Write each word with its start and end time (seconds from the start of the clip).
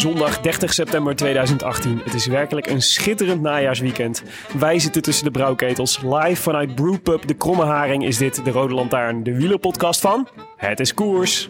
Zondag 0.00 0.40
30 0.40 0.72
september 0.72 1.16
2018. 1.16 2.00
Het 2.04 2.14
is 2.14 2.26
werkelijk 2.26 2.66
een 2.66 2.82
schitterend 2.82 3.40
najaarsweekend. 3.40 4.22
Wij 4.58 4.78
zitten 4.78 5.02
tussen 5.02 5.24
de 5.24 5.30
brouwketels. 5.30 6.00
Live 6.02 6.42
vanuit 6.42 6.74
Brewpub 6.74 7.26
De 7.26 7.34
Kromme 7.34 7.64
Haring 7.64 8.04
is 8.04 8.16
dit 8.16 8.44
de 8.44 8.50
Rode 8.50 8.74
Lantaarn, 8.74 9.22
de 9.22 9.36
wielerpodcast 9.36 10.00
van 10.00 10.28
Het 10.56 10.80
is 10.80 10.94
Koers. 10.94 11.48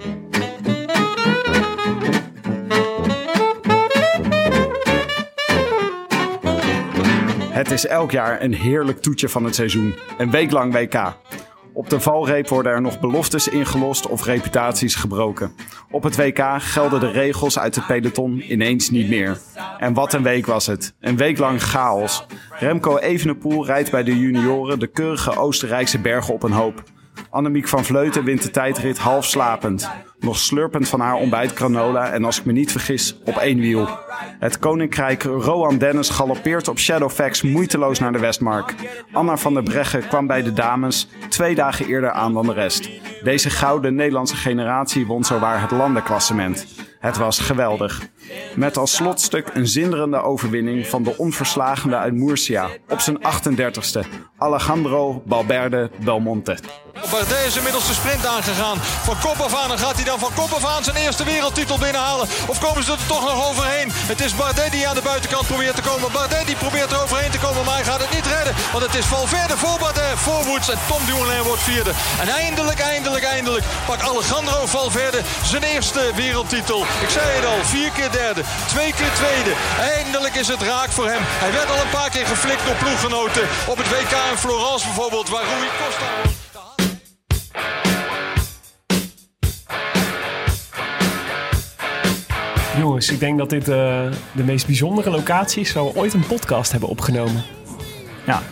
Het 7.51 7.71
is 7.71 7.87
elk 7.87 8.11
jaar 8.11 8.43
een 8.43 8.55
heerlijk 8.55 8.99
toetje 8.99 9.29
van 9.29 9.45
het 9.45 9.55
seizoen. 9.55 9.95
Een 10.19 10.31
week 10.31 10.51
lang 10.51 10.73
WK. 10.73 11.17
Op 11.81 11.91
de 11.91 12.01
valreep 12.01 12.49
worden 12.49 12.73
er 12.73 12.81
nog 12.81 13.01
beloftes 13.01 13.49
ingelost 13.49 14.07
of 14.07 14.25
reputaties 14.25 14.95
gebroken. 14.95 15.53
Op 15.91 16.03
het 16.03 16.17
WK 16.17 16.45
gelden 16.59 17.01
de 17.01 17.11
regels 17.11 17.59
uit 17.59 17.75
de 17.75 17.81
peloton 17.81 18.53
ineens 18.53 18.91
niet 18.91 19.09
meer. 19.09 19.39
En 19.79 19.95
wat 19.95 20.13
een 20.13 20.23
week 20.23 20.47
was 20.47 20.67
het. 20.67 20.95
Een 21.01 21.17
week 21.17 21.39
lang 21.39 21.63
chaos. 21.63 22.27
Remco 22.51 22.97
Evenepoel 22.97 23.67
rijdt 23.67 23.91
bij 23.91 24.03
de 24.03 24.19
junioren 24.19 24.79
de 24.79 24.87
keurige 24.87 25.37
Oostenrijkse 25.37 25.99
bergen 25.99 26.35
op 26.35 26.43
een 26.43 26.53
hoop. 26.53 26.83
Annemiek 27.31 27.69
van 27.69 27.85
Vleuten 27.85 28.25
wint 28.25 28.43
de 28.43 28.51
tijdrit 28.51 28.99
half 28.99 29.25
slapend. 29.25 29.91
Nog 30.21 30.39
slurpend 30.39 30.89
van 30.89 31.01
haar 31.01 31.15
ontbijt 31.15 31.53
granola 31.53 32.11
en 32.11 32.25
als 32.25 32.39
ik 32.39 32.45
me 32.45 32.53
niet 32.53 32.71
vergis 32.71 33.17
op 33.25 33.37
één 33.37 33.59
wiel. 33.59 33.89
Het 34.39 34.59
koninkrijk 34.59 35.23
Rohan 35.23 35.79
Dennis 35.79 36.09
galoppeert 36.09 36.69
op 36.69 36.79
Shadowfax 36.79 37.43
moeiteloos 37.43 37.99
naar 37.99 38.13
de 38.13 38.19
Westmark. 38.19 38.75
Anna 39.13 39.37
van 39.37 39.55
der 39.55 39.63
Breggen 39.63 40.09
kwam 40.09 40.27
bij 40.27 40.43
de 40.43 40.53
dames 40.53 41.09
twee 41.29 41.55
dagen 41.55 41.87
eerder 41.87 42.11
aan 42.11 42.33
dan 42.33 42.47
de 42.47 42.53
rest. 42.53 42.91
Deze 43.23 43.51
gouden 43.51 43.95
Nederlandse 43.95 44.37
generatie 44.37 45.07
won 45.07 45.25
zowaar 45.25 45.61
het 45.61 45.71
landenklassement. 45.71 46.67
Het 47.01 47.17
was 47.17 47.39
geweldig. 47.39 48.09
Met 48.57 48.77
als 48.77 48.95
slotstuk 48.95 49.51
een 49.55 49.67
zinderende 49.67 50.23
overwinning 50.23 50.87
van 50.87 51.03
de 51.03 51.19
onverslagende 51.19 51.97
uit 51.97 52.15
Murcia 52.15 52.69
op 52.89 53.01
zijn 53.01 53.19
38ste. 53.19 54.01
Alejandro 54.37 55.23
Balberde 55.27 55.91
Belmonte. 56.05 56.59
Bardet 57.11 57.47
is 57.47 57.57
inmiddels 57.57 57.87
de 57.87 57.95
sprint 57.95 58.27
aangegaan. 58.27 58.79
Van 59.05 59.19
kop 59.19 59.41
af 59.41 59.55
aan. 59.55 59.73
En 59.73 59.79
gaat 59.79 59.95
hij 59.95 60.05
dan 60.05 60.19
van 60.19 60.33
kop 60.35 60.53
af 60.53 60.65
aan 60.65 60.85
zijn 60.85 60.97
eerste 60.97 61.25
wereldtitel 61.25 61.79
binnenhalen? 61.79 62.29
Of 62.47 62.61
komen 62.61 62.85
ze 62.85 62.93
er 62.93 63.07
toch 63.07 63.25
nog 63.25 63.49
overheen? 63.49 63.93
Het 63.93 64.21
is 64.21 64.35
Bardet 64.35 64.73
die 64.73 64.89
aan 64.89 64.95
de 64.95 65.03
buitenkant 65.03 65.47
probeert 65.47 65.77
te 65.77 65.83
komen. 65.83 66.13
Bardet 66.13 66.47
die 66.47 66.57
probeert 66.57 66.93
er 66.93 67.03
overheen 67.03 67.31
te 67.31 67.39
komen. 67.39 67.65
Maar 67.65 67.75
hij 67.75 67.85
gaat 67.85 68.01
het 68.01 68.15
niet 68.15 68.27
redden. 68.27 68.55
Want 68.73 68.85
het 68.85 68.95
is 68.95 69.05
Valverde 69.05 69.57
voor 69.57 69.79
Bardet. 69.79 69.99
En 70.71 70.79
Tom 70.89 71.05
Dumoulin 71.07 71.43
wordt 71.43 71.63
vierde. 71.63 71.93
En 72.21 72.29
eindelijk, 72.29 72.81
eindelijk, 72.81 73.25
eindelijk 73.25 73.65
pakt 73.87 74.03
Alejandro 74.03 74.67
Valverde 74.67 75.21
zijn 75.45 75.63
eerste 75.63 76.11
wereldtitel. 76.15 76.81
Ik 77.01 77.11
zei 77.11 77.27
het 77.37 77.47
al. 77.47 77.65
Vier 77.65 77.91
keer 77.91 78.11
derde. 78.11 78.43
Twee 78.67 78.93
keer 78.93 79.13
tweede. 79.13 79.53
Eindelijk 79.81 80.35
is 80.35 80.49
het 80.49 80.63
raak 80.63 80.91
voor 80.91 81.07
hem. 81.07 81.23
Hij 81.23 81.53
werd 81.53 81.71
al 81.71 81.81
een 81.81 81.91
paar 81.91 82.11
keer 82.11 82.27
geflikt 82.27 82.67
door 82.67 82.75
ploeggenoten. 82.75 83.49
Op 83.67 83.77
het 83.77 83.89
WK 83.89 84.13
in 84.31 84.39
Florence 84.39 84.87
bijvoorbeeld. 84.87 85.29
Waar 85.29 85.45
Rui 85.45 85.69
Costa... 85.79 86.40
Jongens, 92.81 93.11
ik 93.11 93.21
denk 93.21 93.39
dat 93.39 93.51
dit 93.51 93.69
eh, 93.69 94.03
de 94.33 94.45
meest 94.45 94.67
bijzondere 94.67 95.11
locatie 95.11 95.61
is 95.61 95.73
waar 95.73 95.85
we 95.85 95.97
ooit 95.97 96.15
een 96.15 96.27
podcast 96.27 96.71
hebben 96.71 96.89
opgenomen. 96.89 97.43
Ja, 98.27 98.43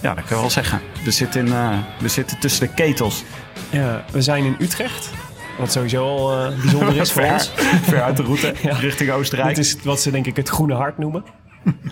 ja 0.00 0.14
dat 0.14 0.24
kan 0.24 0.36
je 0.36 0.42
wel 0.42 0.50
zeggen. 0.50 0.80
We 1.04 1.10
zitten, 1.10 1.46
in, 1.46 1.52
eh, 1.52 1.78
we 2.00 2.08
zitten 2.08 2.38
tussen 2.38 2.66
de 2.66 2.74
ketels. 2.74 3.24
Ja, 3.70 4.04
we 4.12 4.22
zijn 4.22 4.44
in 4.44 4.56
Utrecht. 4.58 5.10
Wat 5.58 5.72
sowieso 5.72 6.06
al 6.06 6.32
eh, 6.46 6.60
bijzonder 6.60 6.96
is 6.96 7.12
voor 7.12 7.22
ons. 7.32 7.50
ver 7.82 8.02
uit 8.02 8.16
de 8.16 8.22
route, 8.22 8.54
Ja. 8.62 8.74
richting 8.76 9.10
Oostenrijk. 9.10 9.54
Dit 9.54 9.64
is 9.64 9.76
wat 9.82 10.00
ze 10.00 10.10
denk 10.10 10.26
ik 10.26 10.36
het 10.36 10.48
groene 10.48 10.74
hart 10.74 10.98
noemen. 10.98 11.24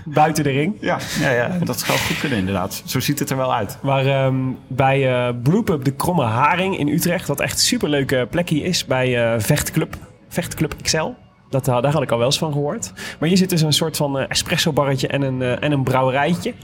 Buiten 0.05 0.45
de 0.45 0.51
ring. 0.51 0.75
Ja, 0.81 0.99
ja, 1.21 1.31
ja, 1.31 1.59
dat 1.65 1.79
zou 1.81 1.99
goed 1.99 2.19
kunnen 2.21 2.39
inderdaad. 2.39 2.83
Zo 2.85 3.01
ziet 3.01 3.19
het 3.19 3.31
er 3.31 3.37
wel 3.37 3.55
uit. 3.55 3.79
Waar 3.83 4.07
ehm, 4.07 4.37
bij 4.67 5.33
Brewpub 5.43 5.85
de 5.85 5.91
Kromme 5.93 6.25
Haring 6.25 6.79
in 6.79 6.89
Utrecht, 6.89 7.29
wat 7.29 7.41
echt 7.41 7.53
een 7.53 7.59
superleuke 7.67 8.27
plekje 8.31 8.63
is 8.63 8.85
bij 8.85 9.41
Vechtclub, 9.41 9.97
Vechtclub 10.29 10.75
XL. 10.83 11.07
Dat, 11.49 11.69
eh, 11.69 11.81
daar 11.83 11.93
had 11.93 12.03
ik 12.03 12.11
al 12.11 12.19
wel 12.19 12.27
eens 12.27 12.39
van 12.39 12.53
gehoord. 12.53 12.93
Maar 13.19 13.29
hier 13.29 13.39
zit 13.39 13.51
dus 13.51 13.63
een 13.63 13.73
soort 13.73 13.97
van 13.97 14.19
eh, 14.19 14.25
espresso 14.29 14.73
barretje 14.73 15.09
en 15.09 15.23
een, 15.23 15.43
eh, 15.43 15.63
en 15.63 15.73
een 15.73 15.83
brouwerijtje. 15.83 16.55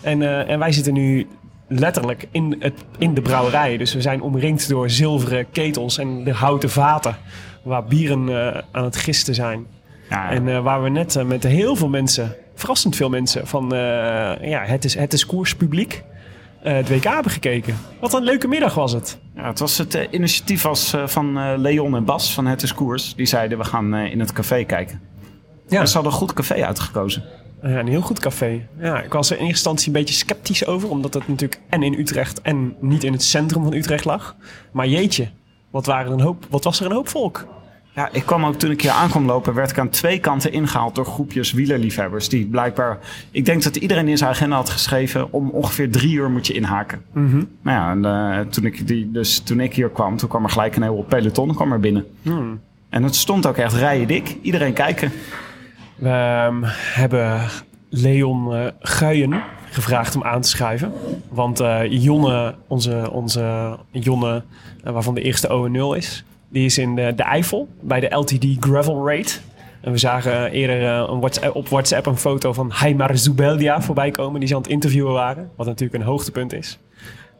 En, 0.00 0.46
en 0.48 0.58
wij 0.58 0.72
zitten 0.72 0.92
nu 0.92 1.26
letterlijk 1.68 2.28
in, 2.30 2.56
het, 2.58 2.84
in 2.98 3.14
de 3.14 3.22
brouwerij. 3.22 3.76
Dus 3.76 3.94
we 3.94 4.00
zijn 4.00 4.22
omringd 4.22 4.68
door 4.68 4.90
zilveren 4.90 5.50
ketels 5.50 5.98
en 5.98 6.24
de 6.24 6.32
houten 6.32 6.70
vaten. 6.70 7.16
Waar 7.62 7.84
bieren 7.84 8.64
aan 8.72 8.84
het 8.84 8.96
gisten 8.96 9.34
zijn. 9.34 9.66
Ja, 10.10 10.30
En 10.30 10.62
waar 10.62 10.82
we 10.82 10.88
net 10.88 11.24
met 11.26 11.42
heel 11.42 11.76
veel 11.76 11.88
mensen, 11.88 12.36
verrassend 12.54 12.96
veel 12.96 13.08
mensen 13.08 13.46
van 13.46 13.66
ja, 14.40 14.62
het, 14.64 14.84
is, 14.84 14.94
het 14.94 15.12
is 15.12 15.26
koers 15.26 15.56
eh, 16.62 16.74
het 16.74 16.88
WK 16.88 17.04
hebben 17.04 17.32
gekeken. 17.32 17.76
Wat 18.00 18.14
een 18.14 18.22
leuke 18.22 18.48
middag 18.48 18.74
was 18.74 18.92
het. 18.92 19.18
ja, 19.34 19.46
het 19.46 19.58
was 19.58 19.78
het 19.78 19.94
eh, 19.94 20.06
initiatief 20.10 20.62
was, 20.62 20.92
eh, 20.92 21.06
van 21.06 21.56
Leon 21.60 21.96
en 21.96 22.04
Bas 22.04 22.34
van 22.34 22.46
Het 22.46 22.62
is 22.62 22.74
Koers. 22.74 23.14
Die 23.14 23.26
zeiden 23.26 23.58
we 23.58 23.64
gaan 23.64 23.94
in 23.94 24.20
het 24.20 24.32
café 24.32 24.64
kijken. 24.64 25.00
Ja. 25.68 25.80
En 25.80 25.88
ze 25.88 25.94
hadden 25.94 26.12
een 26.12 26.18
goed 26.18 26.32
café 26.32 26.64
uitgekozen. 26.66 27.24
Ja, 27.62 27.78
een 27.78 27.88
heel 27.88 28.00
goed 28.00 28.18
café. 28.18 28.66
Ja, 28.78 29.02
ik 29.02 29.12
was 29.12 29.30
er 29.30 29.36
in 29.36 29.42
eerste 29.42 29.54
instantie 29.54 29.86
een 29.86 29.92
beetje 29.92 30.14
sceptisch 30.14 30.66
over, 30.66 30.90
omdat 30.90 31.14
het 31.14 31.28
natuurlijk 31.28 31.60
en 31.68 31.82
in 31.82 31.98
Utrecht 31.98 32.40
en 32.40 32.76
niet 32.80 33.04
in 33.04 33.12
het 33.12 33.22
centrum 33.22 33.62
van 33.62 33.72
Utrecht 33.72 34.04
lag. 34.04 34.36
Maar 34.72 34.88
jeetje, 34.88 35.28
wat, 35.70 35.86
waren 35.86 36.06
er 36.06 36.12
een 36.12 36.24
hoop, 36.24 36.46
wat 36.50 36.64
was 36.64 36.80
er 36.80 36.86
een 36.86 36.92
hoop 36.92 37.08
volk. 37.08 37.46
Ja, 37.98 38.08
ik 38.12 38.26
kwam 38.26 38.44
ook 38.44 38.54
toen 38.54 38.70
ik 38.70 38.82
hier 38.82 38.90
aankwam 38.90 39.26
lopen, 39.26 39.54
werd 39.54 39.70
ik 39.70 39.78
aan 39.78 39.88
twee 39.88 40.18
kanten 40.18 40.52
ingehaald 40.52 40.94
door 40.94 41.04
groepjes 41.04 41.52
wielerliefhebbers. 41.52 42.28
Die 42.28 42.46
blijkbaar, 42.46 42.98
ik 43.30 43.44
denk 43.44 43.62
dat 43.62 43.76
iedereen 43.76 44.08
in 44.08 44.18
zijn 44.18 44.30
agenda 44.30 44.56
had 44.56 44.70
geschreven, 44.70 45.32
om 45.32 45.50
ongeveer 45.50 45.90
drie 45.90 46.14
uur 46.14 46.30
moet 46.30 46.46
je 46.46 46.52
inhaken. 46.52 47.02
Mhm. 47.12 47.36
Nou 47.36 47.46
ja, 47.62 47.90
en, 47.90 48.04
eh, 48.04 48.46
toen, 48.46 48.64
ik 48.64 48.86
die, 48.86 49.10
dus 49.10 49.38
toen 49.38 49.60
ik 49.60 49.74
hier 49.74 49.88
kwam, 49.88 50.16
toen 50.16 50.28
kwam 50.28 50.44
er 50.44 50.50
gelijk 50.50 50.76
een 50.76 50.82
heel 50.82 51.04
peloton 51.08 51.54
kwam 51.54 51.72
er 51.72 51.80
binnen. 51.80 52.06
Hmm. 52.22 52.60
En 52.88 53.02
het 53.02 53.14
stond 53.14 53.46
ook 53.46 53.56
echt 53.56 53.74
rijen 53.74 54.06
dik. 54.06 54.36
Iedereen 54.42 54.72
kijken. 54.72 55.12
We 55.94 56.08
ehm, 56.08 56.62
hebben 56.94 57.40
Leon 57.88 58.54
eh 58.54 58.66
Guijen 58.80 59.42
gevraagd 59.70 60.16
om 60.16 60.24
aan 60.24 60.40
te 60.40 60.48
schuiven. 60.48 60.92
Want 61.28 61.60
eh, 61.60 61.80
Jonne, 61.88 62.54
onze, 62.66 63.10
onze 63.12 63.76
Jonne, 63.90 64.42
waarvan 64.82 65.14
de 65.14 65.22
eerste 65.22 65.48
O0 65.48 65.96
is, 65.96 66.24
die 66.48 66.64
is 66.64 66.78
in 66.78 66.94
de, 66.94 67.12
de 67.16 67.22
Eifel 67.22 67.68
bij 67.80 68.00
de 68.00 68.14
LTD 68.14 68.46
Gravel 68.60 69.06
Raid. 69.06 69.42
En 69.80 69.92
we 69.92 69.98
zagen 69.98 70.50
eerder 70.50 70.82
eh, 70.82 71.08
een 71.08 71.20
WhatsApp, 71.20 71.54
op 71.54 71.68
WhatsApp 71.68 72.06
een 72.06 72.16
foto 72.16 72.52
van 72.52 72.70
Heimar 72.72 73.18
Zubeldia 73.18 73.82
voorbij 73.82 74.10
komen, 74.10 74.40
die 74.40 74.48
ze 74.48 74.54
aan 74.54 74.62
het 74.62 74.70
interviewen 74.70 75.12
waren. 75.12 75.50
Wat 75.56 75.66
natuurlijk 75.66 76.02
een 76.02 76.08
hoogtepunt 76.08 76.52
is. 76.52 76.78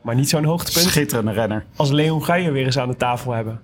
Maar 0.03 0.15
niet 0.15 0.29
zo'n 0.29 0.45
hoogtepunt 0.45 0.85
Schitterende 0.85 1.33
renner. 1.33 1.65
als 1.77 1.91
Leon 1.91 2.25
Guijen 2.25 2.53
weer 2.53 2.65
eens 2.65 2.79
aan 2.79 2.89
de 2.89 2.97
tafel 2.97 3.33
hebben. 3.33 3.61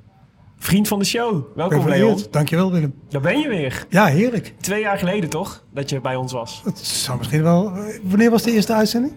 Vriend 0.58 0.88
van 0.88 0.99
de 0.99 1.05
show. 1.05 1.43
Welkom 1.55 1.88
Leon. 1.88 2.23
Dankjewel 2.31 2.73
Willem. 2.73 2.94
Daar 3.08 3.20
ben 3.20 3.38
je 3.38 3.49
weer. 3.49 3.87
Ja, 3.88 4.06
heerlijk. 4.06 4.55
Twee 4.61 4.81
jaar 4.81 4.99
geleden 4.99 5.31
toch, 5.31 5.64
dat 5.73 5.91
je 5.91 6.00
bij 6.00 6.17
ons 6.17 6.32
was? 6.32 6.61
Het 6.64 6.79
zou 6.79 7.19
misschien 7.19 7.43
wel... 7.43 7.73
Wanneer 8.02 8.31
was 8.31 8.43
de 8.43 8.52
eerste 8.52 8.73
uitzending? 8.73 9.12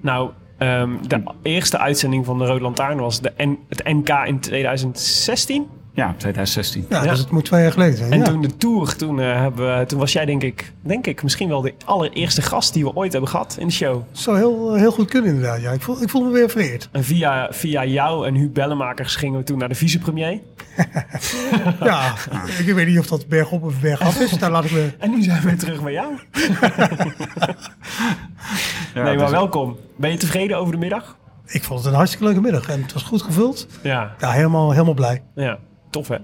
Nou, 0.00 0.30
ehm, 0.58 0.90
de 1.06 1.22
eerste 1.42 1.78
uitzending 1.78 2.24
van 2.24 2.38
de 2.38 2.46
Rode 2.46 2.60
Lantaarn 2.62 2.98
was 2.98 3.20
de 3.20 3.32
N- 3.42 3.58
het 3.68 3.84
NK 3.84 4.08
in 4.26 4.40
2016. 4.40 5.66
Ja, 5.96 6.14
2016. 6.16 6.86
Ja, 6.88 7.02
Ja. 7.04 7.10
dus 7.10 7.18
het 7.18 7.30
moet 7.30 7.44
twee 7.44 7.62
jaar 7.62 7.72
geleden 7.72 7.96
zijn. 7.96 8.12
En 8.12 8.18
ja. 8.18 8.24
toen 8.24 8.40
de 8.42 8.56
tour, 8.56 8.96
toen, 8.96 9.20
eh, 9.20 9.40
hebben, 9.40 9.78
we- 9.78 9.86
toen 9.86 9.98
was 9.98 10.12
jij 10.12 10.24
denk 10.24 10.42
ik, 10.42 10.72
denk 10.80 11.06
ik 11.06 11.22
misschien 11.22 11.48
wel 11.48 11.60
de 11.60 11.74
allereerste 11.84 12.42
gast 12.42 12.72
die 12.72 12.84
we 12.84 12.94
ooit 12.94 13.12
hebben 13.12 13.30
gehad 13.30 13.56
in 13.60 13.66
de 13.66 13.72
show. 13.72 14.02
zou 14.12 14.36
heel, 14.36 14.74
heel 14.74 14.90
goed 14.92 15.08
kunnen 15.08 15.30
inderdaad. 15.34 15.60
Ja. 15.60 15.70
Ik, 15.70 15.82
voel, 15.82 16.02
ik 16.02 16.08
voel 16.10 16.22
me 16.24 16.30
weer 16.30 16.50
vereerd. 16.50 16.88
En 16.92 17.04
via, 17.04 17.48
via 17.50 17.84
jou 17.84 18.26
en 18.26 18.34
Huub 18.34 18.54
Bellemakers 18.54 19.16
gingen 19.16 19.38
we 19.38 19.44
toen 19.44 19.58
naar 19.58 19.68
de 19.68 19.74
vicepremier. 19.74 20.40
Ja, 21.80 22.14
ik 22.66 22.74
weet 22.74 22.86
niet 22.86 22.98
of 22.98 23.06
dat 23.06 23.26
bergop 23.28 23.62
of 23.64 23.80
bergaf 23.80 24.20
is. 24.20 24.30
Daar 24.30 24.50
laat 24.50 24.64
ik 24.64 24.70
me... 24.72 24.90
En 24.98 25.10
nu 25.10 25.22
zijn 25.22 25.40
we 25.42 25.48
weer 25.48 25.58
terug 25.58 25.82
bij 25.82 25.92
jou. 25.92 26.12
Ja, 28.94 29.02
nee, 29.02 29.14
maar 29.16 29.16
dus- 29.24 29.30
welkom. 29.30 29.76
Ben 29.96 30.10
je 30.10 30.16
tevreden 30.16 30.58
over 30.58 30.72
de 30.72 30.78
middag? 30.78 31.16
Ik 31.46 31.64
vond 31.64 31.78
het 31.80 31.88
een 31.88 31.94
hartstikke 31.94 32.24
leuke 32.26 32.40
middag. 32.40 32.68
En 32.68 32.82
het 32.82 32.92
was 32.92 33.02
goed 33.02 33.22
gevuld. 33.22 33.66
Ja, 33.82 34.14
Ja, 34.18 34.30
helemaal, 34.30 34.70
helemaal 34.70 34.94
blij. 34.94 35.22
ja. 35.34 35.58
Tof 35.96 36.08
hè. 36.08 36.16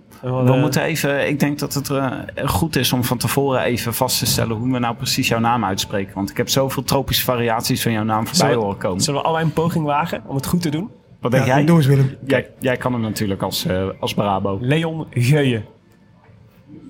We 0.44 0.52
eh, 0.52 0.60
moeten 0.60 0.82
even, 0.82 1.28
ik 1.28 1.40
denk 1.40 1.58
dat 1.58 1.74
het 1.74 1.90
eh, 1.90 2.10
goed 2.46 2.76
is 2.76 2.92
om 2.92 3.04
van 3.04 3.18
tevoren 3.18 3.60
even 3.62 3.94
vast 3.94 4.18
te 4.18 4.26
stellen 4.26 4.56
hoe 4.56 4.72
we 4.72 4.78
nou 4.78 4.94
precies 4.94 5.28
jouw 5.28 5.38
naam 5.40 5.64
uitspreken. 5.64 6.14
Want 6.14 6.30
ik 6.30 6.36
heb 6.36 6.48
zoveel 6.48 6.82
tropische 6.82 7.24
variaties 7.24 7.82
van 7.82 7.92
jouw 7.92 8.02
naam 8.04 8.26
voorbij 8.26 8.34
Zullen 8.34 8.54
we- 8.58 8.62
horen 8.64 8.78
komen. 8.78 9.00
Zullen 9.00 9.20
we 9.20 9.26
allebei 9.26 9.46
een 9.48 9.52
poging 9.54 9.84
wagen 9.84 10.22
om 10.26 10.34
het 10.36 10.46
goed 10.46 10.62
te 10.62 10.68
doen? 10.70 10.90
Wat 11.20 11.30
denk 11.30 11.46
Ja, 11.46 11.54
jij? 11.56 11.64
Doe 11.64 11.76
eens 11.76 11.86
Willem. 11.86 12.16
jij? 12.26 12.50
Jij 12.58 12.76
kan 12.76 12.92
hem 12.92 13.00
natuurlijk 13.02 13.42
als, 13.42 13.64
eh, 13.66 13.88
als 14.00 14.14
Brabo. 14.14 14.58
Leon 14.60 15.06
Geuyen. 15.10 15.64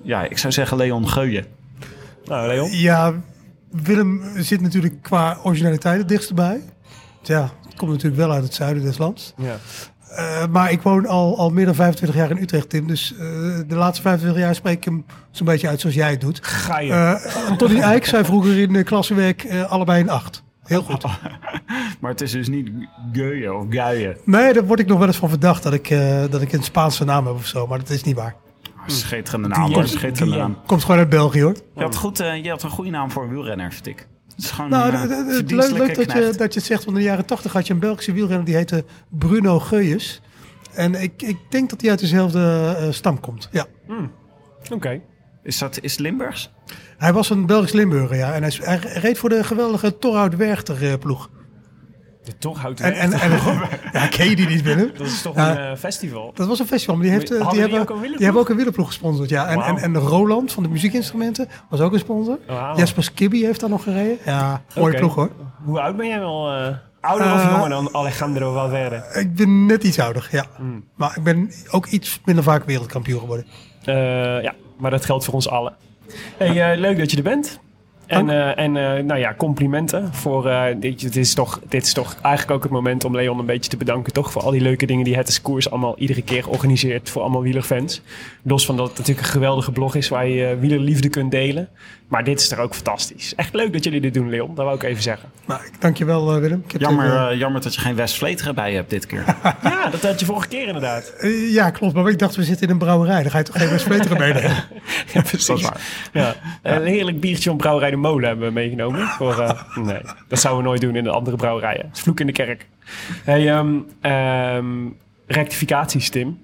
Ja, 0.03 0.23
ik 0.23 0.37
zou 0.37 0.53
zeggen 0.53 0.77
Leon 0.77 1.07
Geuyen. 1.09 1.45
Nou, 2.25 2.47
Leon. 2.47 2.71
Ja, 2.71 3.13
Willem 3.71 4.21
zit 4.35 4.61
natuurlijk 4.61 5.01
qua 5.01 5.37
originaliteit 5.43 5.97
het 5.99 6.07
dichtst 6.09 6.33
bij. 6.35 6.61
Ja, 7.21 7.49
het 7.65 7.75
komt 7.75 7.91
natuurlijk 7.91 8.21
wel 8.21 8.31
uit 8.31 8.43
het 8.43 8.53
zuiden 8.53 8.83
des 8.83 8.97
lands. 8.97 9.33
Ja. 9.37 9.55
Eh, 10.15 10.47
maar 10.47 10.71
ik 10.71 10.81
woon 10.81 11.07
al, 11.07 11.37
al 11.37 11.49
meer 11.49 11.65
dan 11.65 11.75
25 11.75 12.17
jaar 12.17 12.29
in 12.29 12.37
Utrecht, 12.37 12.69
Tim. 12.69 12.87
Dus 12.87 13.13
eh, 13.13 13.19
de 13.67 13.75
laatste 13.75 14.01
25 14.01 14.41
jaar 14.41 14.55
spreek 14.55 14.77
ik 14.77 14.83
hem 14.83 15.05
zo'n 15.31 15.45
beetje 15.45 15.67
uit 15.67 15.79
zoals 15.79 15.95
jij 15.95 16.09
het 16.09 16.21
doet. 16.21 16.39
Ga 16.41 16.79
je. 16.79 16.91
Eh 16.91 17.49
Anthony 17.49 17.79
Eijk 17.79 18.05
zei 18.05 18.23
vroeger 18.23 18.59
in 18.59 18.73
uh, 18.73 18.83
klassenwerk 18.83 19.43
eh, 19.43 19.71
allebei 19.71 20.01
een 20.01 20.09
8. 20.09 20.43
Heel 20.63 20.81
goed. 20.81 21.05
Maar 21.99 22.11
het 22.11 22.21
is 22.21 22.31
dus 22.31 22.47
niet 22.47 22.69
Geuyen 23.11 23.57
of 23.57 23.65
Guyen. 23.69 24.17
Nee, 24.23 24.53
daar 24.53 24.65
word 24.65 24.79
ik 24.79 24.87
nog 24.87 24.97
wel 24.97 25.07
eens 25.07 25.17
van 25.17 25.29
verdacht 25.29 25.63
dat 25.63 25.73
ik, 25.73 25.89
dat 26.29 26.41
ik 26.41 26.53
een 26.53 26.63
Spaanse 26.63 27.03
naam 27.03 27.25
heb 27.25 27.35
of 27.35 27.45
zo. 27.45 27.67
Maar 27.67 27.77
dat 27.77 27.89
is 27.89 28.03
niet 28.03 28.15
waar. 28.15 28.35
Schitterende 28.85 29.47
naam 29.47 29.87
schitterende 29.87 30.37
naam. 30.37 30.57
Komt 30.65 30.81
gewoon 30.81 30.97
uit 30.97 31.09
België 31.09 31.41
hoor. 31.41 31.55
Je 31.75 31.81
had, 31.81 31.95
goed, 31.95 32.17
je 32.17 32.49
had 32.49 32.63
een 32.63 32.69
goede 32.69 32.89
naam 32.89 33.11
voor 33.11 33.23
een 33.23 33.29
wielrenner, 33.29 33.71
vind 33.71 33.87
ik. 33.87 34.07
Het 34.43 34.51
is 34.51 34.57
gewoon 34.57 34.69
Nou, 34.69 34.93
een 34.93 34.99
het- 34.99 35.11
eh, 35.11 35.17
het- 35.17 35.51
leuk, 35.51 35.69
leuk 35.71 35.95
dat, 35.95 36.11
je, 36.11 36.33
dat 36.37 36.53
je 36.53 36.59
het 36.59 36.67
zegt. 36.67 36.85
Want 36.85 36.97
in 36.97 37.03
de 37.03 37.09
jaren 37.09 37.25
80 37.25 37.53
had 37.53 37.67
je 37.67 37.73
een 37.73 37.79
Belgische 37.79 38.11
wielrenner 38.13 38.45
die 38.45 38.55
heette 38.55 38.85
Bruno 39.09 39.59
Geuyes. 39.59 40.21
En 40.73 40.95
ik, 40.95 41.21
ik 41.21 41.37
denk 41.49 41.69
dat 41.69 41.81
hij 41.81 41.89
uit 41.89 41.99
dezelfde 41.99 42.75
eh, 42.77 42.91
stam 42.91 43.19
komt. 43.19 43.49
Ja. 43.51 43.65
Oké. 44.71 45.01
Is 45.43 45.57
dat 45.57 45.79
is 45.81 45.91
het 45.91 45.99
Limburgs? 45.99 46.51
Hij 46.97 47.13
was 47.13 47.29
een 47.29 47.45
Belgisch 47.45 47.71
Limburger, 47.71 48.17
ja. 48.17 48.33
En 48.33 48.43
hij, 48.43 48.53
hij 48.61 48.77
reed 48.77 49.17
voor 49.17 49.29
de 49.29 49.43
geweldige 49.43 49.97
Torhout 49.97 50.35
Werchter 50.35 50.91
eh, 50.91 50.97
ploeg. 50.99 51.29
De 52.23 52.37
Torhout 52.37 52.79
En, 52.79 52.93
en, 52.93 53.11
en, 53.13 53.31
ja, 53.93 54.07
ken 54.07 54.29
je 54.29 54.35
die 54.35 54.47
niet 54.47 54.63
binnen? 54.63 54.91
Dat 54.97 55.07
is 55.07 55.21
toch 55.21 55.35
Ja. 55.35 55.51
een 55.51 55.71
eh, 55.71 55.77
festival? 55.77 56.31
Dat 56.35 56.47
was 56.47 56.59
een 56.59 56.67
festival, 56.67 56.95
maar 56.95 57.03
die, 57.03 57.13
heeft, 57.13 57.31
eh, 57.31 57.39
die, 57.41 57.49
die 57.49 57.59
hebben, 57.59 57.79
ook 57.79 58.01
die 58.01 58.23
hebben 58.25 58.41
ook 58.41 58.49
een 58.49 58.55
wielerploeg 58.55 58.87
gesponsord. 58.87 59.29
Ja. 59.29 59.47
En, 59.47 59.61
en, 59.61 59.77
en 59.77 59.97
Roland 59.97 60.51
van 60.51 60.63
de 60.63 60.69
muziekinstrumenten 60.69 61.47
was 61.69 61.79
ook 61.79 61.93
een 61.93 61.99
sponsor. 61.99 62.39
Wauw. 62.47 62.77
Jasper 62.77 63.03
Skibby 63.03 63.43
heeft 63.43 63.59
daar 63.59 63.69
nog 63.69 63.83
gereden. 63.83 64.17
Ja, 64.25 64.61
mooie 64.75 64.97
ploeg 64.97 65.15
hoor. 65.15 65.29
Hoe 65.63 65.79
oud 65.81 65.97
ben 65.97 66.07
jij 66.07 66.19
wel? 66.19 66.51
eh, 66.51 66.67
ouder 67.01 67.33
of 67.33 67.43
Eh, 67.43 67.49
jonger 67.51 67.69
dan 67.69 67.89
Alejandro 67.95 68.53
Valverde? 68.53 69.03
Ik 69.13 69.35
ben 69.35 69.65
net 69.65 69.83
iets 69.83 69.99
ouder, 69.99 70.27
ja. 70.31 70.45
Hmm. 70.57 70.83
Maar 70.95 71.13
ik 71.17 71.23
ben 71.23 71.51
ook 71.71 71.85
iets 71.85 72.21
minder 72.25 72.43
vaak 72.43 72.65
wereldkampioen 72.65 73.19
geworden. 73.19 73.45
Ja, 74.43 74.53
maar 74.77 74.91
dat 74.91 75.05
geldt 75.05 75.25
voor 75.25 75.33
ons 75.33 75.49
allen. 75.49 75.73
Hey, 76.37 76.77
leuk 76.77 76.97
dat 76.97 77.11
je 77.11 77.17
er 77.17 77.23
bent. 77.23 77.59
En, 78.07 78.29
eh, 78.29 78.63
en 78.63 78.77
eh, 78.77 79.03
nou 79.03 79.19
ja, 79.19 79.33
complimenten 79.37 80.13
voor 80.13 80.47
eh, 80.47 80.63
dit, 80.79 81.01
dit, 81.01 81.15
is 81.15 81.33
toch, 81.33 81.59
dit 81.69 81.85
is 81.85 81.93
toch 81.93 82.15
eigenlijk 82.21 82.55
ook 82.57 82.63
het 82.63 82.71
moment 82.71 83.05
om 83.05 83.15
Leon 83.15 83.39
een 83.39 83.45
beetje 83.45 83.69
te 83.69 83.77
bedanken, 83.77 84.13
toch? 84.13 84.31
Voor 84.31 84.41
al 84.41 84.51
die 84.51 84.61
leuke 84.61 84.85
dingen 84.85 85.03
die 85.03 85.15
Het 85.15 85.27
is 85.27 85.41
Koers 85.41 85.69
allemaal 85.69 85.97
iedere 85.97 86.21
keer 86.21 86.49
organiseert 86.49 87.09
voor 87.09 87.21
allemaal 87.21 87.41
wielerfans. 87.41 88.01
Los 88.43 88.65
van 88.65 88.77
dat 88.77 88.87
het 88.87 88.97
natuurlijk 88.97 89.25
een 89.27 89.33
geweldige 89.33 89.71
blog 89.71 89.95
is 89.95 90.09
waar 90.09 90.27
je 90.27 90.57
wielerliefde 90.59 91.09
kunt 91.09 91.31
delen. 91.31 91.69
Maar 92.07 92.23
dit 92.23 92.39
is 92.39 92.51
er 92.51 92.59
ook 92.59 92.73
fantastisch. 92.73 93.35
Echt 93.35 93.53
leuk 93.53 93.73
dat 93.73 93.83
jullie 93.83 94.01
dit 94.01 94.13
doen, 94.13 94.29
Leon. 94.29 94.55
Dat 94.55 94.65
wou 94.65 94.75
ik 94.75 94.83
even 94.83 95.03
zeggen. 95.03 95.29
Maar 95.45 95.65
ik 95.65 95.81
dank 95.81 95.97
je 95.97 96.05
wel, 96.05 96.33
eh, 96.33 96.39
Willem. 96.39 96.63
Ik 96.65 96.71
heb 96.71 96.81
Jammer, 96.81 97.29
dit, 97.29 97.39
jammer 97.39 97.61
dat 97.61 97.75
je 97.75 97.81
geen 97.81 97.95
West 97.95 98.15
Vleteren 98.17 98.55
bij 98.55 98.73
hebt 98.73 98.89
dit 98.89 99.05
keer. 99.05 99.25
Ja, 99.63 99.89
dat 99.89 100.01
had 100.01 100.19
je 100.19 100.25
vorige 100.25 100.47
keer 100.47 100.67
inderdaad. 100.67 101.13
ja, 101.49 101.69
klopt. 101.69 101.93
Maar 101.93 102.09
ik 102.09 102.19
dacht, 102.19 102.35
we 102.35 102.43
zitten 102.43 102.65
in 102.67 102.73
een 102.73 102.79
brouwerij. 102.79 103.21
Dan 103.21 103.31
ga 103.31 103.37
je 103.37 103.43
toch 103.43 103.57
geen 103.57 103.69
West-Vleteren 103.69 104.17
meenemen? 104.17 104.51
Ja, 105.13 105.21
precies. 105.21 105.45
Dat 105.45 105.57
is 105.57 105.63
waar. 105.63 105.81
Ja. 106.13 106.35
Een 106.61 106.85
heerlijk 106.85 107.19
biertje 107.19 107.49
van 107.49 107.57
Brouwerij 107.57 107.92
de 107.93 107.99
Molen 107.99 108.27
hebben 108.27 108.47
we 108.47 108.53
meegenomen. 108.53 109.07
Voor, 109.07 109.39
eh, 109.39 109.61
nee, 109.75 110.01
dat 110.27 110.39
zouden 110.39 110.63
we 110.63 110.69
nooit 110.69 110.81
doen 110.81 110.95
in 110.95 111.03
de 111.03 111.09
andere 111.09 111.35
brouwerijen. 111.35 111.89
Vloek 111.91 112.19
in 112.19 112.25
de 112.25 112.31
kerk. 112.31 112.67
Hey, 113.23 113.49
ehm, 113.49 113.79
ehm, 114.01 114.67
rectificaties, 115.27 116.09
Tim. 116.09 116.37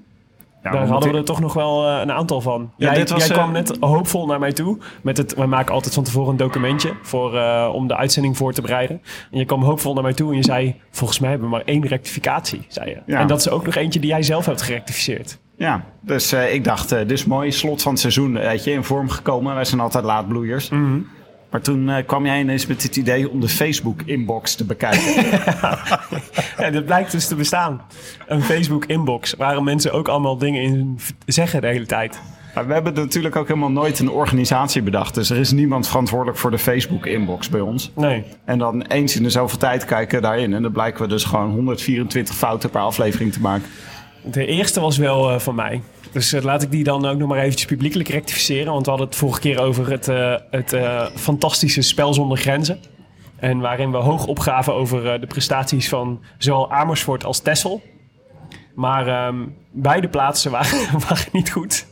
Ja, 0.63 0.71
Daar 0.71 0.85
we 0.85 0.91
hadden 0.91 1.11
we 1.11 1.17
er 1.17 1.23
toch 1.23 1.39
nog 1.39 1.53
wel 1.53 1.87
eh, 1.87 1.99
een 2.01 2.11
aantal 2.11 2.41
van. 2.41 2.71
Ja, 2.77 2.89
jij 2.89 2.99
dit 2.99 3.09
was, 3.09 3.25
jij 3.25 3.35
kwam 3.35 3.47
eh, 3.47 3.53
net 3.53 3.77
hoopvol 3.79 4.25
naar 4.25 4.39
mij 4.39 4.51
toe. 4.51 4.77
Met 5.01 5.17
het, 5.17 5.35
wij 5.35 5.47
maken 5.47 5.73
altijd 5.73 5.93
van 5.93 6.03
tevoren 6.03 6.29
een 6.29 6.37
documentje 6.37 6.93
voor, 7.01 7.39
om 7.71 7.87
de 7.87 7.95
uitzending 7.95 8.37
voor 8.37 8.53
te 8.53 8.61
bereiden. 8.61 9.01
En 9.31 9.39
je 9.39 9.45
kwam 9.45 9.63
hoopvol 9.63 9.93
naar 9.93 10.03
mij 10.03 10.13
toe 10.13 10.29
en 10.29 10.35
je 10.35 10.43
zei... 10.43 10.75
Volgens 10.91 11.19
mij 11.19 11.29
hebben 11.29 11.49
we 11.49 11.55
maar 11.55 11.65
één 11.65 11.87
rectificatie, 11.87 12.65
zei 12.67 12.89
je. 12.89 12.97
Ja. 13.05 13.19
En 13.19 13.27
dat 13.27 13.39
is 13.39 13.49
ook 13.49 13.65
nog 13.65 13.75
eentje 13.75 13.99
die 13.99 14.09
jij 14.09 14.23
zelf 14.23 14.45
hebt 14.45 14.61
gerectificeerd. 14.61 15.39
Ja, 15.57 15.83
dus 16.01 16.33
ik 16.33 16.63
dacht, 16.63 16.89
dit 16.89 17.11
is 17.11 17.25
mooi, 17.25 17.51
slot 17.51 17.81
van 17.81 17.91
het 17.91 18.01
seizoen, 18.01 18.33
weet 18.33 18.63
je, 18.63 18.71
in 18.71 18.83
vorm 18.83 19.09
gekomen. 19.09 19.55
Wij 19.55 19.65
zijn 19.65 19.81
altijd 19.81 20.03
laatbloeiers. 20.03 20.69
Mhm. 20.69 20.99
Maar 21.51 21.61
toen 21.61 21.89
eh, 21.89 22.05
kwam 22.05 22.25
jij 22.25 22.39
ineens 22.39 22.65
met 22.65 22.83
het 22.83 22.95
idee 22.95 23.29
om 23.29 23.39
de 23.39 23.49
Facebook-inbox 23.49 24.55
te 24.55 24.65
bekijken. 24.65 25.25
Ja, 26.57 26.69
dat 26.69 26.85
blijkt 26.85 27.11
dus 27.11 27.27
te 27.27 27.35
bestaan. 27.35 27.81
Een 28.27 28.41
Facebook-inbox 28.41 29.33
waar 29.33 29.63
mensen 29.63 29.91
ook 29.91 30.07
allemaal 30.07 30.37
dingen 30.37 30.61
in 30.61 30.99
zeggen 31.25 31.61
de 31.61 31.67
hele 31.67 31.85
tijd. 31.85 32.19
Maar 32.55 32.67
we 32.67 32.73
hebben 32.73 32.93
natuurlijk 32.93 33.35
ook 33.35 33.47
helemaal 33.47 33.71
nooit 33.71 33.99
een 33.99 34.09
organisatie 34.09 34.81
bedacht. 34.81 35.15
Dus 35.15 35.29
er 35.29 35.37
is 35.37 35.51
niemand 35.51 35.87
verantwoordelijk 35.87 36.37
voor 36.37 36.51
de 36.51 36.57
Facebook-inbox 36.57 37.49
bij 37.49 37.59
ons. 37.59 37.91
Nee. 37.95 38.23
En 38.45 38.57
dan 38.57 38.81
eens 38.81 39.15
in 39.15 39.23
de 39.23 39.29
zoveel 39.29 39.57
tijd 39.57 39.85
kijken 39.85 40.21
daarin. 40.21 40.53
En 40.53 40.61
dan 40.61 40.71
blijken 40.71 41.01
we 41.01 41.07
dus 41.07 41.23
gewoon 41.23 41.51
124 41.51 42.35
fouten 42.35 42.69
per 42.69 42.81
aflevering 42.81 43.33
te 43.33 43.41
maken. 43.41 43.67
De 44.23 44.45
eerste 44.45 44.79
was 44.79 44.97
wel 44.97 45.31
eh, 45.31 45.39
van 45.39 45.55
mij. 45.55 45.81
Dus 46.11 46.33
eh, 46.33 46.41
laat 46.41 46.61
ik 46.61 46.71
die 46.71 46.83
dan 46.83 47.05
ook 47.05 47.17
nog 47.17 47.27
maar 47.27 47.39
eventjes 47.39 47.65
publiekelijk 47.67 48.09
rectificeren. 48.09 48.71
Want 48.71 48.83
we 48.83 48.89
hadden 48.89 49.07
het 49.07 49.17
vorige 49.17 49.39
keer 49.39 49.59
over 49.59 49.91
het, 49.91 50.07
eh, 50.07 50.35
het 50.51 50.73
eh, 50.73 51.05
fantastische 51.15 51.81
spel 51.81 52.13
zonder 52.13 52.37
grenzen. 52.37 52.79
En 53.35 53.59
waarin 53.59 53.91
we 53.91 53.97
hoog 53.97 54.25
opgaven 54.25 54.73
over 54.73 55.19
de 55.19 55.27
prestaties 55.27 55.89
van 55.89 56.21
zowel 56.37 56.71
Amersfoort 56.71 57.25
als 57.25 57.39
Texel. 57.39 57.81
Maar 58.75 59.07
ehm, 59.07 59.45
beide 59.71 60.07
plaatsen 60.07 60.51
waren, 60.57 60.99
waren 61.07 61.29
niet 61.31 61.51
goed. 61.51 61.85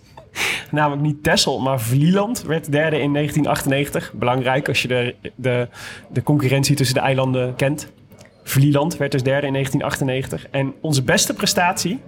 Namelijk 0.71 1.01
niet 1.01 1.23
Texel, 1.23 1.59
maar 1.59 1.81
Vlieland 1.81 2.41
werd 2.41 2.71
derde 2.71 2.99
in 2.99 3.13
1998. 3.13 4.13
Belangrijk 4.13 4.67
als 4.67 4.81
je 4.81 4.87
de, 4.87 5.15
de, 5.35 5.67
de 6.09 6.23
concurrentie 6.23 6.75
tussen 6.75 6.95
de 6.95 7.01
eilanden 7.01 7.55
kent. 7.55 7.91
Vlieland 8.43 8.97
werd 8.97 9.11
dus 9.11 9.23
derde 9.23 9.47
in 9.47 9.53
1998. 9.53 10.51
En 10.51 10.73
onze 10.81 11.03
beste 11.03 11.33
prestatie 11.33 11.99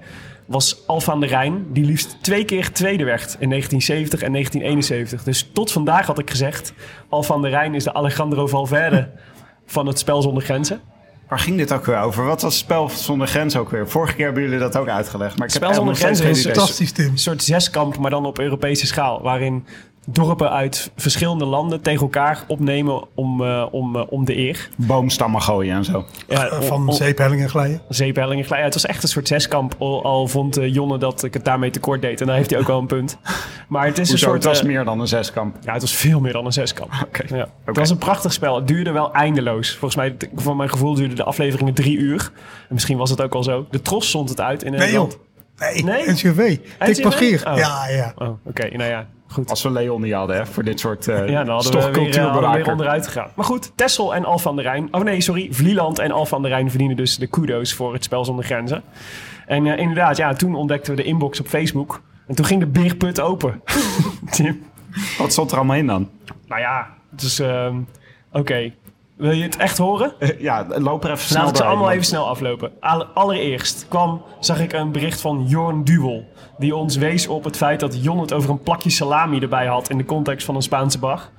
was 0.50 0.88
Alfa 0.88 1.12
aan 1.12 1.20
de 1.20 1.25
Rijn, 1.25 1.65
die 1.74 1.86
liefst 1.86 2.18
twee 2.22 2.46
keer 2.46 2.72
tweede 2.72 3.03
werd 3.03 3.36
in 3.39 3.50
1970 3.50 4.22
en 4.22 4.32
1971. 4.32 5.24
Dus 5.24 5.50
tot 5.53 5.72
vandaag 5.72 6.06
had 6.06 6.20
ik 6.20 6.29
gezegd, 6.29 6.74
Alfa 7.10 7.34
aan 7.34 7.41
de 7.41 7.48
Rijn 7.48 7.75
is 7.75 7.84
de 7.84 7.94
Alejandro 7.94 8.48
Valverde 8.48 9.10
van 9.65 9.88
het 9.88 10.00
spel 10.00 10.22
zonder 10.22 10.44
grenzen. 10.44 10.82
Waar 11.29 11.39
ging 11.39 11.58
dit 11.58 11.74
ook 11.74 11.86
weer 11.86 12.00
over? 12.00 12.25
Wat 12.25 12.41
was 12.41 12.53
het 12.53 12.63
spel 12.63 12.89
zonder 12.89 13.27
grens 13.27 13.56
ook 13.56 13.70
weer? 13.70 13.89
Vorige 13.89 14.15
keer 14.15 14.25
hebben 14.25 14.44
jullie 14.44 14.60
dat 14.60 14.77
ook 14.77 14.88
uitgelegd. 14.88 15.38
Maar 15.38 15.48
ik 15.48 15.53
heb 15.53 15.63
Spel 15.63 15.74
zonder 15.74 15.96
grenzen 15.96 16.29
is. 16.29 16.41
Fantastisch. 16.41 16.98
Een 16.98 17.18
soort 17.18 17.44
zeskamp, 17.44 17.98
maar 17.98 18.10
dan 18.10 18.25
op 18.25 18.39
Europese 18.39 18.88
schaal. 18.88 19.22
Waarin 19.22 19.65
dorpen 20.08 20.51
uit 20.51 20.91
verschillende 20.96 21.46
landen 21.46 21.82
tegen 21.82 22.01
elkaar 22.01 22.44
opnemen 22.48 23.03
om, 23.15 23.44
eh, 23.44 23.65
om, 23.72 23.96
eh, 23.96 24.03
om 24.10 24.25
de 24.25 24.38
eer. 24.38 24.70
Boomstammen 24.75 25.41
gooien 25.41 25.75
en 25.75 25.84
zo. 25.86 26.06
Ja, 26.27 26.50
om- 26.60 26.62
Van 26.63 26.88
om- 26.88 26.94
zeephellingen 26.94 27.50
glijden. 27.50 27.82
zeephellingen 27.89 28.46
glijden. 28.46 28.65
Het 28.65 28.74
was 28.82 28.86
echt 28.86 29.03
een 29.03 29.10
soort 29.10 29.27
zeskamp. 29.27 29.75
Al, 29.77 30.03
al 30.03 30.27
vond 30.27 30.58
eh, 30.58 30.74
Jonne 30.74 30.98
dat 30.98 31.24
ik 31.24 31.34
het 31.34 31.46
daarmee 31.46 31.70
tekort 31.70 32.01
deed. 32.01 32.22
En 32.22 32.27
dan 32.27 32.36
heeft 32.36 32.50
hij 32.50 32.60
ook 32.60 32.68
wel 32.68 32.79
een 32.79 32.86
punt. 32.88 33.18
Maar 33.68 33.86
het 33.86 33.98
is 33.98 34.12
een 34.12 34.18
soort... 34.18 34.34
Het 34.34 34.44
was 34.44 34.63
meer 34.63 34.84
dan 34.84 35.00
een 35.00 35.08
zeskamp. 35.08 35.56
Ja, 35.63 35.74
het 35.74 35.82
was 35.82 35.96
veel 35.96 36.20
meer 36.20 36.34
dan 36.34 36.46
een 36.46 36.53
zeskamp. 36.53 36.91
Oké. 37.06 37.36
Ja. 37.36 37.48
Het 37.65 37.77
was 37.77 37.89
een 37.89 37.98
prachtig 37.98 38.34
spel. 38.34 38.56
Het 38.56 38.68
duurde 38.68 38.91
wel 38.91 39.13
eindeloos. 39.13 39.70
Volgens 39.70 39.96
mij, 39.96 40.15
voor 40.36 40.56
mijn 40.56 40.70
gevoel, 40.70 40.94
duurden 40.94 41.15
de 41.15 41.24
afleveringen 41.24 41.74
drie 41.74 41.98
uur. 41.98 42.32
En 42.68 42.74
misschien 42.74 42.98
was 42.98 43.10
het 43.10 43.22
ook 43.22 43.36
al 43.36 43.44
zo. 43.44 43.65
De 43.70 43.82
Tros 43.82 44.08
stond 44.08 44.29
het 44.29 44.41
uit 44.41 44.63
in 44.63 44.72
Nederland. 44.72 45.18
Nee, 45.60 45.84
Nee? 45.84 46.10
NCV. 46.12 46.58
Dick 46.86 47.01
Paschier. 47.01 47.44
Oh. 47.48 47.58
Ja, 47.58 47.88
ja. 47.88 48.13
Oh, 48.18 48.46
oké. 48.46 48.68
Nou 48.78 48.89
ja, 48.89 49.08
goed. 49.28 49.50
Als 49.50 49.63
we 49.63 49.72
Leon 49.72 50.01
niet 50.01 50.13
hadden, 50.13 50.36
hè, 50.36 50.46
voor 50.46 50.63
dit 50.63 50.80
soort 50.80 51.08
uh, 51.08 51.28
Ja, 51.30 51.44
dan 51.44 51.56
hadden 51.56 51.72
we 51.72 52.00
weer, 52.00 52.18
eh, 52.18 52.24
hadden 52.24 52.51
we 52.51 52.58
weer 52.58 52.72
onderuit 52.72 53.08
gegaan. 53.08 53.30
Maar 53.36 53.46
goed, 53.46 53.72
Tessel 53.75 54.16
en 54.16 54.25
Alphen 54.25 54.50
aan 54.50 54.56
de 54.56 54.62
Rijn. 54.62 54.88
Oh 54.92 55.01
nee, 55.01 55.22
sorry. 55.22 55.48
Vlieland 55.51 56.00
en 56.00 56.12
Alphen 56.12 56.36
aan 56.38 56.44
de 56.44 56.50
Rijn 56.50 56.70
verdienen 56.70 56.98
dus 56.98 57.18
de 57.18 57.28
kudo's 57.28 57.74
voor 57.74 57.94
het 57.94 58.04
spel 58.04 58.25
zonder 58.25 58.46
grenzen. 58.46 58.84
En 59.46 59.68
eh, 59.68 59.80
inderdaad, 59.80 60.18
ja, 60.18 60.34
toen 60.34 60.56
ontdekten 60.56 60.96
we 60.96 61.01
de 61.01 61.08
inbox 61.08 61.39
op 61.39 61.48
Facebook. 61.48 62.01
En 62.28 62.36
toen 62.36 62.46
ging 62.46 62.60
de 62.60 62.68
beerput 62.68 63.20
open. 63.22 63.62
Tim. 64.32 64.63
Wat 65.18 65.32
stond 65.32 65.51
er 65.51 65.58
allemaal 65.58 65.75
in 65.75 65.88
dan? 65.88 66.10
Nou 66.48 66.62
ja, 66.62 66.88
dus 67.10 67.39
ehm, 67.39 67.75
oké. 68.32 68.72
Wil 69.20 69.32
je 69.32 69.44
het 69.44 69.58
echt 69.58 69.78
horen? 69.78 70.14
Eh, 70.20 70.40
ja, 70.40 70.66
loop 70.68 71.04
er 71.04 71.12
even 71.12 71.26
snel 71.26 71.42
Laat 71.42 71.50
ik 71.50 71.56
ze 71.58 71.64
allemaal 71.64 71.92
even 71.92 72.06
snel 72.06 72.28
aflopen. 72.28 72.72
Alle- 72.80 73.06
Allereerst 73.06 73.86
kwam, 73.90 74.22
zag 74.40 74.60
ik 74.60 74.74
een 74.74 74.92
bericht 74.92 75.22
van 75.22 75.46
Jorn 75.48 75.84
Duwel. 75.84 76.28
Die 76.58 76.76
ons 76.76 76.96
wees 76.96 77.28
op 77.28 77.44
het 77.44 77.58
feit 77.58 77.80
dat 77.80 78.04
Jon 78.04 78.20
het 78.20 78.34
over 78.34 78.50
een 78.50 78.62
plakje 78.64 78.90
salami 78.90 79.40
erbij 79.40 79.66
had 79.68 79.90
in 79.90 79.98
de 79.98 80.06
context 80.06 80.46
van 80.46 80.56
een 80.56 80.62
Spaanse 80.62 81.00
bar. 81.00 81.30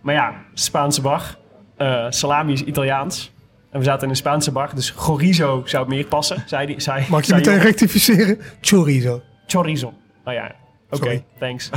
Maar 0.00 0.14
ja, 0.14 0.34
Spaanse 0.54 1.00
bar. 1.00 1.36
eh, 1.76 2.06
salami 2.08 2.52
is 2.52 2.62
Italiaans. 2.64 3.32
En 3.70 3.78
we 3.78 3.84
zaten 3.84 4.02
in 4.02 4.08
een 4.10 4.16
Spaanse 4.16 4.52
bar, 4.52 4.70
dus 4.74 4.90
chorizo 4.96 5.62
zou 5.64 5.88
meer 5.88 6.06
passen, 6.06 6.42
zei, 6.46 6.66
die, 6.66 6.80
zei, 6.80 7.04
Mag 7.08 7.20
je 7.20 7.26
zei 7.26 7.38
meteen 7.40 7.58
rectificeren? 7.58 8.38
Chorizo. 8.60 9.22
Chorizo. 9.46 9.92
Nou 10.24 10.36
ja, 10.36 10.54
oké, 10.90 11.22
thanks. 11.38 11.70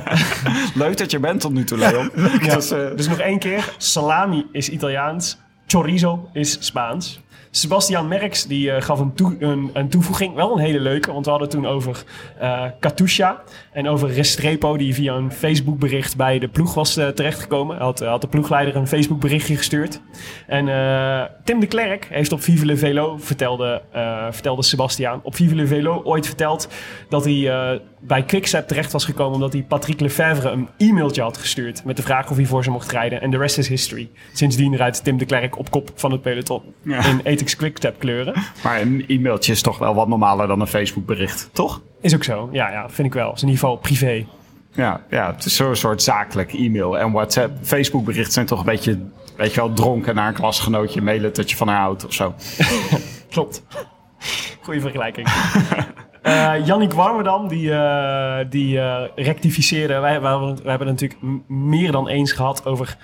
Leuk 0.74 0.96
dat 0.96 1.10
je 1.10 1.18
bent 1.18 1.40
tot 1.40 1.52
nu 1.52 1.64
toe, 1.64 1.78
Leon. 1.78 2.10
Ja, 2.42 2.54
Dus, 2.54 2.70
eh, 2.70 2.86
dus 2.96 3.08
nog 3.08 3.18
één 3.18 3.38
keer. 3.38 3.74
Salami 3.76 4.46
is 4.52 4.68
Italiaans. 4.68 5.38
Chorizo 5.66 6.28
is 6.32 6.56
Spaans. 6.66 7.20
Sebastian 7.50 8.08
Merks 8.08 8.46
die 8.46 8.70
eh, 8.72 8.82
gaf 8.82 8.98
een, 9.00 9.14
toe- 9.14 9.36
een, 9.38 9.70
een 9.72 9.88
toevoeging. 9.88 10.34
Wel 10.34 10.52
een 10.52 10.58
hele 10.64 10.80
leuke. 10.80 11.12
Want 11.12 11.24
we 11.24 11.30
hadden 11.30 11.48
het 11.48 11.58
toen 11.58 11.66
over 11.66 12.04
eh 12.38 12.62
Katusha. 12.80 13.42
En 13.72 13.88
over 13.88 14.10
Restrepo. 14.12 14.76
Die 14.76 14.94
via 14.94 15.14
een 15.14 15.32
Facebook 15.32 15.78
bericht 15.78 16.16
bij 16.16 16.38
de 16.38 16.48
ploeg 16.48 16.74
was 16.74 16.92
terechtgekomen. 16.92 17.76
Hij 17.76 17.84
had, 17.84 17.98
had 18.00 18.20
de 18.20 18.26
ploegleider 18.28 18.76
een 18.76 18.86
Facebook 18.86 19.20
berichtje 19.20 19.56
gestuurd. 19.56 20.00
En 20.46 20.68
eh, 20.68 21.22
Tim 21.44 21.60
de 21.60 21.66
Klerk 21.66 22.06
heeft 22.10 22.32
op 22.32 22.42
Vive 22.42 22.66
le 22.66 22.76
Velo, 22.76 23.16
vertelde, 23.20 23.82
eh, 23.92 24.26
vertelde 24.30 24.62
Sebastian, 24.62 25.20
op 25.22 25.34
Vive 25.34 25.54
le 25.54 25.66
Velo 25.66 26.02
ooit 26.04 26.26
verteld 26.26 26.68
dat 27.08 27.24
hij 27.24 27.50
eh, 27.50 27.78
bij 28.00 28.22
Quickstep 28.22 28.68
terecht 28.68 28.92
was 28.92 29.04
gekomen 29.04 29.34
omdat 29.34 29.52
hij 29.52 29.62
Patrick 29.62 30.00
Lefevre 30.00 30.50
een 30.50 30.68
e-mailtje 30.78 31.22
had 31.22 31.36
gestuurd 31.38 31.84
met 31.84 31.96
de 31.96 32.02
vraag 32.02 32.30
of 32.30 32.36
hij 32.36 32.46
voor 32.46 32.64
ze 32.64 32.70
mocht 32.70 32.92
rijden. 32.92 33.20
En 33.20 33.30
de 33.30 33.36
rest 33.38 33.58
is 33.58 33.68
history. 33.68 34.10
Sindsdien 34.32 34.76
rijdt 34.76 35.04
Tim 35.04 35.18
de 35.18 35.24
Klerk 35.24 35.58
op 35.58 35.70
kop 35.70 35.90
van 35.94 36.12
het 36.12 36.22
peloton 36.22 36.62
Ja. 36.82 37.04
in 37.06 37.20
Ethics 37.24 37.56
Quickstep 37.56 37.98
kleuren. 37.98 38.34
maar 38.62 38.80
een 38.80 39.04
e-mailtje 39.08 39.52
is 39.52 39.62
toch 39.62 39.78
wel 39.78 39.94
wat 39.94 40.08
normaler 40.08 40.46
dan 40.46 40.60
een 40.60 40.66
Facebook 40.66 41.06
bericht, 41.06 41.48
toch? 41.52 41.82
Is 42.00 42.14
ook 42.14 42.24
zo. 42.24 42.48
Ja, 42.52 42.70
ja, 42.70 42.88
vind 42.90 43.06
ik 43.06 43.14
wel. 43.14 43.26
Het 43.26 43.36
is 43.36 43.42
in 43.42 43.48
ieder 43.48 43.62
geval 43.62 43.76
privé. 43.80 44.26
Ja, 44.72 45.00
ja, 45.10 45.32
het 45.34 45.44
is 45.44 45.56
zo'n 45.56 45.76
soort 45.76 46.02
zakelijk 46.02 46.52
e-mail. 46.52 46.98
En 46.98 47.12
WhatsApp, 47.12 47.52
Facebook 47.62 48.04
berichten 48.04 48.32
zijn 48.32 48.46
toch 48.46 48.58
een 48.58 48.64
beetje, 48.64 48.98
weet 49.36 49.54
je 49.54 49.60
wel, 49.60 49.72
dronken 49.72 50.14
naar 50.14 50.28
een 50.28 50.34
klasgenootje 50.34 51.00
mailen 51.02 51.34
dat 51.34 51.50
je 51.50 51.56
van 51.56 51.68
haar 51.68 51.80
houdt 51.80 52.06
of 52.06 52.12
zo. 52.14 52.34
Klopt. 53.30 53.62
Goeie 54.62 54.80
vergelijking. 54.80 55.28
Eh 56.26 56.54
Jannik 56.66 56.92
Warmerdam, 56.92 57.48
die, 57.48 57.72
eh, 57.72 58.36
die 58.50 58.80
eh, 58.80 59.02
rectificeerde. 59.14 59.98
Wij, 59.98 60.20
wij, 60.20 60.30
hebben- 60.30 60.56
wij 60.62 60.70
hebben 60.70 60.88
het 60.88 61.00
natuurlijk 61.00 61.48
meer 61.48 61.92
dan 61.92 62.08
eens 62.08 62.32
gehad 62.32 62.66
over 62.66 62.96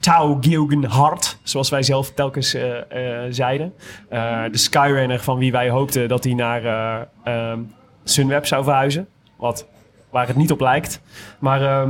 Tau 0.00 0.36
Geoghegan 0.40 0.84
Hart. 0.84 1.38
Zoals 1.42 1.70
wij 1.70 1.82
zelf 1.82 2.12
telkens 2.12 2.54
eh, 2.54 2.76
eh, 3.24 3.26
zeiden. 3.30 3.72
Eh, 4.08 4.42
de 4.50 4.58
Skyrunner 4.58 5.20
van 5.20 5.38
wie 5.38 5.52
wij 5.52 5.70
hoopten 5.70 6.08
dat 6.08 6.24
hij 6.24 6.34
naar 6.34 6.64
eh, 6.64 7.00
ehm, 7.24 7.60
Sunweb 8.04 8.46
zou 8.46 8.64
verhuizen. 8.64 9.08
Wat, 9.36 9.66
waar 10.18 10.26
het 10.26 10.36
niet 10.36 10.52
op 10.52 10.60
lijkt. 10.60 11.00
Maar 11.38 11.86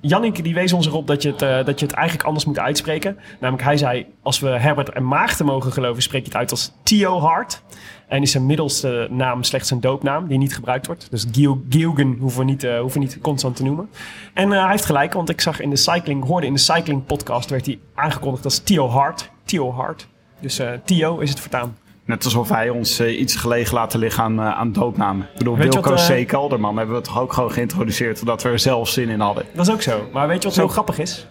Jannik 0.00 0.44
die 0.44 0.54
wees 0.54 0.72
ons 0.72 0.86
erop 0.86 1.06
dat 1.06 1.22
je, 1.22 1.30
het, 1.30 1.42
eh, 1.42 1.64
dat 1.64 1.80
je 1.80 1.86
het 1.86 1.94
eigenlijk 1.94 2.26
anders 2.26 2.44
moet 2.44 2.58
uitspreken. 2.58 3.18
Namelijk 3.40 3.64
hij 3.64 3.76
zei, 3.76 4.06
als 4.22 4.40
we 4.40 4.48
Herbert 4.48 4.88
en 4.88 5.06
Maarten 5.06 5.46
mogen 5.46 5.72
geloven, 5.72 6.02
spreek 6.02 6.20
je 6.20 6.26
het 6.26 6.36
uit 6.36 6.50
als 6.50 6.72
Theo 6.82 7.20
Hart. 7.20 7.62
En 8.08 8.22
is 8.22 8.30
zijn 8.30 8.46
middelste 8.46 9.06
naam 9.10 9.42
slechts 9.42 9.70
een 9.70 9.80
doopnaam 9.80 10.26
die 10.28 10.38
niet 10.38 10.54
gebruikt 10.54 10.86
wordt. 10.86 11.10
Dus 11.10 11.26
Geoghegan 11.32 12.16
hoeven 12.20 12.38
we 12.38 12.44
niet, 12.44 12.64
eh, 12.64 12.80
hoeven 12.80 13.00
niet 13.00 13.18
constant 13.20 13.56
te 13.56 13.62
noemen. 13.62 13.88
En 14.34 14.52
eh, 14.52 14.60
hij 14.60 14.70
heeft 14.70 14.84
gelijk, 14.84 15.12
want 15.12 15.30
ik 15.30 15.40
zag 15.40 15.60
in 15.60 15.70
de 15.70 15.76
cycling, 15.76 16.24
hoorde 16.24 16.46
in 16.46 16.54
de 16.54 16.58
cycling 16.58 17.06
podcast, 17.06 17.50
werd 17.50 17.66
hij 17.66 17.78
aangekondigd 17.94 18.44
als 18.44 18.58
Theo 18.58 18.88
Hart. 18.88 19.30
Theo 19.44 19.72
Hart. 19.72 20.08
Dus 20.40 20.60
Theo 20.84 21.18
is 21.18 21.30
het 21.30 21.40
vertaan. 21.40 21.76
Net 22.04 22.24
alsof 22.24 22.48
hij 22.48 22.68
ons 22.70 22.98
eh, 22.98 23.20
iets 23.20 23.36
gelegen 23.36 23.74
laten 23.74 23.98
liggen 23.98 24.22
aan, 24.22 24.40
eh, 24.40 24.58
aan 24.58 24.72
doopnamen. 24.72 25.26
Ik 25.32 25.38
bedoel, 25.38 25.56
Weet 25.56 25.72
Wilco 25.72 25.90
wat, 25.90 26.08
eh, 26.10 26.22
C. 26.22 26.28
Kelderman 26.28 26.76
hebben 26.76 26.96
we 26.96 27.02
toch 27.02 27.20
ook 27.20 27.32
gewoon 27.32 27.52
geïntroduceerd... 27.52 28.20
omdat 28.20 28.42
we 28.42 28.48
er 28.48 28.58
zelf 28.58 28.88
zin 28.88 29.08
in 29.08 29.20
hadden. 29.20 29.44
Dat 29.54 29.66
is 29.66 29.72
ook 29.72 29.82
zo. 29.82 30.08
Maar 30.12 30.28
weet 30.28 30.42
je 30.42 30.48
wat 30.48 30.56
Zo. 30.56 30.68
grappig 30.68 30.98
is? 30.98 31.26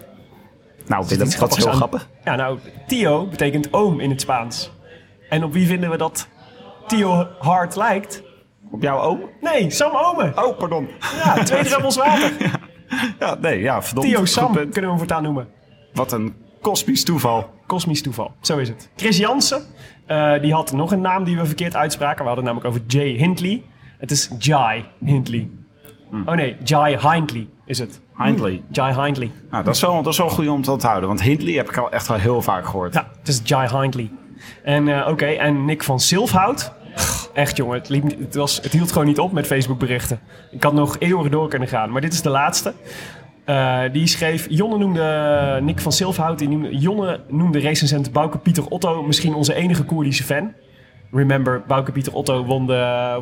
Nou, 0.87 1.05
Willem, 1.07 1.29
dat 1.39 1.57
is 1.57 1.63
heel 1.63 1.73
grappig. 1.73 2.09
Ja, 2.23 2.35
nou, 2.35 2.59
Theo 2.87 3.27
betekent 3.27 3.73
oom 3.73 3.99
in 3.99 4.09
het 4.09 4.21
Spaans. 4.21 4.71
En 5.29 5.43
op 5.43 5.53
wie 5.53 5.67
vinden 5.67 5.89
we 5.89 5.97
dat 5.97 6.27
Theo 6.87 7.27
Hart 7.39 7.75
lijkt? 7.75 8.23
Op 8.71 8.81
jouw 8.81 8.99
oom? 9.01 9.19
Nee, 9.41 9.71
Sam 9.71 9.91
Omen. 9.95 10.45
Oh, 10.45 10.57
pardon. 10.57 10.87
Ja, 11.23 11.43
twee 11.43 11.63
druppels 11.63 11.95
water. 12.05 12.31
Ja, 13.19 13.37
nee, 13.41 13.61
ja, 13.61 13.81
verdomd. 13.81 14.15
Goed 14.15 14.29
Sam 14.29 14.53
kunnen 14.53 14.71
we 14.73 14.87
hem 14.87 14.97
voortaan 14.97 15.23
noemen. 15.23 15.47
Wat 15.93 16.11
een 16.11 16.35
kosmisch 16.61 17.03
toeval. 17.03 17.49
Kosmisch 17.67 18.01
toeval, 18.01 18.33
zo 18.41 18.57
is 18.57 18.69
het. 18.69 18.89
Chris 18.95 19.17
Jansen, 19.17 19.63
eh, 20.05 20.41
die 20.41 20.53
had 20.53 20.71
nog 20.71 20.91
een 20.91 21.01
naam 21.01 21.23
die 21.23 21.37
we 21.37 21.45
verkeerd 21.45 21.75
uitspraken. 21.75 22.21
We 22.21 22.27
hadden 22.27 22.45
het 22.45 22.53
namelijk 22.53 22.75
over 22.75 22.97
Jay 22.97 23.09
Hindley. 23.09 23.63
Het 23.97 24.11
is 24.11 24.29
Jai 24.39 24.85
Hindley. 25.05 25.49
Oh 26.25 26.33
nee, 26.33 26.55
Jai 26.63 26.97
Hindley 26.97 27.47
is 27.65 27.79
het. 27.79 28.01
Hindley. 28.17 28.61
Jai 28.71 29.01
Hindley. 29.01 29.31
Nou, 29.49 29.63
dat 29.63 29.75
is, 29.75 29.81
wel, 29.81 30.03
dat 30.03 30.13
is 30.13 30.19
wel 30.19 30.29
goed 30.29 30.47
om 30.47 30.61
te 30.61 30.71
onthouden. 30.71 31.07
Want 31.07 31.21
Hindley 31.21 31.53
heb 31.53 31.69
ik 31.69 31.77
al 31.77 31.91
echt 31.91 32.07
wel 32.07 32.17
heel 32.17 32.41
vaak 32.41 32.65
gehoord. 32.65 32.93
Ja, 32.93 33.07
het 33.19 33.27
is 33.27 33.41
Jai 33.43 33.77
Hindley. 33.79 34.11
En 34.63 34.87
eh, 34.87 35.07
oké, 35.07 35.25
en 35.25 35.65
Nick 35.65 35.83
van 35.83 35.99
Silfhout. 35.99 36.73
Echt 37.33 37.57
jongen, 37.57 37.77
het, 37.77 37.89
liep, 37.89 38.19
het, 38.19 38.35
was, 38.35 38.59
het 38.61 38.71
hield 38.71 38.91
gewoon 38.91 39.07
niet 39.07 39.19
op 39.19 39.31
met 39.31 39.47
Facebook 39.47 39.79
berichten. 39.79 40.19
Ik 40.51 40.63
had 40.63 40.73
nog 40.73 40.95
eeuwig 40.99 41.29
door 41.29 41.49
kunnen 41.49 41.67
gaan, 41.67 41.91
maar 41.91 42.01
dit 42.01 42.13
is 42.13 42.21
de 42.21 42.29
laatste. 42.29 42.73
Eh, 43.45 43.81
die 43.91 44.07
schreef, 44.07 44.45
Jonne 44.49 44.77
noemde, 44.77 45.59
Nick 45.61 45.79
van 45.79 45.91
Silfhout, 45.91 46.39
die 46.39 46.47
noemde, 46.47 46.77
Jonne 46.77 47.19
noemde 47.27 47.59
recensent 47.59 48.11
Bouke 48.11 48.37
Pieter 48.37 48.65
Otto 48.67 49.03
misschien 49.03 49.33
onze 49.33 49.53
enige 49.53 49.83
Koerdische 49.83 50.23
fan. 50.23 50.53
Remember, 51.11 51.63
Bouke 51.67 51.91
Pieter 51.91 52.13
Otto 52.13 52.45
won, 52.45 52.65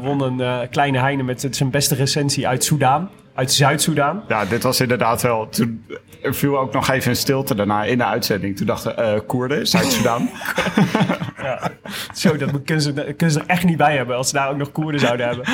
won 0.02 0.22
een 0.22 0.42
eh, 0.42 0.60
kleine 0.70 1.00
heine 1.00 1.24
met 1.24 1.48
zijn 1.52 1.70
beste 1.70 1.96
recensie 1.96 2.48
uit 2.48 2.64
Soudaan, 2.64 3.10
uit 3.42 3.52
Zuid-Soedan. 3.52 4.24
Ja, 4.28 4.46
dit 4.46 4.64
was 4.64 4.80
inderdaad 4.80 5.22
wel... 5.22 5.50
Toen 5.50 5.86
er 6.22 6.36
viel 6.36 6.60
ook 6.60 6.74
nog 6.74 6.90
even 6.90 7.10
een 7.10 7.16
stilte 7.16 7.56
daarna 7.56 7.84
in 7.84 7.98
de 7.98 8.06
uitzending. 8.06 8.58
Toen 8.58 8.66
dachten 8.66 8.98
eh 8.98 9.20
Koerden, 9.28 9.68
Zuid-Soedan. 9.68 10.30
Zo, 12.14 12.38
dat 12.38 12.50
kunnen 12.66 12.84
ze, 12.84 12.94
kunnen 12.94 13.32
ze 13.32 13.40
er 13.40 13.46
echt 13.46 13.64
niet 13.64 13.78
bij 13.78 13.96
hebben. 13.96 14.16
Als 14.16 14.30
ze 14.30 14.34
daar 14.34 14.50
ook 14.50 14.58
nog 14.58 14.72
Koerden 14.72 15.00
zouden 15.00 15.28
hebben, 15.28 15.46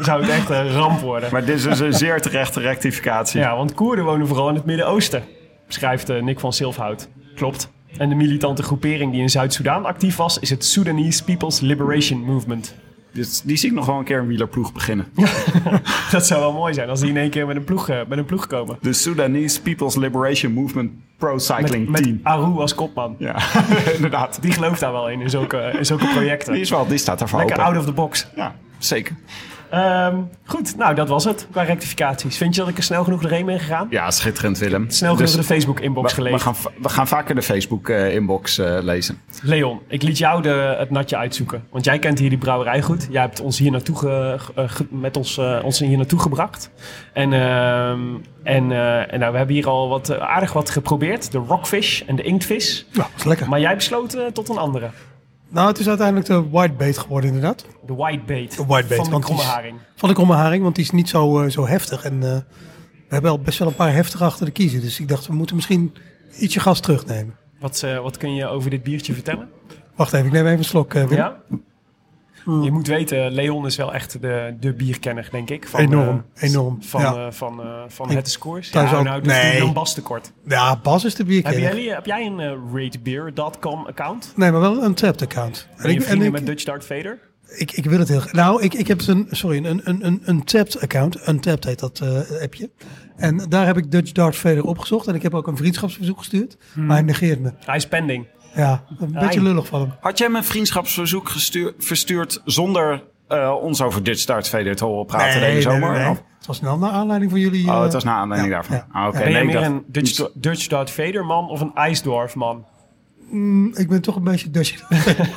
zou 0.00 0.20
het 0.20 0.30
echt 0.30 0.50
een 0.50 0.72
ramp 0.72 1.00
worden. 1.00 1.28
maar 1.32 1.44
dit 1.44 1.56
is 1.56 1.62
dus 1.62 1.80
een 1.80 1.92
zeer 1.92 2.20
terechte 2.20 2.60
rectificatie. 2.60 3.40
Ja, 3.40 3.56
want 3.56 3.74
Koerden 3.74 4.04
wonen 4.04 4.26
vooral 4.26 4.48
in 4.48 4.54
het 4.54 4.64
Midden-Oosten, 4.64 5.22
schrijft 5.68 6.08
eh, 6.08 6.22
Nick 6.22 6.40
van 6.40 6.52
Silfhout. 6.52 7.08
Klopt. 7.34 7.70
En 7.96 8.08
de 8.08 8.14
militante 8.14 8.62
groepering 8.62 9.12
die 9.12 9.20
in 9.20 9.30
Zuid-Soedan 9.30 9.84
actief 9.84 10.16
was, 10.16 10.38
is 10.38 10.50
het 10.50 10.64
Sudanese 10.64 11.24
People's 11.24 11.60
Liberation 11.60 12.20
Movement. 12.20 12.74
Dus 13.12 13.40
die 13.40 13.56
zie 13.56 13.68
ik 13.68 13.74
nog 13.74 13.86
wel 13.86 13.98
een 13.98 14.04
keer 14.04 14.18
een 14.18 14.26
wielerploeg 14.26 14.72
beginnen. 14.72 15.06
Dat 16.10 16.26
zou 16.26 16.40
wel 16.40 16.52
mooi 16.52 16.74
zijn 16.74 16.88
als 16.88 17.00
die 17.00 17.08
in 17.08 17.16
één 17.16 17.30
keer 17.30 17.46
met 17.46 17.56
een 17.56 17.64
ploeg, 17.64 17.88
eh, 17.88 17.98
met 18.08 18.18
een 18.18 18.24
ploeg 18.24 18.46
komen. 18.46 18.78
De 18.80 18.92
Sudanese 18.92 19.62
People's 19.62 19.96
Liberation 19.96 20.52
Movement 20.52 20.90
Pro 21.16 21.38
Cycling 21.38 21.88
Met, 21.88 21.90
met 21.90 22.02
Team. 22.02 22.20
Aru 22.22 22.58
als 22.60 22.74
kopman. 22.74 23.16
Ja, 23.18 23.36
inderdaad. 23.96 24.38
Die 24.42 24.52
gelooft 24.52 24.80
daar 24.80 24.92
wel 24.92 25.08
in, 25.10 25.20
in 25.20 25.30
zulke, 25.30 25.74
in 25.78 25.86
zulke 25.86 26.06
projecten. 26.06 26.52
Die, 26.52 26.60
is 26.62 26.70
wel, 26.70 26.86
die 26.86 26.98
staat 26.98 27.18
daarvoor 27.18 27.38
Lekker 27.38 27.56
open. 27.56 27.68
out 27.68 27.78
of 27.80 27.84
the 27.84 27.92
box. 27.92 28.26
Ja, 28.36 28.54
zeker. 28.78 29.16
Ehm, 29.70 30.16
goed, 30.44 30.76
nou 30.76 30.94
dat 30.94 31.08
was 31.08 31.24
het 31.24 31.46
qua 31.50 31.62
rectificaties. 31.62 32.36
Vind 32.36 32.54
je 32.54 32.60
dat 32.60 32.70
ik 32.70 32.76
er 32.76 32.82
snel 32.82 33.04
genoeg 33.04 33.20
doorheen 33.20 33.46
ben 33.46 33.58
gegaan? 33.60 33.86
Ja, 33.90 34.10
schitterend 34.10 34.58
Willem. 34.58 34.84
Snel 34.90 35.14
genoeg 35.14 35.26
Dus 35.26 35.36
de 35.36 35.42
Facebook-inbox 35.54 36.14
we, 36.14 36.22
we, 36.22 36.28
gelezen. 36.28 36.54
gaan, 36.54 36.72
we 36.82 36.88
gaan 36.88 37.06
vaker 37.08 37.34
de 37.34 37.42
Facebook-inbox 37.42 38.58
eh, 38.58 38.78
lezen. 38.82 39.20
Leon, 39.42 39.80
ik 39.88 40.02
liet 40.02 40.18
jou 40.18 40.42
de, 40.42 40.74
het 40.78 40.90
natje 40.90 41.16
uitzoeken. 41.16 41.64
Want 41.70 41.84
jij 41.84 41.98
kent 41.98 42.18
hier 42.18 42.28
die 42.28 42.38
brouwerij 42.38 42.82
goed. 42.82 43.08
Jij 43.10 43.20
hebt 43.22 43.40
ons 43.40 43.58
hier 43.58 43.70
naartoe, 43.70 43.96
ge- 43.96 44.36
ge- 44.38 44.68
ge- 44.68 44.86
met 44.90 45.16
ons, 45.16 45.38
eh, 45.38 45.58
ons 45.64 45.78
hier 45.78 45.96
naartoe 45.96 46.18
gebracht. 46.20 46.70
En, 47.12 47.32
ehm, 47.32 48.00
en, 48.42 48.72
eh, 48.72 49.12
en 49.12 49.18
nou, 49.18 49.32
we 49.32 49.38
hebben 49.38 49.54
hier 49.56 49.68
al 49.68 49.88
wat, 49.88 50.08
eh, 50.08 50.18
aardig 50.18 50.52
wat 50.52 50.70
geprobeerd. 50.70 51.32
De 51.32 51.38
rockfish 51.38 52.00
en 52.06 52.16
de 52.16 52.22
inktvis. 52.22 52.86
Nou, 52.92 53.08
dat 53.10 53.18
is 53.20 53.24
lekker. 53.24 53.48
Maar 53.48 53.60
jij 53.60 53.74
besloot 53.76 54.14
eh, 54.14 54.24
tot 54.26 54.48
een 54.48 54.58
andere. 54.58 54.90
Nou, 55.50 55.68
het 55.68 55.78
is 55.78 55.88
uiteindelijk 55.88 56.26
de 56.26 56.48
whitebait 56.50 56.98
geworden 56.98 57.28
inderdaad. 57.28 57.66
De 57.86 57.94
whitebait. 57.94 58.56
De 58.56 58.66
whitebait, 58.66 59.08
Van 59.08 59.10
de 59.10 59.26
kromme 59.26 59.42
haring. 59.42 59.78
Van 59.96 60.08
de 60.08 60.14
kromme 60.14 60.34
haring, 60.34 60.62
want 60.62 60.74
die 60.74 60.84
is 60.84 60.90
niet 60.90 61.08
zo, 61.08 61.40
eh, 61.40 61.50
zo 61.50 61.66
heftig. 61.66 62.04
En 62.04 62.12
eh, 62.12 62.20
we 62.20 62.44
hebben 63.08 63.30
al 63.30 63.40
best 63.40 63.58
wel 63.58 63.68
een 63.68 63.74
paar 63.74 63.92
heftige 63.92 64.24
achter 64.24 64.46
de 64.46 64.52
kiezen. 64.52 64.80
Dus 64.80 65.00
ik 65.00 65.08
dacht, 65.08 65.26
we 65.26 65.32
moeten 65.34 65.56
misschien 65.56 65.94
ietsje 66.38 66.60
gas 66.60 66.80
terugnemen. 66.80 67.34
Wat, 67.60 67.82
eh, 67.82 68.02
wat 68.02 68.16
kun 68.16 68.34
je 68.34 68.46
over 68.46 68.70
dit 68.70 68.82
biertje 68.82 69.12
vertellen? 69.12 69.48
Wacht 69.94 70.12
even, 70.12 70.26
ik 70.26 70.32
neem 70.32 70.46
even 70.46 70.58
een 70.58 70.64
slok. 70.64 70.92
Wim. 70.92 71.12
Ja? 71.12 71.36
Je 72.44 72.70
moet 72.70 72.86
weten, 72.86 73.32
Leon 73.32 73.66
is 73.66 73.76
wel 73.76 73.94
echt 73.94 74.20
de, 74.20 74.54
de 74.60 74.72
bierkenner, 74.72 75.28
denk 75.30 75.50
ik. 75.50 75.68
Van, 75.68 75.80
Enorm, 75.80 76.24
eh, 76.34 76.48
enorm, 76.50 76.82
Van, 76.82 77.00
ja. 77.00 77.14
eh, 77.26 77.32
van, 77.32 77.60
eh, 77.60 77.66
van 77.88 78.10
Ik 78.10 78.16
het 78.16 78.30
scores. 78.30 78.70
Ja, 78.70 78.92
ook- 78.96 79.04
nou, 79.04 79.22
dus 79.22 79.32
nee. 79.32 79.58
dan 79.58 79.72
Bas 79.72 79.94
tekort. 79.94 80.32
Ja, 80.46 80.76
Bas 80.82 81.04
is 81.04 81.12
de 81.14 81.18
Heb 81.18 81.26
bierkenner. 81.26 81.80
jij, 81.80 81.94
heb 81.94 82.06
jij 82.06 82.26
een 82.26 82.40
ratebeer.com 82.74 83.86
account? 83.86 84.32
Nee, 84.36 84.50
maar 84.50 84.60
wel 84.60 84.82
een 84.82 84.94
tapped 84.94 85.22
account. 85.22 85.66
Ben 85.82 85.90
je 85.90 85.96
en 85.96 86.02
vrienden 86.02 86.26
ik, 86.26 86.32
met 86.32 86.46
Dutch 86.46 86.64
Dart 86.64 86.84
Vader? 86.84 87.18
Ik, 87.56 87.72
ik 87.72 87.84
wil 87.84 87.98
het 87.98 88.08
heel 88.08 88.20
graag. 88.20 88.32
Nou, 88.32 88.62
ik, 88.62 88.74
ik 88.74 88.86
heb 88.88 89.00
een, 89.06 89.26
sorry, 89.30 89.64
een, 89.64 89.80
een, 89.84 90.06
een, 90.06 90.20
een 90.24 90.44
tapped 90.44 90.80
account. 90.80 91.28
Untapped 91.28 91.64
heet 91.64 91.78
dat 91.78 92.02
appje. 92.42 92.70
En 93.16 93.46
daar 93.48 93.66
heb 93.66 93.76
ik 93.76 93.90
Dutch 93.90 94.12
Darth 94.12 94.36
Vader 94.36 94.64
opgezocht. 94.64 95.06
En 95.06 95.14
ik 95.14 95.22
heb 95.22 95.34
ook 95.34 95.46
een 95.46 95.56
vriendschapsverzoek 95.56 96.18
gestuurd. 96.18 96.56
Maar 96.74 96.96
hij 96.96 97.02
negeert 97.02 97.40
me. 97.40 97.52
Hij 97.64 97.76
is 97.76 97.88
pending. 97.88 98.26
Ja, 98.54 98.82
een 98.98 99.12
beetje 99.12 99.42
lullig 99.42 99.66
van 99.66 99.80
hem. 99.80 99.92
Had 100.00 100.18
jij 100.18 100.28
me 100.28 100.36
een 100.36 100.44
vriendschapsverzoek 100.44 101.28
gestuur- 101.28 101.74
verstuurd 101.78 102.40
zonder 102.44 103.02
eh, 103.28 103.54
ons 103.62 103.82
over 103.82 104.02
Dutch 104.02 104.20
Start 104.20 104.48
Vader 104.48 104.76
te 104.76 104.84
horen 104.84 105.06
praten 105.06 105.40
deze 105.40 105.60
zomer? 105.60 106.08
Of- 106.10 106.22
Het 106.38 106.46
was 106.48 106.56
snel 106.56 106.78
naar 106.78 106.90
aanleiding 106.90 107.30
van 107.30 107.40
jullie... 107.40 107.68
Oh, 107.68 107.74
eh, 107.74 107.82
het 107.82 107.92
was 107.92 108.04
naar 108.04 108.14
aanleiding 108.14 108.52
ja, 108.52 108.60
daarvan. 108.60 108.76
ja. 108.76 108.86
Ah, 109.00 109.06
oké. 109.08 109.18
ben 109.18 109.30
jij 109.30 109.42
Nee, 109.44 109.48
ik 109.54 109.58
meer 109.58 109.66
een 109.68 109.84
Dutch, 109.86 110.28
Dutch 110.34 110.66
Darth 110.66 110.90
Vader 110.90 111.24
man 111.24 111.48
of 111.48 111.60
een 111.60 111.72
Ice 111.90 112.02
Dwarf 112.02 112.34
man? 112.34 112.64
mm, 113.30 113.70
ik 113.76 113.88
ben 113.88 114.00
toch 114.02 114.16
een 114.16 114.24
beetje 114.24 114.50
Dutch. 114.50 114.74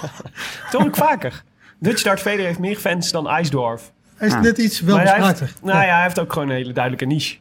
Toch 0.71 0.85
ook 0.85 0.95
vaker. 0.95 1.43
Dutch 1.79 2.03
Darth 2.03 2.21
Vader 2.21 2.39
heeft 2.45 2.59
meer 2.59 2.75
fans 2.75 3.11
dan 3.11 3.37
Ice 3.39 3.49
Dwarf. 3.49 3.91
Hij 4.15 4.27
is 4.27 4.33
Ah. 4.33 4.41
net 4.41 4.57
iets 4.57 4.79
wel 4.81 4.95
Maar 4.95 5.05
hij 5.05 5.13
heeft, 5.15 5.29
bespraakter. 5.29 5.65
nou 5.65 5.85
ja, 5.85 5.93
hij 5.93 6.03
heeft 6.03 6.19
ook 6.19 6.33
gewoon 6.33 6.49
een 6.49 6.55
hele 6.55 6.73
duidelijke 6.73 7.05
niche. 7.05 7.37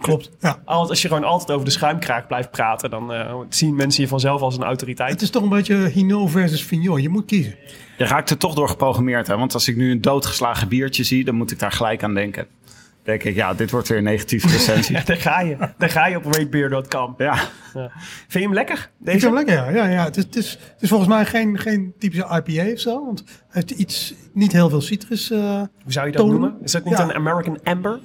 Klopt. 0.00 0.30
Ja. 0.40 0.58
Al- 0.64 0.88
Als 0.88 1.02
je 1.02 1.08
gewoon 1.08 1.24
altijd 1.24 1.50
over 1.50 1.64
de 1.64 1.70
schuimkraag 1.70 2.26
blijft 2.26 2.50
praten, 2.50 2.90
dan 2.90 3.12
eh, 3.12 3.34
zien 3.48 3.74
mensen 3.76 4.02
je 4.02 4.08
vanzelf 4.08 4.40
als 4.40 4.56
een 4.56 4.62
autoriteit. 4.64 5.10
Het 5.10 5.22
is 5.22 5.30
toch 5.30 5.42
een 5.42 5.48
beetje 5.48 5.76
Hino 5.88 6.26
versus 6.26 6.62
Vignon. 6.64 7.02
Je 7.02 7.08
moet 7.08 7.24
kiezen. 7.26 7.54
Je 7.98 8.04
raakt 8.04 8.30
er 8.30 8.36
toch 8.38 8.54
door 8.54 8.68
geprogrammeerd, 8.68 9.26
hè? 9.26 9.36
Want 9.36 9.54
als 9.54 9.68
ik 9.68 9.76
nu 9.76 9.90
een 9.90 10.00
doodgeslagen 10.00 10.68
biertje 10.68 11.04
zie, 11.04 11.24
dan 11.24 11.34
moet 11.34 11.50
ik 11.50 11.58
daar 11.58 11.72
gelijk 11.72 12.02
aan 12.02 12.14
denken. 12.14 12.46
Dan 12.64 13.16
denk 13.16 13.22
ik, 13.22 13.34
ja, 13.34 13.54
dit 13.54 13.70
wordt 13.70 13.88
weer 13.88 13.98
een 13.98 14.04
negatieve 14.04 14.48
recensie. 14.56 14.96
Ja, 14.96 15.02
daar 15.04 15.16
ga 15.16 15.40
je. 15.40 15.56
Daar 15.78 15.90
ga 15.90 16.06
je 16.06 16.16
op 16.16 16.24
ratebeer.com. 16.24 17.14
ja. 17.18 17.36
Vind 17.72 17.92
je 18.28 18.38
hem 18.38 18.54
lekker? 18.54 18.76
Ik 18.78 18.88
Deze? 19.06 19.18
vind 19.18 19.22
hem 19.22 19.34
lekker, 19.34 19.54
ja. 19.54 19.68
ja, 19.84 19.90
ja. 19.92 20.04
Het, 20.04 20.16
is, 20.16 20.24
het, 20.24 20.36
is, 20.36 20.50
het 20.50 20.82
is 20.82 20.88
volgens 20.88 21.08
mij 21.08 21.24
geen, 21.26 21.58
geen 21.58 21.92
typische 21.98 22.42
IPA 22.44 22.72
of 22.72 22.78
zo. 22.80 23.04
Want 23.04 23.24
hij 23.26 23.36
heeft 23.48 23.70
iets, 23.70 24.14
niet 24.32 24.52
heel 24.52 24.68
veel 24.68 24.80
citrus. 24.80 25.30
eh, 25.30 25.38
Hoe 25.38 25.66
zou 25.92 26.06
je 26.06 26.12
dat 26.12 26.20
tonen. 26.20 26.40
noemen? 26.40 26.58
Is 26.62 26.72
dat 26.72 26.84
niet 26.84 26.98
Ja. 26.98 27.04
een 27.04 27.12
American 27.14 27.58
Amber? 27.64 28.00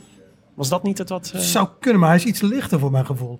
Was 0.54 0.70
dat 0.70 0.84
niet 0.84 0.98
het 0.98 1.10
wat... 1.10 1.32
eh, 1.34 1.40
zou 1.42 1.68
kunnen, 1.80 2.00
maar 2.00 2.10
hij 2.10 2.18
is 2.18 2.26
iets 2.26 2.42
lichter 2.42 2.80
voor 2.80 2.92
mijn 2.92 3.06
gevoel. 3.06 3.40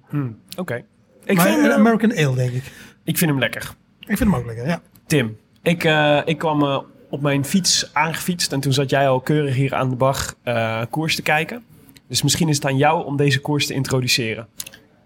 Oké. 0.58 0.84
Ik, 1.26 1.36
maar 1.36 1.46
vind 1.46 1.56
hem, 1.56 1.66
een 1.66 1.72
eh, 1.72 1.78
American 1.78 2.12
Ale, 2.18 2.36
denk 2.36 2.52
ik. 2.52 2.64
ik 3.04 3.18
vind 3.18 3.32
hem 3.32 3.40
lekker. 3.40 3.74
Ik 4.00 4.18
vind 4.18 4.20
hem 4.20 4.36
ook 4.36 4.46
lekker, 4.46 4.68
ja. 4.68 4.82
Tim, 5.06 5.38
ik, 5.62 5.84
eh, 5.84 6.20
ik 6.26 6.38
kwam 6.38 6.64
eh, 6.64 6.80
op 7.10 7.22
mijn 7.22 7.46
fiets 7.46 7.90
aangefietst 7.94 8.52
en 8.54 8.60
toen 8.60 8.74
zat 8.74 8.90
jij 8.90 9.10
al 9.10 9.20
keurig 9.22 9.56
hier 9.56 9.74
aan 9.76 9.90
de 9.90 9.96
bar 9.96 10.34
eh, 10.44 10.82
koers 10.90 11.16
te 11.16 11.22
kijken. 11.22 11.64
Dus 12.08 12.22
misschien 12.22 12.50
is 12.50 12.56
het 12.56 12.66
aan 12.66 12.78
jou 12.78 13.06
om 13.06 13.18
deze 13.18 13.40
koers 13.42 13.68
te 13.68 13.74
introduceren. 13.74 14.48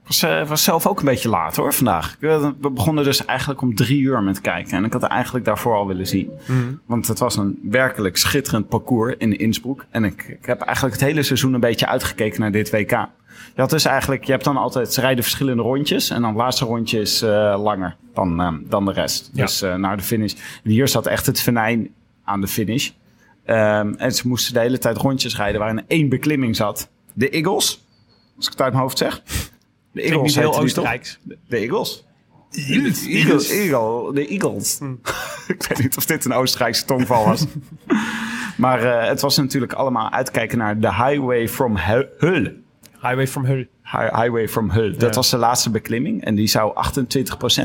Was, 0.07 0.23
eh, 0.23 0.47
was 0.47 0.63
zelf 0.63 0.87
ook 0.87 0.99
een 0.99 1.05
beetje 1.05 1.29
laat 1.29 1.55
hoor 1.55 1.73
vandaag. 1.73 2.17
Eh, 2.19 2.49
We 2.59 2.69
begonnen 2.69 3.03
dus 3.03 3.25
eigenlijk 3.25 3.61
om 3.61 3.75
drie 3.75 4.01
uur 4.01 4.23
met 4.23 4.41
kijken. 4.41 4.77
En 4.77 4.83
ik 4.85 4.93
had 4.93 5.01
het 5.01 5.11
eigenlijk 5.11 5.45
daarvoor 5.45 5.75
al 5.75 5.87
willen 5.87 6.07
zien. 6.07 6.31
Want 6.85 7.07
het 7.07 7.19
was 7.19 7.35
een 7.35 7.59
werkelijk 7.63 8.17
schitterend 8.17 8.67
parcours 8.67 9.15
in 9.17 9.37
Innsbruck. 9.37 9.85
En 9.89 10.03
ik, 10.03 10.23
ik 10.27 10.45
heb 10.45 10.61
eigenlijk 10.61 10.95
het 10.99 11.05
hele 11.05 11.23
seizoen 11.23 11.53
een 11.53 11.59
beetje 11.59 11.87
uitgekeken 11.87 12.41
naar 12.41 12.51
dit 12.51 12.71
WK. 12.71 12.91
Je 13.55 13.61
had 13.61 13.69
dus 13.69 13.85
eigenlijk, 13.85 14.23
je 14.23 14.31
hebt 14.31 14.43
dan 14.43 14.57
altijd, 14.57 14.93
ze 14.93 15.01
rijden 15.01 15.23
verschillende 15.23 15.63
rondjes. 15.63 16.09
En 16.09 16.21
dan 16.21 16.29
het 16.29 16.39
laatste 16.39 16.65
rondje 16.65 16.99
is 16.99 17.21
eh, 17.21 17.29
langer 17.63 17.95
dan, 18.13 18.63
dan 18.69 18.85
de 18.85 18.91
rest. 18.91 19.29
Ja. 19.33 19.45
Dus 19.45 19.61
naar 19.61 19.97
de 19.97 20.03
finish. 20.03 20.33
En 20.63 20.69
hier 20.71 20.87
zat 20.87 21.05
echt 21.05 21.25
het 21.25 21.41
venijn 21.41 21.89
aan 22.23 22.41
de 22.41 22.47
finish. 22.47 22.89
Ehm, 23.45 23.93
en 23.97 24.11
ze 24.11 24.27
moesten 24.27 24.53
de 24.53 24.59
hele 24.59 24.77
tijd 24.77 24.97
rondjes 24.97 25.37
rijden 25.37 25.59
waarin 25.59 25.83
één 25.87 26.09
beklimming 26.09 26.55
zat. 26.55 26.89
De 27.13 27.29
Eagles, 27.29 27.85
als 28.37 28.45
ik 28.45 28.51
het 28.51 28.61
uit 28.61 28.71
mijn 28.71 28.83
hoofd 28.83 28.97
zeg. 28.97 29.21
De 29.97 30.01
heette 30.01 30.39
heel? 30.39 30.57
Oostenrijks. 30.57 31.19
De, 31.23 31.37
de 31.47 31.57
Eagles. 31.57 32.05
Eagles. 32.51 33.05
Eagles. 33.07 33.49
Eagle, 33.49 34.13
de 34.13 34.27
Eagles. 34.27 34.79
ik 35.47 35.65
weet 35.67 35.79
niet 35.79 35.97
of 35.97 36.05
dit 36.05 36.25
een 36.25 36.33
Oostenrijkse 36.33 36.85
tongval 36.85 37.25
was. 37.25 37.45
maar 38.57 38.83
eh, 38.83 39.07
het 39.07 39.21
was 39.21 39.37
natuurlijk 39.37 39.73
allemaal 39.73 40.11
uitkijken 40.11 40.57
naar 40.57 40.79
de 40.79 40.93
Highway 40.93 41.49
from 41.49 41.77
Hu- 41.77 42.07
Hull. 42.17 42.55
Highway 43.01 43.27
from 43.27 43.45
Hull. 43.45 43.67
Hi- 43.83 44.21
Highway 44.21 44.47
from 44.47 44.71
Hull. 44.71 44.97
Dat 44.97 45.15
was 45.15 45.29
de 45.29 45.37
laatste 45.37 45.69
beklimming. 45.69 46.23
En 46.23 46.35
die 46.35 46.47
zou 46.47 46.73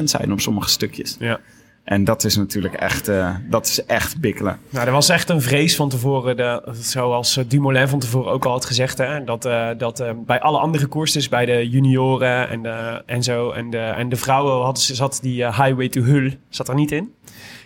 28% 0.00 0.02
zijn 0.04 0.32
op 0.32 0.40
sommige 0.40 0.68
stukjes. 0.68 1.16
Ja. 1.18 1.40
En 1.84 2.04
dat 2.04 2.24
is 2.24 2.36
natuurlijk 2.36 2.74
echt, 2.74 3.08
eh, 3.08 3.34
dat 3.50 3.66
is 3.66 3.84
echt 3.84 4.20
bikkelen. 4.20 4.58
Nou, 4.70 4.86
er 4.86 4.92
was 4.92 5.08
echt 5.08 5.28
een 5.30 5.40
vrees 5.42 5.76
van 5.76 5.88
tevoren, 5.88 6.62
zoals 6.74 7.36
eh, 7.36 7.44
Dumoulin 7.48 7.88
van 7.88 7.98
tevoren 7.98 8.32
ook 8.32 8.44
al 8.44 8.52
had 8.52 8.64
gezegd, 8.64 8.98
hè, 8.98 9.24
dat, 9.24 9.44
eh, 9.44 9.68
dat 9.78 10.04
bij 10.26 10.40
alle 10.40 10.58
andere 10.58 10.86
koersen, 10.86 11.30
bij 11.30 11.46
de 11.46 11.68
junioren 11.68 12.48
en, 12.48 12.66
en 13.06 13.22
zo, 13.22 13.50
en 13.50 13.70
de, 13.70 13.78
en 13.78 14.08
de 14.08 14.16
vrouwen 14.16 14.64
hadden, 14.64 14.82
ze- 14.82 14.94
zat 14.94 15.18
die 15.22 15.44
Highway 15.44 15.88
to 15.88 16.02
Hull 16.02 16.38
zat 16.48 16.68
er 16.68 16.74
niet 16.74 16.92
in. 16.92 17.14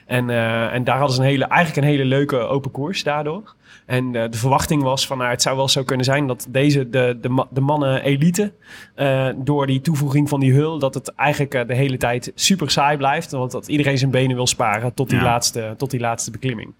En, 0.07 0.31
en 0.70 0.85
daar 0.85 0.96
hadden 0.98 1.16
ze 1.16 1.22
een 1.22 1.29
hele, 1.29 1.44
eigenlijk 1.44 1.87
een 1.87 1.92
hele 1.92 2.05
leuke 2.05 2.37
open 2.38 2.70
koers 2.70 3.02
daardoor. 3.02 3.55
En 3.87 4.14
eh, 4.14 4.31
de 4.31 4.38
verwachting 4.38 4.83
was 4.83 5.07
van, 5.07 5.18
nou, 5.18 5.31
het 5.31 5.42
zou 5.42 5.57
wel 5.57 5.68
zo 5.68 5.83
kunnen 5.83 6.05
zijn 6.05 6.27
dat 6.27 6.46
deze, 6.49 6.90
de, 6.90 7.18
de, 7.20 7.46
de 7.51 7.61
mannen 7.61 8.03
elite, 8.03 8.53
eh, 8.94 9.29
door 9.37 9.66
die 9.66 9.81
toevoeging 9.81 10.29
van 10.29 10.40
die 10.40 10.53
hul, 10.53 10.79
dat 10.79 10.94
het 10.94 11.14
eigenlijk 11.14 11.55
eh, 11.55 11.66
de 11.66 11.75
hele 11.75 11.96
tijd 11.96 12.33
super 12.35 12.70
saai 12.70 12.96
blijft. 12.96 13.31
Want 13.31 13.51
dat 13.51 13.68
iedereen 13.68 13.99
zijn 13.99 14.11
benen 14.11 14.37
wil 14.37 14.46
sparen 14.46 14.94
tot 14.94 15.09
die, 15.09 15.18
Ja. 15.18 15.25
laatste, 15.25 15.75
tot 15.77 15.90
die 15.90 16.01
laatste 16.01 16.31
beklimming. 16.31 16.75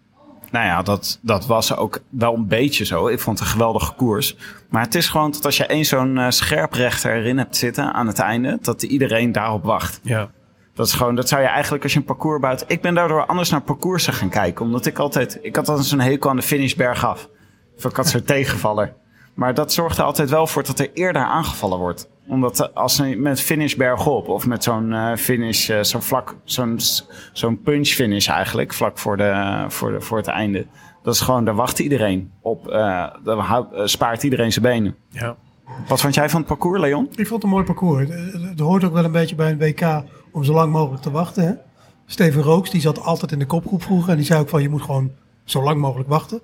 Nou 0.51 0.67
ja, 0.67 0.83
dat, 0.83 1.19
dat 1.23 1.47
was 1.47 1.77
ook 1.77 2.01
wel 2.09 2.35
een 2.35 2.47
beetje 2.47 2.85
zo. 2.85 3.09
Ik 3.09 3.21
vond 3.21 3.39
het 3.39 3.49
een 3.49 3.53
geweldige 3.55 3.93
koers. 3.95 4.37
Maar 4.69 4.83
het 4.83 4.95
is 4.95 5.09
gewoon 5.09 5.31
dat 5.31 5.45
als 5.45 5.57
je 5.57 5.67
één 5.67 5.85
zo'n 5.85 6.21
scherprechter 6.29 7.17
erin 7.17 7.39
hebt 7.39 7.57
zitten 7.57 7.93
aan 7.93 8.07
het 8.07 8.19
einde, 8.19 8.59
dat 8.63 8.83
iedereen 8.83 9.33
daarop 9.33 9.65
wacht. 9.65 10.01
Ja. 10.03 10.31
Dat 10.77 10.87
is 10.87 10.93
gewoon, 10.93 11.15
dat 11.15 11.29
zou 11.29 11.43
je 11.43 11.49
eigenlijk 11.49 11.83
als 11.83 11.93
je 11.93 11.99
een 11.99 12.05
parcours 12.05 12.41
bouwt. 12.41 12.65
Ik 12.67 12.81
ben 12.81 12.95
daardoor 12.95 13.27
anders 13.27 13.51
naar 13.51 13.61
parcoursen 13.61 14.13
gaan 14.13 14.29
kijken. 14.29 14.65
Omdat 14.65 14.87
ik 14.87 14.99
altijd, 14.99 15.39
ik 15.43 15.57
had 15.57 15.69
altijd 15.69 15.87
zo'n 15.87 16.01
hekel 16.01 16.31
aan 16.31 16.37
de 16.37 16.43
finish 16.43 16.75
bergaf. 16.75 17.29
Of 17.77 17.85
ik 17.85 17.97
had 17.97 18.09
zo'n 18.09 18.23
tegenvaller. 18.35 18.95
Maar 19.35 19.55
dat 19.55 19.73
zorgt 19.73 19.99
er 19.99 20.05
altijd 20.05 20.31
wel 20.31 20.47
voor 20.47 20.63
dat 20.65 20.79
er 20.79 20.91
eerder 20.95 21.23
aangevallen 21.23 21.79
wordt. 21.79 22.09
Omdat 22.29 22.75
als 22.75 22.97
je 22.97 23.17
met 23.17 23.41
finish 23.41 23.75
bergop 23.75 24.29
of 24.29 24.47
met 24.47 24.65
zo'n 24.65 24.93
eh, 24.93 25.17
finish, 25.17 25.69
eh, 25.71 25.83
zo'n 25.83 26.03
vlak, 26.03 26.35
zo'n, 26.45 26.79
zo'n 27.33 27.61
punch 27.61 27.89
finish 27.89 28.29
eigenlijk, 28.29 28.73
vlak 28.75 28.99
voor, 28.99 29.17
de, 29.17 29.65
voor, 29.69 29.93
de, 29.93 30.01
voor 30.01 30.17
het 30.19 30.27
einde. 30.27 30.67
Dat 31.03 31.15
is 31.15 31.21
gewoon, 31.21 31.45
daar 31.45 31.55
wacht 31.55 31.79
iedereen 31.79 32.31
op. 32.43 32.69
eh 32.69 33.07
daar 33.25 33.63
spaart 33.85 34.23
iedereen 34.23 34.53
zijn 34.53 34.65
benen. 34.65 34.97
Ja. 35.09 35.37
Wat 35.89 36.01
vond 36.01 36.15
jij 36.15 36.29
van 36.31 36.39
het 36.39 36.49
parcours, 36.49 36.81
Leon? 36.81 37.05
Ik 37.11 37.15
vond 37.27 37.31
het 37.31 37.43
een 37.43 37.49
mooi 37.49 37.65
parcours. 37.65 38.09
Het- 38.09 38.43
Het 38.49 38.61
hoort 38.61 38.85
ook 38.85 38.93
wel 38.93 39.05
een 39.05 39.13
beetje 39.13 39.35
bij 39.35 39.51
een 39.51 39.59
WK 39.59 40.03
om 40.37 40.45
zo 40.45 40.53
lang 40.53 40.73
mogelijk 40.73 41.03
te 41.03 41.11
wachten. 41.11 41.47
Hè? 41.47 41.53
Steven 42.07 42.43
Rooks, 42.43 42.71
die 42.71 42.81
zat 42.81 43.01
altijd 43.01 43.33
in 43.33 43.39
de 43.39 43.47
kopgroep 43.47 43.83
vroeger. 43.83 44.11
En 44.11 44.17
die 44.17 44.25
zei 44.27 44.41
ook 44.41 44.49
van, 44.49 44.63
je 44.63 44.69
moet 44.69 44.83
gewoon 44.83 45.11
zo 45.45 45.63
lang 45.63 45.81
mogelijk 45.81 46.09
wachten. 46.09 46.41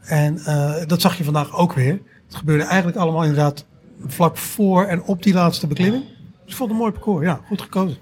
En 0.00 0.38
eh, 0.38 0.74
dat 0.86 1.00
zag 1.00 1.18
je 1.18 1.24
vandaag 1.24 1.56
ook 1.56 1.72
weer. 1.72 2.00
Het 2.26 2.36
gebeurde 2.36 2.64
eigenlijk 2.64 2.98
allemaal 2.98 3.22
inderdaad 3.22 3.64
vlak 4.06 4.36
voor 4.36 4.84
en 4.84 5.02
op 5.02 5.22
die 5.22 5.34
laatste 5.34 5.66
beklimming. 5.66 6.04
Dus 6.04 6.52
ik 6.52 6.56
vond 6.56 6.58
het 6.58 6.70
een 6.70 6.76
mooi 6.84 6.92
parcours. 6.92 7.24
Ja, 7.24 7.40
goed 7.46 7.62
gekozen. 7.62 7.98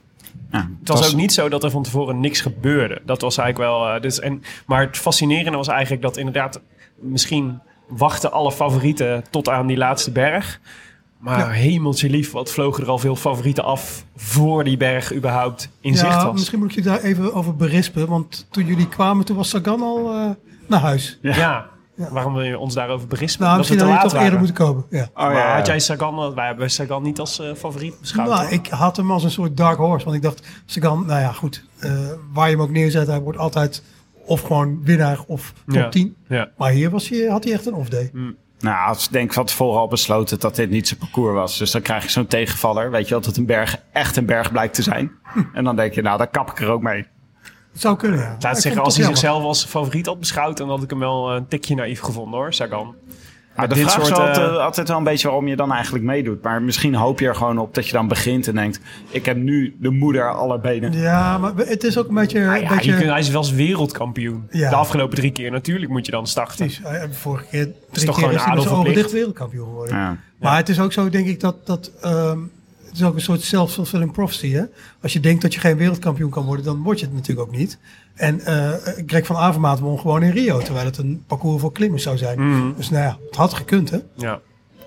Ja, 0.50 0.70
Het 0.78 0.88
was 0.88 1.08
ook 1.10 1.16
niet 1.16 1.32
zo 1.32 1.48
dat 1.48 1.64
er 1.64 1.70
van 1.70 1.82
tevoren 1.82 2.20
niks 2.20 2.40
gebeurde. 2.40 3.00
Dat 3.04 3.20
was 3.20 3.38
eigenlijk 3.38 3.70
wel. 3.70 3.88
eh, 3.88 4.00
dus, 4.00 4.20
en, 4.20 4.42
maar 4.66 4.80
het 4.86 4.96
fascinerende 4.96 5.56
was 5.58 5.68
eigenlijk 5.68 6.02
dat 6.02 6.16
inderdaad. 6.16 6.60
Misschien 7.00 7.60
wachten 7.88 8.32
alle 8.32 8.52
favorieten 8.52 9.24
tot 9.30 9.48
aan 9.48 9.66
die 9.66 9.76
laatste 9.76 10.10
berg. 10.10 10.60
Maar 11.18 11.38
Ja. 11.38 11.48
hemeltje 11.48 12.10
lief, 12.10 12.32
wat 12.32 12.50
vlogen 12.50 12.82
er 12.84 12.90
al 12.90 12.98
veel 12.98 13.16
favorieten 13.16 13.64
af 13.64 14.04
voor 14.16 14.64
die 14.64 14.76
berg 14.76 15.14
überhaupt 15.14 15.68
in 15.80 15.94
zicht 15.96 16.12
ja, 16.12 16.24
was. 16.24 16.32
misschien 16.34 16.58
moet 16.58 16.68
ik 16.68 16.74
je 16.74 16.82
daar 16.82 17.00
even 17.00 17.34
over 17.34 17.56
berispen. 17.56 18.08
Want 18.08 18.46
toen 18.50 18.64
jullie 18.66 18.88
kwamen, 18.88 19.24
toen 19.24 19.36
was 19.36 19.48
Sagan 19.48 19.82
al 19.82 20.12
eh, 20.12 20.30
naar 20.66 20.80
huis. 20.80 21.18
Ja. 21.22 21.36
Ja. 21.36 22.08
waarom 22.10 22.32
wil 22.32 22.42
je 22.42 22.58
ons 22.58 22.74
daarover 22.74 23.08
berispen? 23.08 23.44
Nou, 23.46 23.56
Dat 23.56 23.66
we 23.68 23.74
misschien 23.74 23.94
had 23.94 24.02
je 24.02 24.08
toch 24.10 24.20
eerder 24.24 24.38
moeten 24.38 24.56
komen. 24.56 24.84
Ja. 24.90 25.08
Oh, 25.14 25.22
Maar 25.22 25.34
ja, 25.34 25.56
had 25.56 25.66
jij 25.66 25.78
Sagan, 25.78 26.34
wij 26.34 26.46
hebben 26.46 26.70
Sagan 26.70 27.02
niet 27.02 27.20
als 27.20 27.38
eh, 27.40 27.54
favoriet 27.54 28.00
beschouwd. 28.00 28.28
Nou, 28.28 28.40
hoor. 28.42 28.52
ik 28.52 28.66
had 28.66 28.96
hem 28.96 29.10
als 29.10 29.24
een 29.24 29.30
soort 29.30 29.56
dark 29.56 29.76
horse. 29.78 30.04
Want 30.04 30.16
ik 30.16 30.22
dacht, 30.22 30.46
Sagan, 30.64 31.06
nou 31.06 31.20
ja, 31.20 31.32
goed. 31.32 31.64
eh, 31.78 31.90
waar 32.32 32.46
je 32.48 32.52
hem 32.54 32.62
ook 32.64 32.70
neerzet, 32.70 33.06
hij 33.06 33.20
wordt 33.20 33.38
altijd 33.38 33.82
of 34.26 34.40
gewoon 34.40 34.80
winnaar 34.84 35.18
of 35.26 35.52
top 35.66 35.74
Ja. 35.74 35.88
10. 35.88 36.16
Ja. 36.28 36.48
Maar 36.56 36.70
hier 36.70 36.90
was 36.90 37.08
hij, 37.08 37.26
had 37.28 37.44
hij 37.44 37.52
echt 37.52 37.66
een 37.66 37.74
off-day. 37.74 38.10
Nou, 38.66 38.88
als 38.88 39.04
ik 39.04 39.12
denk 39.12 39.32
van 39.32 39.44
tevoren 39.44 39.80
al 39.80 39.88
besloten 39.88 40.40
dat 40.40 40.56
dit 40.56 40.70
niet 40.70 40.88
zijn 40.88 41.00
parcours 41.00 41.34
was. 41.34 41.58
Dus 41.58 41.70
dan 41.70 41.82
krijg 41.82 42.02
je 42.02 42.10
zo'n 42.10 42.26
tegenvaller. 42.26 42.90
Weet 42.90 43.04
je 43.04 43.10
wel, 43.10 43.20
dat 43.22 43.36
een 43.36 43.46
berg 43.46 43.76
echt 43.92 44.16
een 44.16 44.26
berg 44.26 44.52
blijkt 44.52 44.74
te 44.74 44.82
zijn. 44.82 45.10
En 45.52 45.64
dan 45.64 45.76
denk 45.76 45.94
je, 45.94 46.02
nou, 46.02 46.18
daar 46.18 46.26
kap 46.28 46.50
ik 46.50 46.60
er 46.60 46.68
ook 46.68 46.82
mee. 46.82 47.06
Het 47.72 47.80
zou 47.80 47.96
kunnen, 47.96 48.18
ja. 48.18 48.36
Laat 48.38 48.56
Ik 48.56 48.62
zeggen, 48.62 48.82
als 48.82 48.96
hij 48.96 49.06
zichzelf 49.06 49.42
als 49.42 49.64
favoriet 49.64 50.06
had 50.06 50.18
beschouwd, 50.18 50.56
dan 50.56 50.68
had 50.68 50.82
ik 50.82 50.90
hem 50.90 50.98
wel 50.98 51.34
een 51.34 51.48
tikje 51.48 51.74
naïef 51.74 52.00
gevonden 52.00 52.38
hoor, 52.38 52.52
Sagan. 52.54 52.94
Maar 53.56 53.68
de 53.68 53.74
dit 53.74 53.82
vraag 53.82 54.00
is 54.00 54.06
soort, 54.06 54.18
altijd, 54.18 54.50
eh, 54.50 54.56
altijd 54.56 54.88
wel 54.88 54.96
een 54.96 55.04
beetje 55.04 55.26
waarom 55.26 55.48
je 55.48 55.56
dan 55.56 55.72
eigenlijk 55.72 56.04
meedoet. 56.04 56.42
Maar 56.42 56.62
misschien 56.62 56.94
hoop 56.94 57.20
je 57.20 57.26
er 57.26 57.34
gewoon 57.34 57.58
op 57.58 57.74
dat 57.74 57.86
je 57.86 57.92
dan 57.92 58.08
begint 58.08 58.48
en 58.48 58.54
denkt... 58.54 58.80
ik 59.10 59.26
heb 59.26 59.36
nu 59.36 59.76
de 59.78 59.90
moeder 59.90 60.34
aller 60.34 60.60
benen. 60.60 60.92
Ja, 60.92 61.38
maar 61.38 61.52
het 61.56 61.84
is 61.84 61.98
ook 61.98 62.08
een 62.08 62.14
beetje... 62.14 62.38
Een 62.40 62.60
ja, 62.60 62.68
beetje 62.68 62.90
je 62.90 62.96
kunt, 62.96 63.10
hij 63.10 63.18
is 63.18 63.28
wel 63.28 63.42
eens 63.42 63.52
wereldkampioen. 63.52 64.46
Ja. 64.50 64.70
De 64.70 64.76
afgelopen 64.76 65.16
drie 65.16 65.30
keer. 65.30 65.50
Natuurlijk 65.50 65.90
moet 65.90 66.06
je 66.06 66.12
dan 66.12 66.26
starten. 66.26 66.56
precies. 66.56 66.82
Vorige 67.10 67.44
keer, 67.50 67.72
drie 67.90 68.06
toch 68.06 68.14
keer 68.14 68.24
gewoon 68.24 68.34
is 68.34 68.44
hij 68.44 68.54
met 68.54 68.58
adel 68.58 68.62
zijn 68.62 68.74
ogen 68.74 68.74
verplicht? 68.74 68.96
dicht 68.96 69.12
wereldkampioen 69.12 69.66
geworden. 69.66 69.96
Ja. 69.96 70.16
Maar 70.40 70.56
het 70.56 70.68
is 70.68 70.80
ook 70.80 70.92
zo, 70.92 71.08
denk 71.08 71.26
ik, 71.26 71.40
dat, 71.40 71.66
dat 71.66 71.90
ehm, 72.00 72.38
is 72.96 73.02
ook 73.04 73.14
een 73.14 73.20
soort 73.20 73.42
self-fulfilling 73.42 74.12
prophecy. 74.12 74.50
Hè? 74.52 74.62
Als 75.02 75.12
je 75.12 75.20
denkt 75.20 75.42
dat 75.42 75.54
je 75.54 75.60
geen 75.60 75.76
wereldkampioen 75.76 76.30
kan 76.30 76.44
worden, 76.44 76.64
dan 76.64 76.82
word 76.82 77.00
je 77.00 77.06
het 77.06 77.14
natuurlijk 77.14 77.48
ook 77.48 77.56
niet. 77.56 77.78
En 78.14 78.40
eh 78.40 78.72
Greg 79.06 79.26
van 79.26 79.36
Avermaat 79.36 79.78
won 79.78 79.98
gewoon 79.98 80.22
in 80.22 80.30
Rio, 80.30 80.58
terwijl 80.58 80.86
het 80.86 80.98
een 80.98 81.24
parcours 81.26 81.60
voor 81.60 81.72
klimmers 81.72 82.02
zou 82.02 82.16
zijn. 82.16 82.48
Mhm. 82.50 82.76
Dus 82.76 82.90
nou 82.90 83.04
ja, 83.04 83.18
het 83.26 83.36
had 83.36 83.54
gekund, 83.54 83.90
hè? 83.90 83.98
Ja, 84.14 84.40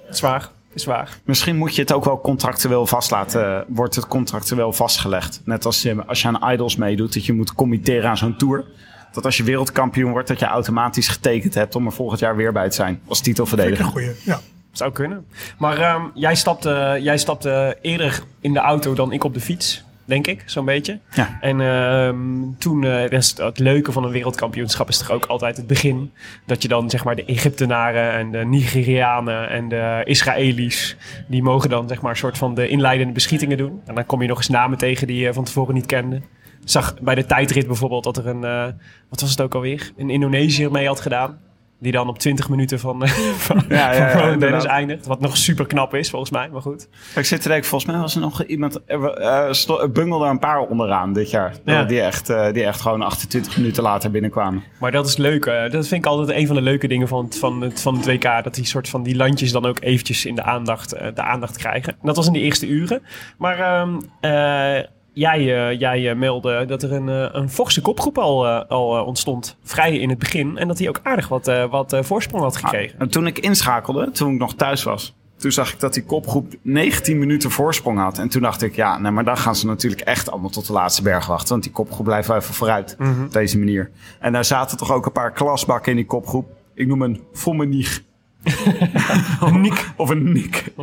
zwaar. 0.10 0.50
Is 0.74 0.86
waar. 0.86 1.20
Misschien 1.24 1.56
moet 1.58 1.76
je 1.76 1.82
het 1.82 1.94
ook 1.94 2.06
wel 2.06 2.22
contractueel 2.22 2.86
vastlaten. 2.88 3.66
Wordt 3.68 3.96
het 3.96 4.08
contractueel 4.08 4.74
vastgelegd? 4.74 5.42
Net 5.46 5.66
als 5.66 5.82
je, 5.82 6.06
als 6.06 6.22
je 6.22 6.28
aan 6.28 6.52
Idols 6.52 6.76
meedoet, 6.76 7.14
dat 7.14 7.26
je 7.26 7.34
moet 7.34 7.54
committeren 7.54 8.10
aan 8.10 8.18
zo'n 8.18 8.38
tour. 8.38 8.66
Dat 9.12 9.26
als 9.26 9.38
je 9.38 9.44
wereldkampioen 9.44 10.12
wordt, 10.12 10.28
dat 10.28 10.40
je 10.40 10.46
automatisch 10.46 11.08
getekend 11.08 11.54
hebt 11.54 11.76
om 11.76 11.86
er 11.86 11.92
volgend 11.92 12.20
jaar 12.20 12.36
weer 12.36 12.52
bij 12.52 12.70
te 12.70 12.76
zijn. 12.76 12.94
Als 12.94 13.02
Vind 13.06 13.18
ik 13.18 13.24
titelverdediger. 13.24 13.86
een 13.86 13.92
goeie. 13.92 14.12
Ja. 14.24 14.40
Zou 14.72 14.92
kunnen. 14.92 15.26
Maar 15.58 15.78
ehm, 15.78 16.02
jij, 16.14 16.36
stapte, 16.36 17.00
jij 17.02 17.18
stapte 17.18 17.78
eerder 17.82 18.24
in 18.40 18.54
de 18.54 18.60
auto 18.60 18.94
dan 18.94 19.12
ik 19.12 19.24
op 19.24 19.34
de 19.34 19.40
fiets, 19.40 19.84
denk 20.06 20.28
ik, 20.28 20.44
zo'n 20.46 20.66
beetje. 20.66 21.00
Ja. 21.12 21.38
En 21.42 21.62
ehm, 21.62 22.18
toen, 22.58 22.82
dat 22.82 23.12
is 23.12 23.38
het 23.38 23.60
leuke 23.60 23.92
van 23.92 24.04
een 24.04 24.12
wereldkampioenschap 24.12 24.90
is 24.90 24.98
toch 24.98 25.12
ook 25.12 25.26
altijd 25.26 25.58
het 25.58 25.68
begin. 25.68 26.12
Dat 26.46 26.62
je 26.62 26.68
dan 26.68 26.90
zeg 26.90 27.04
maar 27.04 27.16
de 27.16 27.26
Egyptenaren 27.26 28.12
en 28.12 28.32
de 28.32 28.46
Nigerianen 28.46 29.50
en 29.50 29.70
de 29.70 30.02
Israëli's, 30.04 30.96
die 31.28 31.44
mogen 31.44 31.70
dan 31.70 31.88
zeg 31.88 32.02
maar 32.02 32.12
een 32.12 32.18
soort 32.18 32.38
van 32.38 32.56
de 32.56 32.68
inleidende 32.68 33.14
beschietingen 33.14 33.58
doen. 33.58 33.82
En 33.86 33.96
dan 33.96 34.06
kom 34.06 34.22
je 34.22 34.28
nog 34.28 34.38
eens 34.38 34.50
namen 34.50 34.78
tegen 34.78 35.08
die 35.08 35.20
je 35.20 35.34
van 35.34 35.44
tevoren 35.44 35.74
niet 35.74 35.86
kende. 35.86 36.22
Zag 36.64 37.00
bij 37.02 37.16
de 37.16 37.26
tijdrit 37.26 37.68
bijvoorbeeld 37.68 38.04
dat 38.04 38.18
er 38.18 38.28
een, 38.28 38.44
eh, 38.44 38.66
wat 39.10 39.22
was 39.22 39.30
het 39.30 39.42
ook 39.42 39.56
alweer, 39.56 39.92
een 39.98 40.10
Indonesiër 40.10 40.72
mee 40.72 40.88
had 40.88 41.00
gedaan. 41.00 41.40
Die 41.82 41.92
dan 41.92 42.08
op 42.08 42.20
20 42.20 42.50
minuten 42.50 42.80
van, 42.86 43.08
van, 43.38 43.64
Ja, 43.70 43.94
ja, 43.94 44.10
ja, 44.10 44.30
van 44.30 44.40
Dennis 44.40 44.64
eindigt. 44.66 45.06
Wat 45.06 45.20
nog 45.20 45.38
super 45.38 45.66
knap 45.66 45.94
is, 45.96 46.10
volgens 46.10 46.32
mij. 46.32 46.50
Maar 46.50 46.62
goed. 46.62 46.88
Ik 47.16 47.26
zit 47.26 47.42
te 47.42 47.48
denken, 47.48 47.68
volgens 47.68 47.92
mij 47.92 48.02
was 48.02 48.16
er 48.16 48.22
nog 48.22 48.44
iemand... 48.44 48.80
Er 48.86 49.92
bungelde 49.92 50.26
een 50.26 50.40
paar 50.40 50.60
onderaan 50.60 51.14
dit 51.14 51.30
jaar. 51.30 51.54
Ja. 51.66 51.84
Die, 51.84 52.02
echt, 52.02 52.30
eh, 52.30 52.52
die 52.54 52.64
echt 52.64 52.82
gewoon 52.82 53.02
28 53.02 53.58
minuten 53.58 53.84
later 53.84 54.12
binnenkwamen. 54.12 54.64
Maar 54.80 54.92
dat 54.92 55.08
is 55.08 55.18
leuk. 55.18 55.46
eh, 55.46 55.62
dat 55.62 55.88
vind 55.88 56.06
ik 56.06 56.12
altijd 56.12 56.38
een 56.38 56.48
van 56.48 56.56
de 56.56 56.62
leuke 56.62 56.88
dingen 56.88 57.08
van 57.08 57.26
het, 57.26 57.40
van 57.40 57.62
het, 57.62 57.82
van 57.82 57.96
het 57.96 58.06
WK. 58.06 58.44
Dat 58.44 58.56
die 58.56 58.66
soort 58.66 58.90
van 58.90 59.04
die 59.04 59.16
landjes 59.16 59.52
dan 59.52 59.66
ook 59.66 59.78
eventjes 59.82 60.26
in 60.26 60.36
de 60.36 60.44
aandacht, 60.44 60.90
de 60.90 61.22
aandacht 61.22 61.58
krijgen. 61.58 61.94
En 61.94 62.00
dat 62.02 62.16
was 62.16 62.28
in 62.28 62.34
de 62.34 62.40
eerste 62.40 62.68
uren. 62.68 63.02
Maar 63.38 63.60
ehm, 63.60 64.00
eh, 64.20 64.84
jij, 65.14 65.70
eh, 65.70 65.80
jij 65.80 66.10
eh, 66.10 66.16
meldde 66.16 66.66
dat 66.66 66.84
er 66.84 66.92
een, 66.92 67.10
eh, 67.10 67.30
een 67.32 67.50
forse 67.50 67.82
kopgroep 67.82 68.18
al, 68.18 68.48
al 68.48 69.06
ontstond. 69.06 69.58
Vrij 69.64 69.98
in 69.98 70.10
het 70.10 70.20
begin. 70.20 70.58
En 70.58 70.68
dat 70.68 70.80
hij 70.80 70.90
ook 70.90 71.00
aardig 71.04 71.28
wat, 71.28 71.46
wat 71.70 71.98
voorsprong 72.02 72.44
had 72.44 72.58
gekregen. 72.58 73.00
En 73.00 73.10
toen 73.10 73.28
ik 73.28 73.40
inschakelde, 73.40 74.12
toen 74.12 74.34
ik 74.34 74.40
nog 74.40 74.56
thuis 74.56 74.84
was... 74.84 75.18
Toen 75.38 75.52
zag 75.52 75.74
ik 75.74 75.80
dat 75.80 75.94
die 75.94 76.04
kopgroep 76.04 76.54
19 76.62 77.20
minuten 77.20 77.52
voorsprong 77.52 78.00
had. 78.00 78.18
En 78.18 78.30
toen 78.30 78.42
dacht 78.42 78.62
ik, 78.62 78.76
ja, 78.76 78.98
nee, 78.98 79.12
maar 79.12 79.24
dan 79.24 79.38
gaan 79.38 79.56
ze 79.56 79.66
natuurlijk 79.66 80.02
echt 80.02 80.32
allemaal 80.32 80.50
tot 80.50 80.68
de 80.68 80.74
laatste 80.74 81.02
berg 81.02 81.26
wachten. 81.26 81.50
Want 81.50 81.64
die 81.64 81.72
kopgroep 81.72 82.06
blijft 82.06 82.28
wel 82.28 82.38
even 82.38 82.54
vooruit 82.54 82.98
op 83.24 83.32
deze 83.32 83.58
manier. 83.58 83.92
En 84.20 84.32
daar 84.32 84.46
zaten 84.46 84.78
toch 84.78 84.92
ook 84.92 85.06
een 85.06 85.12
paar 85.12 85.32
klasbakken 85.32 85.92
in 85.92 85.98
die 85.98 86.06
kopgroep. 86.06 86.50
Ik 86.74 86.88
noem 86.88 87.02
een 87.02 87.24
Fommenig. 87.34 88.02
een 89.42 89.62
Niek. 89.62 89.90
Of 89.96 90.10
een 90.10 90.32
Niek. 90.32 90.74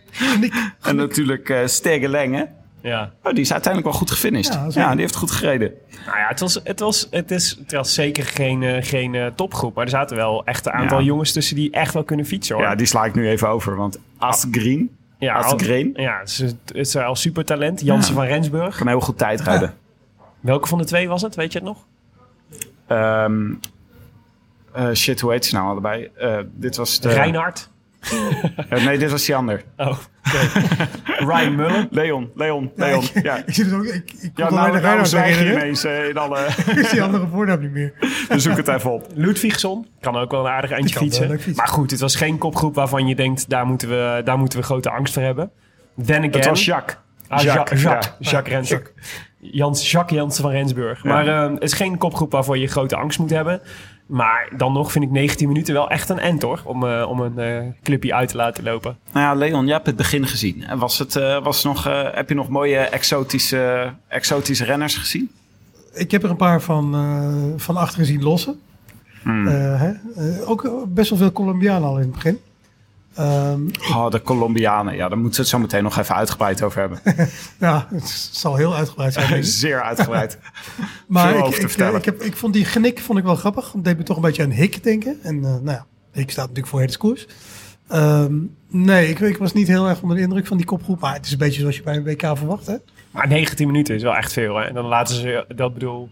en 0.82 0.96
natuurlijk 0.96 1.48
eh 1.48 1.66
Stegeleng, 1.66 2.34
hè? 2.34 2.44
Ja. 2.82 3.12
Oh, 3.22 3.32
die 3.32 3.40
is 3.40 3.52
uiteindelijk 3.52 3.92
wel 3.92 4.00
goed 4.00 4.10
gefinished. 4.10 4.54
Ja, 4.54 4.66
Ja, 4.70 4.90
die 4.92 5.00
heeft 5.00 5.16
goed 5.16 5.30
gereden. 5.30 5.72
Nou 6.06 6.18
ja, 6.18 6.26
het 6.28 6.40
was, 6.40 6.60
het 6.64 6.80
was, 6.80 7.06
het 7.10 7.30
is, 7.30 7.56
het 7.60 7.72
was 7.72 7.94
zeker 7.94 8.24
geen, 8.24 8.62
eh, 8.62 8.84
geen 8.84 9.14
eh, 9.14 9.26
topgroep. 9.26 9.74
Maar 9.74 9.84
er 9.84 9.90
zaten 9.90 10.16
wel 10.16 10.44
echt 10.44 10.66
een 10.66 10.72
aantal 10.72 10.98
Ja. 10.98 11.04
jongens 11.04 11.32
tussen 11.32 11.56
die 11.56 11.70
echt 11.70 11.94
wel 11.94 12.04
kunnen 12.04 12.26
fietsen 12.26 12.54
hoor. 12.56 12.64
Ja, 12.64 12.74
die 12.74 12.86
sla 12.86 13.04
ik 13.04 13.14
nu 13.14 13.28
even 13.28 13.48
over. 13.48 13.76
Want 13.76 13.98
Asgreen 14.18 14.96
Ja, 15.18 15.34
Asgreen. 15.34 15.92
al- 15.96 16.02
Ja, 16.02 16.18
het 16.18 16.28
is, 16.28 16.38
het 16.38 16.54
is 16.72 16.96
al 16.96 17.16
supertalent. 17.16 17.80
Jansen 17.80 18.14
van 18.14 18.24
Rensburg. 18.24 18.76
kan 18.76 18.88
heel 18.88 19.00
goed 19.00 19.18
tijd 19.18 19.40
rijden. 19.40 19.74
Welke 20.40 20.68
van 20.68 20.78
de 20.78 20.84
twee 20.84 21.08
was 21.08 21.22
het? 21.22 21.34
Weet 21.34 21.52
je 21.52 21.58
het 21.58 21.68
nog? 21.68 21.78
Ehm, 22.86 23.52
eh, 24.72 24.92
shit, 24.94 25.20
hoe 25.20 25.30
heet 25.32 25.44
ze 25.46 25.54
nou 25.54 25.68
allebei? 25.68 26.08
Eh, 26.16 26.38
dit 26.54 26.76
was 26.76 27.00
de... 27.00 27.08
Reinhard. 27.08 27.68
Eh, 28.68 28.84
nee, 28.84 28.98
dit 28.98 29.10
was 29.10 29.24
die 29.24 29.36
ander. 29.36 29.62
Oh, 29.76 29.86
oké. 29.88 30.38
Ryan 31.18 31.54
Mullen. 31.54 31.88
Leon, 31.90 32.30
Leon, 32.34 32.70
Ja, 32.76 32.84
Leon. 32.86 33.02
ik, 33.02 33.22
Ja, 33.22 33.36
ik 33.46 33.54
zit 33.54 33.66
het 33.66 33.74
ook. 33.74 33.84
Ik, 33.84 34.12
ik 34.20 34.30
ja 34.34 34.50
nou, 34.50 34.68
alleen 34.68 34.72
de 34.82 34.86
nou 34.88 35.06
zwijg 35.06 35.28
je 35.28 35.32
herinneren. 35.34 35.62
ineens 35.62 35.84
eh, 35.84 36.08
in 36.08 36.16
alle... 36.16 36.38
Ik 36.66 36.76
is 36.76 36.90
die 36.90 37.02
andere 37.02 37.26
voornaam 37.32 37.60
niet 37.60 37.70
meer. 37.70 37.92
dus 38.28 38.42
zoek 38.42 38.56
het 38.56 38.68
even 38.68 38.92
op. 38.92 39.06
Ludvigsson. 39.14 39.86
Kan 40.00 40.16
ook 40.16 40.30
wel 40.30 40.40
een 40.46 40.52
aardig 40.52 40.70
eindje 40.70 40.98
fietsen. 40.98 41.40
Maar 41.54 41.68
goed, 41.68 41.90
het 41.90 42.00
was 42.00 42.16
geen 42.16 42.38
kopgroep 42.38 42.74
waarvan 42.74 43.06
je 43.06 43.14
denkt... 43.14 43.48
daar 43.48 43.66
moeten 43.66 43.88
we, 43.88 44.20
daar 44.24 44.38
moeten 44.38 44.58
we 44.58 44.64
grote 44.64 44.90
angst 44.90 45.14
voor 45.14 45.22
hebben. 45.22 45.50
Then 46.04 46.16
again... 46.16 46.30
Het 46.32 46.46
was 46.46 46.64
Jacques. 46.64 46.96
Ah, 47.28 47.42
Jacques, 47.42 47.82
Jacques, 47.82 48.14
ja. 48.18 48.30
Jacques 48.30 48.54
Rensburg. 48.54 48.92
Jans, 49.40 49.90
Jacques 49.90 50.18
Jansen 50.18 50.42
van 50.42 50.52
Rensburg. 50.52 51.02
Ja. 51.02 51.08
Maar 51.08 51.26
eh, 51.28 51.52
het 51.52 51.62
is 51.62 51.72
geen 51.72 51.98
kopgroep 51.98 52.32
waarvoor 52.32 52.58
je 52.58 52.66
grote 52.66 52.96
angst 52.96 53.18
moet 53.18 53.30
hebben. 53.30 53.60
Maar 54.08 54.48
dan 54.56 54.72
nog 54.72 54.92
vind 54.92 55.04
ik 55.04 55.10
19 55.10 55.48
minuten 55.48 55.74
wel 55.74 55.90
echt 55.90 56.08
een 56.08 56.18
end 56.18 56.42
hoor. 56.42 56.60
Om, 56.64 56.86
eh, 56.86 57.08
om 57.08 57.20
een 57.20 57.38
eh, 57.38 57.66
clubje 57.82 58.14
uit 58.14 58.28
te 58.28 58.36
laten 58.36 58.64
lopen. 58.64 58.96
Nou 59.12 59.26
ja, 59.26 59.34
Leon, 59.34 59.64
jij 59.64 59.74
hebt 59.74 59.86
het 59.86 59.96
begin 59.96 60.26
gezien. 60.26 60.64
En 60.64 60.78
Was 60.78 60.98
het, 60.98 61.16
eh, 61.16 61.42
was 61.42 61.64
nog, 61.64 61.86
eh, 61.86 62.02
heb 62.12 62.28
je 62.28 62.34
nog 62.34 62.48
mooie 62.48 62.78
exotische, 62.78 63.92
exotische 64.08 64.64
renners 64.64 64.96
gezien? 64.96 65.30
Ik 65.94 66.10
heb 66.10 66.22
er 66.22 66.30
een 66.30 66.36
paar 66.36 66.62
van, 66.62 66.94
eh, 66.94 67.60
van 67.60 67.76
achteren 67.76 68.06
zien 68.06 68.22
lossen. 68.22 68.60
Hmm. 69.22 69.46
Eh, 69.46 69.80
hè? 69.80 69.92
Eh, 70.16 70.50
ook 70.50 70.86
best 70.88 71.10
wel 71.10 71.18
veel 71.18 71.32
Colombianen 71.32 71.88
al 71.88 71.96
in 71.96 72.02
het 72.02 72.12
begin. 72.12 72.38
Ehm, 73.18 73.60
Oh, 73.92 74.10
de 74.10 74.22
Colombianen. 74.22 74.94
Ja, 74.94 75.08
daar 75.08 75.18
moeten 75.18 75.36
we 75.36 75.40
het 75.42 75.50
zo 75.50 75.58
meteen 75.58 75.82
nog 75.82 75.98
even 75.98 76.14
uitgebreid 76.14 76.62
over 76.62 76.80
hebben. 76.80 77.00
ja, 77.68 77.86
het 77.90 78.08
zal 78.32 78.56
heel 78.56 78.74
uitgebreid 78.74 79.12
zijn. 79.12 79.44
Zeer 79.64 79.82
uitgebreid. 79.82 80.38
Maar 81.06 81.34
ik, 81.34 81.42
over 81.42 81.54
te 81.54 81.60
ik, 81.60 81.68
vertellen. 81.68 81.98
ik, 81.98 82.04
heb, 82.04 82.22
ik 82.22 82.36
vond 82.36 82.52
die 82.52 82.64
genik 82.64 83.00
vond 83.00 83.18
ik 83.18 83.24
wel 83.24 83.34
grappig. 83.34 83.72
Het 83.72 83.84
deed 83.84 83.96
me 83.96 84.02
toch 84.02 84.16
een 84.16 84.22
beetje 84.22 84.42
aan 84.42 84.50
Hik 84.50 84.82
denken. 84.82 85.18
En 85.22 85.36
eh, 85.36 85.42
nou 85.42 85.70
ja, 85.70 85.86
Hik 86.12 86.30
staat 86.30 86.48
natuurlijk 86.48 86.66
voor 86.66 86.80
het 86.80 86.96
koers. 86.96 87.26
Ehm, 87.88 88.34
nee, 88.68 89.08
ik, 89.08 89.18
ik 89.18 89.38
was 89.38 89.52
niet 89.52 89.68
heel 89.68 89.88
erg 89.88 90.02
onder 90.02 90.16
de 90.16 90.22
indruk 90.22 90.46
van 90.46 90.56
die 90.56 90.66
kopgroep. 90.66 91.00
Maar 91.00 91.14
het 91.14 91.26
is 91.26 91.32
een 91.32 91.38
beetje 91.38 91.60
zoals 91.60 91.76
je 91.76 91.82
bij 91.82 91.96
een 91.96 92.04
WK 92.04 92.36
verwacht. 92.36 92.66
Hè? 92.66 92.76
Maar 93.10 93.28
19 93.28 93.66
minuten 93.66 93.94
is 93.94 94.02
wel 94.02 94.16
echt 94.16 94.32
veel. 94.32 94.56
Hè? 94.56 94.64
En 94.64 94.74
dan 94.74 94.84
laten 94.84 95.14
ze, 95.14 95.44
dat 95.56 95.74
bedoel... 95.74 96.08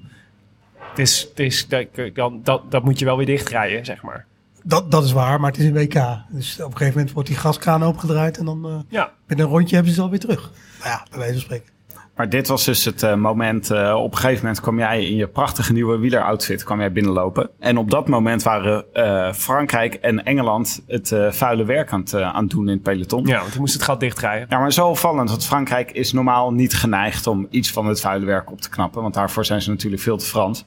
Het 0.78 0.98
is, 0.98 1.26
het 1.30 1.40
is, 1.40 1.68
dat, 1.68 1.86
dan, 2.14 2.40
dat, 2.42 2.70
dat 2.70 2.84
moet 2.84 2.98
je 2.98 3.04
wel 3.04 3.16
weer 3.16 3.26
dichtrijden, 3.26 3.84
zeg 3.84 4.02
maar. 4.02 4.26
Dat, 4.68 4.90
dat 4.90 5.04
is 5.04 5.12
waar, 5.12 5.40
maar 5.40 5.50
het 5.50 5.60
is 5.60 5.66
een 5.66 5.72
WK. 5.74 5.94
Dus 6.28 6.60
op 6.60 6.70
een 6.70 6.76
gegeven 6.76 6.94
moment 6.98 7.12
wordt 7.12 7.28
die 7.28 7.38
gaskraan 7.38 7.82
opengedraaid. 7.84 8.38
En 8.38 8.44
dan 8.44 8.66
eh, 8.66 8.78
Ja, 8.88 9.10
binnen 9.26 9.46
een 9.46 9.52
rondje 9.52 9.74
hebben 9.74 9.92
ze 9.92 9.98
ze 9.98 10.04
alweer 10.04 10.20
terug. 10.20 10.50
Nou 10.78 10.90
ja, 10.90 11.06
bij 11.10 11.18
wijze 11.18 11.32
van 11.32 11.42
spreken. 11.42 11.74
Maar 12.16 12.28
dit 12.28 12.48
was 12.48 12.64
dus 12.64 12.84
het 12.84 13.02
eh, 13.02 13.14
moment. 13.14 13.70
eh, 13.70 13.94
op 13.94 14.12
een 14.12 14.18
gegeven 14.18 14.44
moment 14.44 14.60
kwam 14.60 14.78
jij 14.78 15.04
in 15.06 15.16
je 15.16 15.26
prachtige 15.28 15.72
nieuwe 15.72 15.98
wieleroutfit 15.98 16.64
kwam 16.64 16.78
jij 16.80 16.92
binnenlopen. 16.92 17.50
En 17.58 17.76
op 17.78 17.90
dat 17.90 18.08
moment 18.08 18.42
waren 18.42 18.84
eh, 18.92 19.32
Frankrijk 19.32 19.94
en 19.94 20.24
Engeland 20.24 20.82
het 20.86 21.12
eh, 21.12 21.30
vuile 21.32 21.64
werk 21.64 21.92
aan 21.92 22.00
het, 22.00 22.14
aan 22.14 22.42
het 22.42 22.50
doen 22.50 22.66
in 22.68 22.74
het 22.74 22.82
peloton. 22.82 23.26
ja 23.26 23.38
want 23.38 23.50
toen 23.52 23.60
moest 23.60 23.74
het 23.74 23.82
gat 23.82 24.00
dichtrijden. 24.00 24.46
Ja, 24.50 24.58
maar 24.58 24.72
zo 24.72 24.88
opvallend, 24.88 25.30
want 25.30 25.44
Frankrijk 25.46 25.90
is 25.90 26.12
normaal 26.12 26.52
niet 26.52 26.74
geneigd 26.74 27.26
om 27.26 27.46
iets 27.50 27.70
van 27.72 27.86
het 27.86 28.00
vuile 28.00 28.24
werk 28.26 28.50
op 28.50 28.60
te 28.60 28.68
knappen. 28.70 29.02
Want 29.02 29.14
daarvoor 29.14 29.44
zijn 29.44 29.62
ze 29.62 29.70
natuurlijk 29.70 30.02
veel 30.02 30.16
te 30.16 30.24
Frans. 30.26 30.64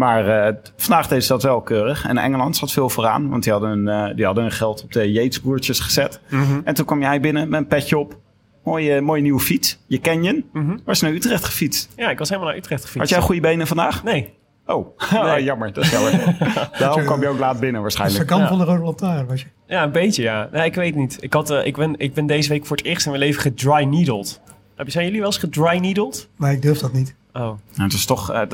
Maar 0.00 0.46
eh, 0.46 0.54
vandaag 0.76 1.08
deed 1.08 1.24
ze 1.24 1.32
dat 1.32 1.42
wel 1.42 1.60
keurig. 1.60 2.06
En 2.06 2.18
Engeland 2.18 2.56
zat 2.56 2.72
veel 2.72 2.88
vooraan, 2.88 3.28
want 3.28 3.42
die 3.42 3.52
hadden 3.52 3.70
hun, 3.70 3.88
eh, 3.88 4.16
die 4.16 4.24
hadden 4.24 4.44
hun 4.44 4.52
geld 4.52 4.82
op 4.82 4.92
de 4.92 5.12
Yates-broertjes 5.12 5.80
gezet. 5.80 6.20
En 6.64 6.74
toen 6.74 6.84
kwam 6.84 7.00
jij 7.00 7.20
binnen 7.20 7.48
met 7.48 7.60
een 7.60 7.66
petje 7.66 7.98
op. 7.98 8.16
Mooie, 8.64 9.00
mooie 9.00 9.22
nieuwe 9.22 9.40
fiets. 9.40 9.78
Je 9.86 10.00
Canyon. 10.00 10.44
Mhm. 10.52 10.68
Waar 10.84 10.94
is 10.94 11.00
naar 11.00 11.12
Utrecht 11.12 11.44
gefietst? 11.44 11.88
Ja, 11.96 12.10
ik 12.10 12.18
was 12.18 12.28
helemaal 12.28 12.48
naar 12.50 12.58
Utrecht 12.58 12.80
gefietst. 12.84 12.98
Had 13.00 13.08
jij 13.18 13.20
goede 13.20 13.40
benen 13.40 13.66
vandaag? 13.66 14.04
Nee. 14.04 14.34
Oh, 14.66 14.98
Nee. 15.24 15.44
jammer. 15.44 15.72
Dat 15.72 15.84
is 15.84 15.90
jammer. 15.90 16.36
Daarom 16.78 17.04
kwam 17.04 17.20
je 17.20 17.28
ook 17.28 17.38
laat 17.38 17.60
binnen 17.60 17.80
waarschijnlijk. 17.80 18.20
Sagan 18.28 18.40
Ja. 18.42 18.48
van 18.48 18.58
de 18.58 18.64
Rode 18.64 18.82
Lantaarn 18.82 19.26
was 19.26 19.40
je. 19.40 19.46
Ja, 19.66 19.82
een 19.82 19.92
beetje, 19.92 20.22
ja. 20.22 20.48
Nee, 20.52 20.64
ik 20.64 20.74
weet 20.74 20.94
niet. 20.94 21.16
Ik, 21.20 21.32
had, 21.32 21.50
eh, 21.50 21.66
ik, 21.66 21.76
ben, 21.76 21.94
ik 21.98 22.14
ben 22.14 22.26
deze 22.26 22.48
week 22.48 22.66
voor 22.66 22.76
het 22.76 22.86
eerst 22.86 23.04
in 23.06 23.10
mijn 23.12 23.22
leven 23.24 23.40
gedry 23.40 23.84
needled. 23.84 24.40
Je, 24.76 24.90
zijn 24.90 25.04
jullie 25.04 25.20
wel 25.20 25.28
eens 25.28 25.38
gedry 25.38 25.78
needled? 25.78 26.28
Maar 26.36 26.52
ik 26.52 26.62
durf 26.62 26.78
dat 26.78 26.92
niet. 26.92 27.14
Oh. 27.32 27.40
Nou, 27.42 27.58
het 27.74 27.92
is 27.92 28.04
toch, 28.04 28.32
Ik 28.32 28.52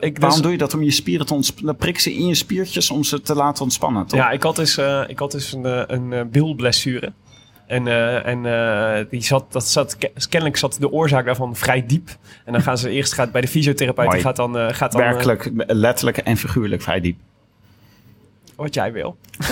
ik 0.00 0.18
waarom 0.18 0.18
dus- 0.18 0.40
doe 0.40 0.50
je 0.50 0.58
dat? 0.58 0.74
Om 0.74 0.82
je 0.82 0.90
spieren 0.90 1.26
te 1.26 1.34
ontspannen? 1.34 1.66
Dan 1.66 1.76
prik 1.76 1.98
ze 1.98 2.14
in 2.14 2.26
je 2.26 2.34
spiertjes 2.34 2.90
om 2.90 3.04
ze 3.04 3.20
te 3.20 3.34
laten 3.34 3.62
ontspannen, 3.62 4.06
toch? 4.06 4.18
Ja, 4.18 4.30
ik 4.30 4.42
had 4.42 4.56
dus, 4.56 4.76
eh, 4.76 5.02
ik 5.06 5.18
had 5.18 5.30
dus 5.30 5.52
een, 5.52 5.66
eh, 5.66 5.82
een 5.86 6.30
bilblessure. 6.30 7.12
En, 7.66 7.86
en 8.24 9.06
die 9.10 9.22
zat, 9.22 9.52
dat 9.52 9.68
zat, 9.68 9.98
ke- 9.98 10.12
kennelijk 10.28 10.58
zat 10.58 10.76
de 10.80 10.90
oorzaak 10.90 11.24
daarvan 11.24 11.56
vrij 11.56 11.86
diep. 11.86 12.08
En 12.44 12.52
dan 12.52 12.62
gaan 12.62 12.78
ze 12.78 12.90
eerst 12.90 13.12
gaat 13.12 13.32
bij 13.32 13.40
de 13.40 13.48
fysiotherapeut. 13.48 14.10
Die 14.10 14.20
gaat 14.20 14.36
dan, 14.36 14.74
gaat 14.74 14.92
dan 14.92 15.00
Werkelijk, 15.00 15.50
letterlijk 15.66 16.16
en 16.16 16.36
figuurlijk 16.36 16.82
vrij 16.82 17.00
diep. 17.00 17.18
Wat 18.62 18.74
jij 18.74 18.92
wil. 18.92 19.16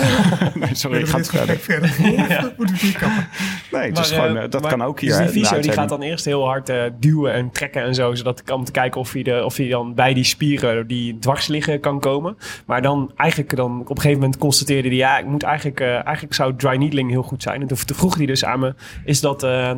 Nee, 0.53 0.69
sorry, 0.75 0.99
ik 0.99 1.07
ga 1.07 1.17
het 1.17 1.29
verder. 1.29 1.57
verder? 1.57 1.89
Hier 1.95 2.97
kappen? 2.99 3.27
Nee, 3.71 3.81
het 3.89 3.97
is 3.97 4.11
Maar, 4.11 4.19
gewoon, 4.19 4.37
eh, 4.37 4.43
eh, 4.43 4.49
dat 4.49 4.61
maar- 4.61 4.71
kan 4.71 4.81
ook 4.83 4.99
hier. 4.99 5.09
Dus 5.09 5.17
die 5.17 5.25
fysio 5.27 5.41
die 5.41 5.51
uitzending. 5.53 5.73
gaat 5.73 5.89
dan 5.89 6.01
eerst 6.01 6.25
heel 6.25 6.45
hard 6.45 6.69
eh, 6.69 6.83
duwen 6.99 7.33
en 7.33 7.51
trekken 7.51 7.83
en 7.83 7.95
zo. 7.95 8.15
Zodat 8.15 8.39
ik 8.39 8.49
om 8.51 8.63
te 8.63 8.71
kijken 8.71 8.99
of 8.99 9.13
hij, 9.13 9.23
de, 9.23 9.45
of 9.45 9.55
hij 9.57 9.67
dan 9.67 9.93
bij 9.93 10.13
die 10.13 10.23
spieren 10.23 10.87
die 10.87 11.19
dwars 11.19 11.47
liggen 11.47 11.79
kan 11.79 11.99
komen. 11.99 12.37
Maar 12.65 12.81
dan 12.81 13.11
eigenlijk 13.15 13.55
dan 13.55 13.79
op 13.81 13.89
een 13.89 13.95
gegeven 13.95 14.19
moment 14.19 14.37
constateerde 14.39 14.87
hij... 14.87 14.97
Ja, 14.97 15.17
ik 15.19 15.25
moet 15.25 15.43
eigenlijk, 15.43 15.79
eh, 15.79 15.93
eigenlijk 16.05 16.33
zou 16.33 16.55
dry 16.55 16.75
needling 16.75 17.09
heel 17.09 17.23
goed 17.23 17.43
zijn. 17.43 17.61
En 17.61 17.67
toen 17.67 17.77
vroeg 17.77 18.15
hij 18.17 18.25
dus 18.25 18.45
aan 18.45 18.59
me... 18.59 18.75
Is 19.05 19.21
dat, 19.21 19.43
eh, 19.43 19.71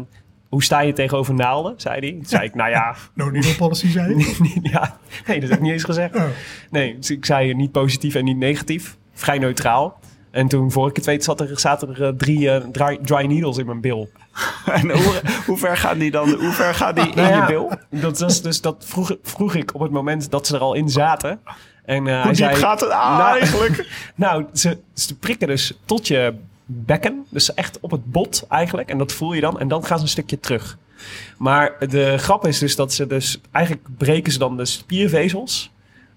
hoe 0.50 0.64
sta 0.64 0.80
je 0.82 0.94
tegenover 0.94 1.34
naalden? 1.34 1.74
Zei 1.78 2.00
hij. 2.00 2.12
Toen 2.12 2.26
zei 2.26 2.44
ik, 2.44 2.56
nou 2.56 2.70
ja, 2.70 2.96
No 3.14 3.30
needle 3.30 3.56
policy 3.56 3.88
zei 3.92 4.18
je? 4.18 4.60
ja, 4.72 4.98
nee, 5.28 5.40
dat 5.40 5.50
heb 5.50 5.58
ik 5.58 5.64
niet 5.64 5.72
eens 5.74 5.84
gezegd. 5.84 6.16
Oh. 6.16 6.24
Nee, 6.72 6.96
dus 6.98 7.12
ik 7.12 7.26
zei 7.26 7.54
niet 7.54 7.72
positief 7.72 8.16
en 8.16 8.24
niet 8.24 8.38
negatief. 8.38 8.98
Vrij 9.14 9.38
neutraal. 9.38 10.00
En 10.32 10.48
toen, 10.48 10.72
voor 10.72 10.90
ik 10.90 10.96
het 10.96 11.06
weet, 11.06 11.24
zat 11.24 11.40
er, 11.40 11.60
zaten 11.60 11.96
er 11.96 12.04
eh, 12.08 12.14
drie 12.18 12.50
eh, 12.50 12.66
dry, 12.72 13.00
dry 13.02 13.26
needles 13.26 13.58
in 13.58 13.66
mijn 13.66 13.82
bil. 13.82 14.10
En 14.66 14.92
hoe, 14.92 15.22
hoe 15.46 15.58
ver 15.58 15.78
gaan 15.78 15.98
die 15.98 16.12
dan? 16.12 16.30
Hoe 16.30 16.52
ver 16.52 16.76
gaan 16.76 16.96
die 16.96 17.10
in 17.10 17.16
Nou 17.16 17.28
je 17.28 17.34
ja, 17.34 17.46
bil? 17.46 17.72
Dat, 17.90 18.20
was 18.20 18.42
dus, 18.42 18.62
dat 18.62 18.86
vroeg, 18.88 19.16
vroeg 19.24 19.56
ik 19.56 19.74
op 19.74 19.82
het 19.82 19.92
moment 19.92 20.32
dat 20.32 20.48
ze 20.48 20.56
er 20.56 20.62
al 20.62 20.74
in 20.74 20.90
zaten. 20.90 21.40
En 21.86 22.08
eh, 22.08 22.14
Hoe 22.14 22.14
hij 22.14 22.24
diep 22.24 22.36
zei, 22.36 22.56
gaat 22.56 22.80
het 22.80 22.90
aan 22.90 23.18
Nou, 23.18 23.40
eigenlijk? 23.40 23.88
Nou, 24.16 24.46
ze, 24.54 24.78
ze 24.94 25.18
prikken 25.18 25.48
dus 25.48 25.74
tot 25.86 26.08
je 26.08 26.34
bekken. 26.66 27.26
Dus 27.30 27.54
echt 27.54 27.80
op 27.80 27.92
het 27.92 28.12
bot 28.12 28.46
eigenlijk. 28.50 28.90
En 28.90 28.98
dat 28.98 29.12
voel 29.12 29.34
je 29.34 29.42
dan. 29.42 29.60
En 29.60 29.68
dan 29.68 29.86
gaan 29.86 29.98
ze 29.98 30.04
een 30.04 30.10
stukje 30.10 30.40
terug. 30.40 30.78
Maar 31.38 31.76
de 31.90 32.18
grap 32.18 32.48
is 32.48 32.60
dus 32.60 32.76
dat 32.76 32.94
ze 32.94 33.08
dus... 33.08 33.42
Eigenlijk 33.52 33.88
breken 33.98 34.32
ze 34.32 34.40
dan 34.40 34.58
de 34.58 34.66
spiervezels. 34.66 35.73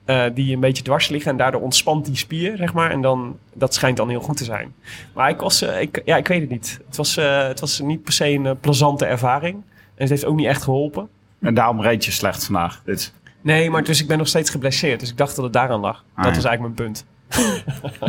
Eh, 0.06 0.24
die 0.34 0.54
een 0.54 0.60
beetje 0.60 0.82
dwars 0.82 1.08
liggen. 1.08 1.30
En 1.30 1.36
daardoor 1.36 1.60
ontspant 1.60 2.04
die 2.04 2.16
spier, 2.16 2.56
zeg 2.56 2.72
maar. 2.72 2.90
En 2.90 3.00
dan, 3.00 3.38
dat 3.54 3.74
schijnt 3.74 3.96
dan 3.96 4.08
heel 4.08 4.20
goed 4.20 4.36
te 4.36 4.44
zijn. 4.44 4.74
Maar 5.14 5.30
ik 5.30 5.40
was... 5.40 5.62
eh, 5.62 5.80
ik, 5.80 6.02
ja, 6.04 6.16
ik 6.16 6.28
weet 6.28 6.40
het 6.40 6.50
niet. 6.50 6.80
Het 6.86 6.96
was, 6.96 7.16
eh, 7.16 7.46
het 7.46 7.60
was 7.60 7.80
niet 7.80 8.02
per 8.02 8.12
se 8.12 8.28
een 8.28 8.60
plezante 8.60 9.04
ervaring. 9.06 9.54
En 9.54 10.02
het 10.02 10.08
heeft 10.08 10.24
ook 10.24 10.36
niet 10.36 10.46
echt 10.46 10.62
geholpen. 10.62 11.08
En 11.40 11.54
daarom 11.54 11.80
reed 11.80 12.04
je 12.04 12.10
slecht 12.10 12.44
vandaag. 12.44 12.82
Dit. 12.84 13.12
Nee, 13.40 13.70
maar 13.70 13.84
dus 13.84 14.00
ik 14.00 14.08
ben 14.08 14.18
nog 14.18 14.28
steeds 14.28 14.50
geblesseerd. 14.50 15.00
Dus 15.00 15.10
ik 15.10 15.16
dacht 15.16 15.36
dat 15.36 15.44
het 15.44 15.52
daaraan 15.52 15.80
lag. 15.80 16.04
Ah, 16.14 16.24
dat 16.24 16.34
ja. 16.34 16.40
was 16.40 16.44
eigenlijk 16.44 16.78
mijn 16.78 16.88
punt. 16.88 17.06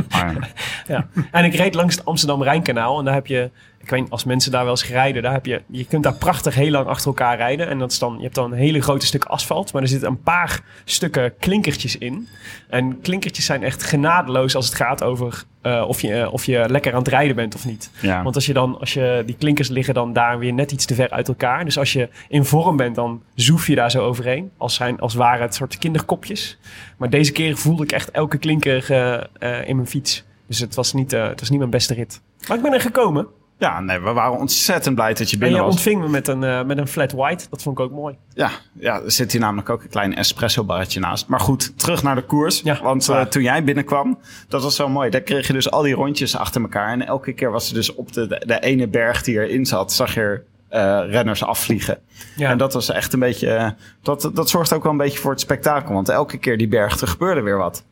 Maar, 0.10 0.54
Ja. 0.88 1.08
En 1.32 1.46
ik 1.46 1.54
reed 1.54 1.74
langs 1.74 1.96
het 1.96 2.06
Amsterdam-Rijnkanaal. 2.06 3.00
En 3.00 3.06
daar 3.06 3.14
heb 3.14 3.28
je, 3.28 3.50
ik 3.88 3.94
weet 3.94 4.10
als 4.10 4.24
mensen 4.24 4.52
daar 4.52 4.64
wel 4.64 4.72
eens 4.72 4.88
rijden, 4.88 5.24
daar 5.24 5.34
heb 5.34 5.46
je, 5.46 5.62
je 5.68 5.86
kunt 5.86 6.04
daar 6.04 6.14
prachtig 6.14 6.56
heel 6.56 6.72
lang 6.72 6.88
achter 6.88 7.08
elkaar 7.08 7.38
rijden. 7.38 7.68
En 7.68 7.80
dat 7.80 7.92
is 7.92 8.00
dan, 8.00 8.16
je 8.18 8.24
hebt 8.24 8.36
dan 8.36 8.52
een 8.52 8.58
hele 8.58 8.82
grote 8.82 9.06
stuk 9.06 9.26
asfalt, 9.26 9.74
maar 9.74 9.82
er 9.82 9.88
zitten 9.88 10.10
een 10.10 10.22
paar 10.22 10.62
stukken 10.86 11.34
klinkertjes 11.40 11.98
in. 11.98 12.28
En 12.70 13.02
klinkertjes 13.02 13.46
zijn 13.46 13.64
echt 13.64 13.84
genadeloos 13.84 14.56
als 14.56 14.66
het 14.66 14.76
gaat 14.76 15.04
over 15.04 15.44
eh, 15.62 15.84
of, 15.88 16.02
je, 16.02 16.14
eh, 16.14 16.34
of 16.34 16.46
je 16.46 16.66
lekker 16.70 16.92
aan 16.92 17.00
het 17.00 17.08
rijden 17.08 17.36
bent 17.36 17.56
of 17.56 17.66
niet. 17.66 17.92
ja. 18.02 18.24
Want 18.24 18.36
als 18.36 18.46
je 18.46 18.54
dan, 18.54 18.80
als 18.80 18.94
je, 18.94 19.24
die 19.26 19.36
klinkers 19.36 19.68
liggen 19.68 19.94
dan 19.94 20.14
daar 20.14 20.40
weer 20.40 20.54
net 20.54 20.72
iets 20.72 20.86
te 20.86 20.96
ver 20.96 21.10
uit 21.10 21.28
elkaar. 21.28 21.66
Dus 21.66 21.78
als 21.78 21.94
je 21.94 22.10
in 22.30 22.46
vorm 22.46 22.78
bent, 22.78 22.96
dan 22.96 23.22
zoef 23.36 23.68
je 23.68 23.76
daar 23.76 23.92
zo 23.92 24.06
overheen. 24.06 24.52
Als, 24.58 24.76
zijn, 24.76 25.00
als 25.00 25.14
waren 25.14 25.42
het 25.42 25.56
soort 25.56 25.78
kinderkopjes. 25.78 26.58
Maar 26.98 27.10
deze 27.10 27.32
keer 27.32 27.58
voelde 27.58 27.84
ik 27.84 27.92
echt 27.92 28.12
elke 28.12 28.38
klinker 28.38 28.92
eh, 28.92 29.68
in 29.68 29.76
mijn 29.76 29.88
fiets. 29.88 30.26
Dus 30.48 30.60
het 30.60 30.76
was, 30.76 30.94
niet, 30.94 31.12
het 31.12 31.40
was 31.40 31.50
niet 31.50 31.60
mijn 31.60 31.72
beste 31.72 31.94
rit. 31.94 32.22
Maar 32.48 32.58
ik 32.58 32.64
ben 32.64 32.74
er 32.74 32.82
gekomen. 32.82 33.28
Ja, 33.58 33.80
nee, 33.80 34.00
we 34.00 34.12
waren 34.14 34.38
ontzettend 34.40 34.96
blij 34.96 35.14
dat 35.14 35.30
je 35.30 35.34
En 35.34 35.40
binnen 35.40 35.60
je 35.60 35.66
was. 35.66 35.76
ontving 35.76 36.02
me 36.02 36.10
met 36.10 36.28
een, 36.28 36.44
eh, 36.44 36.64
met 36.64 36.78
een 36.78 36.88
flat 36.88 37.12
white. 37.12 37.46
Dat 37.50 37.62
vond 37.62 37.80
ik 37.80 37.86
ook 37.86 37.92
mooi. 37.92 38.16
Ja, 38.34 38.50
ja, 38.74 39.02
er 39.02 39.12
zit 39.12 39.32
hier 39.32 39.42
namelijk 39.42 39.70
ook 39.70 39.84
een 39.84 39.90
klein 39.90 40.16
espresso 40.16 40.64
barretje 40.64 41.00
naast. 41.00 41.28
Maar 41.28 41.40
goed, 41.40 41.78
terug 41.80 42.04
naar 42.04 42.16
de 42.16 42.26
koers. 42.26 42.62
Ja, 42.62 42.80
want 42.82 43.10
eh, 43.10 43.22
toen 43.22 43.42
jij 43.44 43.64
binnenkwam, 43.64 44.20
dat 44.48 44.64
was 44.64 44.76
zo 44.76 44.90
mooi. 44.90 45.10
Daar 45.10 45.22
kreeg 45.22 45.48
je 45.48 45.54
dus 45.54 45.72
al 45.72 45.82
die 45.82 45.94
rondjes 45.94 46.36
achter 46.38 46.62
elkaar. 46.62 46.92
En 46.92 47.06
elke 47.08 47.34
keer 47.34 47.52
was 47.52 47.68
er 47.68 47.74
dus 47.74 47.96
op 47.96 48.14
de, 48.14 48.28
de, 48.28 48.44
de 48.46 48.60
ene 48.60 48.88
berg 48.88 49.24
die 49.24 49.40
erin 49.40 49.66
zat, 49.66 49.94
zag 49.94 50.14
je 50.14 50.22
er, 50.22 50.44
eh, 50.70 51.02
renners 51.12 51.44
afvliegen. 51.44 51.98
Ja. 52.36 52.50
En 52.50 52.58
dat 52.58 52.74
was 52.74 52.90
echt 52.90 53.14
een 53.14 53.20
beetje, 53.20 53.50
eh, 53.50 53.70
dat, 54.02 54.32
dat 54.34 54.50
zorgt 54.50 54.74
ook 54.74 54.84
wel 54.84 54.92
een 54.92 54.98
beetje 54.98 55.20
voor 55.20 55.32
het 55.32 55.40
spektakel. 55.40 55.94
Want 55.94 56.10
elke 56.10 56.38
keer 56.38 56.58
die 56.58 56.68
berg, 56.68 57.02
er 57.02 57.08
gebeurde 57.08 57.42
weer 57.42 57.58
wat. 57.58 57.84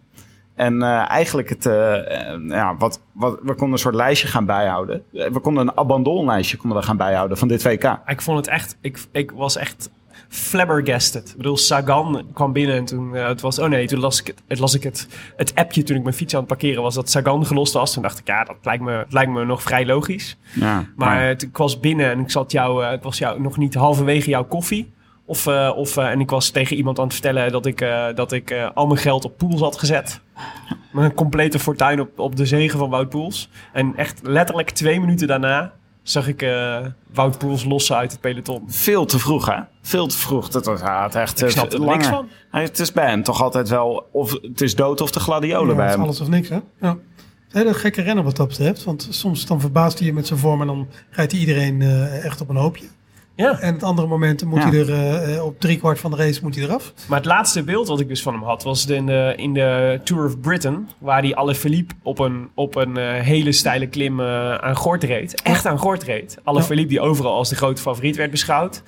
En 0.56 0.82
eh, 0.82 1.10
eigenlijk 1.10 1.50
het, 1.50 1.66
eh, 1.66 2.32
eh, 2.34 2.40
ja, 2.48 2.76
wat, 2.78 3.02
wat, 3.12 3.40
we 3.42 3.48
konden 3.54 3.72
een 3.72 3.78
soort 3.78 3.96
lijstje 3.96 4.28
gaan 4.28 4.46
bijhouden. 4.46 5.04
We 5.12 5.40
konden 5.42 5.68
een 5.68 5.78
abandonlijstje 5.78 6.58
konden 6.58 6.80
we 6.80 6.86
gaan 6.86 6.98
bijhouden 6.98 7.38
van 7.38 7.48
dit 7.48 7.64
WK. 7.64 8.00
Ik 8.06 8.22
vond 8.22 8.38
het 8.38 8.48
echt, 8.48 8.78
ik, 8.82 9.00
ik 9.12 9.32
was 9.32 9.58
echt 9.58 9.90
flabbergasted. 10.30 11.30
Ik 11.30 11.38
bedoel, 11.38 11.58
Sagan 11.58 12.26
kwam 12.34 12.54
binnen 12.54 12.76
en 12.76 12.86
toen, 12.86 13.14
het 13.14 13.42
was, 13.42 13.60
oh 13.60 13.68
nee, 13.70 13.88
toen 13.88 14.00
las 14.00 14.20
ik 14.20 14.28
het, 14.28 14.42
het, 14.48 14.60
las 14.60 14.74
ik 14.74 14.84
het, 14.84 15.08
het 15.36 15.56
appje 15.56 15.84
toen 15.84 15.98
ik 15.98 16.04
mijn 16.04 16.16
fiets 16.16 16.34
aan 16.34 16.40
het 16.40 16.48
parkeren 16.50 16.82
was 16.82 16.96
dat 16.96 17.10
Sagan 17.10 17.46
gelost 17.46 17.74
was. 17.74 17.94
Toen 17.94 18.04
dacht 18.04 18.20
ik, 18.20 18.28
ja, 18.28 18.44
dat 18.44 18.56
lijkt 18.64 18.84
me, 18.84 18.92
het 18.92 19.14
lijkt 19.14 19.32
me 19.32 19.46
nog 19.46 19.62
vrij 19.62 19.86
logisch. 19.86 20.38
Ja, 20.54 20.86
Maar 20.96 21.28
het- 21.28 21.42
ik 21.42 21.58
was 21.58 21.80
binnen 21.80 22.12
en 22.12 22.20
ik 22.20 22.32
zat 22.32 22.52
jou, 22.52 22.86
ik 22.94 23.04
was 23.04 23.18
jou 23.18 23.42
nog 23.42 23.58
niet 23.58 23.74
halverwege 23.76 24.30
jouw 24.30 24.46
koffie. 24.46 24.94
Of, 25.26 25.48
of, 25.76 25.98
en 25.98 26.20
ik 26.20 26.30
was 26.30 26.50
tegen 26.50 26.76
iemand 26.78 26.98
aan 27.00 27.04
het 27.06 27.14
vertellen 27.14 27.52
dat 27.52 27.66
ik, 27.66 27.80
dat 28.16 28.32
ik 28.32 28.70
al 28.74 28.88
mijn 28.88 29.00
geld 29.00 29.26
op 29.26 29.38
Poels 29.38 29.62
had 29.62 29.80
gezet. 29.80 30.22
Met 30.92 31.04
een 31.04 31.14
complete 31.14 31.60
fortuin 31.60 32.00
op, 32.00 32.20
op 32.20 32.36
de 32.36 32.46
zegen 32.46 32.80
van 32.80 32.90
Wout 32.90 33.10
Poels. 33.10 33.50
En 33.74 33.96
echt 33.96 34.20
letterlijk 34.24 34.70
twee 34.70 35.00
minuten 35.00 35.28
daarna 35.28 35.74
zag 36.02 36.28
ik 36.28 36.42
eh, 36.42 36.86
Wout 37.14 37.38
Poels 37.38 37.64
lossen 37.66 37.96
uit 37.96 38.12
het 38.12 38.22
peloton. 38.22 38.64
Veel 38.68 39.06
te 39.06 39.20
vroeg, 39.20 39.46
hè? 39.46 39.60
Veel 39.82 40.08
te 40.08 40.18
vroeg. 40.18 40.50
Dat 40.50 40.66
was 40.66 40.82
had 40.82 41.16
echt 41.16 41.42
Ik 41.42 41.48
eh, 41.48 41.54
snap 41.54 41.74
er 41.74 41.80
langer. 41.80 41.96
niks 41.96 42.08
van. 42.08 42.30
Hij, 42.52 42.64
het 42.64 42.80
is 42.80 42.92
bij 42.92 43.10
hem 43.10 43.24
toch 43.24 43.42
altijd 43.42 43.70
wel... 43.70 44.10
Of 44.12 44.32
het 44.42 44.62
is 44.62 44.76
dood 44.76 45.02
of 45.02 45.12
de 45.12 45.20
gladiolen 45.20 45.70
Ja, 45.70 45.76
bij 45.76 45.84
het 45.84 45.94
is 45.94 45.96
hem. 46.00 46.06
alles 46.06 46.22
of 46.22 46.28
niks, 46.28 46.50
hè? 46.50 46.60
Ja. 46.82 46.98
Het 47.46 47.54
hele 47.54 47.74
gekke 47.74 48.02
renner 48.02 48.24
wat 48.24 48.36
dat 48.36 48.48
betreft. 48.48 48.84
Want 48.84 49.08
soms 49.10 49.46
dan 49.46 49.62
verbaast 49.62 49.98
hij 49.98 50.08
je 50.08 50.14
met 50.14 50.28
zijn 50.28 50.40
vorm 50.40 50.62
en 50.62 50.68
dan 50.68 50.88
rijdt 51.10 51.32
hij 51.32 51.42
iedereen 51.42 51.82
eh, 51.82 52.26
echt 52.26 52.42
op 52.42 52.50
een 52.50 52.56
hoopje. 52.56 52.86
Ja. 53.36 53.60
En 53.60 53.74
het 53.74 53.84
andere 53.84 54.08
momenten 54.08 54.48
moet 54.48 54.60
Ja. 54.64 54.70
hij 54.70 54.80
er 54.80 55.34
eh, 55.36 55.46
op 55.46 55.60
drie 55.60 55.78
kwart 55.78 56.00
van 56.00 56.12
de 56.12 56.18
race 56.18 56.40
moet 56.44 56.56
hij 56.56 56.64
eraf. 56.64 56.94
Maar 57.08 57.18
het 57.18 57.28
laatste 57.28 57.64
beeld 57.64 57.88
wat 57.88 58.00
ik 58.00 58.08
dus 58.08 58.22
van 58.22 58.34
hem 58.34 58.44
had, 58.44 58.64
was 58.64 58.86
in 58.86 59.06
de, 59.06 59.34
in 59.36 59.54
de 59.54 60.00
Tour 60.04 60.26
of 60.26 60.40
Britain. 60.40 60.90
Waar 60.98 61.22
hij 61.22 61.36
alle 61.36 61.56
Philippe 61.56 61.94
op 62.04 62.20
een, 62.20 62.50
op 62.54 62.76
een 62.76 62.98
eh, 62.98 63.22
hele 63.22 63.52
steile 63.52 63.88
klim 63.88 64.20
eh, 64.20 64.56
aan 64.56 64.76
gort 64.76 65.04
reed. 65.04 65.42
Echt 65.42 65.66
aan 65.66 65.78
gort 65.78 66.04
reed. 66.04 66.38
Alle 66.44 66.60
Ja. 66.60 66.66
Philippe 66.66 66.90
die 66.90 67.02
overal 67.02 67.34
als 67.34 67.50
de 67.50 67.56
grote 67.56 67.82
favoriet 67.82 68.16
werd 68.16 68.32
beschouwd. 68.32 68.84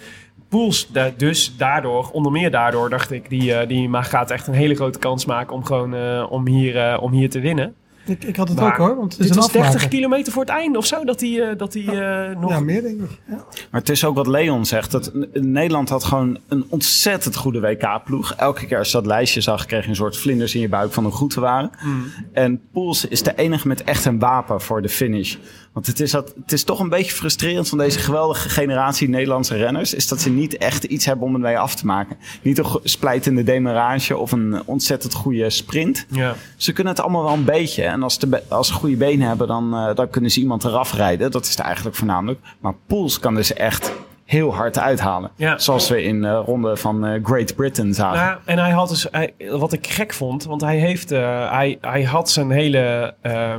Poels, 0.50 0.88
da- 0.92 1.12
dus 1.18 1.58
daardoor, 1.58 2.10
onder 2.12 2.32
meer 2.32 2.52
daardoor, 2.52 2.90
dacht 2.90 3.12
ik, 3.12 3.30
die, 3.30 3.66
die 3.66 3.90
gaat 3.94 4.32
echt 4.32 4.48
een 4.48 4.54
hele 4.54 4.76
grote 4.76 5.00
kans 5.00 5.26
maken 5.26 5.56
om 5.56 5.66
gewoon 5.66 5.96
eh, 5.96 6.26
om 6.30 6.48
hier, 6.48 6.78
eh, 6.92 7.02
om 7.02 7.12
hier 7.12 7.30
te 7.30 7.40
winnen. 7.40 7.76
Ik, 8.10 8.24
ik 8.24 8.36
had 8.36 8.48
het 8.48 8.58
Maar 8.60 8.72
ook 8.72 8.78
hoor, 8.78 8.96
want 8.96 9.12
het 9.12 9.22
is 9.22 9.28
Dit 9.28 9.36
was 9.36 9.52
30 9.52 9.66
afmaker. 9.70 9.90
kilometer 9.90 10.34
voor 10.34 10.42
het 10.42 10.52
einde 10.52 10.78
of 10.78 10.86
zo, 10.86 11.04
dat 11.04 11.20
hij, 11.22 11.42
eh, 11.50 11.58
dat 11.58 11.74
hij 11.74 11.84
eh, 11.84 12.40
nog... 12.40 12.50
Ja, 12.50 12.60
meer 12.60 12.82
denk 12.82 13.02
ik. 13.02 13.10
Ja. 13.28 13.36
Maar 13.72 13.80
het 13.82 13.90
is 13.90 14.06
ook 14.06 14.16
wat 14.16 14.28
Leon 14.28 14.66
zegt. 14.66 14.92
Dat 14.92 15.12
Nederland 15.34 15.90
had 15.90 16.04
gewoon 16.04 16.38
een 16.48 16.66
ontzettend 16.70 17.36
goede 17.36 17.60
WK-ploeg. 17.60 18.34
Elke 18.34 18.66
keer 18.66 18.78
als 18.78 18.92
je 18.92 18.98
dat 18.98 19.06
lijstje 19.06 19.42
zag, 19.42 19.66
kreeg 19.66 19.84
je 19.84 19.90
een 19.90 19.96
soort 19.96 20.18
vlinders 20.18 20.56
in 20.56 20.62
je 20.62 20.70
buik 20.70 20.92
van 20.94 21.04
hoe 21.04 21.14
goed 21.14 21.34
we 21.34 21.42
waren. 21.42 21.70
En 22.34 22.62
Poels 22.72 23.06
is 23.06 23.24
de 23.24 23.36
enige 23.36 23.68
met 23.68 23.84
echt 23.84 24.06
een 24.06 24.20
wapen 24.20 24.62
voor 24.62 24.82
de 24.82 24.90
finish. 24.90 25.36
Want 25.78 25.90
het 25.90 26.00
is, 26.00 26.12
dat, 26.12 26.34
het 26.42 26.52
is 26.52 26.64
toch 26.64 26.80
een 26.80 26.90
beetje 26.90 27.12
frustrerend 27.12 27.70
van 27.70 27.78
deze 27.78 28.00
geweldige 28.00 28.50
generatie 28.50 29.10
Nederlandse 29.10 29.56
renners. 29.56 29.94
Is 29.94 30.08
dat 30.08 30.22
ze 30.22 30.30
niet 30.30 30.58
echt 30.58 30.84
iets 30.84 31.06
hebben 31.06 31.26
om 31.26 31.34
het 31.34 31.42
mee 31.42 31.58
af 31.58 31.76
te 31.76 31.86
maken. 31.86 32.18
Niet 32.42 32.58
een 32.58 32.66
splijtende 32.84 33.44
demarage 33.44 34.18
of 34.18 34.32
een 34.32 34.62
ontzettend 34.66 35.14
goede 35.14 35.50
sprint. 35.50 36.06
Ja. 36.10 36.36
Ze 36.56 36.74
kunnen 36.74 36.94
het 36.94 37.02
allemaal 37.02 37.24
wel 37.24 37.34
een 37.34 37.44
beetje. 37.44 37.84
En 37.84 38.04
als, 38.04 38.20
de, 38.20 38.44
als 38.48 38.68
ze 38.68 38.74
goede 38.74 38.96
benen 38.96 39.28
hebben, 39.28 39.48
dan, 39.48 39.74
eh, 39.74 39.96
dan 39.96 40.10
kunnen 40.10 40.32
ze 40.32 40.40
iemand 40.40 40.64
eraf 40.64 40.94
rijden. 40.94 41.32
Dat 41.32 41.44
is 41.44 41.50
het 41.50 41.60
eigenlijk 41.60 41.96
voornamelijk. 41.96 42.40
Maar 42.60 42.74
Poels 42.88 43.20
kan 43.20 43.36
dus 43.36 43.54
echt 43.54 43.92
heel 44.28 44.56
hard 44.56 44.80
uithalen. 44.80 45.32
Ja. 45.36 45.58
Zoals 45.58 45.90
we 45.90 46.04
in 46.04 46.22
de 46.22 46.36
ronde 46.36 46.78
van 46.78 47.06
eh, 47.06 47.24
Great 47.24 47.56
Britain 47.56 47.94
zagen. 47.94 48.20
Ja, 48.20 48.40
en 48.46 48.58
hij 48.58 48.72
had 48.72 48.90
dus, 48.90 49.08
hij, 49.12 49.34
wat 49.50 49.74
ik 49.74 49.88
gek 49.88 50.14
vond, 50.14 50.44
want 50.44 50.62
hij 50.62 50.78
heeft, 50.78 51.12
eh, 51.12 51.52
hij, 51.52 51.78
hij 51.82 52.04
had 52.04 52.30
zijn 52.30 52.52
hele, 52.52 53.14
ehm, 53.22 53.36
eh, 53.36 53.56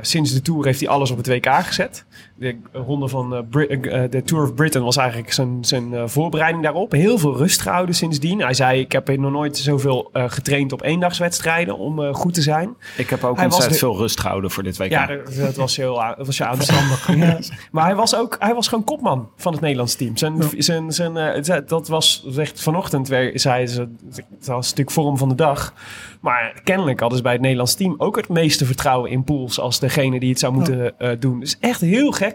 sinds 0.00 0.32
de 0.32 0.42
Tour 0.42 0.64
heeft 0.64 0.80
hij 0.80 0.88
alles 0.88 1.10
op 1.10 1.16
het 1.16 1.26
WK 1.26 1.52
gezet. 1.52 2.04
De 2.38 2.56
ronde 2.72 3.08
van 3.08 3.34
eh, 3.34 3.40
Brit- 3.50 3.86
eh, 3.86 4.02
de 4.10 4.22
Tour 4.22 4.42
of 4.44 4.54
Britain 4.54 4.84
was 4.84 4.96
eigenlijk 4.96 5.32
zijn, 5.32 5.58
zijn 5.64 5.94
eh, 5.94 6.02
voorbereiding 6.06 6.62
daarop. 6.62 6.92
Heel 6.92 7.18
veel 7.18 7.36
rust 7.36 7.60
gehouden 7.60 7.94
sindsdien. 7.94 8.40
Hij 8.40 8.54
zei, 8.54 8.80
ik 8.80 8.92
heb 8.92 9.16
nog 9.16 9.32
nooit 9.32 9.56
zoveel 9.56 10.08
eh, 10.12 10.24
getraind 10.28 10.72
op 10.72 10.82
eendagswedstrijden 10.82 11.78
om 11.78 12.02
eh, 12.04 12.14
goed 12.14 12.34
te 12.34 12.42
zijn. 12.42 12.74
Ik 12.96 13.10
heb 13.10 13.24
ook 13.24 13.36
Hij 13.36 13.44
was 13.44 13.54
ontzettend 13.54 13.72
de- 13.80 13.86
veel 13.86 13.96
rust 13.96 14.20
gehouden 14.20 14.50
voor 14.50 14.62
dit 14.62 14.76
WK. 14.76 14.90
Ja, 14.90 15.10
dat, 15.40 15.56
was 15.56 15.76
heel 15.76 15.94
dat 16.16 16.26
was 16.26 16.38
heel 16.38 16.46
aanstandig. 16.46 17.04
Ja. 17.16 17.38
Maar 17.70 17.84
hij 17.84 17.94
was 17.94 18.16
ook, 18.16 18.36
hij 18.38 18.54
was 18.54 18.68
gewoon 18.68 18.84
kopman 18.84 19.28
van 19.36 19.52
het 19.52 19.60
Nederlands 19.60 19.94
team. 19.94 20.16
Zijn, 20.16 20.42
zijn, 20.58 20.92
zijn, 20.92 21.16
eh, 21.16 21.56
dat 21.66 21.88
was 21.88 22.26
echt 22.36 22.62
vanochtend, 22.62 23.08
weer, 23.08 23.30
zei 23.40 23.66
ze, 23.66 23.80
het 24.14 24.46
was 24.46 24.62
natuurlijk 24.68 24.90
vorm 24.90 25.18
van 25.18 25.28
de 25.28 25.34
dag. 25.34 25.74
Maar 26.20 26.60
kennelijk 26.64 27.00
hadden 27.00 27.16
ze 27.18 27.22
bij 27.24 27.32
het 27.32 27.40
Nederlands 27.40 27.74
team 27.74 27.94
ook 27.98 28.16
het 28.16 28.28
meeste 28.28 28.64
vertrouwen 28.66 29.10
in 29.10 29.24
Pools 29.24 29.60
als 29.60 29.78
degene 29.80 30.20
die 30.20 30.28
het 30.30 30.38
zou 30.38 30.52
moeten 30.52 30.98
eh, 30.98 31.10
doen. 31.18 31.40
Dus 31.40 31.56
echt 31.60 31.80
heel 31.80 32.10
gek. 32.12 32.25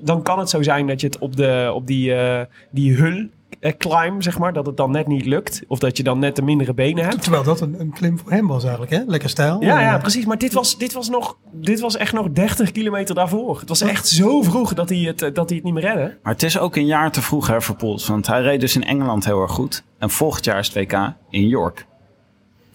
Dan 0.00 0.22
kan 0.22 0.38
het 0.38 0.50
zo 0.50 0.62
zijn 0.62 0.86
dat 0.86 1.00
je 1.00 1.06
het 1.06 1.18
op, 1.18 1.36
de, 1.36 1.70
op 1.74 1.86
die, 1.86 2.14
eh, 2.14 2.44
die 2.70 2.94
hul 2.94 3.28
eh, 3.60 3.72
climb, 3.78 4.22
zeg 4.22 4.38
maar, 4.38 4.52
dat 4.52 4.66
het 4.66 4.76
dan 4.76 4.90
net 4.90 5.06
niet 5.06 5.24
lukt. 5.24 5.62
Of 5.68 5.78
dat 5.78 5.96
je 5.96 6.02
dan 6.02 6.18
net 6.18 6.36
de 6.36 6.42
mindere 6.42 6.74
benen 6.74 7.04
hebt. 7.04 7.22
Terwijl 7.22 7.42
dat 7.42 7.60
een, 7.60 7.80
een 7.80 7.92
klim 7.92 8.18
voor 8.18 8.30
hem 8.30 8.46
was 8.46 8.62
eigenlijk, 8.62 8.92
hè? 8.92 9.02
Lekker 9.06 9.28
stijl. 9.28 9.62
Ja, 9.62 9.80
ja, 9.80 9.98
precies. 9.98 10.24
Maar 10.24 10.38
dit 10.38 10.52
was, 10.52 10.78
dit 10.78 10.92
was, 10.92 11.08
nog, 11.08 11.36
dit 11.50 11.80
was 11.80 11.96
echt 11.96 12.12
nog 12.12 12.30
30 12.30 12.72
kilometer 12.72 13.14
daarvoor. 13.14 13.58
Het 13.60 13.68
was 13.68 13.80
echt 13.80 14.08
zo 14.08 14.42
vroeg 14.42 14.74
dat 14.74 14.88
hij 14.88 14.98
het, 14.98 15.22
eh, 15.22 15.34
dat 15.34 15.48
hij 15.48 15.56
het 15.56 15.64
niet 15.64 15.74
meer 15.74 15.82
redde. 15.82 16.16
Maar 16.22 16.32
het 16.32 16.42
is 16.42 16.58
ook 16.58 16.76
een 16.76 16.86
jaar 16.86 17.12
te 17.12 17.22
vroeg 17.22 17.46
hè, 17.46 17.60
voor 17.60 17.76
Poels. 17.76 18.06
Want 18.06 18.26
hij 18.26 18.42
reed 18.42 18.60
dus 18.60 18.74
in 18.74 18.84
Engeland 18.84 19.24
heel 19.24 19.42
erg 19.42 19.52
goed. 19.52 19.84
En 19.98 20.10
volgend 20.10 20.44
jaar 20.44 20.58
is 20.58 20.66
het 20.66 20.76
WK 20.76 21.12
in 21.30 21.48
York. 21.48 21.86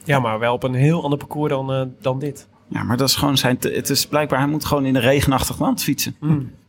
Ja, 0.04 0.20
maar 0.20 0.40
wel 0.40 0.54
op 0.54 0.64
een 0.64 0.74
heel 0.74 1.04
ander 1.04 1.20
parcours 1.20 1.52
dan, 1.52 1.74
eh, 1.74 1.82
dan 2.02 2.20
dit. 2.20 2.48
Ja, 2.70 2.84
maar 2.84 2.98
dat 2.98 3.10
is 3.10 3.16
gewoon 3.16 3.38
zijn... 3.38 3.58
het 3.60 3.90
is 3.90 4.08
blijkbaar, 4.08 4.40
hij 4.40 4.48
moet 4.48 4.66
gewoon 4.66 4.86
in 4.86 4.96
een 4.96 5.02
regenachtig 5.02 5.60
land 5.60 5.84
fietsen. 5.84 6.16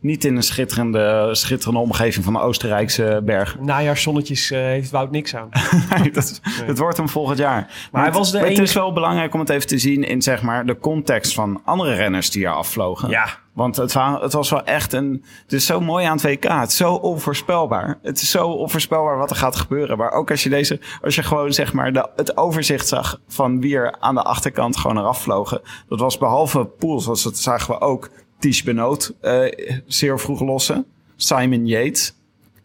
Niet 0.00 0.24
in 0.24 0.37
een 0.37 0.42
schitterende, 0.42 1.28
schitterende 1.32 1.80
omgeving 1.80 2.24
van 2.24 2.32
de 2.32 2.40
Oostenrijkse 2.40 3.22
bergen. 3.24 3.64
Najaarszonnetjes 3.64 4.50
eh, 4.50 4.58
heeft 4.58 4.90
Wout 4.90 5.11
niks 5.11 5.34
aan. 5.37 5.48
Nee, 5.98 6.11
dat, 6.11 6.40
dat 6.66 6.78
wordt 6.78 6.96
hem 6.96 7.08
volgend 7.08 7.38
jaar. 7.38 7.88
Maar, 7.92 8.02
hij 8.02 8.12
was 8.12 8.30
de 8.30 8.38
het, 8.38 8.46
enige- 8.46 8.62
is 8.62 8.72
wel 8.72 8.92
belangrijk 8.92 9.34
om 9.34 9.40
het 9.40 9.48
even 9.48 9.66
te 9.66 9.78
zien 9.78 10.04
in 10.04 10.22
zeg 10.22 10.42
maar, 10.42 10.66
de 10.66 10.78
context 10.78 11.34
van 11.34 11.61
andere 11.64 11.94
renners 11.94 12.30
die 12.30 12.44
er 12.44 12.52
afvlogen. 12.54 13.08
Ja. 13.11 13.26
Want 13.52 13.76
het, 13.76 13.94
het 13.94 14.32
was 14.32 14.50
wel 14.50 14.64
echt 14.64 14.92
een. 14.92 15.24
Het 15.42 15.52
is 15.52 15.66
zo 15.66 15.80
mooi 15.80 16.06
aan 16.06 16.16
het 16.16 16.22
WK. 16.22 16.44
Het 16.44 16.70
is 16.70 16.76
zo 16.76 16.92
onvoorspelbaar. 16.94 17.98
Het 18.02 18.20
is 18.20 18.30
zo 18.30 18.46
onvoorspelbaar 18.48 19.16
wat 19.18 19.30
er 19.30 19.37
gaat 19.37 19.56
gebeuren. 19.56 19.98
Maar 19.98 20.11
ook 20.11 20.30
als 20.30 20.42
je 20.42 20.48
deze. 20.48 20.80
Als 21.02 21.14
je 21.14 21.22
gewoon 21.22 21.52
zeg 21.52 21.72
maar 21.72 21.92
de, 21.92 22.08
het 22.16 22.37
overzicht 22.37 22.88
zag 22.88 23.20
van 23.28 23.61
wie 23.61 23.76
er 23.76 23.96
aan 23.98 24.14
de 24.14 24.22
achterkant 24.22 24.76
gewoon 24.76 24.98
eraf 24.98 25.22
vlogen. 25.22 25.61
Dat 25.88 26.00
was 26.00 26.18
behalve 26.18 26.64
Poels, 26.64 27.06
was 27.06 27.24
het, 27.24 27.38
zagen 27.38 27.74
we 27.74 27.80
ook 27.80 28.11
Ties 28.38 28.62
Benoot 28.62 29.14
eh, 29.20 29.53
zeer 29.87 30.18
vroeg 30.20 30.40
lossen. 30.40 30.85
Simon 31.16 31.66
Yates. 31.66 32.16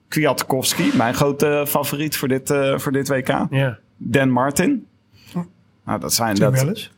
Kwiatkowski, 0.08 0.92
mijn 0.98 1.14
grote 1.14 1.66
favoriet 1.68 2.18
voor 2.18 2.28
dit, 2.28 2.50
eh, 2.50 2.78
voor 2.78 2.92
dit 2.92 3.08
WK. 3.08 3.28
Ja. 3.50 3.80
Dan 3.98 4.30
Martin. 4.30 4.88
Nou, 5.86 6.00
dat 6.00 6.14
zijn 6.14 6.36
Tim 6.36 6.44
dat. 6.44 6.54
Wellens. 6.54 6.92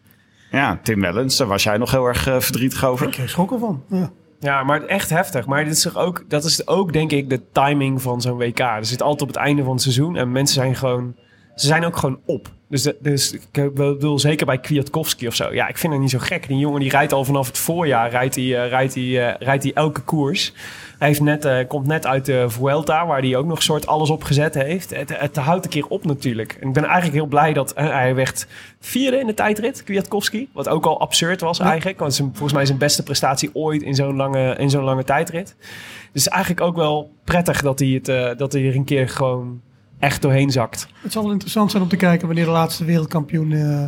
Ja, 0.51 0.79
Tim 0.83 1.01
Wellens. 1.01 1.37
Daar 1.37 1.47
was 1.47 1.63
jij 1.63 1.77
nog 1.77 1.91
heel 1.91 2.05
erg 2.05 2.27
eh, 2.27 2.39
verdrietig 2.39 2.81
Ik 2.81 2.87
over. 2.87 3.09
kreeg 3.09 3.29
schrokken 3.29 3.59
van. 3.59 3.83
Ja. 3.89 4.11
Ja, 4.39 4.63
maar 4.63 4.85
echt 4.85 5.09
heftig. 5.09 5.45
Maar 5.45 5.63
dit 5.63 5.73
is 5.73 5.81
toch 5.81 5.97
ook, 5.97 6.23
dat 6.27 6.43
is 6.43 6.67
ook, 6.67 6.93
denk 6.93 7.11
ik, 7.11 7.29
de 7.29 7.41
timing 7.51 8.01
van 8.01 8.21
zo'n 8.21 8.37
WK. 8.37 8.59
Er 8.59 8.85
zit 8.85 9.01
altijd 9.01 9.21
op 9.21 9.27
het 9.27 9.37
einde 9.37 9.63
van 9.63 9.71
het 9.71 9.81
seizoen 9.81 10.15
en 10.15 10.31
mensen 10.31 10.55
zijn 10.55 10.75
gewoon... 10.75 11.15
Ze 11.55 11.67
zijn 11.67 11.85
ook 11.85 11.97
gewoon 11.97 12.19
op. 12.25 12.51
Dus, 12.67 12.83
de- 12.83 12.95
dus 12.99 13.33
ik 13.33 13.73
bedoel, 13.73 14.19
zeker 14.19 14.45
bij 14.45 14.57
Kwiatkowski 14.57 15.27
of 15.27 15.35
zo. 15.35 15.53
Ja, 15.53 15.67
ik 15.67 15.77
vind 15.77 15.93
het 15.93 16.01
niet 16.01 16.11
zo 16.11 16.19
gek. 16.21 16.47
Die 16.47 16.57
jongen 16.57 16.79
die 16.79 16.89
rijdt 16.89 17.13
al 17.13 17.23
vanaf 17.25 17.47
het 17.47 17.57
voorjaar, 17.57 18.09
rijdt 18.09 18.35
hij, 18.35 18.43
eh, 18.63 18.69
rijdt 18.69 18.93
hij, 18.95 19.03
eh, 19.03 19.35
rijdt 19.39 19.63
hij 19.63 19.73
elke 19.73 20.01
koers. 20.01 20.53
Hij 20.99 21.07
heeft 21.07 21.21
net, 21.21 21.45
eh, 21.45 21.67
komt 21.67 21.87
net 21.87 22.05
uit 22.05 22.25
de 22.25 22.49
Vuelta, 22.49 23.05
waar 23.07 23.21
hij 23.21 23.35
ook 23.35 23.45
nog 23.45 23.63
soort 23.63 23.87
alles 23.87 24.09
op 24.09 24.23
gezet 24.23 24.53
heeft. 24.53 24.89
Het, 24.95 25.17
het 25.19 25.35
houdt 25.35 25.65
een 25.65 25.71
keer 25.71 25.87
op 25.87 26.05
natuurlijk. 26.05 26.57
En 26.61 26.67
ik 26.67 26.73
ben 26.73 26.83
eigenlijk 26.83 27.13
heel 27.13 27.25
blij 27.25 27.53
dat 27.53 27.73
eh, 27.73 27.89
hij 27.89 28.15
werd 28.15 28.47
vierde 28.79 29.17
in 29.19 29.27
de 29.27 29.33
tijdrit, 29.33 29.83
Kwiatkowski. 29.83 30.49
Wat 30.53 30.69
ook 30.69 30.85
al 30.85 30.99
absurd 30.99 31.41
was 31.41 31.59
eigenlijk. 31.59 31.99
Want 31.99 32.15
volgens 32.15 32.53
mij 32.53 32.65
zijn 32.65 32.77
beste 32.77 33.03
prestatie 33.03 33.49
ooit 33.53 33.81
in 33.81 33.95
zo'n 33.95 34.15
lange, 34.15 34.55
in 34.57 34.69
zo'n 34.69 34.83
lange 34.83 35.03
tijdrit. 35.03 35.55
Dus 36.11 36.27
eigenlijk 36.27 36.61
ook 36.61 36.75
wel 36.75 37.11
prettig 37.23 37.61
dat 37.61 37.79
hij, 37.79 37.87
het, 37.87 38.07
eh, 38.07 38.29
dat 38.37 38.53
hij 38.53 38.67
er 38.67 38.75
een 38.75 38.83
keer 38.85 39.09
gewoon 39.09 39.61
echt 39.99 40.21
doorheen 40.21 40.51
zakt. 40.51 40.87
Het 41.01 41.11
zal 41.11 41.23
wel 41.23 41.31
interessant 41.31 41.71
zijn 41.71 41.83
om 41.83 41.89
te 41.89 41.95
kijken 41.95 42.27
wanneer 42.27 42.45
de 42.45 42.51
laatste 42.51 42.85
wereldkampioen 42.85 43.51
eh, 43.51 43.83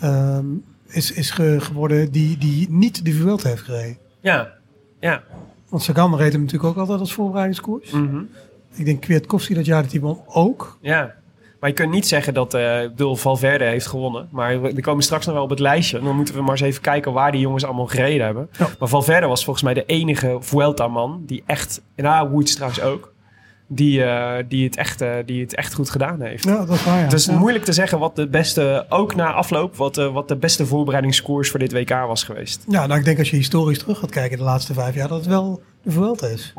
ehm, 0.00 0.46
is, 0.86 1.12
is 1.12 1.30
ge- 1.30 1.56
geworden 1.60 2.12
die, 2.12 2.38
die 2.38 2.66
niet 2.70 3.04
de 3.04 3.12
Vuelta 3.12 3.48
heeft 3.48 3.62
gereden. 3.62 3.98
Ja, 4.20 4.52
ja. 5.00 5.22
Want 5.68 5.82
Sagan 5.82 6.16
reed 6.16 6.32
hem 6.32 6.40
natuurlijk 6.40 6.70
ook 6.70 6.76
altijd 6.78 7.00
als 7.00 7.12
voorbereidingskoers. 7.12 7.90
Mhm. 7.90 8.22
Ik 8.74 8.84
denk 8.84 9.00
Kwiatkowski 9.00 9.54
dat 9.54 9.66
jaar 9.66 9.82
dat 9.82 9.92
hij 9.92 10.00
won 10.00 10.18
ook. 10.26 10.78
Ja. 10.80 11.14
Maar 11.60 11.68
je 11.68 11.74
kunt 11.76 11.90
niet 11.90 12.06
zeggen 12.06 12.34
dat 12.34 12.54
eh 12.54 12.82
ik 12.82 12.90
bedoel, 12.90 13.16
Valverde 13.16 13.64
heeft 13.64 13.86
gewonnen. 13.86 14.28
Maar 14.30 14.62
we 14.62 14.72
we 14.74 14.80
komen 14.80 15.02
straks 15.02 15.26
nog 15.26 15.34
wel 15.34 15.44
op 15.44 15.50
het 15.50 15.58
lijstje. 15.58 16.00
Dan 16.00 16.16
moeten 16.16 16.34
we 16.34 16.40
maar 16.40 16.50
eens 16.50 16.60
even 16.60 16.80
kijken 16.82 17.12
waar 17.12 17.32
die 17.32 17.40
jongens 17.40 17.64
allemaal 17.64 17.86
gereden 17.86 18.24
hebben. 18.24 18.48
Ja. 18.58 18.68
Maar 18.78 18.88
Valverde 18.88 19.26
was 19.26 19.44
volgens 19.44 19.64
mij 19.64 19.74
de 19.74 19.84
enige 19.84 20.36
Vuelta-man 20.40 21.22
die 21.26 21.42
echt... 21.46 21.82
Nou, 21.96 22.28
Woods 22.28 22.54
trouwens 22.54 22.80
ook. 22.82 23.12
Die, 23.72 24.04
eh, 24.04 24.44
die, 24.48 24.64
het 24.64 24.76
echt, 24.76 25.00
eh, 25.00 25.10
die 25.26 25.40
het 25.40 25.54
echt 25.54 25.74
goed 25.74 25.90
gedaan 25.90 26.20
heeft. 26.20 26.44
Ja, 26.44 26.64
dat 26.64 26.76
is 26.76 26.84
waar. 26.84 26.96
Ja. 26.96 27.02
Het 27.02 27.12
is 27.12 27.24
Ja. 27.24 27.38
moeilijk 27.38 27.64
te 27.64 27.72
zeggen 27.72 27.98
wat 27.98 28.16
de 28.16 28.28
beste, 28.28 28.86
ook 28.88 29.14
na 29.14 29.32
afloop, 29.32 29.76
wat, 29.76 29.98
eh, 29.98 30.12
wat 30.12 30.28
de 30.28 30.36
beste 30.36 30.66
voorbereidingskoers 30.66 31.50
voor 31.50 31.58
dit 31.58 31.72
WK 31.72 31.90
was 31.90 32.24
geweest. 32.24 32.64
Ja, 32.68 32.86
nou 32.86 32.98
ik 32.98 33.04
denk 33.04 33.18
als 33.18 33.30
je 33.30 33.36
historisch 33.36 33.78
terug 33.78 33.98
gaat 33.98 34.10
kijken 34.10 34.38
de 34.38 34.44
laatste 34.44 34.74
vijf 34.74 34.94
jaar, 34.94 35.08
dat 35.08 35.18
het 35.18 35.26
wel 35.26 35.62
de 35.82 35.90
Vuelta 35.90 36.26
is. 36.26 36.52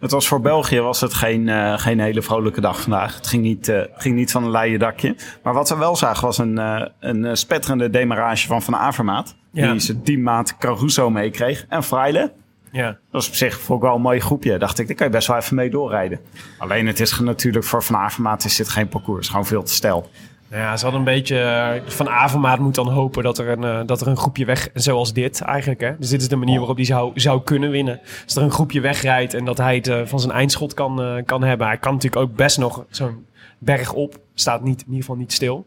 Het 0.00 0.10
was 0.10 0.28
voor 0.28 0.40
België 0.40 0.80
was 0.80 1.00
het 1.00 1.14
geen, 1.14 1.48
eh, 1.48 1.78
geen 1.78 2.00
hele 2.00 2.22
vrolijke 2.22 2.60
dag 2.60 2.80
vandaag. 2.80 3.16
Het 3.16 3.26
ging 3.26 3.42
niet, 3.42 3.68
eh, 3.68 3.80
ging 3.94 4.14
niet 4.16 4.30
van 4.30 4.44
een 4.44 4.50
leien 4.50 4.78
dakje. 4.78 5.16
Maar 5.42 5.54
wat 5.54 5.68
we 5.68 5.76
wel 5.76 5.96
zagen 5.96 6.24
was 6.26 6.38
een, 6.38 6.58
eh, 6.58 6.86
een 7.00 7.36
spetterende 7.36 7.90
demarage 7.90 8.46
van 8.46 8.62
Van 8.62 8.76
Avermaat. 8.76 9.34
Ja. 9.52 9.70
Die 9.70 9.80
zijn 9.80 10.02
teammaat 10.02 10.56
Caruso 10.58 11.10
meekreeg. 11.10 11.66
En 11.68 11.82
Freile. 11.82 12.32
Ja. 12.72 12.86
Dat 12.86 12.96
was 13.10 13.28
op 13.28 13.34
zich 13.34 13.54
ik 13.60 13.80
wel 13.80 13.94
een 13.94 14.00
mooi 14.00 14.20
groepje. 14.20 14.58
Dacht 14.58 14.78
ik, 14.78 14.86
daar 14.86 14.96
kan 14.96 15.06
je 15.06 15.12
best 15.12 15.26
wel 15.26 15.36
even 15.36 15.56
mee 15.56 15.70
doorrijden. 15.70 16.20
Alleen 16.58 16.86
het 16.86 17.00
is 17.00 17.20
natuurlijk 17.20 17.64
voor 17.64 17.82
Van 17.82 17.96
Avermaat 17.96 18.44
is 18.44 18.56
dit 18.56 18.68
geen 18.68 18.88
parcours. 18.88 19.16
Het 19.16 19.24
is 19.24 19.30
gewoon 19.30 19.46
veel 19.46 19.62
te 19.62 19.72
stijl. 19.72 20.10
Nou 20.50 20.62
ja, 20.64 20.76
ze 20.76 20.82
hadden 20.82 21.00
een 21.00 21.14
beetje... 21.14 21.38
eh, 21.38 21.90
Van 21.90 22.08
Avermaat 22.08 22.58
moet 22.58 22.74
dan 22.74 22.88
hopen 22.88 23.22
dat 23.22 23.38
er, 23.38 23.48
een, 23.48 23.64
eh, 23.64 23.80
dat 23.86 24.00
er 24.00 24.06
een 24.06 24.16
groepje 24.16 24.44
weg... 24.44 24.68
Zoals 24.74 25.12
dit 25.12 25.40
eigenlijk, 25.40 25.80
hè. 25.80 25.98
Dus 25.98 26.08
dit 26.08 26.20
is 26.20 26.28
de 26.28 26.36
manier 26.36 26.58
waarop 26.58 26.76
hij 26.76 26.84
zou, 26.84 27.20
zou 27.20 27.42
kunnen 27.42 27.70
winnen. 27.70 28.00
Als 28.24 28.36
er 28.36 28.42
een 28.42 28.50
groepje 28.50 28.80
wegrijdt 28.80 29.34
en 29.34 29.44
dat 29.44 29.58
hij 29.58 29.74
het 29.74 29.88
eh, 29.88 30.00
van 30.04 30.20
zijn 30.20 30.32
eindschot 30.32 30.74
kan, 30.74 31.22
kan 31.26 31.42
hebben. 31.42 31.66
Hij 31.66 31.78
kan 31.78 31.92
natuurlijk 31.92 32.22
ook 32.22 32.36
best 32.36 32.58
nog 32.58 32.84
zo'n 32.90 33.26
berg 33.58 33.92
op. 33.92 34.18
Staat 34.34 34.62
niet, 34.62 34.80
in 34.80 34.86
ieder 34.86 35.00
geval 35.00 35.16
niet 35.16 35.32
stil. 35.32 35.66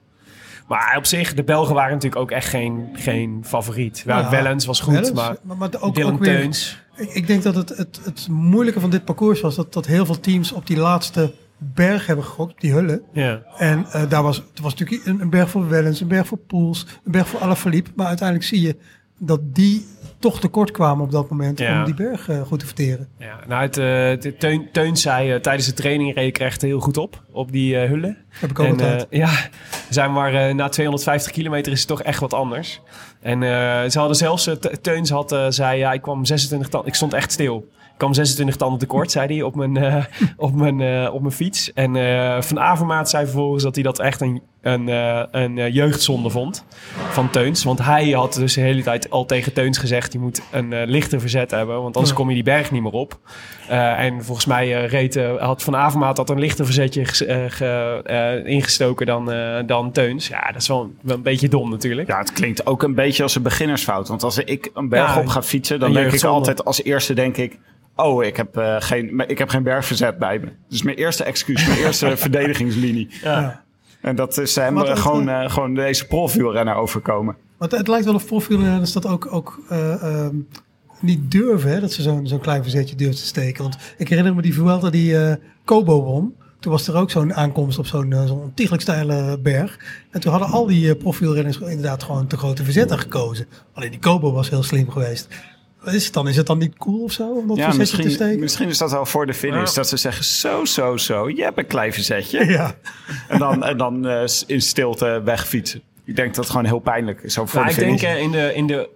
Maar 0.67 0.93
op 0.97 1.05
zich, 1.05 1.33
de 1.33 1.43
Belgen 1.43 1.75
waren 1.75 1.93
natuurlijk 1.93 2.21
ook 2.21 2.31
echt 2.31 2.47
geen, 2.49 2.89
geen 2.93 3.43
favoriet. 3.45 4.03
Ja, 4.05 4.19
Ja, 4.19 4.29
Wellens 4.29 4.65
was 4.65 4.79
goed, 4.79 4.93
Wellens, 4.93 5.11
maar... 5.11 5.35
maar, 5.41 5.57
maar 5.57 5.69
ook, 5.79 5.95
Dylan 5.95 6.13
ook 6.13 6.19
weer, 6.19 6.37
Teuns. 6.39 6.83
Ik, 6.95 7.27
denk 7.27 7.43
dat 7.43 7.55
het, 7.55 7.69
het, 7.69 7.99
het 8.03 8.27
moeilijke 8.29 8.79
van 8.79 8.89
dit 8.89 9.05
parcours 9.05 9.41
was 9.41 9.55
dat, 9.55 9.73
dat 9.73 9.85
heel 9.85 10.05
veel 10.05 10.19
teams 10.19 10.51
op 10.51 10.67
die 10.67 10.77
laatste 10.77 11.33
berg 11.57 12.05
hebben 12.05 12.25
gegokt, 12.25 12.61
die 12.61 12.71
hullen. 12.71 13.01
Ja. 13.13 13.43
En 13.57 13.85
eh, 13.85 14.09
daar 14.09 14.23
was, 14.23 14.37
er 14.37 14.61
was 14.61 14.75
natuurlijk 14.75 15.05
een, 15.07 15.21
een 15.21 15.29
berg 15.29 15.49
voor 15.49 15.69
Wellens, 15.69 16.01
een 16.01 16.07
berg 16.07 16.27
voor 16.27 16.37
Poels, 16.37 16.85
een 17.03 17.11
berg 17.11 17.27
voor 17.27 17.39
Alaphilippe. 17.39 17.91
Maar 17.95 18.07
uiteindelijk 18.07 18.47
zie 18.47 18.61
je 18.61 18.75
dat 19.17 19.55
die 19.55 19.85
toch 20.19 20.39
tekort 20.39 20.71
kwamen 20.71 21.03
op 21.05 21.11
dat 21.11 21.29
moment 21.29 21.59
Ja. 21.59 21.79
om 21.79 21.85
die 21.85 21.93
berg 21.93 22.29
eh, 22.29 22.41
goed 22.41 22.59
te 22.59 22.65
verteren. 22.65 23.07
Ja, 23.19 23.39
nou, 23.47 23.61
het, 23.61 23.77
eh, 24.25 24.31
Teun, 24.31 24.67
Teun 24.71 24.97
zei 24.97 25.31
eh, 25.31 25.39
tijdens 25.39 25.65
de 25.65 25.73
training 25.73 26.15
reed 26.15 26.27
ik 26.27 26.39
echt 26.39 26.61
heel 26.61 26.79
goed 26.79 26.97
op, 26.97 27.23
op 27.31 27.51
die 27.51 27.75
hullen. 27.77 28.17
Heb 28.29 28.49
ik 28.49 28.59
ook 28.59 28.79
En, 28.79 29.05
ja, 29.09 29.29
zijn 29.89 30.11
maar 30.11 30.55
na 30.55 30.69
250 30.69 31.31
kilometer 31.31 31.71
is 31.71 31.79
het 31.79 31.87
toch 31.87 32.01
echt 32.01 32.19
wat 32.19 32.33
anders. 32.33 32.81
En 33.21 33.41
ze 33.91 33.99
hadden 33.99 34.17
zelfs, 34.17 34.43
Te- 34.43 34.77
Teuns 34.81 35.09
had, 35.09 35.35
zei, 35.49 35.77
ja, 35.77 35.93
ik 35.93 36.01
kwam 36.01 36.25
26 36.25 36.69
tanden, 36.69 36.89
ik 36.89 36.95
stond 36.95 37.13
echt 37.13 37.31
stil. 37.31 37.67
Ik 37.71 38.01
kwam 38.01 38.13
26 38.13 38.55
tanden 38.55 38.79
tekort, 38.79 39.11
zei 39.11 39.27
hij, 39.33 39.41
op 39.41 39.55
mijn, 39.55 40.05
op 40.37 40.53
mijn, 40.55 41.09
op 41.11 41.21
mijn 41.21 41.33
fiets. 41.33 41.73
En 41.73 41.93
Van 42.43 42.59
Avermaat 42.59 43.09
zei 43.09 43.25
vervolgens 43.25 43.63
dat 43.63 43.75
hij 43.75 43.83
dat 43.83 43.99
echt 43.99 44.21
een, 44.21 44.41
een, 44.65 44.89
eh, 44.89 45.23
een 45.31 45.57
eh, 45.57 45.73
jeugdzonde 45.73 46.29
vond 46.29 46.65
van 47.09 47.29
Teuns. 47.29 47.63
Want 47.63 47.79
hij 47.79 48.09
had 48.09 48.33
dus 48.33 48.53
de 48.53 48.61
hele 48.61 48.83
tijd 48.83 49.09
al 49.09 49.25
tegen 49.25 49.53
Teuns 49.53 49.77
gezegd, 49.77 50.13
je 50.13 50.19
moet 50.19 50.41
een 50.51 50.73
eh, 50.73 50.87
lichter 50.87 51.19
verzet 51.19 51.51
hebben, 51.51 51.81
want 51.81 51.95
anders 51.95 52.13
kom 52.13 52.27
je 52.29 52.33
die 52.35 52.43
berg 52.43 52.71
niet 52.71 52.81
meer 52.81 52.91
op. 52.91 53.19
Eh, 53.69 53.99
en 53.99 54.23
volgens 54.23 54.45
mij 54.45 54.75
eh, 54.83 54.89
reed, 54.89 55.19
had 55.39 55.63
Van 55.63 55.75
Avermaat 55.75 56.15
dat 56.15 56.29
een 56.29 56.39
lichter 56.39 56.65
verzetje 56.65 57.05
ges- 57.05 57.25
eh, 57.25 57.37
ge- 57.47 58.01
eh, 58.03 58.45
ingestoken 58.53 59.05
dan, 59.05 59.31
eh, 59.31 59.57
dan 59.65 59.91
Teuns. 59.91 60.27
Ja, 60.27 60.47
dat 60.51 60.61
is 60.61 60.67
wel, 60.67 60.91
wel 61.01 61.15
een 61.15 61.21
beetje 61.21 61.47
dom 61.49 61.69
natuurlijk. 61.69 62.07
Ja, 62.07 62.17
het 62.19 62.31
klinkt 62.33 62.65
ook 62.65 62.83
een 62.83 62.95
beetje 62.95 63.23
als 63.23 63.35
een 63.35 63.41
beginnersfout. 63.41 64.07
Want 64.07 64.23
als 64.23 64.37
ik 64.37 64.69
een 64.73 64.89
berg 64.89 65.13
Ja, 65.15 65.19
op 65.19 65.27
ga 65.27 65.43
fietsen, 65.43 65.79
dan 65.79 65.87
een 65.89 65.93
denk 65.95 66.05
ik 66.13 66.23
altijd 66.23 66.65
als 66.65 66.83
eerste 66.83 67.13
denk 67.13 67.37
ik... 67.37 67.57
Oh, 67.95 68.23
ik 68.23 68.37
heb, 68.37 68.57
eh, 68.57 68.75
geen, 68.79 69.23
ik 69.27 69.37
heb 69.37 69.49
geen 69.49 69.63
bergverzet 69.63 70.17
bij 70.17 70.39
me. 70.39 70.47
Dus 70.69 70.81
mijn 70.83 70.97
eerste 70.97 71.23
excuus, 71.23 71.67
mijn 71.67 71.79
eerste 71.79 72.17
verdedigingslinie. 72.25 73.07
Ja. 73.23 73.63
En 74.05 74.15
dat 74.15 74.37
is 74.37 74.55
hem 74.55 74.73
Maar 74.73 74.83
eh, 74.83 74.89
het- 74.89 74.99
gewoon, 74.99 75.29
eh, 75.29 75.49
gewoon 75.49 75.73
deze 75.73 76.05
profwielrenner 76.07 76.75
overkomen. 76.75 77.35
Want 77.57 77.71
het 77.71 77.87
lijkt 77.87 78.05
wel 78.05 78.13
of 78.13 78.25
profielrenners 78.25 78.93
dat 78.93 79.07
ook, 79.07 79.27
ook 79.31 79.59
eh, 79.69 80.03
ehm, 80.03 80.35
niet 80.99 81.31
durven, 81.31 81.69
hè, 81.69 81.79
dat 81.79 81.91
ze 81.91 82.01
zo'n 82.01 82.27
zo'n 82.27 82.39
klein 82.39 82.61
verzetje 82.61 82.95
durven 82.95 83.15
te 83.15 83.25
steken. 83.25 83.63
Want 83.63 83.77
ik 83.97 84.07
herinner 84.09 84.35
me 84.35 84.41
die 84.41 84.53
Vuelta 84.53 84.89
die 84.89 85.17
Kobo 85.63 86.03
won. 86.03 86.35
Toen 86.59 86.71
was 86.71 86.87
er 86.87 86.95
ook 86.95 87.11
zo'n 87.11 87.33
aankomst 87.33 87.79
op 87.79 87.85
zo'n 87.85 88.13
zo'n 88.27 88.41
ontiegelijk 88.41 88.81
steile 88.83 89.39
berg. 89.39 89.79
En 90.11 90.19
toen 90.19 90.31
hadden 90.31 90.49
al 90.49 90.65
die 90.65 90.95
profielrenners 90.95 91.57
inderdaad 91.59 92.03
gewoon 92.03 92.27
te 92.27 92.37
grote 92.37 92.63
verzetten 92.63 92.99
gekozen. 92.99 93.45
Alleen 93.73 93.91
die 93.91 93.99
Kobo 93.99 94.31
was 94.31 94.49
heel 94.49 94.63
slim 94.63 94.89
geweest. 94.89 95.27
Wat 95.85 95.93
Is 95.93 96.05
het 96.05 96.13
dan, 96.13 96.27
is 96.27 96.35
het 96.37 96.47
dan 96.47 96.57
niet 96.57 96.77
cool 96.77 97.03
of 97.03 97.11
zo 97.11 97.29
om 97.31 97.47
dat 97.47 97.57
Ja, 97.57 97.63
verzetje 97.63 97.73
te 97.73 97.97
misschien, 97.97 98.11
steken? 98.11 98.39
misschien 98.39 98.67
is 98.69 98.77
dat 98.77 98.91
wel 98.91 99.05
voor 99.05 99.25
de 99.25 99.33
finish. 99.33 99.69
Ja. 99.69 99.73
Dat 99.75 99.87
ze 99.87 99.97
zeggen, 99.97 100.23
zo, 100.25 100.65
zo, 100.65 100.97
zo. 100.97 101.29
Je 101.29 101.43
hebt 101.43 101.57
een 101.57 101.67
klein 101.67 101.93
verzetje. 101.93 102.45
Ja, 102.55 102.75
En 103.27 103.39
dan, 103.39 103.63
en 103.63 103.77
dan 103.77 104.07
eh, 104.07 104.23
in 104.47 104.61
stilte 104.61 105.21
wegfietsen. 105.25 105.81
Ik 106.03 106.15
denk 106.15 106.27
dat 106.27 106.37
het 106.43 106.49
gewoon 106.49 106.65
heel 106.65 106.79
pijnlijk 106.79 107.21
is. 107.23 107.33
Zo 107.33 107.45
voor 107.45 107.59
Nou, 107.61 107.73
de 107.75 107.81
ik 107.81 107.87
finish. 107.87 108.01
denk 108.01 108.15
eh, 108.17 108.21
in 108.23 108.31
de, 108.31 108.53
in 108.53 108.67
de 108.67 108.89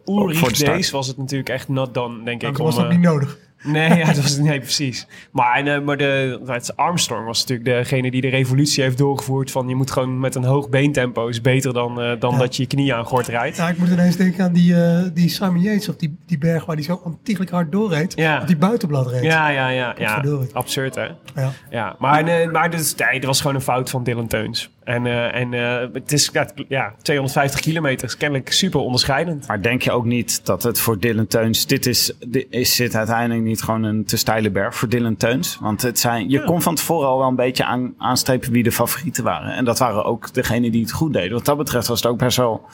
days 0.66 0.92
was 0.92 1.08
het 1.08 1.18
natuurlijk 1.18 1.50
echt 1.50 1.68
not 1.68 1.94
done, 1.94 2.24
denk 2.24 2.42
ik. 2.44 2.48
dat 2.48 2.58
was 2.58 2.76
om, 2.76 2.82
dat 2.82 2.92
eh, 2.92 2.98
niet 2.98 3.06
nodig. 3.06 3.38
Nee, 3.64 3.98
ja, 3.98 4.06
dat 4.06 4.16
was, 4.16 4.38
nee, 4.38 4.60
precies. 4.60 5.08
Maar, 5.32 5.56
en, 5.56 5.68
eh, 5.68 5.82
maar 5.82 5.98
de, 5.98 6.40
het 6.46 6.76
Armstrong 6.76 7.26
was 7.26 7.40
natuurlijk 7.46 7.70
degene 7.78 8.12
die 8.12 8.22
de 8.22 8.28
revolutie 8.30 8.84
heeft 8.84 8.98
doorgevoerd 8.98 9.52
van 9.52 9.68
je 9.68 9.76
moet 9.76 9.92
gewoon 9.92 10.20
met 10.20 10.36
een 10.36 10.44
hoog 10.44 10.70
beentempo 10.70 11.28
is 11.28 11.42
beter 11.42 11.74
dan, 11.74 12.02
eh, 12.02 12.12
dan 12.20 12.32
Ja. 12.32 12.38
dat 12.38 12.56
je 12.56 12.62
je 12.62 12.68
knieën 12.68 12.94
aan 12.96 13.06
gort 13.06 13.28
rijdt. 13.28 13.58
Ja, 13.58 13.70
ik 13.70 13.78
moet 13.78 13.90
ineens 13.90 14.16
denken 14.16 14.44
aan 14.44 14.54
die, 14.54 14.84
eh, 14.84 15.04
die 15.14 15.30
Simon 15.30 15.60
Yates 15.62 15.90
op 15.90 16.00
die, 16.00 16.18
die 16.26 16.38
berg 16.38 16.66
waar 16.66 16.76
die 16.76 16.86
zo 16.86 17.02
ontiegelijk 17.04 17.52
hard 17.52 17.72
doorreed. 17.72 18.14
Ja. 18.16 18.42
Op 18.42 18.48
die 18.48 18.58
buitenblad 18.58 19.08
reed. 19.12 19.24
Ja, 19.24 19.50
ja, 19.50 19.70
ja. 19.70 19.96
ja. 19.98 20.24
Absurd, 20.54 20.96
hè? 20.96 21.08
Ja. 21.36 21.52
Ja, 21.70 21.96
maar, 22.00 22.24
nee, 22.24 22.48
maar 22.48 22.70
dus, 22.70 22.96
nee, 22.96 23.20
dat 23.20 23.26
was 23.28 23.42
gewoon 23.42 23.56
een 23.56 23.62
fout 23.62 23.90
van 23.90 24.04
Dylan 24.04 24.28
Teuns. 24.28 24.70
En, 24.90 25.06
eh, 25.06 25.36
en 25.36 25.54
eh, 25.54 25.88
het 25.94 26.12
is 26.12 26.30
ja, 26.34 26.42
het- 26.42 26.66
ja, 26.68 26.94
250 27.02 27.60
kilometer 27.60 28.08
is 28.08 28.18
kennelijk 28.18 28.52
super 28.52 28.80
onderscheidend. 28.80 29.48
Maar 29.48 29.62
denk 29.62 29.82
je 29.82 29.92
ook 29.92 30.06
niet 30.06 30.46
dat 30.46 30.64
het 30.64 30.80
voor 30.80 31.00
Dylan 31.00 31.28
Teuns... 31.28 31.66
Dit 31.66 31.86
is, 31.86 32.12
dit 32.28 32.46
is 32.50 32.76
dit 32.76 32.96
uiteindelijk 32.96 33.42
niet 33.42 33.62
gewoon 33.62 33.84
een 33.84 34.06
te 34.06 34.18
steile 34.18 34.52
berg 34.52 34.76
voor 34.76 34.90
Dylan 34.90 35.16
Teuns? 35.16 35.58
Want 35.62 35.82
het 35.82 36.00
zijn, 36.00 36.30
je 36.30 36.44
kon 36.44 36.62
van 36.62 36.76
tevoren 36.76 37.08
al 37.08 37.18
wel 37.18 37.28
een 37.28 37.36
beetje 37.36 37.66
aan, 37.66 37.94
aanstrepen 37.98 38.52
wie 38.52 38.64
de 38.64 38.72
favorieten 38.72 39.24
waren. 39.24 39.54
En 39.54 39.66
dat 39.66 39.80
waren 39.80 40.06
ook 40.06 40.34
degenen 40.34 40.72
die 40.72 40.82
het 40.82 40.92
goed 40.92 41.14
deden. 41.14 41.32
Wat 41.32 41.46
dat 41.46 41.58
betreft 41.58 41.88
was 41.88 42.02
het 42.02 42.12
ook 42.12 42.18
best 42.20 42.38
wel... 42.38 42.66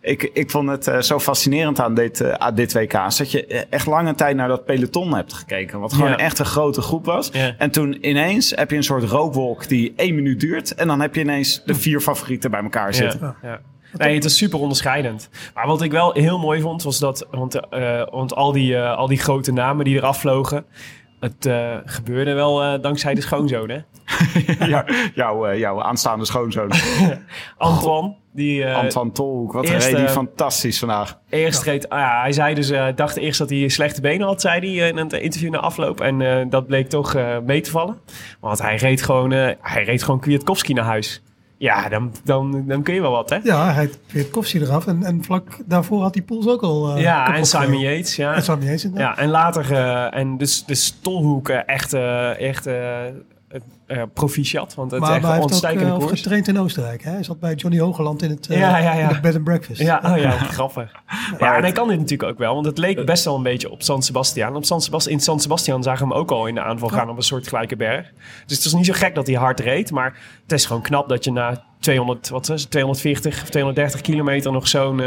Ik, 0.00 0.22
ik 0.22 0.50
vond 0.50 0.68
het 0.68 0.86
eh, 0.86 1.00
zo 1.00 1.18
fascinerend 1.18 1.80
aan 1.80 1.94
dit, 1.94 2.20
eh, 2.20 2.32
aan 2.32 2.54
dit 2.54 2.72
WK. 2.72 2.92
Dat 2.92 3.30
je 3.30 3.46
eh, 3.46 3.62
echt 3.70 3.86
lange 3.86 4.14
tijd 4.14 4.36
naar 4.36 4.48
dat 4.48 4.64
peloton 4.64 5.14
hebt 5.14 5.32
gekeken. 5.32 5.80
Wat 5.80 5.92
gewoon 5.92 6.10
Ja. 6.10 6.16
echt 6.16 6.38
een 6.38 6.44
grote 6.44 6.80
groep 6.80 7.04
was. 7.04 7.28
Ja. 7.32 7.54
En 7.58 7.70
toen 7.70 8.08
ineens 8.08 8.50
heb 8.56 8.70
je 8.70 8.76
een 8.76 8.82
soort 8.82 9.04
rookwolk 9.04 9.68
die 9.68 9.92
één 9.96 10.14
minuut 10.14 10.40
duurt. 10.40 10.74
En 10.74 10.86
dan 10.86 11.00
heb 11.00 11.14
je 11.14 11.20
ineens 11.20 11.62
de 11.64 11.74
vier 11.74 12.00
favorieten 12.00 12.50
bij 12.50 12.62
elkaar 12.62 12.94
zitten. 12.94 13.20
Ja, 13.20 13.36
ja. 13.42 13.60
Nee, 13.92 14.14
het 14.14 14.24
is 14.24 14.36
super 14.36 14.58
onderscheidend. 14.58 15.28
Maar 15.54 15.66
wat 15.66 15.82
ik 15.82 15.90
wel 15.90 16.12
heel 16.12 16.38
mooi 16.38 16.60
vond, 16.60 16.82
was 16.82 16.98
dat... 16.98 17.26
Want, 17.30 17.60
want 18.10 18.34
al, 18.34 18.52
die, 18.52 18.78
al 18.78 19.06
die 19.06 19.18
grote 19.18 19.52
namen 19.52 19.84
die 19.84 19.96
eraf 19.96 20.20
vlogen... 20.20 20.64
Het 21.20 21.46
eh, 21.46 21.76
gebeurde 21.84 22.32
wel 22.32 22.62
eh, 22.62 22.82
dankzij 22.82 23.14
de 23.14 23.20
schoonzoon, 23.20 23.68
hè? 23.68 23.78
Ja, 24.66 24.84
jouw, 25.14 25.46
eh, 25.46 25.58
jouw 25.58 25.82
aanstaande 25.82 26.24
schoonzoon. 26.24 26.70
Antoine, 27.56 28.14
die... 28.32 28.66
Antoine 28.66 29.12
Tolhoek, 29.12 29.52
wat 29.52 29.68
eerst, 29.68 29.92
reed 29.92 30.10
fantastisch 30.10 30.78
vandaag. 30.78 31.18
Eerst 31.28 31.62
reed, 31.62 31.88
ah 31.88 31.98
ja, 31.98 32.20
hij 32.20 32.32
zei 32.32 32.54
dus, 32.54 32.72
dacht 32.94 33.16
eerst 33.16 33.38
dat 33.38 33.50
hij 33.50 33.68
slechte 33.68 34.00
benen 34.00 34.26
had, 34.26 34.40
zei 34.40 34.78
hij 34.78 34.88
in 34.88 34.96
het 34.96 35.12
interview 35.12 35.50
na 35.50 35.58
afloop. 35.58 36.00
En 36.00 36.48
dat 36.50 36.66
bleek 36.66 36.88
toch 36.88 37.16
mee 37.44 37.60
te 37.60 37.70
vallen. 37.70 37.98
Want 38.40 38.62
hij 38.62 38.76
reed 38.76 39.02
gewoon, 39.02 39.30
hij 39.30 39.84
reed 39.84 40.02
gewoon 40.02 40.20
Kwiatkowski 40.20 40.72
naar 40.72 40.84
huis. 40.84 41.22
Ja, 41.58 41.88
dan, 41.88 42.12
dan, 42.24 42.64
dan 42.66 42.82
kun 42.82 42.94
je 42.94 43.00
wel 43.00 43.10
wat, 43.10 43.30
hè? 43.30 43.38
Ja, 43.42 43.72
hij 43.72 43.90
heeft 44.06 44.30
Kofsie 44.30 44.60
eraf. 44.60 44.86
En, 44.86 45.02
en 45.02 45.24
vlak 45.24 45.58
daarvoor 45.66 46.02
had 46.02 46.12
die 46.12 46.22
Poels 46.22 46.46
ook 46.48 46.62
al. 46.62 46.94
eh, 46.96 47.02
ja, 47.02 47.34
en 47.34 47.46
Simon. 47.46 47.78
Yates, 47.80 48.16
ja. 48.16 48.34
En 48.34 48.42
Simon 48.42 48.62
Yates 48.64 48.84
inderdaad. 48.84 49.16
Ja, 49.16 49.22
en 49.22 49.28
later, 49.28 49.72
eh, 49.72 50.18
en 50.18 50.36
dus, 50.36 50.64
dus 50.64 50.98
Tolhoek 51.02 51.48
echt, 51.48 51.92
eh, 51.92 52.40
echt 52.40 52.66
eh, 53.88 54.02
proficiat. 54.12 54.74
Want 54.74 54.90
het 54.90 55.02
is 55.02 55.08
Maar, 55.08 55.16
echt 55.16 55.26
een 55.26 55.34
ook 55.36 55.42
ontstekende 55.42 55.92
eh, 55.92 55.98
koers. 55.98 56.20
getraind 56.20 56.48
in 56.48 56.58
Oostenrijk. 56.58 57.02
Hè? 57.02 57.10
Hij 57.10 57.22
zat 57.22 57.40
bij 57.40 57.54
Johnny 57.54 57.80
Hogeland 57.80 58.22
in 58.22 58.30
het, 58.30 58.46
eh, 58.48 58.58
Ja, 58.58 58.78
ja, 58.78 58.92
ja. 58.92 59.00
in 59.00 59.06
het 59.06 59.20
bed 59.20 59.34
and 59.34 59.44
breakfast. 59.44 59.80
Ja, 59.80 60.00
oh 60.04 60.18
ja, 60.18 60.30
grappig. 60.58 60.92
Ja, 61.38 61.56
en 61.56 61.62
hij 61.62 61.72
kan 61.72 61.88
dit 61.88 61.98
natuurlijk 61.98 62.30
ook 62.30 62.38
wel, 62.38 62.54
want 62.54 62.66
het 62.66 62.78
leek 62.78 63.04
best 63.06 63.24
wel 63.24 63.36
een 63.36 63.42
beetje 63.42 63.70
op 63.70 63.82
San 63.82 64.02
Sebastian. 64.02 64.56
Op 64.56 64.64
San 64.64 64.80
Sebastian 64.80 65.14
in 65.14 65.20
San 65.20 65.40
Sebastian 65.40 65.82
zagen 65.82 66.06
we 66.06 66.12
hem 66.12 66.22
ook 66.22 66.30
al 66.30 66.46
in 66.46 66.54
de 66.54 66.62
aanval 66.62 66.88
gaan 66.88 67.10
op 67.10 67.16
een 67.16 67.22
soort 67.22 67.48
gelijke 67.48 67.76
berg. 67.76 68.10
Dus 68.46 68.56
het 68.56 68.66
is 68.66 68.72
niet 68.74 68.86
zo 68.86 68.92
gek 68.92 69.14
dat 69.14 69.26
hij 69.26 69.36
hard 69.36 69.60
reed, 69.60 69.90
maar 69.90 70.16
het 70.42 70.52
is 70.52 70.66
gewoon 70.66 70.82
knap 70.82 71.08
dat 71.08 71.24
je 71.24 71.32
na 71.32 71.62
200, 71.78 72.28
wat 72.28 72.48
is 72.48 72.60
het, 72.60 72.70
240 72.70 73.42
of 73.42 73.48
230 73.48 74.00
kilometer 74.00 74.52
nog 74.52 74.68
zo'n 74.68 75.02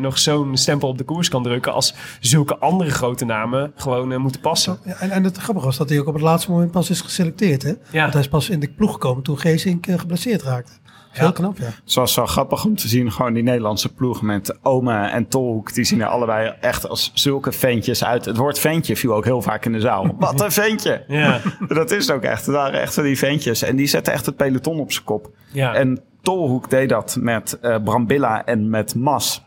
nog 0.00 0.18
zo'n 0.18 0.56
stempel 0.56 0.88
op 0.88 0.98
de 0.98 1.04
koers 1.04 1.28
kan 1.28 1.42
drukken 1.42 1.72
als 1.72 1.94
zulke 2.20 2.58
andere 2.58 2.90
grote 2.90 3.24
namen 3.24 3.72
gewoon 3.76 4.20
moeten 4.20 4.40
passen. 4.40 4.78
Ja, 4.84 4.94
en, 5.00 5.10
en 5.10 5.24
het 5.24 5.36
grappige 5.36 5.66
was 5.66 5.76
dat 5.76 5.88
hij 5.88 5.98
ook 6.00 6.06
op 6.06 6.14
het 6.14 6.22
laatste 6.22 6.50
moment 6.50 6.70
pas 6.70 6.90
is 6.90 7.00
geselecteerd. 7.00 7.62
Hè? 7.62 7.72
Ja. 7.90 8.00
Want 8.00 8.12
hij 8.12 8.22
pas 8.28 8.48
in 8.50 8.60
de 8.60 8.68
ploeg 8.76 8.92
gekomen 8.92 9.22
toen 9.22 9.38
Geesink 9.38 9.86
eh, 9.86 9.98
geblesseerd 9.98 10.42
raakte. 10.42 10.72
Ja. 11.12 11.22
Heel 11.22 11.32
knap, 11.32 11.58
ja. 11.58 11.64
Het 11.84 11.94
was 11.94 12.14
wel 12.14 12.26
grappig 12.26 12.64
om 12.64 12.76
te 12.76 12.88
zien, 12.88 13.12
gewoon 13.12 13.32
die 13.32 13.42
Nederlandse 13.42 13.94
ploeg 13.94 14.22
met 14.22 14.58
Ome 14.62 15.06
en 15.08 15.28
Tolhoek. 15.28 15.74
Die 15.74 15.84
zien 15.84 16.00
er 16.00 16.06
allebei 16.06 16.54
echt 16.60 16.88
als 16.88 17.10
zulke 17.14 17.52
ventjes 17.52 18.04
uit. 18.04 18.24
Het 18.24 18.36
woord 18.36 18.58
ventje 18.58 18.96
viel 18.96 19.14
ook 19.14 19.24
heel 19.24 19.42
vaak 19.42 19.64
in 19.64 19.72
de 19.72 19.80
zaal. 19.80 20.14
Wat 20.18 20.40
een 20.40 20.52
ventje! 20.52 21.04
Ja, 21.08 21.40
Dat 21.68 21.90
is 21.90 22.06
het 22.06 22.16
ook 22.16 22.22
echt. 22.22 22.46
Het 22.46 22.54
waren 22.54 22.80
echt 22.80 22.94
van 22.94 23.02
die 23.04 23.18
ventjes. 23.18 23.62
En 23.62 23.76
die 23.76 23.86
zetten 23.86 24.12
echt 24.12 24.26
het 24.26 24.36
peloton 24.36 24.80
op 24.80 24.92
zijn 24.92 25.04
kop. 25.04 25.30
ja. 25.52 25.74
En 25.74 26.00
Tolhoek 26.22 26.70
deed 26.70 26.88
dat 26.88 27.16
met 27.20 27.58
eh 27.60 27.76
Brambilla 27.84 28.44
en 28.44 28.70
met 28.70 28.94
Mas. 28.94 29.44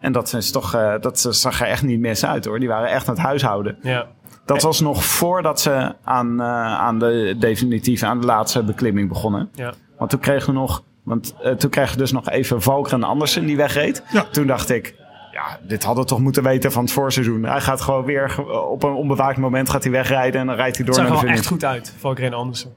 En 0.00 0.12
dat, 0.12 0.32
is 0.34 0.50
toch, 0.50 0.74
eh, 0.74 0.94
dat 1.00 1.26
zag 1.30 1.60
er 1.60 1.66
echt 1.66 1.82
niet 1.82 2.00
mis 2.00 2.24
uit 2.24 2.44
hoor. 2.44 2.58
Die 2.58 2.68
waren 2.68 2.88
echt 2.90 3.08
aan 3.08 3.14
het 3.14 3.22
huishouden. 3.22 3.78
ja. 3.82 4.06
Dat 4.44 4.62
was 4.62 4.80
nog 4.80 5.04
voordat 5.04 5.60
ze 5.60 5.94
aan, 6.04 6.40
eh, 6.40 6.46
aan 6.78 6.98
de 6.98 7.36
definitieve, 7.38 8.06
aan 8.06 8.20
de 8.20 8.26
laatste 8.26 8.62
beklimming 8.64 9.08
begonnen. 9.08 9.48
ja. 9.54 9.72
Want 9.98 10.10
toen 10.10 10.20
kregen 10.20 10.52
we 10.52 10.58
nog, 10.58 10.84
want 11.02 11.34
eh, 11.42 11.52
toen 11.52 11.70
kregen 11.70 11.92
we 11.92 11.98
dus 11.98 12.12
nog 12.12 12.28
even 12.28 12.62
Valkeren 12.62 13.02
Andersen 13.02 13.46
die 13.46 13.56
wegreed. 13.56 14.02
Ja. 14.12 14.24
Toen 14.30 14.46
dacht 14.46 14.70
ik, 14.70 14.94
ja, 15.32 15.58
dit 15.68 15.84
hadden 15.84 16.02
we 16.02 16.08
toch 16.10 16.18
moeten 16.20 16.42
weten 16.42 16.72
van 16.72 16.82
het 16.82 16.92
voorseizoen. 16.92 17.42
Hij 17.42 17.60
gaat 17.60 17.80
gewoon 17.80 18.04
weer 18.04 18.30
ge- 18.30 18.60
op 18.68 18.82
een 18.82 18.92
onbewaakt 18.92 19.38
moment 19.38 19.70
gaat 19.70 19.82
hij 19.82 19.92
wegrijden 19.92 20.40
en 20.40 20.46
dan 20.46 20.56
rijdt 20.56 20.76
hij 20.76 20.86
door 20.86 20.94
Het 20.94 21.04
zag 21.04 21.12
naar 21.14 21.22
er 21.22 21.28
de 21.28 21.32
wel 21.32 21.36
echt 21.38 21.46
finish. 21.48 21.62
goed 21.62 21.70
uit, 21.70 21.94
Valkeren 21.98 22.32
Andersen. 22.38 22.72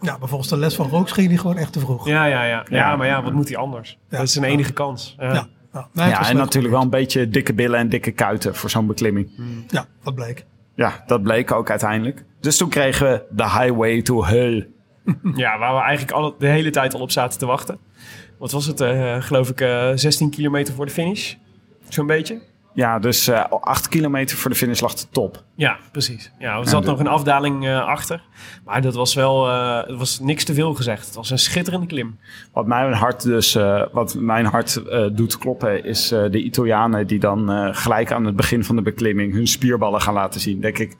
Ja, 0.00 0.16
maar 0.18 0.28
volgens 0.28 0.48
de 0.50 0.56
les 0.56 0.74
van 0.74 0.88
Rooks 0.88 1.12
ging 1.12 1.28
hij 1.28 1.36
gewoon 1.36 1.56
echt 1.56 1.72
te 1.72 1.80
vroeg. 1.80 2.06
Ja, 2.08 2.24
ja, 2.24 2.44
ja, 2.44 2.64
ja. 2.68 2.76
Ja. 2.76 2.96
maar 2.96 3.06
ja, 3.06 3.22
wat 3.22 3.32
moet 3.32 3.48
hij 3.48 3.56
anders? 3.56 3.98
Ja. 4.10 4.16
Dat 4.16 4.26
is 4.26 4.32
zijn 4.32 4.44
enige 4.44 4.72
kans. 4.72 5.14
Ja. 5.18 5.26
Ja, 5.26 5.46
ja. 5.72 5.88
Nee, 5.92 6.04
het 6.04 6.12
Ja, 6.14 6.18
was 6.18 6.30
en 6.30 6.36
natuurlijk 6.36 6.74
wel 6.74 6.82
een 6.82 6.90
beetje 6.90 7.28
dikke 7.28 7.54
billen 7.54 7.78
en 7.78 7.88
dikke 7.88 8.10
kuiten 8.10 8.54
voor 8.54 8.70
zo'n 8.70 8.86
beklimming. 8.86 9.30
Ja, 9.68 9.86
dat 10.02 10.14
bleek. 10.14 10.44
Ja, 10.76 11.02
dat 11.06 11.22
bleek 11.22 11.52
ook 11.52 11.70
uiteindelijk. 11.70 12.24
Dus 12.40 12.56
toen 12.56 12.68
kregen 12.68 13.10
we 13.10 13.22
de 13.30 13.42
Highway 13.42 14.02
to 14.02 14.24
Hell. 14.24 14.68
Ja, 15.34 15.58
waar 15.58 15.74
we 15.74 15.80
eigenlijk 15.80 16.16
al, 16.16 16.34
de 16.38 16.46
hele 16.46 16.70
tijd 16.70 16.94
al 16.94 17.00
op 17.00 17.10
zaten 17.10 17.38
te 17.38 17.46
wachten. 17.46 17.78
Wat 18.38 18.52
was 18.52 18.66
het, 18.66 18.80
eh, 18.80 19.22
geloof 19.22 19.48
ik, 19.50 19.60
eh 19.60 19.90
16 19.94 20.30
kilometer 20.30 20.74
voor 20.74 20.86
de 20.86 20.92
finish? 20.92 21.34
Zo'n 21.88 22.06
beetje? 22.06 22.40
Ja, 22.76 22.98
dus 22.98 23.28
eh 23.28 23.44
8 23.60 23.88
kilometer 23.88 24.36
voor 24.36 24.50
de 24.50 24.56
finish 24.56 24.80
lag 24.80 24.94
de 24.94 25.06
top. 25.10 25.42
Ja, 25.54 25.76
precies. 25.92 26.32
Ja, 26.38 26.58
er 26.58 26.68
zat 26.68 26.84
nog 26.84 26.98
een 26.98 27.06
afdaling 27.06 27.66
eh, 27.66 27.86
achter. 27.86 28.22
Maar 28.64 28.82
dat 28.82 28.94
was 28.94 29.14
wel, 29.14 29.48
eh, 29.48 29.86
het 29.86 29.98
was 29.98 30.20
niks 30.20 30.44
te 30.44 30.54
veel 30.54 30.74
gezegd. 30.74 31.06
Het 31.06 31.14
was 31.14 31.30
een 31.30 31.38
schitterende 31.38 31.86
klim. 31.86 32.18
Wat 32.52 32.66
mijn 32.66 32.92
hart 32.92 33.22
dus, 33.22 33.58
wat 33.92 34.14
mijn 34.14 34.44
hart 34.44 34.82
doet 35.12 35.38
kloppen, 35.38 35.84
is 35.84 36.08
de 36.08 36.42
Italianen 36.42 37.06
die 37.06 37.18
dan 37.18 37.74
gelijk 37.74 38.12
aan 38.12 38.24
het 38.24 38.36
begin 38.36 38.64
van 38.64 38.76
de 38.76 38.82
beklimming 38.82 39.32
hun 39.32 39.46
spierballen 39.46 40.00
gaan 40.00 40.14
laten 40.14 40.40
zien. 40.40 40.60
Denk 40.60 40.78
ik, 40.78 40.96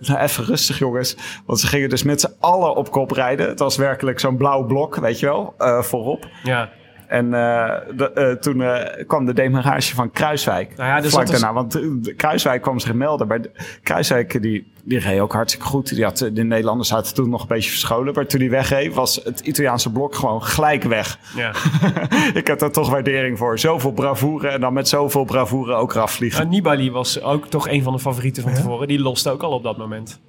nou, 0.00 0.20
even 0.20 0.44
rustig 0.44 0.78
jongens. 0.78 1.16
Want 1.46 1.60
ze 1.60 1.66
gingen 1.66 1.88
dus 1.88 2.02
met 2.02 2.20
z'n 2.20 2.34
allen 2.40 2.76
op 2.76 2.90
kop 2.90 3.10
rijden. 3.10 3.48
Het 3.48 3.58
was 3.58 3.76
werkelijk 3.76 4.20
zo'n 4.20 4.36
blauw 4.36 4.66
blok, 4.66 4.96
weet 4.96 5.20
je 5.20 5.26
wel, 5.26 5.54
voorop. 5.82 6.28
Ja, 6.42 6.70
En 7.08 7.24
eh, 7.34 7.70
de- 7.96 8.12
eh, 8.12 8.30
toen 8.32 8.62
eh, 8.62 9.06
kwam 9.06 9.24
de 9.24 9.32
demarage 9.32 9.94
van 9.94 10.10
Kruiswijk. 10.10 10.76
Nou 10.76 10.88
ja, 10.88 10.96
er 11.04 11.10
vlak 11.10 11.26
dus- 11.26 11.40
daarna. 11.40 11.52
Want 11.54 11.80
Kruiswijk 12.16 12.62
kwam 12.62 12.78
zich 12.78 12.94
melden. 12.94 13.26
Maar 13.26 13.40
Kruiswijk 13.82 14.42
die, 14.42 14.72
die 14.84 14.98
reed 14.98 15.20
ook 15.20 15.32
hartstikke 15.32 15.66
goed. 15.66 15.94
Die 15.94 16.04
had, 16.04 16.18
de 16.32 16.44
Nederlanders 16.44 16.88
zaten 16.88 17.14
toen 17.14 17.30
nog 17.30 17.40
een 17.42 17.48
beetje 17.48 17.70
verscholen. 17.70 18.14
Maar 18.14 18.26
toen 18.26 18.40
hij 18.40 18.50
wegreed 18.50 18.94
was 18.94 19.20
het 19.24 19.40
Italiaanse 19.40 19.92
blok 19.92 20.14
gewoon 20.14 20.42
gelijk 20.42 20.82
weg. 20.82 21.18
ja. 21.36 21.52
Ik 22.40 22.46
heb 22.46 22.58
daar 22.58 22.70
toch 22.72 22.90
waardering 22.90 23.38
voor. 23.38 23.58
Zoveel 23.58 23.92
bravoure 23.92 24.48
en 24.48 24.60
dan 24.60 24.72
met 24.72 24.88
zoveel 24.88 25.24
bravoure 25.24 25.74
ook 25.74 25.94
eraf 25.94 26.12
vliegen. 26.12 26.40
Nou, 26.40 26.50
Nibali 26.54 26.90
was 26.90 27.22
ook 27.22 27.46
toch 27.46 27.68
een 27.68 27.82
van 27.82 27.92
de 27.92 27.98
favorieten 27.98 28.42
van 28.42 28.52
Ja. 28.52 28.56
tevoren. 28.58 28.88
Die 28.88 29.00
loste 29.00 29.30
ook 29.30 29.42
al 29.42 29.50
op 29.52 29.62
dat 29.62 29.76
moment. 29.76 30.20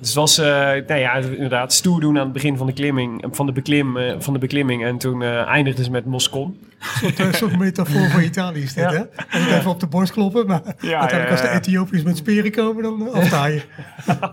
Dus 0.00 0.08
het 0.08 0.16
was, 0.18 0.38
eh 0.38 0.46
nou 0.86 0.94
ja, 0.94 1.14
inderdaad, 1.16 1.72
stoer 1.72 2.00
doen 2.00 2.16
aan 2.18 2.24
het 2.24 2.32
begin 2.32 2.56
van 2.56 2.66
de, 2.66 2.72
klimming, 2.72 3.24
van 3.30 3.46
de, 3.46 3.52
beklim, 3.52 3.96
eh, 3.96 4.14
van 4.18 4.32
de 4.32 4.38
beklimming. 4.38 4.84
En 4.84 4.98
toen 4.98 5.22
eh 5.22 5.46
eindigde 5.46 5.84
ze 5.84 5.90
met 5.90 6.04
Moscon. 6.04 6.58
Een 7.16 7.34
soort 7.34 7.58
metafoor 7.58 8.10
voor 8.10 8.22
Italië 8.32 8.62
is 8.62 8.74
dit, 8.74 8.84
Ja. 8.84 8.90
hè? 8.90 9.02
Het 9.26 9.58
even 9.58 9.70
op 9.70 9.80
de 9.80 9.86
borst 9.86 10.12
kloppen, 10.12 10.46
maar 10.46 10.62
uiteindelijk 10.64 11.24
ja, 11.24 11.30
als 11.30 11.40
de. 11.40 11.48
Ethiopiërs 11.48 12.02
met 12.02 12.16
speren 12.16 12.50
komen, 12.50 12.82
dan 12.82 13.02
uh, 13.02 13.12
afta 13.12 13.46
je. 13.46 13.62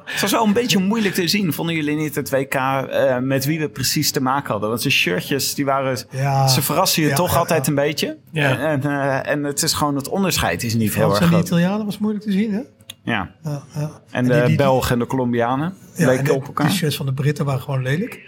Het 0.06 0.22
was 0.22 0.32
wel 0.32 0.46
een 0.46 0.54
beetje 0.54 0.80
moeilijk 0.80 1.14
te 1.14 1.28
zien. 1.28 1.54
Vonden 1.54 1.76
jullie 1.76 1.96
niet 1.96 2.16
het 2.16 2.30
WK 2.30 2.54
eh, 2.54 3.18
met 3.18 3.46
wie 3.46 3.60
we 3.60 3.70
precies 3.70 4.12
te 4.12 4.22
maken 4.22 4.52
hadden? 4.52 4.70
Want 4.70 4.84
de 4.84 4.90
shirtjes, 4.90 5.54
die 5.56 5.66
waren... 5.66 5.98
Ja. 6.12 6.48
Ze 6.48 6.62
verrassen 6.62 7.04
je 7.04 7.10
Ja, 7.10 7.16
toch 7.16 7.32
ja, 7.32 7.38
altijd 7.38 7.66
ja. 7.66 7.70
een 7.70 7.76
beetje. 7.76 8.18
Ja. 8.32 8.58
En, 8.58 8.84
eh, 8.84 9.32
en 9.32 9.44
het 9.44 9.64
is 9.64 9.74
gewoon, 9.74 9.96
het 9.96 10.10
onderscheid 10.10 10.64
is 10.64 10.74
niet 10.76 10.96
heel 10.96 11.10
erg 11.10 11.20
en 11.20 11.26
de 11.26 11.32
groot. 11.32 11.46
Italianen 11.46 11.86
was 11.86 11.98
moeilijk 11.98 12.26
te 12.26 12.32
zien, 12.32 12.54
hè? 12.54 12.62
Ja. 13.08 13.32
Ja, 13.44 13.62
ja. 13.76 13.90
En 14.12 14.26
de 14.26 14.44
die- 14.46 14.56
Belgen 14.56 14.94
en 14.94 15.00
de 15.00 15.06
Colombianen 15.06 15.74
leken 15.96 16.24
de 16.24 16.34
op 16.34 16.46
elkaar. 16.48 16.68
t-shirts 16.70 16.96
van 16.96 17.06
de 17.06 17.14
Britten 17.14 17.46
waren 17.46 17.62
gewoon 17.62 17.82
lelijk. 17.82 18.20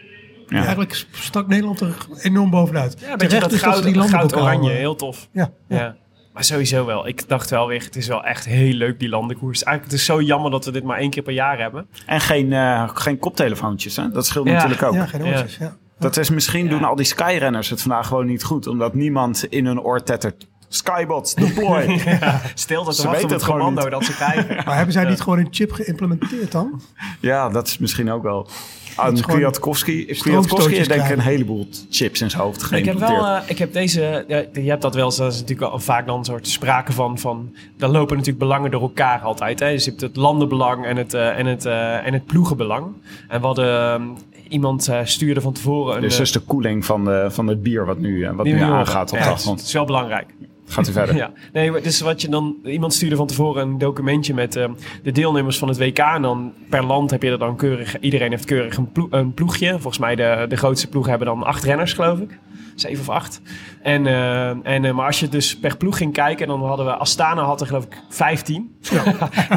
Ja. 0.48 0.58
Eigenlijk 0.58 1.06
stak 1.12 1.48
Nederland 1.48 1.80
er 1.82 1.96
enorm 2.22 2.50
bovenuit. 2.50 3.00
Ja, 3.00 3.16
Terecht 3.16 3.42
dat 3.42 3.52
is 3.52 3.62
dat 3.62 3.72
goud, 3.74 3.84
die 3.84 4.02
goud 4.02 4.36
oranje, 4.36 4.70
heel 4.72 4.96
tof. 4.96 5.28
Ja, 5.32 5.52
ja. 5.68 5.78
Ja. 5.78 5.96
Maar 6.34 6.44
sowieso 6.44 6.86
wel. 6.86 7.08
Ik 7.08 7.28
dacht 7.28 7.50
wel 7.50 7.68
weer, 7.68 7.84
het 7.84 7.96
is 7.96 8.08
wel 8.08 8.24
echt 8.24 8.46
heel 8.46 8.74
leuk 8.74 9.00
die 9.00 9.10
landenkoers. 9.10 9.64
Eigenlijk 9.64 9.92
het 9.92 10.02
is 10.02 10.08
zo 10.08 10.22
jammer 10.22 10.52
dat 10.52 10.66
we 10.66 10.72
dit 10.72 10.84
maar 10.84 10.98
één 10.98 11.10
keer 11.10 11.24
per 11.24 11.34
jaar 11.34 11.60
hebben. 11.60 11.88
En 12.06 12.22
geen, 12.22 12.54
eh, 12.54 12.90
geen 12.94 13.20
koptelefoontjes, 13.20 13.96
hè? 13.96 14.10
dat 14.12 14.26
scheelt 14.26 14.48
Ja. 14.48 14.54
natuurlijk 14.54 14.84
ook. 14.84 14.94
ja, 14.94 15.06
geen 15.06 15.24
oortjes. 15.26 15.58
Ja. 15.58 15.76
Dat 16.00 16.18
is 16.18 16.30
misschien 16.30 16.68
doen 16.70 16.84
al 16.84 16.96
die 16.96 17.06
skyrenners 17.06 17.70
het 17.70 17.82
vandaag 17.82 18.08
gewoon 18.08 18.26
niet 18.26 18.44
goed. 18.44 18.68
Omdat 18.68 18.94
niemand 18.94 19.44
in 19.44 19.66
hun 19.66 19.80
oor 19.82 20.04
tettert. 20.04 20.48
Skybots, 20.70 21.36
deploy. 21.36 22.00
Stil 22.54 22.84
dat 22.84 22.96
Ze 22.96 23.04
wachten 23.08 23.12
weten 23.12 23.24
op 23.24 23.30
het 23.30 23.42
het 23.42 23.44
commando 23.44 23.82
niet. 23.82 23.92
dat 23.92 24.06
ze 24.06 24.14
krijgen. 24.16 24.56
Maar 24.66 24.76
hebben 24.76 24.94
zij 24.94 25.06
niet 25.06 25.22
gewoon 25.22 25.40
een 25.40 25.48
chip 25.52 25.72
geïmplementeerd 25.72 26.52
dan? 26.52 26.82
ja, 27.20 27.50
dat 27.50 27.68
is 27.68 27.78
misschien 27.78 28.12
ook 28.12 28.24
wel. 28.24 28.48
Aan 28.96 29.14
is 29.14 29.22
Kwiatkowski. 29.22 30.06
Kwiatkowski 30.06 30.76
heeft 30.76 30.90
denk 30.90 31.04
ik 31.04 31.10
een 31.10 31.20
heleboel 31.20 31.68
chips 31.90 32.22
in 32.22 32.30
zijn 32.30 32.42
hoofd 32.42 32.72
Ik 32.72 32.86
heb 32.86 33.00
wel, 33.00 33.26
eh, 33.26 33.42
ik 33.46 33.58
heb 33.58 33.74
deze, 33.74 34.26
ja, 34.28 34.44
je 34.54 34.70
hebt 34.70 34.82
dat 34.82 34.96
wel 34.96 35.06
eens, 35.06 35.18
dat 35.18 35.34
is 35.34 35.40
natuurlijk 35.40 35.70
wel 35.72 35.80
vaak 35.80 36.06
dan 36.06 36.18
een 36.18 36.26
soort 36.26 36.48
sprake 36.48 36.92
van, 36.92 37.18
van, 37.20 37.56
daar 37.78 37.90
lopen 37.90 38.16
natuurlijk 38.18 38.44
belangen 38.44 38.72
door 38.72 38.82
elkaar 38.82 39.20
altijd. 39.20 39.60
Hè? 39.60 39.72
Dus 39.72 39.84
je 39.84 39.90
hebt 39.90 40.02
het 40.02 40.16
landenbelang 40.16 40.86
en 40.86 40.98
het, 40.98 41.14
eh, 41.14 41.38
en 41.40 41.46
het, 41.46 41.66
eh, 41.66 42.06
en 42.06 42.14
het 42.14 42.26
ploegenbelang. 42.26 42.86
En 43.28 43.40
we 43.40 43.46
hadden, 43.46 43.80
ehm, 43.80 44.04
iemand 44.50 44.88
eh, 44.88 45.00
stuurde 45.04 45.42
van 45.42 45.54
tevoren 45.54 45.96
een... 45.96 46.02
Dus 46.02 46.14
eh, 46.14 46.20
dus 46.20 46.32
de 46.32 46.40
koeling 46.40 46.86
van, 46.86 47.06
de, 47.06 47.28
van 47.30 47.48
het 47.48 47.64
bier 47.64 47.86
wat 47.86 47.98
nu, 47.98 48.30
wat 48.32 48.46
nu 48.46 48.60
aangaat 48.62 49.12
op 49.12 49.18
Ja, 49.18 49.24
de 49.24 49.30
Het 49.30 49.34
achtergrond. 49.34 49.62
is 49.62 49.74
wel 49.74 49.86
belangrijk. 49.86 50.28
Gaat 50.70 50.88
u 50.88 50.92
verder. 50.92 51.16
Ja, 51.24 51.32
nee, 51.54 51.72
maar 51.72 51.82
dus 51.82 52.02
wat 52.02 52.22
je 52.22 52.30
dan, 52.30 52.56
iemand 52.64 52.94
stuurde 52.94 53.16
van 53.16 53.28
tevoren 53.28 53.62
een 53.68 53.78
documentje 53.78 54.34
met 54.34 54.56
eh, 54.56 54.70
de 55.04 55.12
deelnemers 55.12 55.58
van 55.58 55.68
het 55.68 55.78
WK. 55.78 55.98
En 55.98 56.22
dan 56.22 56.54
per 56.70 56.84
land 56.86 57.12
heb 57.12 57.24
je 57.24 57.32
er 57.32 57.40
dan 57.40 57.56
keurig, 57.56 58.00
iedereen 58.00 58.30
heeft 58.32 58.46
keurig 58.46 58.78
een, 58.78 58.92
ploeg, 58.92 59.08
een 59.12 59.34
ploegje. 59.34 59.72
Volgens 59.72 59.98
mij 59.98 60.16
de, 60.16 60.46
de 60.50 60.56
grootste 60.56 60.88
ploegen 60.88 61.10
hebben 61.10 61.28
dan 61.28 61.44
acht 61.44 61.64
renners, 61.64 61.94
geloof 61.94 62.20
ik. 62.20 62.40
Zeven 62.76 63.00
of 63.00 63.10
acht. 63.10 63.42
En, 63.82 64.08
eh, 64.08 64.50
en, 64.50 64.86
eh, 64.86 64.94
maar 64.94 65.06
als 65.06 65.20
je 65.20 65.28
dus 65.30 65.58
per 65.60 65.78
ploeg 65.78 65.98
ging 65.98 66.14
kijken, 66.14 66.48
dan 66.48 66.64
hadden 66.66 66.86
we 66.86 66.92
Astana 66.96 67.44
had 67.44 67.62
er 67.62 67.68
geloof 67.68 67.84
ik 67.84 68.02
15. 68.10 68.76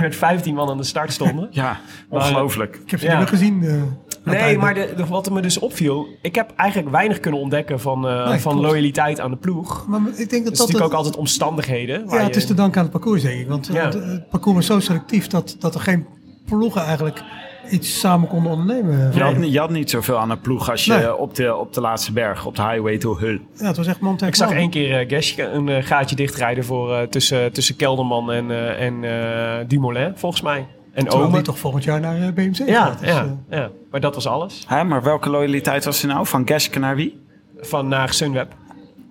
met 0.01 0.17
15 0.17 0.55
man 0.55 0.69
aan 0.69 0.77
de 0.77 0.83
start 0.85 1.13
stonden. 1.13 1.49
Ja, 1.51 1.81
ongelooflijk. 2.09 2.81
Ik 2.85 2.91
heb 2.91 3.01
ze 3.01 3.07
Ja. 3.07 3.11
niet 3.13 3.21
meer 3.21 3.29
gezien. 3.29 3.65
Nee, 4.25 4.59
maar 4.59 4.75
de, 4.75 4.93
de- 4.97 5.07
wat 5.07 5.27
er 5.27 5.33
me 5.33 5.41
dus 5.41 5.59
opviel, 5.59 6.07
ik 6.20 6.35
heb 6.35 6.53
eigenlijk 6.57 6.91
weinig 6.91 7.20
kunnen 7.20 7.41
ontdekken 7.41 7.81
van, 7.81 8.09
eh, 8.09 8.29
Nee, 8.29 8.39
van 8.39 8.53
klopt. 8.53 8.66
loyaliteit 8.66 9.20
aan 9.20 9.31
de 9.31 9.37
ploeg. 9.37 9.87
Maar 9.89 10.01
ik 10.01 10.07
denk 10.16 10.16
dat 10.16 10.31
Het 10.31 10.33
is 10.33 10.45
dat... 10.45 10.51
natuurlijk 10.59 10.73
het- 10.75 10.83
ook 10.83 10.93
altijd 10.93 11.16
omstandigheden. 11.16 12.07
waar 12.07 12.18
Ja, 12.18 12.25
het 12.25 12.35
je- 12.35 12.41
is 12.41 12.47
te 12.47 12.55
danken 12.55 12.77
aan 12.79 12.83
het 12.83 12.93
parcours, 12.93 13.23
denk 13.23 13.41
ik. 13.41 13.49
Want 13.49 13.68
eh, 13.68 13.75
Ja. 13.75 13.85
het, 13.85 13.95
het 13.95 14.29
parcours 14.29 14.57
was 14.57 14.66
zo 14.66 14.81
selectief 14.81 15.27
dat, 15.27 15.57
dat 15.59 15.75
er 15.75 15.81
geen 15.81 16.07
ploegen 16.47 16.83
eigenlijk 16.83 17.23
iets 17.70 17.99
samen 18.01 18.29
konden 18.29 18.53
ondernemen. 18.53 19.11
Je 19.14 19.23
had, 19.23 19.37
niet- 19.37 19.53
je 19.53 19.59
had 19.59 19.70
niet 19.70 19.91
zoveel 19.91 20.18
aan 20.18 20.31
een 20.31 20.41
ploeg 20.41 20.70
als 20.70 20.85
je 20.85 20.93
Nee. 20.93 21.16
op, 21.16 21.35
de, 21.35 21.55
op 21.57 21.73
de 21.73 21.81
laatste 21.81 22.12
berg, 22.12 22.47
op 22.47 22.57
de 22.57 22.62
highway 22.62 22.99
to 22.99 23.16
Hull. 23.18 23.41
Ja, 23.59 23.66
het 23.66 23.77
was 23.77 23.87
echt 23.87 24.01
man 24.01 24.12
tegen 24.12 24.29
Ik 24.29 24.35
zag 24.35 24.51
één 24.53 24.70
keer 24.70 25.01
eh 25.01 25.09
Geske 25.09 25.43
een 25.43 25.68
eh, 25.68 25.85
gaatje 25.85 26.16
dichtrijden 26.16 26.64
voor, 26.64 26.95
eh, 26.95 27.03
tussen, 27.03 27.53
tussen 27.53 27.77
Kelderman 27.77 28.33
en, 28.33 28.51
eh, 28.51 28.87
en 28.87 29.05
eh, 29.05 29.64
Dumoulin, 29.68 30.12
volgens 30.16 30.43
mij. 30.43 30.66
En 30.93 31.03
Terwijl 31.05 31.22
Omen. 31.24 31.32
die 31.36 31.43
toch 31.43 31.59
volgend 31.59 31.84
jaar 31.84 32.01
naar 32.01 32.16
eh, 32.22 32.32
BMC 32.32 32.57
Ja, 32.68 32.84
gaat. 32.84 32.99
Dus, 33.01 33.09
ja, 33.09 33.36
eh, 33.49 33.59
ja, 33.59 33.70
maar 33.90 34.01
dat 34.01 34.14
was 34.14 34.26
alles. 34.26 34.64
Hè, 34.66 34.84
maar 34.84 35.03
welke 35.03 35.30
loyaliteit 35.30 35.84
was 35.84 36.03
er 36.03 36.09
nou? 36.09 36.26
Van 36.26 36.47
Geske 36.47 36.78
naar 36.78 36.97
wie? 36.97 37.20
Van 37.57 37.88
naar 37.88 38.12
Sunweb. 38.12 38.55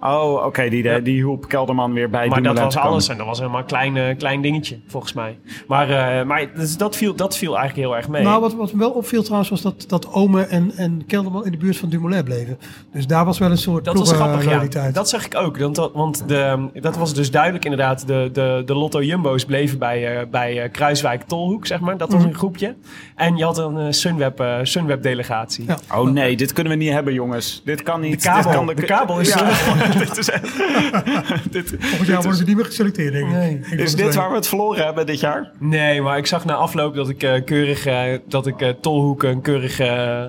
Oh, 0.02 0.46
oké, 0.46 0.70
die, 0.70 0.84
Ja. 0.84 1.00
die 1.00 1.14
hielp 1.14 1.48
Kelderman 1.48 1.94
weer 1.94 2.10
bij 2.10 2.28
Maar 2.28 2.42
dat 2.42 2.60
was 2.60 2.76
komen. 2.76 2.90
alles 2.90 3.08
en 3.10 3.18
dat 3.18 3.26
was 3.26 3.38
helemaal 3.40 3.60
een 3.60 3.66
klein, 3.66 3.98
eh, 3.98 4.18
klein 4.18 4.42
dingetje, 4.42 4.80
volgens 4.88 5.14
mij. 5.14 5.38
Maar, 5.68 5.90
eh, 6.20 6.26
maar 6.26 6.54
dus 6.56 6.78
dat, 6.78 6.96
viel, 6.96 7.16
dat 7.16 7.38
viel 7.38 7.58
eigenlijk 7.58 7.88
heel 7.88 7.98
erg 7.98 8.08
mee. 8.08 8.24
Nou, 8.24 8.42
wat, 8.42 8.54
wat 8.54 8.74
me 8.74 8.80
wel 8.80 8.92
opviel 8.92 9.22
trouwens 9.22 9.50
was 9.50 9.62
dat, 9.62 9.84
dat 9.88 10.14
Ome 10.14 10.42
en, 10.44 10.72
en 10.76 11.04
Kelderman 11.08 11.46
in 11.46 11.52
de 11.52 11.58
buurt 11.58 11.78
van 11.78 11.90
Dumoulin 11.90 12.24
bleven. 12.24 12.58
Dus 12.94 13.08
daar 13.08 13.26
was 13.26 13.38
wel 13.40 13.52
een 13.52 13.58
soort 13.58 13.86
Dat 13.86 13.98
was 13.98 14.08
grappig, 14.08 14.26
ja. 14.28 14.32
ploegenloyaliteit. 14.32 14.96
Dat 14.96 15.10
zag 15.10 15.26
ik 15.26 15.36
ook. 15.36 15.58
Want, 15.58 15.76
dat- 15.76 15.94
want 15.94 16.28
de, 16.28 16.70
dat 16.74 16.98
was 16.98 17.14
dus 17.14 17.32
duidelijk 17.32 17.64
inderdaad. 17.64 18.08
De, 18.08 18.30
de, 18.34 18.62
de 18.66 18.76
Lotto 18.76 19.02
Jumbo's 19.02 19.46
bleven 19.46 19.80
bij, 19.80 20.18
eh, 20.20 20.28
bij 20.32 20.62
eh, 20.64 20.72
Kruiswijk-Tolhoek, 20.72 21.66
zeg 21.68 21.80
maar. 21.80 21.98
Dat 21.98 22.12
was 22.12 22.20
Mhm. 22.22 22.30
een 22.30 22.36
groepje. 22.36 22.76
En 23.16 23.38
je 23.38 23.44
had 23.44 23.58
een 23.58 23.78
eh, 23.78 23.86
Sunweb, 23.90 24.40
eh, 24.40 24.56
Sunweb-delegatie. 24.64 25.66
Ja. 25.68 25.78
Oh 26.00 26.10
nee, 26.10 26.36
dit 26.38 26.54
kunnen 26.54 26.74
we 26.74 26.80
niet 26.84 26.92
hebben, 26.92 27.14
jongens. 27.14 27.62
Dit 27.66 27.84
kan 27.84 28.02
niet. 28.02 28.22
De 28.22 28.28
kabel, 28.28 28.44
Dit 28.44 28.54
kan 28.56 28.76
de 28.76 28.82
kabel 28.86 29.20
is... 29.20 29.34
Ja. 29.34 29.50
dit 30.00 30.18
is 30.18 30.26
dit, 31.52 31.76
Volgend 31.80 32.08
jaar 32.08 32.22
worden 32.22 32.36
ze 32.36 32.44
niet 32.44 32.56
meer 32.56 32.66
geselecteerd, 32.66 33.14
denk 33.14 33.26
ik. 33.26 33.32
Nee. 33.34 33.60
Is 33.60 33.96
dit 33.96 34.06
twee. 34.06 34.12
waar 34.12 34.30
we 34.30 34.36
het 34.36 34.48
verloren 34.48 34.84
hebben 34.86 35.06
dit 35.06 35.20
jaar? 35.20 35.52
Nee, 35.60 36.02
maar 36.02 36.18
ik 36.18 36.26
zag 36.26 36.46
na 36.46 36.54
afloop 36.54 36.96
dat 36.96 37.10
ik 37.10 37.24
eh, 37.24 37.44
keurig 37.46 37.86
eh, 37.86 38.04
dat 38.28 38.48
ik 38.48 38.62
eh, 38.62 38.70
Tolhoek 38.70 39.24
een 39.24 39.42
keurig 39.42 39.80
eh, 39.80 40.24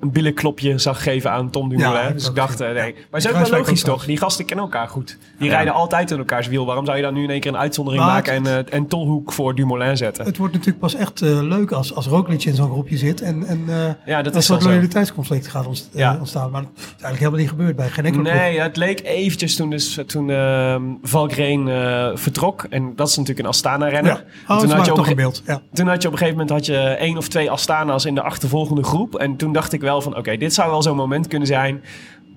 een 0.00 0.10
billenklopje 0.12 0.78
zag 0.78 1.02
geven 1.02 1.30
aan 1.30 1.50
Tom 1.50 1.68
Dumoulin. 1.68 2.02
Ja, 2.02 2.10
dus 2.10 2.28
ik 2.28 2.34
dacht, 2.34 2.60
eh, 2.60 2.66
nee. 2.68 2.76
Ja. 2.76 2.82
Maar 2.82 3.20
het 3.20 3.24
is 3.24 3.36
ook 3.40 3.48
wel 3.48 3.58
logisch 3.58 3.82
toch? 3.82 4.04
Die 4.04 4.16
gasten 4.16 4.44
kennen 4.44 4.64
elkaar 4.64 4.88
goed. 4.88 5.18
Die 5.38 5.48
Ja. 5.48 5.54
rijden 5.54 5.72
altijd 5.74 6.10
in 6.10 6.18
elkaars 6.18 6.46
wiel. 6.46 6.66
Waarom 6.66 6.84
zou 6.84 6.96
je 6.96 7.02
dan 7.02 7.14
nu 7.14 7.22
in 7.22 7.30
één 7.30 7.40
keer 7.40 7.50
een 7.52 7.58
uitzondering 7.58 8.04
Maar 8.04 8.12
maken 8.12 8.32
en, 8.32 8.44
het- 8.44 8.68
eh, 8.70 8.76
en 8.78 8.86
Tolhoek 8.86 9.32
voor 9.32 9.54
Dumoulin 9.54 9.96
zetten? 9.96 10.24
Het 10.24 10.36
wordt 10.36 10.52
natuurlijk 10.52 10.80
pas 10.80 10.94
echt 10.94 11.22
eh, 11.22 11.28
leuk 11.42 11.72
als, 11.72 11.94
als 11.94 12.06
Roglic 12.06 12.44
in 12.44 12.54
zo'n 12.54 12.70
groepje 12.70 12.96
zit. 12.96 13.20
En, 13.20 13.44
en 13.46 13.60
Ja, 14.06 14.22
dat 14.22 14.34
een 14.34 14.42
soort 14.42 14.62
loyaliteitsconflict 14.62 15.46
gaat 15.48 15.66
ontstaan. 15.66 16.50
Maar 16.50 16.62
dat 16.62 16.70
is 16.76 16.82
eigenlijk 16.84 17.18
helemaal 17.18 17.38
niet 17.40 17.48
gebeurd 17.48 17.76
bij 17.76 17.88
geen 17.88 18.04
enkele. 18.04 18.22
Nee, 18.32 18.60
het 18.60 18.76
leek 18.76 19.00
eventjes 19.04 19.56
toen, 19.56 19.70
dus, 19.70 19.98
toen 20.06 20.30
ehm 20.30 20.82
Valkrein 21.02 21.68
eh, 21.68 22.10
vertrok. 22.14 22.66
En 22.70 22.92
dat 22.96 23.08
is 23.08 23.16
natuurlijk 23.16 23.46
een 23.46 23.52
Astana-renner. 23.52 24.24
Oh, 24.48 24.58
toen, 24.58 24.70
had 24.70 24.84
je 24.84 24.90
op 24.90 24.96
toch 24.96 25.08
een 25.08 25.16
beeld. 25.16 25.42
Ja. 25.46 25.62
toen 25.72 25.88
had 25.88 26.02
je 26.02 26.08
op 26.08 26.12
een 26.14 26.18
gegeven 26.18 26.40
moment 26.40 26.56
had 26.56 26.66
je 26.66 26.78
één 26.78 27.16
of 27.16 27.28
twee 27.28 27.50
Astana's 27.50 28.04
in 28.04 28.14
de 28.14 28.22
achtervolgende 28.22 28.82
groep. 28.84 29.14
En 29.14 29.36
toen 29.36 29.52
dacht 29.52 29.71
ik 29.72 29.80
wel 29.80 30.00
van, 30.00 30.16
oké, 30.16 30.36
dit 30.36 30.54
zou 30.54 30.70
wel 30.70 30.82
zo'n 30.82 30.96
moment 30.96 31.26
kunnen 31.26 31.48
zijn. 31.48 31.82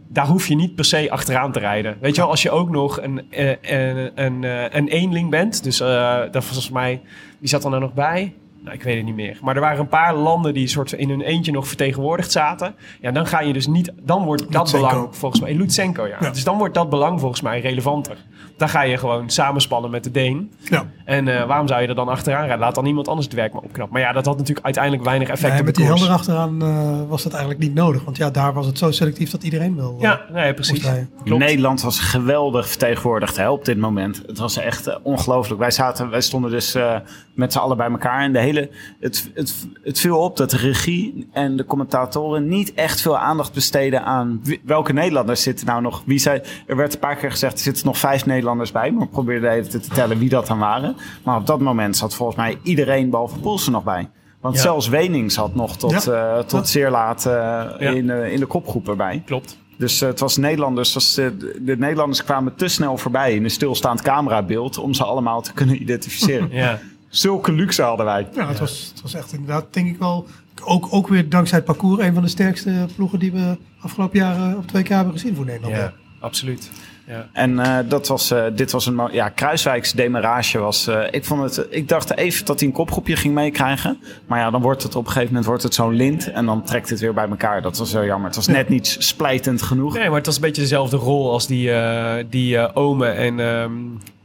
Daar 0.07 0.27
hoef 0.27 0.47
je 0.47 0.55
niet 0.55 0.75
per 0.75 0.85
se 0.85 1.11
achteraan 1.11 1.51
te 1.51 1.59
rijden. 1.59 1.97
Weet 2.01 2.15
je 2.15 2.21
wel, 2.21 2.29
als 2.29 2.41
je 2.41 2.51
ook 2.51 2.69
nog 2.69 3.01
een, 3.01 3.31
eh, 3.31 3.49
een, 3.61 4.11
een, 4.15 4.43
eh, 4.43 4.63
een 4.69 4.87
eenling 4.87 5.29
bent. 5.29 5.63
Dus 5.63 5.79
eh 5.79 6.19
dat 6.19 6.33
was 6.33 6.45
volgens 6.45 6.69
mij, 6.69 7.01
wie 7.39 7.49
zat 7.49 7.63
er 7.63 7.79
nog 7.79 7.93
bij? 7.93 8.33
Nou, 8.65 8.77
ik 8.77 8.83
weet 8.83 8.95
het 8.95 9.05
niet 9.05 9.15
meer. 9.15 9.37
Maar 9.41 9.55
er 9.55 9.61
waren 9.61 9.79
een 9.79 9.87
paar 9.87 10.15
landen 10.15 10.53
die 10.53 10.67
soort 10.67 10.91
in 10.91 11.09
hun 11.09 11.21
eentje 11.21 11.51
nog 11.51 11.67
vertegenwoordigd 11.67 12.31
zaten. 12.31 12.75
Ja, 13.01 13.11
dan 13.11 13.27
ga 13.27 13.41
je 13.41 13.53
dus 13.53 13.67
niet. 13.67 13.91
Dan 14.01 14.23
wordt 14.23 14.41
dat 14.41 14.61
Lutsenko. 14.61 14.87
belang 14.87 15.15
volgens 15.15 15.41
mij. 15.41 15.53
Lutsenko, 15.55 16.05
ja. 16.07 16.17
Ja. 16.19 16.29
Dus 16.29 16.43
dan 16.43 16.57
wordt 16.57 16.73
dat 16.73 16.89
belang 16.89 17.19
volgens 17.19 17.41
mij 17.41 17.59
relevanter. 17.61 18.17
Dan 18.57 18.69
ga 18.69 18.81
je 18.81 18.97
gewoon 18.97 19.29
samenspannen 19.29 19.91
met 19.91 20.03
de 20.03 20.11
Deen. 20.11 20.51
Ja. 20.63 20.85
En 21.05 21.27
eh, 21.27 21.45
waarom 21.47 21.67
zou 21.67 21.81
je 21.81 21.87
er 21.87 21.95
dan 21.95 22.07
achteraan 22.07 22.39
rijden? 22.41 22.59
Laat 22.59 22.75
dan 22.75 22.85
iemand 22.85 23.07
anders 23.07 23.27
het 23.27 23.35
werk 23.35 23.53
maar 23.53 23.61
opknappen. 23.61 23.93
Maar 23.93 24.01
ja, 24.07 24.11
dat 24.13 24.25
had 24.25 24.37
natuurlijk 24.37 24.65
uiteindelijk 24.65 25.03
weinig 25.03 25.29
effect 25.29 25.49
Nee, 25.51 25.59
op 25.59 25.65
met 25.65 25.75
de 25.75 25.81
die 25.81 25.89
helder 25.89 26.09
achteraan 26.09 26.61
eh, 26.61 26.99
was 27.09 27.23
dat 27.23 27.31
eigenlijk 27.31 27.63
niet 27.63 27.73
nodig. 27.73 28.03
Want 28.03 28.17
ja, 28.17 28.29
daar 28.29 28.53
was 28.53 28.65
het 28.65 28.77
zo 28.77 28.91
selectief 28.91 29.29
dat 29.31 29.43
iedereen 29.43 29.75
wil. 29.75 29.93
eh, 29.97 30.01
Ja, 30.01 30.21
nee, 30.31 30.53
precies. 30.53 30.87
Nederland 31.23 31.81
was 31.81 31.99
geweldig 31.99 32.67
vertegenwoordigd 32.67 33.37
hè, 33.37 33.49
op 33.49 33.65
dit 33.65 33.77
moment. 33.77 34.21
Het 34.27 34.37
was 34.37 34.57
echt 34.57 34.99
ongelooflijk. 35.01 35.59
Wij, 35.59 35.71
zaten, 35.71 36.09
wij 36.09 36.21
stonden 36.21 36.51
dus 36.51 36.75
eh, 36.75 36.95
met 37.35 37.53
z'n 37.53 37.59
allen 37.59 37.77
bij 37.77 37.89
elkaar. 37.89 38.21
En 38.21 38.33
de 38.33 38.39
hele, 38.39 38.69
het, 38.99 39.29
het, 39.33 39.67
het 39.83 39.99
viel 39.99 40.17
op 40.19 40.37
dat 40.37 40.49
de 40.49 40.57
regie 40.57 41.27
en 41.31 41.57
de 41.57 41.65
commentatoren 41.65 42.47
niet 42.47 42.73
echt 42.73 43.01
veel 43.01 43.17
aandacht 43.17 43.53
besteden 43.53 44.03
aan 44.03 44.39
wie- 44.43 44.61
welke 44.63 44.93
Nederlanders 44.93 45.41
zitten 45.43 45.65
nou 45.65 45.81
nog. 45.81 46.03
Wie 46.05 46.19
zei, 46.19 46.41
er 46.67 46.75
werd 46.75 46.93
een 46.93 46.99
paar 46.99 47.15
keer 47.15 47.31
gezegd, 47.31 47.53
er 47.53 47.59
zitten 47.59 47.85
nog 47.85 47.97
vijf 47.97 48.25
Nederlanders 48.25 48.71
bij. 48.71 48.91
Maar 48.91 49.03
we 49.05 49.09
probeerden 49.11 49.49
even 49.51 49.69
te 49.69 49.79
tellen 49.79 50.17
wie 50.17 50.29
dat 50.29 50.47
dan 50.47 50.59
waren. 50.59 50.95
Maar 51.23 51.37
op 51.37 51.45
dat 51.47 51.59
moment 51.59 51.97
zat 51.97 52.15
volgens 52.15 52.37
mij 52.37 52.57
iedereen 52.63 53.09
behalve 53.09 53.39
Poelsen 53.39 53.71
nog 53.71 53.83
bij. 53.83 54.09
Want 54.41 54.55
Ja. 54.55 54.61
zelfs 54.61 54.87
Wening 54.87 55.31
zat 55.31 55.55
nog 55.55 55.77
tot, 55.77 56.03
Ja. 56.03 56.35
eh, 56.35 56.39
tot 56.43 56.59
Ja. 56.59 56.65
zeer 56.71 56.89
laat 56.89 57.25
eh, 57.25 57.63
in, 57.95 58.09
eh, 58.09 58.31
in 58.31 58.39
de 58.39 58.45
kopgroep 58.45 58.89
erbij. 58.89 59.21
Klopt. 59.25 59.57
Dus 59.77 59.99
het 59.99 60.19
was 60.19 60.37
Nederlanders. 60.37 60.93
Was, 60.93 61.13
de, 61.13 61.57
de 61.61 61.77
Nederlanders 61.77 62.23
kwamen 62.23 62.55
te 62.55 62.67
snel 62.67 62.97
voorbij 62.97 63.33
in 63.35 63.43
een 63.43 63.49
stilstaand 63.49 64.01
camerabeeld 64.01 64.77
om 64.77 64.93
ze 64.93 65.03
allemaal 65.03 65.41
te 65.41 65.53
kunnen 65.53 65.81
identificeren. 65.81 66.49
Ja. 66.55 66.79
Zulke 67.17 67.51
luxe 67.51 67.81
hadden 67.81 68.05
wij. 68.05 68.27
Ja, 68.35 68.47
het 68.47 68.59
was, 68.59 68.91
het 68.93 69.01
was 69.01 69.13
echt 69.13 69.33
inderdaad, 69.33 69.65
denk 69.69 69.87
ik 69.87 69.97
wel, 69.99 70.27
ook, 70.63 70.87
ook 70.89 71.07
weer 71.07 71.29
dankzij 71.29 71.57
het 71.57 71.65
parcours, 71.67 72.01
een 72.01 72.13
van 72.13 72.23
de 72.23 72.29
sterkste 72.29 72.85
ploegen 72.95 73.19
die 73.19 73.31
we 73.31 73.57
afgelopen 73.81 74.19
jaren 74.19 74.57
op 74.57 74.63
2K 74.67 74.87
hebben 74.87 75.13
gezien 75.13 75.35
voor 75.35 75.45
Nederland. 75.45 75.75
ja, 75.75 75.93
absoluut. 76.19 76.69
Ja. 77.07 77.27
En 77.33 77.59
eh, 77.59 77.77
dat 77.89 78.07
was, 78.07 78.31
eh, 78.31 78.43
dit 78.55 78.71
was 78.71 78.85
een. 78.85 79.09
Ja, 79.11 79.29
Kruiswijks 79.29 79.91
demarage 79.91 80.57
was. 80.59 80.87
eh, 80.87 81.01
ik, 81.11 81.25
vond 81.25 81.41
het, 81.41 81.67
ik 81.69 81.87
dacht 81.87 82.15
even 82.17 82.45
dat 82.45 82.59
hij 82.59 82.67
een 82.67 82.73
kopgroepje 82.73 83.15
ging 83.15 83.33
meekrijgen. 83.33 83.97
Maar 84.27 84.39
ja, 84.39 84.49
dan 84.51 84.61
wordt 84.61 84.83
het 84.83 84.95
op 84.95 85.01
een 85.01 85.07
gegeven 85.07 85.27
moment 85.27 85.45
wordt 85.45 85.63
het 85.63 85.73
zo'n 85.73 85.93
lint. 85.93 86.31
En 86.31 86.45
dan 86.45 86.63
trekt 86.63 86.89
het 86.89 86.99
weer 86.99 87.13
bij 87.13 87.27
elkaar. 87.29 87.61
Dat 87.61 87.77
was 87.77 87.89
zo 87.89 88.05
jammer. 88.05 88.27
Het 88.27 88.35
was 88.35 88.47
net 88.47 88.69
niet 88.69 88.95
splijtend 88.99 89.61
genoeg. 89.61 89.93
Nee, 89.93 90.07
maar 90.07 90.17
het 90.17 90.25
was 90.25 90.35
een 90.35 90.41
beetje 90.41 90.61
dezelfde 90.61 90.97
rol 90.97 91.31
als 91.31 91.47
die, 91.47 91.71
eh 91.71 92.23
die 92.29 92.57
eh, 92.57 92.69
Ome 92.73 93.07
en 93.07 93.39
ehm 93.39 93.71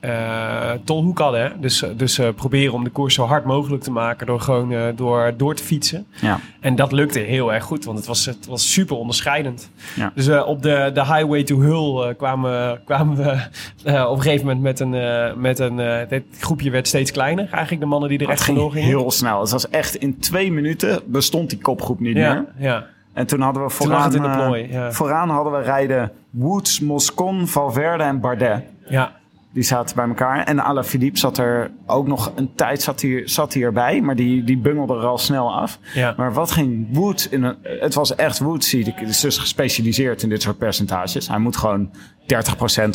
eh, 0.00 0.70
Tolhoek 0.84 1.18
hadden. 1.18 1.42
Hè? 1.42 1.48
Dus, 1.60 1.84
dus 1.96 2.18
eh, 2.18 2.28
proberen 2.36 2.74
om 2.74 2.84
de 2.84 2.90
koers 2.90 3.14
zo 3.14 3.24
hard 3.24 3.44
mogelijk 3.44 3.82
te 3.82 3.90
maken 3.90 4.26
door 4.26 4.40
gewoon 4.40 4.72
eh, 4.72 4.82
door, 4.94 5.32
door 5.36 5.54
te 5.54 5.62
fietsen. 5.64 6.06
Ja. 6.20 6.38
En 6.60 6.74
dat 6.74 6.92
lukte 6.92 7.18
heel 7.18 7.52
erg 7.52 7.64
goed, 7.64 7.84
want 7.84 7.98
het 7.98 8.06
was, 8.06 8.26
het 8.26 8.46
was 8.46 8.72
super 8.72 8.96
onderscheidend. 8.96 9.70
Ja. 9.96 10.12
Dus 10.14 10.26
eh, 10.28 10.46
op 10.46 10.62
de, 10.62 10.90
de 10.94 11.04
highway 11.04 11.42
to 11.42 11.60
Hull 11.60 12.08
eh, 12.08 12.16
kwamen, 12.16 12.80
kwamen 12.84 13.16
we 13.16 13.42
eh, 13.84 14.04
op 14.10 14.16
een 14.16 14.22
gegeven 14.22 14.46
moment 14.46 14.62
met 14.64 14.80
een... 14.80 14.94
eh, 14.94 15.34
met 15.34 15.58
een 15.58 15.80
eh, 15.80 16.08
dit 16.08 16.24
groepje 16.40 16.70
werd 16.70 16.88
steeds 16.88 17.10
kleiner, 17.10 17.48
eigenlijk 17.50 17.80
de 17.82 17.88
mannen 17.88 18.08
die 18.08 18.18
er 18.18 18.28
echt 18.28 18.44
vandoor 18.44 18.70
gingen. 18.72 18.88
heel 18.88 19.10
snel. 19.10 19.40
Het 19.40 19.50
was 19.50 19.68
echt 19.68 19.94
in 19.94 20.18
twee 20.18 20.52
minuten 20.52 21.00
bestond 21.06 21.50
die 21.50 21.58
kopgroep 21.58 22.00
niet 22.00 22.14
meer. 22.14 22.44
ja. 22.58 22.86
En 23.12 23.26
toen 23.26 23.40
hadden 23.40 23.62
we 23.62 23.70
vooraan, 23.70 24.24
eh, 24.24 24.36
plooi, 24.36 24.68
ja. 24.72 24.92
vooraan 24.92 25.28
hadden 25.30 25.52
we 25.52 25.60
rijden 25.62 26.12
Woods, 26.30 26.80
Moscon, 26.80 27.46
Valverde 27.48 28.02
en 28.04 28.20
Bardet. 28.20 28.62
ja. 28.88 29.18
Die 29.52 29.62
zaten 29.62 29.96
bij 29.96 30.08
elkaar. 30.08 30.44
En 30.44 30.60
Alaphilippe 30.60 31.18
zat 31.18 31.38
er 31.38 31.70
ook 31.86 32.06
nog 32.06 32.32
een 32.34 32.54
tijd 32.54 32.82
zat 32.82 33.00
hier, 33.00 33.28
zat 33.28 33.54
hij 33.54 33.62
erbij. 33.62 34.00
Maar 34.00 34.16
die, 34.16 34.44
die 34.44 34.58
bungelde 34.58 34.94
er 34.94 35.06
al 35.06 35.18
snel 35.18 35.54
af. 35.54 35.78
Ja. 35.94 36.14
Maar 36.16 36.32
wat 36.32 36.50
ging 36.50 36.86
Woods 36.92 37.28
in 37.28 37.42
een... 37.42 37.56
Het 37.62 37.94
was 37.94 38.14
echt 38.14 38.38
Woods. 38.38 38.70
Die 38.70 38.94
is 38.94 39.20
dus 39.20 39.38
gespecialiseerd 39.38 40.22
in 40.22 40.28
dit 40.28 40.42
soort 40.42 40.58
percentages. 40.58 41.28
Hij 41.28 41.38
moet 41.38 41.56
gewoon 41.56 41.90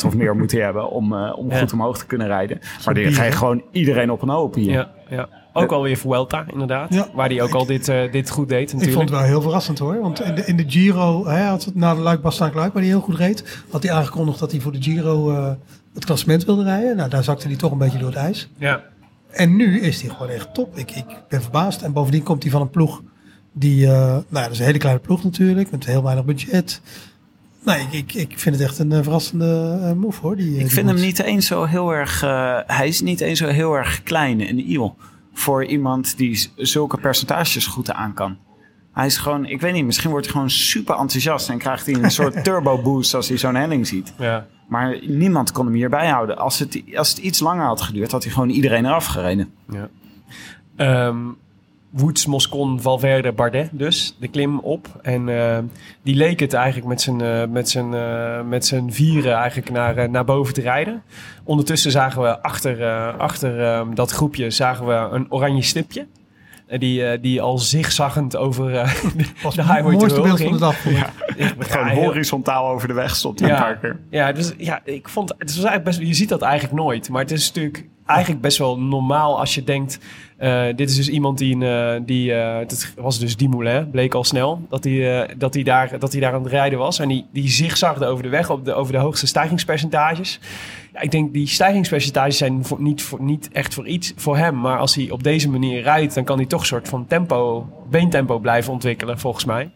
30% 0.02 0.04
of 0.06 0.14
meer 0.14 0.36
moeten 0.36 0.62
hebben 0.64 0.90
om, 0.90 1.14
eh, 1.14 1.38
om 1.38 1.50
Ja. 1.50 1.58
goed 1.58 1.72
omhoog 1.72 1.98
te 1.98 2.06
kunnen 2.06 2.26
rijden. 2.26 2.60
Maar 2.84 2.94
die 2.94 3.06
hè? 3.06 3.32
gewoon 3.32 3.62
iedereen 3.72 4.10
op 4.10 4.22
een 4.22 4.28
hoop 4.28 4.54
hier. 4.54 4.72
Ja, 4.72 4.90
ja. 5.08 5.28
Ook 5.62 5.72
alweer 5.72 5.96
Vuelta, 5.96 6.44
inderdaad. 6.52 6.94
Ja. 6.94 7.08
Waar 7.14 7.28
hij 7.28 7.42
ook 7.42 7.54
al 7.54 7.66
dit, 7.66 7.88
eh, 7.88 8.12
dit 8.12 8.30
goed 8.30 8.48
deed 8.48 8.60
Ik 8.60 8.66
natuurlijk. 8.66 8.96
vond 8.96 9.08
het 9.10 9.18
wel 9.18 9.28
heel 9.28 9.40
verrassend 9.42 9.78
hoor. 9.78 10.00
Want 10.00 10.20
in 10.20 10.34
de, 10.34 10.44
in 10.44 10.56
de 10.56 10.64
Giro, 10.66 11.26
hij 11.26 11.42
had 11.42 11.64
het 11.64 11.74
na 11.74 11.94
de 11.94 12.00
Luik 12.00 12.20
Bastaak 12.20 12.54
Luik, 12.54 12.72
waar 12.72 12.82
hij 12.82 12.90
heel 12.90 13.00
goed 13.00 13.16
reed, 13.16 13.62
had 13.70 13.82
hij 13.82 13.92
aangekondigd 13.92 14.38
dat 14.38 14.50
hij 14.50 14.60
voor 14.60 14.72
de 14.72 14.82
Giro 14.82 15.30
eh, 15.30 15.50
het 15.94 16.04
klassement 16.04 16.44
wilde 16.44 16.62
rijden. 16.62 16.96
Nou, 16.96 17.10
daar 17.10 17.24
zakte 17.24 17.46
hij 17.46 17.56
toch 17.56 17.72
een 17.72 17.78
beetje 17.78 17.98
door 17.98 18.08
het 18.08 18.16
ijs. 18.16 18.48
Ja. 18.58 18.82
En 19.30 19.56
nu 19.56 19.80
is 19.80 20.00
hij 20.00 20.10
gewoon 20.10 20.28
echt 20.28 20.54
top. 20.54 20.76
Ik, 20.76 20.90
ik 20.90 21.04
ben 21.28 21.42
verbaasd. 21.42 21.82
En 21.82 21.92
bovendien 21.92 22.22
komt 22.22 22.42
hij 22.42 22.52
van 22.52 22.60
een 22.60 22.70
ploeg 22.70 23.02
die, 23.52 23.86
eh, 23.86 23.92
nou 23.92 24.24
ja, 24.30 24.42
dat 24.42 24.50
is 24.50 24.58
een 24.58 24.64
hele 24.64 24.78
kleine 24.78 25.00
ploeg 25.00 25.24
natuurlijk, 25.24 25.70
met 25.70 25.86
heel 25.86 26.02
weinig 26.02 26.24
budget. 26.24 26.80
Nee, 27.64 27.86
ik, 27.90 27.92
ik, 27.92 28.14
ik 28.14 28.38
vind 28.38 28.54
het 28.56 28.64
echt 28.64 28.78
een 28.78 29.02
verrassende 29.02 29.94
move 29.96 30.20
hoor. 30.20 30.36
Die, 30.36 30.52
Ik 30.52 30.58
die 30.58 30.70
vind 30.70 30.88
hem 30.88 31.00
niet 31.00 31.18
eens 31.18 31.46
zo 31.46 31.64
heel 31.64 31.90
erg... 31.90 32.20
hij 32.66 32.88
is 32.88 33.00
niet 33.00 33.20
eens 33.20 33.38
zo 33.38 33.46
heel 33.46 33.74
erg 33.74 34.02
klein 34.02 34.46
en 34.46 34.70
iel. 34.70 34.96
Voor 35.36 35.64
iemand 35.64 36.16
die 36.16 36.50
zulke 36.56 36.96
percentages 36.96 37.66
goed 37.66 37.92
aan 37.92 38.14
kan. 38.14 38.36
Hij 38.92 39.06
is 39.06 39.16
gewoon... 39.16 39.46
Ik 39.46 39.60
weet 39.60 39.72
niet, 39.72 39.84
misschien 39.84 40.10
wordt 40.10 40.26
hij 40.26 40.34
gewoon 40.34 40.50
super 40.50 40.96
enthousiast... 40.96 41.48
en 41.48 41.58
krijgt 41.58 41.86
hij 41.86 41.94
een 41.94 42.10
soort 42.10 42.44
turbo 42.44 42.82
boost 42.82 43.14
als 43.14 43.28
hij 43.28 43.38
zo'n 43.38 43.54
helling 43.54 43.86
ziet. 43.86 44.14
Ja. 44.18 44.46
Maar 44.68 44.98
niemand 45.06 45.52
kon 45.52 45.64
hem 45.66 45.74
hierbij 45.74 46.08
houden. 46.08 46.36
Als 46.36 46.58
het, 46.58 46.82
als 46.94 47.08
het 47.08 47.18
iets 47.18 47.40
langer 47.40 47.66
had 47.66 47.80
geduurd... 47.80 48.12
had 48.12 48.22
hij 48.24 48.32
gewoon 48.32 48.48
iedereen 48.48 48.84
eraf 48.84 49.06
gereden. 49.06 49.52
Ja. 49.68 49.88
Ehm, 50.76 51.18
Woods, 51.96 52.26
Moscon, 52.26 52.80
Valverde, 52.80 53.32
Bardet 53.32 53.68
dus, 53.72 54.16
de 54.20 54.28
klim 54.28 54.58
op. 54.58 54.86
En 55.02 55.28
eh, 55.28 55.58
die 56.02 56.14
leek 56.14 56.40
het 56.40 56.52
eigenlijk 56.52 56.86
met 56.86 57.00
zijn, 57.00 57.20
eh, 57.20 57.46
met 57.48 57.68
zijn, 57.68 57.94
eh, 57.94 58.42
met 58.42 58.66
zijn 58.66 58.92
vieren 58.92 59.34
eigenlijk 59.34 59.70
naar, 59.70 60.10
naar 60.10 60.24
boven 60.24 60.54
te 60.54 60.60
rijden. 60.60 61.02
Ondertussen 61.44 61.90
zagen 61.90 62.22
we 62.22 62.42
achter, 62.42 62.82
eh, 62.82 63.18
achter 63.18 63.62
ehm, 63.64 63.94
dat 63.94 64.10
groepje 64.10 64.50
zagen 64.50 64.86
we 64.86 64.92
een 65.16 65.26
oranje 65.32 65.62
stipje. 65.62 66.06
Die, 66.78 67.20
die 67.20 67.40
al 67.42 67.58
zigzaggend 67.58 68.36
over 68.36 68.74
eh, 68.76 68.94
de 69.16 69.24
het 69.42 69.54
highway 69.54 69.82
to 69.82 69.90
mooiste 69.90 70.20
beeld 70.20 70.26
van 70.28 70.36
ging. 70.36 70.52
de 70.52 70.58
dag. 70.58 70.84
Ja, 70.90 71.10
Gewoon 71.58 71.86
heel- 71.86 72.02
horizontaal 72.04 72.68
over 72.68 72.88
de 72.88 72.94
weg 72.94 73.16
stond 73.16 73.40
hij 73.40 73.50
een 73.50 73.56
paar 73.56 73.76
keer. 73.76 74.00
ja, 74.10 74.32
dus 74.32 74.52
ja, 74.58 74.80
ik 74.84 75.08
vond 75.08 75.28
het 75.38 75.38
was 75.54 75.64
eigenlijk 75.64 75.84
best. 75.84 75.98
Je 76.08 76.14
ziet 76.14 76.28
dat 76.28 76.42
eigenlijk 76.42 76.74
nooit, 76.74 77.08
maar 77.08 77.22
het 77.22 77.30
is 77.30 77.46
natuurlijk 77.46 77.84
eigenlijk 78.06 78.40
best 78.40 78.58
wel 78.58 78.78
normaal 78.80 79.38
als 79.38 79.54
je 79.54 79.64
denkt. 79.64 79.98
Eh, 80.36 80.66
dit 80.76 80.90
is 80.90 80.96
dus 80.96 81.08
iemand 81.08 81.38
die, 81.38 81.66
eh, 81.66 82.00
die 82.02 82.32
eh, 82.34 82.58
het 82.58 82.94
was 82.96 83.18
dus 83.18 83.36
Dumoulin, 83.36 83.90
bleek 83.90 84.14
al 84.14 84.24
snel 84.24 84.60
dat 84.68 84.84
hij, 84.84 85.22
eh, 85.22 85.34
dat 85.36 85.58
daar, 85.64 85.98
dat 85.98 86.12
daar 86.12 86.32
aan 86.32 86.42
het 86.42 86.52
rijden 86.52 86.78
was. 86.78 86.98
En 86.98 87.08
die, 87.08 87.26
die 87.32 87.48
zigzagde 87.48 88.06
over 88.06 88.22
de 88.22 88.28
weg 88.28 88.50
op 88.50 88.64
de, 88.64 88.74
over 88.74 88.92
de 88.92 88.98
hoogste 88.98 89.26
stijgingspercentages. 89.26 90.40
Ja, 90.92 91.00
ik 91.00 91.10
denk 91.10 91.32
die 91.32 91.46
stijgingspercentages 91.46 92.36
zijn 92.36 92.64
niet, 92.78 93.02
voor, 93.02 93.22
niet 93.22 93.48
echt 93.52 93.74
voor 93.74 93.86
iets 93.86 94.12
voor 94.16 94.36
hem. 94.36 94.60
Maar 94.60 94.78
als 94.78 94.94
hij 94.94 95.10
op 95.10 95.22
deze 95.22 95.48
manier 95.48 95.82
rijdt, 95.82 96.14
dan 96.14 96.24
kan 96.24 96.36
hij 96.36 96.46
toch 96.46 96.60
een 96.60 96.66
soort 96.66 96.88
van 96.88 97.06
tempo, 97.06 97.68
beentempo 97.90 98.38
blijven 98.38 98.72
ontwikkelen, 98.72 99.18
volgens 99.18 99.44
mij. 99.44 99.70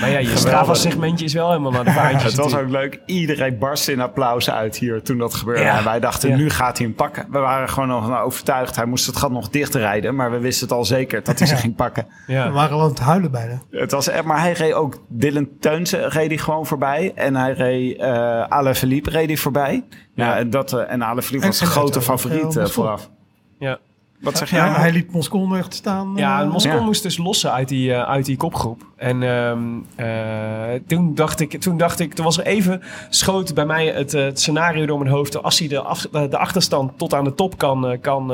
Maar 0.00 0.10
ja, 0.10 0.18
je 0.18 0.36
Strava-segmentje 0.36 1.24
is 1.24 1.32
wel 1.32 1.48
helemaal 1.48 1.70
naar 1.70 1.84
de 1.84 1.90
vaartjes. 1.90 2.22
Het 2.32 2.40
was 2.40 2.54
ook 2.56 2.68
leuk. 2.68 3.00
Iedereen 3.06 3.58
barstte 3.58 3.92
in 3.92 4.00
applaus 4.00 4.50
uit 4.50 4.76
hier 4.76 5.02
toen 5.02 5.18
dat 5.18 5.34
gebeurde. 5.34 5.62
Ja. 5.62 5.78
En 5.78 5.84
wij 5.84 6.00
dachten, 6.00 6.28
Ja. 6.28 6.36
nu 6.36 6.50
gaat 6.50 6.78
hij 6.78 6.86
hem 6.86 6.94
pakken. 6.96 7.26
We 7.30 7.38
waren 7.38 7.68
gewoon 7.68 7.88
nog 7.88 8.08
nou, 8.08 8.24
overtuigd. 8.24 8.76
Hij 8.76 8.84
moest 8.84 9.06
het 9.06 9.16
gat 9.16 9.30
nog 9.30 9.48
dicht 9.48 9.74
rijden. 9.74 10.14
Maar 10.14 10.30
we 10.30 10.38
wisten 10.38 10.68
het 10.68 10.76
al 10.76 10.84
zeker 10.84 11.22
dat 11.22 11.38
hij 11.38 11.48
ze 11.48 11.56
ging 11.56 11.76
pakken. 11.76 12.06
Ja. 12.26 12.46
We 12.46 12.52
waren 12.52 12.76
al 12.76 12.82
aan 12.82 12.88
het 12.88 12.98
huilen 12.98 13.30
bijna. 13.30 13.62
Het 13.70 13.90
was, 13.92 14.22
maar 14.24 14.40
hij 14.40 14.52
reed 14.52 14.72
ook 14.72 15.02
Dylan 15.08 15.48
Teunsen 15.60 16.08
reed 16.08 16.28
hij 16.28 16.38
gewoon 16.38 16.66
voorbij. 16.66 17.12
En 17.14 17.36
hij 17.36 17.52
reed 17.52 17.98
eh 17.98 18.42
Alain 18.48 18.74
Philippe 18.74 19.10
reed 19.10 19.26
hij 19.26 19.36
voorbij. 19.36 19.84
Ja, 20.14 20.24
Ja. 20.26 20.36
en, 20.36 20.50
dat, 20.50 20.72
eh, 20.72 20.92
en 20.92 21.02
Alain 21.02 21.22
Philippe 21.22 21.46
was 21.46 21.58
de 21.58 21.66
grote 21.66 22.00
favoriet 22.02 22.38
eh, 22.38 22.44
Moscon. 22.44 22.66
vooraf. 22.68 23.10
Ja. 23.58 23.78
Wat 24.20 24.38
zeg 24.38 24.50
je? 24.50 24.56
Ja, 24.56 24.72
hij 24.80 24.92
liet 24.92 25.12
Moscon 25.12 25.56
echt 25.56 25.74
staan. 25.74 26.12
Ja, 26.16 26.42
eh, 26.42 26.50
Moskou 26.50 26.76
Ja. 26.78 26.82
moest 26.84 27.02
dus 27.02 27.16
lossen 27.18 27.52
uit 27.52 27.68
die, 27.68 27.92
eh, 27.94 28.02
uit 28.08 28.24
die 28.24 28.36
kopgroep. 28.36 28.82
En 28.96 29.22
ehm, 29.22 29.58
eh, 29.96 30.80
toen, 30.86 31.14
dacht 31.14 31.40
ik, 31.40 31.60
toen 31.60 31.76
dacht 31.76 32.00
ik, 32.00 32.14
toen 32.14 32.24
was 32.24 32.38
er 32.38 32.46
even, 32.46 32.82
schoot 33.08 33.54
bij 33.54 33.66
mij 33.66 33.86
het, 33.86 34.14
eh, 34.14 34.24
het 34.24 34.40
scenario 34.40 34.86
door 34.86 34.98
mijn 34.98 35.10
hoofd. 35.10 35.42
Als 35.42 35.58
hij 35.58 35.68
de, 35.68 35.80
af, 35.80 36.00
de 36.10 36.38
achterstand 36.38 36.98
tot 36.98 37.14
aan 37.14 37.24
de 37.24 37.34
top 37.34 37.58
kan, 37.58 37.86
eh, 37.88 37.98
kan 38.00 38.26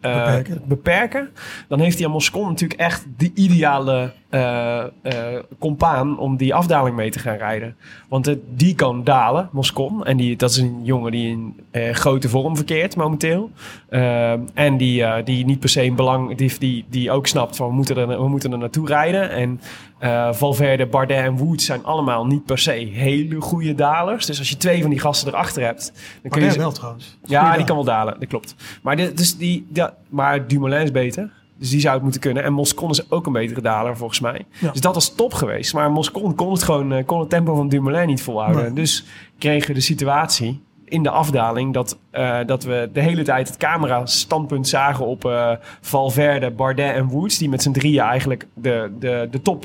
Beperken. 0.00 0.62
beperken, 0.64 1.28
dan 1.68 1.80
heeft 1.80 1.96
hij 1.96 2.06
aan 2.06 2.12
Moscou 2.12 2.46
natuurlijk 2.48 2.80
echt 2.80 3.04
de 3.16 3.30
ideale 3.34 4.12
eh, 4.32 4.78
eh, 5.02 5.42
compaan 5.58 6.18
om 6.18 6.36
die 6.36 6.54
afdaling 6.54 6.96
mee 6.96 7.10
te 7.10 7.18
gaan 7.18 7.36
rijden. 7.36 7.76
Want 8.08 8.26
eh, 8.28 8.34
die 8.54 8.74
kan 8.74 9.04
dalen, 9.04 9.48
Moscon. 9.52 10.04
En 10.04 10.16
die, 10.16 10.36
dat 10.36 10.50
is 10.50 10.56
een 10.56 10.80
jongen 10.82 11.10
die 11.12 11.28
in 11.28 11.60
eh, 11.70 11.94
grote 11.94 12.28
vorm 12.28 12.56
verkeert 12.56 12.96
momenteel. 12.96 13.50
Eh, 13.88 14.32
en 14.54 14.76
die, 14.76 15.04
eh, 15.04 15.24
die 15.24 15.44
niet 15.44 15.58
per 15.58 15.68
se 15.68 15.82
een 15.82 15.94
belang, 15.94 16.36
die, 16.36 16.58
die, 16.58 16.84
die 16.88 17.10
ook 17.10 17.26
snapt 17.26 17.56
van 17.56 17.68
we 17.68 17.74
moeten 17.74 17.96
er, 17.96 18.08
we 18.08 18.28
moeten 18.28 18.52
er 18.52 18.58
naartoe 18.58 18.86
rijden. 18.86 19.30
En 19.30 19.60
eh, 19.98 20.32
Valverde, 20.32 20.86
Bardet 20.86 21.16
en 21.16 21.36
Woods 21.36 21.64
zijn 21.64 21.84
allemaal 21.84 22.26
niet 22.26 22.44
per 22.44 22.58
se 22.58 22.70
hele 22.72 23.40
goede 23.40 23.74
dalers. 23.74 24.26
Dus 24.26 24.38
als 24.38 24.48
je 24.48 24.56
twee 24.56 24.80
van 24.80 24.90
die 24.90 25.00
gasten 25.00 25.28
erachter 25.28 25.62
hebt, 25.64 25.92
dan 26.22 26.30
kun 26.30 26.42
je 26.42 26.50
ze- 26.50 26.58
wel 26.58 26.72
trouwens. 26.72 27.18
ja, 27.24 27.56
die 27.56 27.64
kan 27.64 27.76
wel 27.76 27.84
dalen, 27.84 28.16
dat 28.20 28.28
klopt. 28.28 28.54
Maar, 28.82 28.96
dit, 28.96 29.16
dus 29.16 29.36
die, 29.36 29.66
ja, 29.72 29.94
maar 30.08 30.46
Dumoulin 30.46 30.80
is 30.82 30.90
beter. 30.90 31.30
Dus 31.62 31.70
die 31.70 31.80
zou 31.80 31.94
het 31.94 32.02
moeten 32.02 32.20
kunnen. 32.20 32.44
En 32.44 32.52
Moscon 32.52 32.90
is 32.90 33.10
ook 33.10 33.26
een 33.26 33.32
betere 33.32 33.60
daler, 33.60 33.96
volgens 33.96 34.20
mij. 34.20 34.44
Ja. 34.58 34.70
Dus 34.70 34.80
dat 34.80 34.94
was 34.94 35.14
top 35.14 35.34
geweest. 35.34 35.74
Maar 35.74 35.90
Moscon 35.90 36.34
kon 36.34 36.52
het 36.52 36.62
gewoon, 36.62 36.92
eh, 36.92 37.06
kon 37.06 37.20
het 37.20 37.28
tempo 37.30 37.54
van 37.54 37.68
Dumoulin 37.68 38.06
niet 38.06 38.22
volhouden. 38.22 38.62
Nee. 38.62 38.72
Dus 38.72 39.04
kregen 39.38 39.68
we 39.68 39.74
de 39.74 39.80
situatie 39.80 40.60
in 40.84 41.02
de 41.02 41.10
afdaling 41.10 41.72
dat, 41.72 41.98
eh, 42.10 42.38
dat 42.46 42.64
we 42.64 42.90
de 42.92 43.00
hele 43.00 43.22
tijd 43.22 43.48
het 43.48 43.56
camera-standpunt 43.56 44.68
zagen 44.68 45.06
op 45.06 45.24
eh, 45.24 45.50
Valverde, 45.80 46.50
Bardet 46.50 46.94
en 46.94 47.08
Woods. 47.08 47.38
Die 47.38 47.48
met 47.48 47.62
z'n 47.62 47.72
drieën 47.72 48.02
eigenlijk 48.02 48.46
de, 48.54 48.92
de, 48.98 49.28
de 49.30 49.42
top 49.42 49.64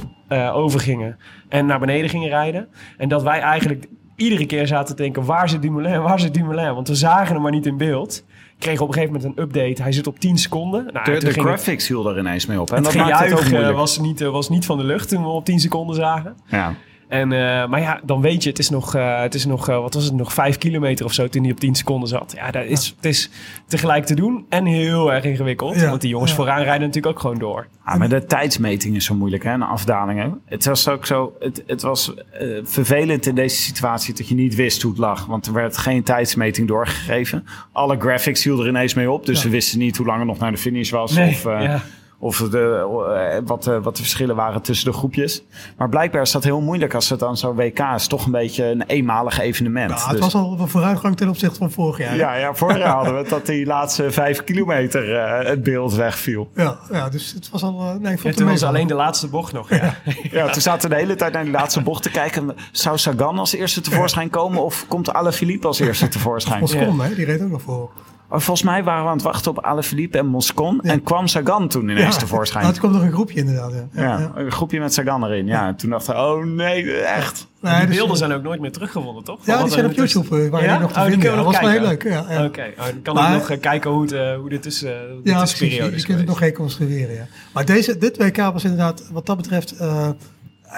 overgingen 0.54 1.18
en 1.50 1.66
naar 1.66 1.80
beneden 1.80 2.10
gingen 2.10 2.30
rijden. 2.30 2.68
En 2.98 3.10
dat 3.10 3.24
wij 3.24 3.40
eigenlijk 3.40 3.88
iedere 4.16 4.46
keer 4.46 4.68
zaten 4.68 4.96
te 4.96 5.02
denken, 5.02 5.26
waar 5.26 5.50
zit 5.50 5.62
Dumoulin, 5.62 6.02
waar 6.02 6.20
zit 6.20 6.34
Dumoulin? 6.34 6.74
Want 6.74 6.88
we 6.88 6.96
zagen 6.96 7.34
hem 7.34 7.42
maar 7.42 7.52
niet 7.52 7.66
in 7.66 7.78
beeld. 7.78 8.24
Kregen 8.60 8.82
op 8.82 8.88
een 8.88 8.94
gegeven 8.94 9.16
moment 9.16 9.38
een 9.38 9.44
update. 9.44 9.82
Hij 9.82 9.92
zit 9.92 10.08
op 10.08 10.20
10 10.20 10.38
seconden. 10.38 10.84
Nou, 10.94 11.06
De, 11.06 11.12
ging 11.12 11.24
het- 11.36 11.38
graphics 11.46 11.88
hielden 11.88 12.14
er 12.14 12.20
ineens 12.20 12.46
mee 12.46 12.62
op. 12.62 12.70
En 12.70 12.76
het 12.76 12.84
dat 12.84 12.96
maakt 12.96 13.20
het 13.20 13.34
ook 13.34 13.50
moeilijk. 13.50 13.76
was 13.78 14.00
niet, 14.00 14.22
eh, 14.22 14.30
was 14.30 14.50
niet 14.50 14.66
van 14.66 14.78
de 14.78 14.84
lucht 14.84 15.10
toen 15.10 15.22
we 15.24 15.28
op 15.30 15.46
10 15.46 15.60
seconden 15.60 15.96
zagen. 15.96 16.36
Ja. 16.46 16.74
En, 17.08 17.32
eh, 17.32 17.68
maar 17.68 17.80
ja, 17.82 18.00
dan 18.04 18.22
weet 18.22 18.44
je, 18.44 18.50
het 18.50 18.60
is 18.60 18.70
nog, 18.70 18.96
eh, 18.96 19.22
het 19.22 19.34
is 19.36 19.46
nog 19.46 19.70
eh, 19.70 19.80
wat 19.80 19.94
was 19.94 20.04
het, 20.04 20.14
nog 20.14 20.34
5 20.34 20.58
kilometer 20.58 21.06
of 21.06 21.14
zo 21.14 21.28
toen 21.28 21.42
hij 21.44 21.52
op 21.52 21.60
10 21.60 21.76
seconden 21.76 22.10
zat. 22.10 22.34
Ja, 22.36 22.52
dat 22.52 22.66
is, 22.66 22.94
het 22.96 23.06
is 23.06 23.30
tegelijk 23.68 24.06
te 24.06 24.16
doen 24.16 24.46
en 24.50 24.66
heel 24.66 25.14
erg 25.14 25.24
ingewikkeld. 25.24 25.76
Ja, 25.76 25.90
Want 25.90 26.02
die 26.02 26.10
jongens 26.10 26.32
ja. 26.32 26.38
vooraan 26.38 26.62
rijden 26.64 26.88
natuurlijk 26.88 27.16
ook 27.16 27.20
gewoon 27.22 27.38
door. 27.38 27.68
Ah, 27.84 27.98
maar 27.98 28.10
de 28.10 28.26
tijdsmeting 28.26 28.96
is 28.96 29.06
zo 29.06 29.16
moeilijk, 29.16 29.44
hè? 29.44 29.52
Een 29.54 29.62
afdaling. 29.64 30.20
Hè? 30.20 30.28
Het 30.46 30.66
was 30.66 30.88
ook 30.88 31.06
zo. 31.06 31.34
Het, 31.40 31.64
het 31.68 31.82
was 31.82 32.14
eh, 32.14 32.48
vervelend 32.64 33.26
in 33.26 33.36
deze 33.36 33.56
situatie 33.56 34.14
dat 34.14 34.28
je 34.28 34.36
niet 34.36 34.56
wist 34.56 34.82
hoe 34.82 34.92
het 34.92 35.00
lag. 35.00 35.26
Want 35.26 35.46
er 35.46 35.54
werd 35.54 35.78
geen 35.78 36.04
tijdsmeting 36.04 36.68
doorgegeven. 36.68 37.46
Alle 37.72 38.00
graphics 38.00 38.44
hielden 38.44 38.66
er 38.66 38.72
ineens 38.72 38.94
mee 38.94 39.12
op. 39.12 39.26
Dus 39.26 39.38
Ja. 39.38 39.44
we 39.44 39.50
wisten 39.50 39.80
niet 39.80 39.98
hoe 39.98 40.06
lang 40.06 40.18
het 40.20 40.28
nog 40.28 40.38
naar 40.38 40.52
de 40.52 40.58
finish 40.58 40.90
was. 40.90 41.12
Nee, 41.12 41.30
of 41.30 41.46
eh, 41.46 41.64
ja. 41.64 41.82
Of 42.20 42.38
de, 42.38 42.88
eh, 43.34 43.40
wat, 43.46 43.68
eh, 43.68 43.78
wat 43.84 43.96
de 43.96 44.02
verschillen 44.02 44.36
waren 44.36 44.62
tussen 44.62 44.92
de 44.92 44.98
groepjes. 44.98 45.44
Maar 45.78 45.90
blijkbaar 45.90 46.22
is 46.22 46.32
dat 46.32 46.44
heel 46.44 46.62
moeilijk 46.62 46.94
als 46.94 47.10
het 47.10 47.20
dan 47.20 47.38
zo'n 47.38 47.56
WK 47.56 47.80
is. 47.96 48.08
Toch 48.08 48.26
een 48.26 48.32
beetje 48.32 48.66
een 48.66 48.82
eenmalig 48.82 49.40
evenement. 49.40 49.90
Nou, 49.90 50.02
het 50.02 50.12
Dus- 50.12 50.20
was 50.20 50.36
al 50.36 50.58
een 50.60 50.68
vooruitgang 50.68 51.18
ten 51.18 51.30
opzichte 51.30 51.58
van 51.58 51.72
vorig 51.72 51.98
jaar. 51.98 52.16
ja, 52.16 52.36
ja, 52.36 52.54
vorig 52.54 52.78
jaar 52.78 52.96
hadden 52.96 53.14
we 53.14 53.20
het 53.20 53.30
dat 53.30 53.46
die 53.46 53.66
laatste 53.66 54.12
vijf 54.12 54.44
kilometer 54.44 55.16
eh, 55.16 55.48
het 55.50 55.64
beeld 55.64 55.94
wegviel. 55.94 56.50
Ja, 56.56 56.78
ja, 56.92 57.10
dus 57.10 57.34
het 57.34 57.50
was 57.50 57.64
al... 57.64 57.80
eh, 57.80 57.86
nee, 57.86 57.94
ik 57.96 58.02
vond 58.02 58.22
Ja, 58.22 58.28
het 58.30 58.38
toen 58.38 58.48
was 58.48 58.64
alleen 58.64 58.88
de 58.88 58.94
laatste 58.94 59.28
bocht 59.28 59.54
nog. 59.54 59.70
Ja. 59.70 59.96
Ja, 60.32 60.50
toen 60.50 60.62
zaten 60.62 60.90
we 60.90 60.96
de 60.96 61.02
hele 61.02 61.16
tijd 61.16 61.34
naar 61.34 61.44
die 61.44 61.52
laatste 61.54 61.82
bocht 61.82 62.04
te 62.04 62.12
kijken. 62.12 62.56
Zou 62.72 62.98
Sagan 62.98 63.40
als 63.40 63.54
eerste 63.54 63.82
tevoorschijn 63.82 64.30
komen 64.30 64.64
of 64.64 64.86
komt 64.88 65.14
Alaphilippe 65.14 65.68
als 65.68 65.80
eerste 65.80 66.08
tevoorschijn? 66.08 66.60
Moscon, 66.60 67.02
hè, 67.02 67.16
die 67.16 67.26
reed 67.26 67.42
ook 67.42 67.50
nog 67.50 67.62
voor. 67.62 67.90
Volgens 68.30 68.62
mij 68.64 68.84
waren 68.84 69.04
we 69.04 69.10
aan 69.10 69.16
het 69.16 69.26
wachten 69.26 69.52
op 69.52 69.60
Alaphilippe 69.64 70.18
en 70.18 70.26
Moscon. 70.26 70.82
En 70.82 71.04
kwam 71.04 71.28
Sagan 71.28 71.68
toen 71.68 71.90
ineens 71.90 72.18
tevoorschijn. 72.18 72.64
Nou, 72.64 72.74
het 72.76 72.84
komt 72.84 72.94
nog 72.94 73.04
een 73.04 73.12
groepje 73.12 73.40
inderdaad. 73.40 73.72
Ja. 73.74 73.88
Ja, 73.92 74.02
ja, 74.04 74.20
ja. 74.20 74.32
een 74.36 74.52
groepje 74.52 74.80
met 74.80 74.94
Sagan 74.94 75.24
erin. 75.26 75.46
Ja, 75.48 75.68
en 75.68 75.76
toen 75.76 75.90
dachten 75.90 76.14
we, 76.16 76.20
oh 76.22 76.46
nee, 76.46 76.92
echt. 77.02 77.48
Nee, 77.62 77.78
die 77.80 77.88
dus, 77.88 77.96
beelden 77.96 78.18
zijn 78.18 78.32
ook 78.32 78.44
nooit 78.44 78.60
meer 78.62 78.72
teruggevonden, 78.72 79.24
toch? 79.24 79.46
Ja, 79.46 79.54
Wat 79.54 79.64
die 79.64 79.72
zijn 79.74 79.86
op 79.86 79.92
YouTube 79.92 80.44
eh, 80.44 80.50
waar 80.50 80.64
Ja? 80.64 80.72
die 80.72 80.80
nog 80.82 80.92
te 80.94 81.00
Oh, 81.00 81.06
vinden. 81.06 81.36
Dat 81.36 81.46
was 81.46 81.60
wel 81.60 81.70
heel 81.70 81.82
kijken. 81.82 82.10
leuk. 82.12 82.28
Ja, 82.28 82.34
ja. 82.34 82.46
Oké, 82.46 82.74
oh, 82.80 82.86
dan 82.86 83.02
kan 83.02 83.16
Maar- 83.16 83.32
ik 83.34 83.38
nog 83.40 83.50
eh, 83.50 83.60
kijken 83.60 83.92
hoe, 83.92 84.02
het, 84.02 84.12
eh, 84.12 84.36
hoe 84.36 84.50
dit 84.50 84.62
tussen 84.62 84.90
uh, 84.90 85.20
Ja, 85.24 85.38
precies. 85.38 85.76
Je, 85.76 85.84
je 85.84 85.92
is 85.92 86.06
kunt 86.06 86.18
het 86.18 86.28
nog 86.28 86.40
reconstrueren, 86.40 87.16
ja. 87.16 87.26
Maar 87.54 87.66
deze, 87.66 87.98
dit 87.98 88.18
WK 88.18 88.38
was 88.38 88.64
inderdaad, 88.64 89.10
wat 89.12 89.26
dat 89.26 89.38
betreft, 89.38 89.72
eh, 89.78 90.10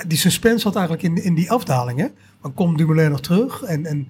die 0.08 0.18
suspense 0.18 0.60
zat 0.60 0.76
eigenlijk 0.76 1.04
in, 1.06 1.24
in 1.24 1.36
die 1.36 1.52
afdaling. 1.52 2.00
Hè? 2.00 2.08
Dan 2.42 2.54
komt 2.54 2.78
Dumoulin 2.78 3.12
nog 3.12 3.22
terug. 3.22 3.62
En, 3.64 3.86
en 3.86 4.08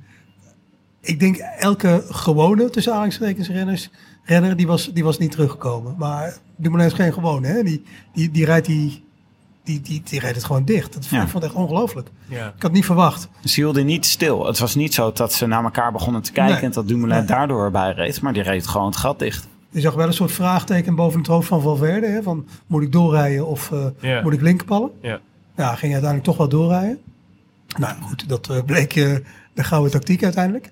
ik 1.02 1.20
denk 1.20 1.38
elke 1.60 2.04
gewone, 2.10 2.70
tussen 2.70 2.92
aanhalingstekens, 2.92 3.50
renners, 3.50 3.90
renner, 4.24 4.56
die 4.56 4.68
was, 4.68 4.94
die 4.94 5.04
was 5.04 5.18
niet 5.18 5.32
teruggekomen. 5.32 5.96
Maar 5.98 6.38
Dumoulin 6.56 6.88
is 6.88 6.94
geen 6.94 7.14
gewone, 7.14 7.48
hè. 7.48 7.64
Die, 7.64 7.84
die, 8.14 8.32
die 8.32 8.46
rijdt 8.46 8.66
die... 8.66 9.08
Die, 9.64 9.82
die, 9.82 10.02
die 10.04 10.20
rijdt 10.20 10.36
het 10.36 10.46
gewoon 10.46 10.66
dicht. 10.66 10.94
Dat 10.94 11.06
Ja. 11.06 11.22
ik 11.22 11.28
vond 11.30 11.44
het 11.44 11.52
echt 11.52 11.62
ongelooflijk. 11.62 12.10
Ja. 12.28 12.36
Ik 12.46 12.52
had 12.54 12.62
het 12.62 12.72
niet 12.72 12.86
verwacht. 12.86 13.30
Ze 13.44 13.60
hielden 13.62 13.86
niet 13.86 14.06
stil. 14.06 14.46
Het 14.46 14.60
was 14.60 14.76
niet 14.76 14.94
zo 14.94 15.12
dat 15.12 15.34
ze 15.34 15.46
naar 15.48 15.64
elkaar 15.64 15.92
begonnen 15.92 16.22
te 16.22 16.32
kijken... 16.32 16.54
Nee. 16.56 16.64
en 16.64 16.72
dat 16.72 16.88
Dumoulin 16.88 17.18
Nee. 17.18 17.26
daardoor 17.26 17.64
erbij 17.64 17.92
reed. 17.92 18.22
Maar 18.22 18.34
die 18.34 18.42
reed 18.42 18.68
gewoon 18.68 18.88
het 18.88 18.96
gat 18.96 19.20
dicht. 19.20 19.48
Je 19.70 19.80
zag 19.80 19.94
wel 19.94 20.08
een 20.08 20.14
soort 20.14 20.32
vraagteken 20.32 20.96
boven 20.96 21.20
het 21.20 21.28
hoofd 21.28 21.48
van 21.48 21.62
Valverde. 21.62 22.08
Hè, 22.08 22.24
van 22.24 22.48
moet 22.68 22.84
ik 22.84 22.92
doorrijden 22.92 23.48
of 23.48 23.72
eh, 24.02 24.24
moet 24.24 24.34
ik 24.34 24.42
linkerpallen? 24.42 24.92
Ja. 25.02 25.20
Ja, 25.56 25.66
ging 25.68 25.82
hij 25.94 26.02
uiteindelijk 26.02 26.24
toch 26.24 26.38
wel 26.38 26.50
doorrijden. 26.50 27.00
Nou 27.78 28.02
goed, 28.02 28.30
dat 28.30 28.50
eh, 28.50 28.64
bleek 28.66 28.96
eh, 28.96 29.16
de 29.54 29.64
gouden 29.64 29.92
tactiek 29.92 30.24
uiteindelijk. 30.24 30.72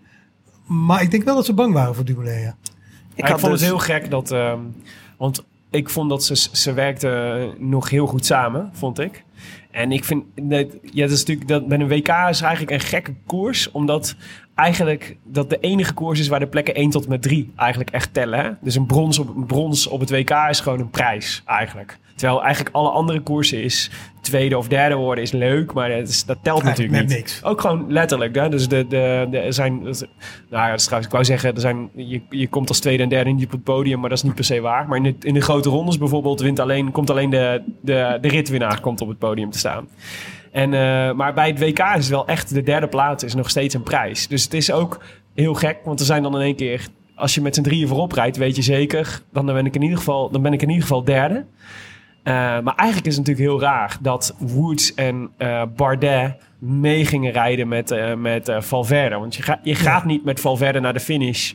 Maar 0.68 1.02
ik 1.02 1.12
denk 1.12 1.24
wel 1.24 1.36
dat 1.36 1.46
ze 1.46 1.54
bang 1.54 1.74
waren 1.74 1.96
voor 1.96 2.06
Dumoulin. 2.06 2.40
ja. 2.40 2.56
Ik, 3.16 3.28
had 3.28 3.40
vond 3.40 3.52
dus- 3.52 3.62
het 3.62 3.70
heel 3.70 3.80
gek 3.80 4.10
dat... 4.10 4.32
ehm, 4.32 4.60
want 5.18 5.46
ik 5.70 5.90
vond 5.90 6.10
dat 6.10 6.24
ze, 6.24 6.50
ze 6.52 6.74
werkten 6.74 7.54
nog 7.70 7.90
heel 7.90 8.08
goed 8.08 8.26
samen, 8.26 8.70
vond 8.74 9.00
ik. 9.00 9.24
En 9.72 9.92
ik 9.92 10.04
vind... 10.04 10.24
Dat, 10.36 10.68
ja, 10.82 11.02
dat 11.02 11.12
is 11.12 11.20
natuurlijk... 11.20 11.48
Dat, 11.48 11.68
bij 11.68 11.80
een 11.80 11.88
WK 11.88 12.08
is 12.08 12.42
eigenlijk 12.42 12.72
een 12.72 12.80
gekke 12.80 13.16
koers. 13.26 13.72
Omdat 13.72 14.16
eigenlijk 14.58 15.18
dat 15.24 15.50
de 15.50 15.60
enige 15.60 15.94
koers 15.94 16.20
is 16.20 16.28
waar 16.28 16.40
de 16.40 16.48
plekken 16.48 16.76
1 16.76 16.90
tot 16.90 17.04
en 17.04 17.10
met 17.10 17.22
3 17.22 17.54
eigenlijk 17.56 17.90
echt 17.90 18.14
tellen. 18.14 18.40
Hè? 18.40 18.50
Dus 18.62 18.76
een 18.76 18.86
brons, 18.86 19.20
op, 19.20 19.36
een 19.36 19.46
brons 19.46 19.88
op 19.88 20.00
het 20.00 20.10
WK 20.10 20.32
is 20.50 20.60
gewoon 20.60 20.80
een 20.80 20.90
prijs 20.90 21.42
eigenlijk. 21.46 21.98
Terwijl 22.16 22.44
eigenlijk 22.44 22.76
alle 22.76 22.90
andere 22.90 23.22
koersen 23.22 23.64
is 23.64 23.92
tweede 24.22 24.58
of 24.58 24.68
derde 24.68 24.96
worden 24.96 25.24
is 25.24 25.32
leuk, 25.32 25.74
maar 25.74 25.90
dat, 25.90 26.08
is, 26.08 26.26
dat 26.26 26.38
telt 26.44 26.64
Eigenlijk 26.64 26.92
natuurlijk 26.92 27.10
niet. 27.10 27.18
niks. 27.18 27.44
Ook 27.44 27.62
gewoon 27.62 27.86
letterlijk. 27.92 28.36
Hè? 28.36 28.50
Dus 28.50 28.68
de, 28.68 28.88
de, 28.88 29.28
de, 29.32 29.52
zijn, 29.52 29.82
nou 29.82 29.96
ja, 30.50 30.70
dat 30.70 30.80
is 30.80 30.86
trouwens, 30.86 31.06
ik 31.06 31.12
wou 31.12 31.26
zeggen, 31.26 31.54
er 31.54 31.62
zijn, 31.62 31.90
je, 31.96 32.22
je 32.30 32.48
komt 32.48 32.70
als 32.70 32.80
tweede 32.80 33.04
en 33.04 33.10
derde 33.10 33.30
niet 33.30 33.46
op 33.46 33.52
het 33.52 33.64
podium, 33.64 34.00
maar 34.00 34.10
dat 34.10 34.18
is 34.18 34.24
niet 34.24 34.36
per 34.36 34.44
se 34.44 34.62
waar. 34.62 34.88
Maar 34.88 34.98
in 34.98 35.04
de, 35.04 35.16
in 35.20 35.34
de 35.34 35.42
grote 35.42 35.70
rondes 35.70 35.98
bijvoorbeeld 35.98 36.42
wint 36.42 36.60
alleen, 36.60 36.92
komt 36.92 37.10
alleen 37.10 37.30
de, 37.30 37.62
de, 37.82 38.18
de 38.22 38.28
ritwinnaar 38.28 38.80
komt 38.80 39.02
op 39.02 39.08
het 39.08 39.18
podium 39.18 39.50
te 39.50 39.58
staan. 39.58 39.88
En, 40.52 40.74
eh, 40.74 41.14
maar 41.14 41.34
bij 41.34 41.48
het 41.48 41.60
WK 41.60 41.80
is 41.80 41.94
het 41.94 42.08
wel 42.08 42.28
echt 42.28 42.54
de 42.54 42.64
derde 42.64 42.88
plaats 42.88 43.24
is 43.24 43.36
nog 43.36 43.50
steeds 43.50 43.74
een 43.74 43.84
prijs. 43.84 44.28
Dus 44.28 44.44
het 44.44 44.54
is 44.54 44.72
ook 44.72 45.00
heel 45.34 45.54
gek, 45.54 45.78
want 45.84 46.00
er 46.00 46.06
zijn 46.06 46.24
dan 46.24 46.36
in 46.36 46.42
één 46.42 46.56
keer, 46.56 46.88
als 47.16 47.36
je 47.36 47.42
met 47.42 47.56
z'n 47.56 47.62
drieën 47.62 47.88
voorop 47.88 48.12
rijdt, 48.12 48.38
weet 48.38 48.56
je 48.56 48.62
zeker, 48.62 49.22
dan 49.32 49.46
ben 49.46 49.66
ik 49.66 49.76
in 49.76 49.82
ieder 49.82 49.98
geval, 49.98 50.32
dan 50.32 50.42
ben 50.42 50.54
ik 50.54 50.62
in 50.62 50.68
ieder 50.68 50.84
geval 50.84 51.04
derde. 51.04 51.46
Eh, 52.24 52.34
maar 52.34 52.76
eigenlijk 52.76 53.08
is 53.08 53.18
het 53.18 53.28
natuurlijk 53.28 53.50
heel 53.50 53.62
raar 53.62 53.98
dat 54.02 54.36
Woods 54.40 54.94
en 54.94 55.30
eh, 55.38 55.64
Bardet 55.76 56.36
mee 56.60 57.06
gingen 57.06 57.32
rijden 57.32 57.68
met, 57.68 58.16
met 58.18 58.52
Valverde. 58.60 59.18
Want 59.18 59.36
je, 59.36 59.44
ga, 59.44 59.60
je 59.64 59.76
gaat 59.76 60.06
niet 60.06 60.24
met 60.24 60.40
Valverde 60.40 60.80
naar 60.80 60.94
de 60.94 61.00
finish 61.00 61.54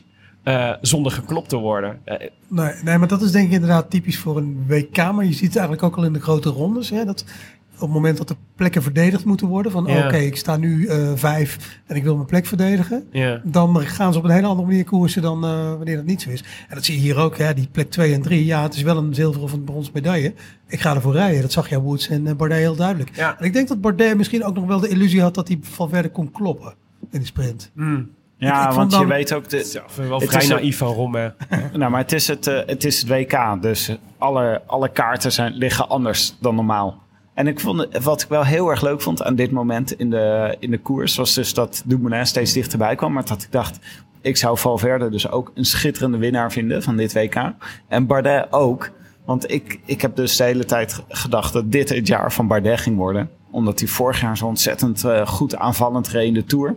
zonder 0.81 1.11
geklopt 1.11 1.49
te 1.49 1.57
worden. 1.57 1.99
Nee, 2.47 2.73
nee, 2.83 2.97
maar 2.97 3.07
dat 3.07 3.21
is 3.21 3.31
denk 3.31 3.47
ik 3.47 3.53
inderdaad 3.53 3.89
typisch 3.89 4.17
voor 4.17 4.37
een 4.37 4.63
WK. 4.67 4.97
Maar 4.97 5.25
je 5.25 5.33
ziet 5.33 5.47
het 5.47 5.55
eigenlijk 5.55 5.83
ook 5.83 5.97
al 5.97 6.03
in 6.03 6.13
de 6.13 6.21
grote 6.21 6.49
rondes. 6.49 6.89
Hè, 6.89 7.05
dat 7.05 7.25
op 7.73 7.79
het 7.79 7.89
moment 7.89 8.17
dat 8.17 8.27
de 8.27 8.35
plekken 8.55 8.81
verdedigd 8.83 9.25
moeten 9.25 9.47
worden. 9.47 9.71
Van 9.71 9.85
Ja. 9.85 10.05
oké, 10.05 10.17
ik 10.17 10.35
sta 10.37 10.57
nu 10.57 10.85
eh, 10.87 11.11
vijf 11.15 11.79
en 11.85 11.95
ik 11.95 12.03
wil 12.03 12.15
mijn 12.15 12.27
plek 12.27 12.45
verdedigen. 12.45 13.07
ja. 13.11 13.41
Dan 13.43 13.81
gaan 13.81 14.13
ze 14.13 14.19
op 14.19 14.25
een 14.25 14.31
hele 14.31 14.47
andere 14.47 14.67
manier 14.67 14.83
koersen 14.83 15.21
dan 15.21 15.43
eh, 15.45 15.69
wanneer 15.75 15.95
dat 15.95 16.05
niet 16.05 16.21
zo 16.21 16.29
is. 16.29 16.43
En 16.69 16.75
dat 16.75 16.85
zie 16.85 16.95
je 16.95 17.01
hier 17.01 17.17
ook. 17.17 17.37
Hè, 17.37 17.53
die 17.53 17.67
plek 17.71 17.89
2 17.91 18.13
en 18.13 18.21
3. 18.21 18.45
Ja, 18.45 18.61
het 18.63 18.73
is 18.75 18.81
wel 18.81 18.97
een 18.97 19.13
zilveren 19.13 19.43
of 19.43 19.53
een 19.53 19.63
brons 19.63 19.91
medaille. 19.91 20.33
Ik 20.67 20.79
ga 20.79 20.95
ervoor 20.95 21.13
rijden. 21.13 21.41
Dat 21.41 21.51
zag 21.51 21.69
jij 21.69 21.79
Woods 21.79 22.07
en 22.07 22.27
eh, 22.27 22.33
Bardet 22.35 22.57
heel 22.57 22.75
duidelijk. 22.75 23.09
Ja. 23.15 23.37
En 23.39 23.45
ik 23.45 23.53
denk 23.53 23.67
dat 23.67 23.81
Bardet 23.81 24.17
misschien 24.17 24.43
ook 24.43 24.55
nog 24.55 24.65
wel 24.65 24.79
de 24.79 24.87
illusie 24.89 25.21
had 25.21 25.33
dat 25.35 25.47
hij 25.47 25.59
Valverde 25.61 26.09
kon 26.09 26.31
kloppen 26.31 26.73
in 27.11 27.19
de 27.19 27.25
sprint. 27.25 27.71
Mm. 27.73 28.09
Ja, 28.37 28.67
ik 28.69 28.75
want 28.75 28.91
dan- 28.91 28.99
je 29.01 29.07
weet 29.07 29.33
ook... 29.33 29.49
De, 29.49 29.69
Ja, 29.95 30.03
wel 30.07 30.19
Het 30.19 30.29
vrij 30.29 30.47
naïef 30.47 30.77
van 30.77 30.93
Romme. 30.93 31.33
Nou, 31.77 31.91
maar 31.91 32.01
het 32.01 32.11
is 32.11 32.27
het, 32.27 32.45
het 32.45 32.83
is 32.83 32.99
het 33.01 33.09
WK, 33.09 33.61
dus 33.61 33.97
alle, 34.17 34.61
alle 34.65 34.89
kaarten 34.91 35.31
zijn, 35.31 35.53
liggen 35.53 35.89
anders 35.89 36.35
dan 36.39 36.55
normaal. 36.55 37.01
En 37.33 37.47
ik 37.47 37.59
vond, 37.59 37.87
wat 38.03 38.21
ik 38.21 38.27
wel 38.27 38.43
heel 38.43 38.69
erg 38.69 38.81
leuk 38.81 39.01
vond 39.01 39.23
aan 39.23 39.35
dit 39.35 39.51
moment 39.51 39.91
in 39.91 40.09
de, 40.09 40.55
in 40.59 40.71
de 40.71 40.79
koers, 40.79 41.15
was 41.15 41.33
dus 41.33 41.53
dat 41.53 41.81
Dumoulin 41.85 42.25
steeds 42.25 42.53
dichterbij 42.53 42.95
kwam. 42.95 43.13
Maar 43.13 43.25
dat 43.25 43.41
ik 43.41 43.51
dacht, 43.51 43.79
ik 44.21 44.37
zou 44.37 44.57
Valverde 44.57 45.09
dus 45.09 45.29
ook 45.29 45.51
een 45.55 45.65
schitterende 45.65 46.17
winnaar 46.17 46.51
vinden 46.51 46.83
van 46.83 46.97
dit 46.97 47.13
WK. 47.13 47.51
En 47.87 48.05
Bardet 48.07 48.47
ook. 48.49 48.89
Want 49.25 49.51
ik, 49.51 49.79
ik 49.85 50.01
heb 50.01 50.15
dus 50.15 50.35
de 50.35 50.43
hele 50.43 50.65
tijd 50.65 50.93
ge- 50.93 51.03
gedacht 51.07 51.53
dat 51.53 51.71
dit 51.71 51.89
het 51.89 52.07
jaar 52.07 52.31
van 52.31 52.47
Bardet 52.47 52.79
ging 52.79 52.97
worden. 52.97 53.29
Omdat 53.51 53.79
hij 53.79 53.87
vorig 53.87 54.21
jaar 54.21 54.37
zo 54.37 54.45
ontzettend 54.45 55.03
eh, 55.03 55.27
goed 55.27 55.55
aanvallend 55.55 56.07
reed 56.07 56.27
in 56.27 56.33
de 56.33 56.43
Tour. 56.45 56.75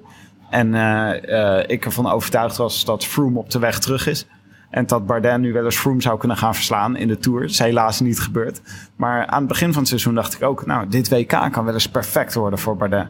En 0.50 0.74
eh, 0.74 1.58
eh, 1.58 1.64
ik 1.66 1.84
ervan 1.84 2.10
overtuigd 2.10 2.56
was 2.56 2.84
dat 2.84 3.04
Froome 3.04 3.38
op 3.38 3.50
de 3.50 3.58
weg 3.58 3.78
terug 3.78 4.06
is. 4.06 4.26
En 4.70 4.86
dat 4.86 5.06
Bardet 5.06 5.38
nu 5.38 5.52
wel 5.52 5.64
eens 5.64 5.76
Froome 5.76 6.02
zou 6.02 6.18
kunnen 6.18 6.36
gaan 6.36 6.54
verslaan 6.54 6.96
in 6.96 7.08
de 7.08 7.18
Tour. 7.18 7.40
Dat 7.40 7.50
is 7.50 7.58
helaas 7.58 8.00
niet 8.00 8.20
gebeurd. 8.20 8.60
Maar 8.96 9.26
aan 9.26 9.38
het 9.38 9.48
begin 9.48 9.68
van 9.70 9.78
het 9.78 9.88
seizoen 9.88 10.14
dacht 10.14 10.34
ik 10.34 10.42
ook... 10.42 10.66
nou, 10.66 10.88
dit 10.88 11.08
WK 11.08 11.28
kan 11.52 11.64
wel 11.64 11.74
eens 11.74 11.88
perfect 11.88 12.34
worden 12.34 12.58
voor 12.58 12.76
Bardet. 12.76 13.08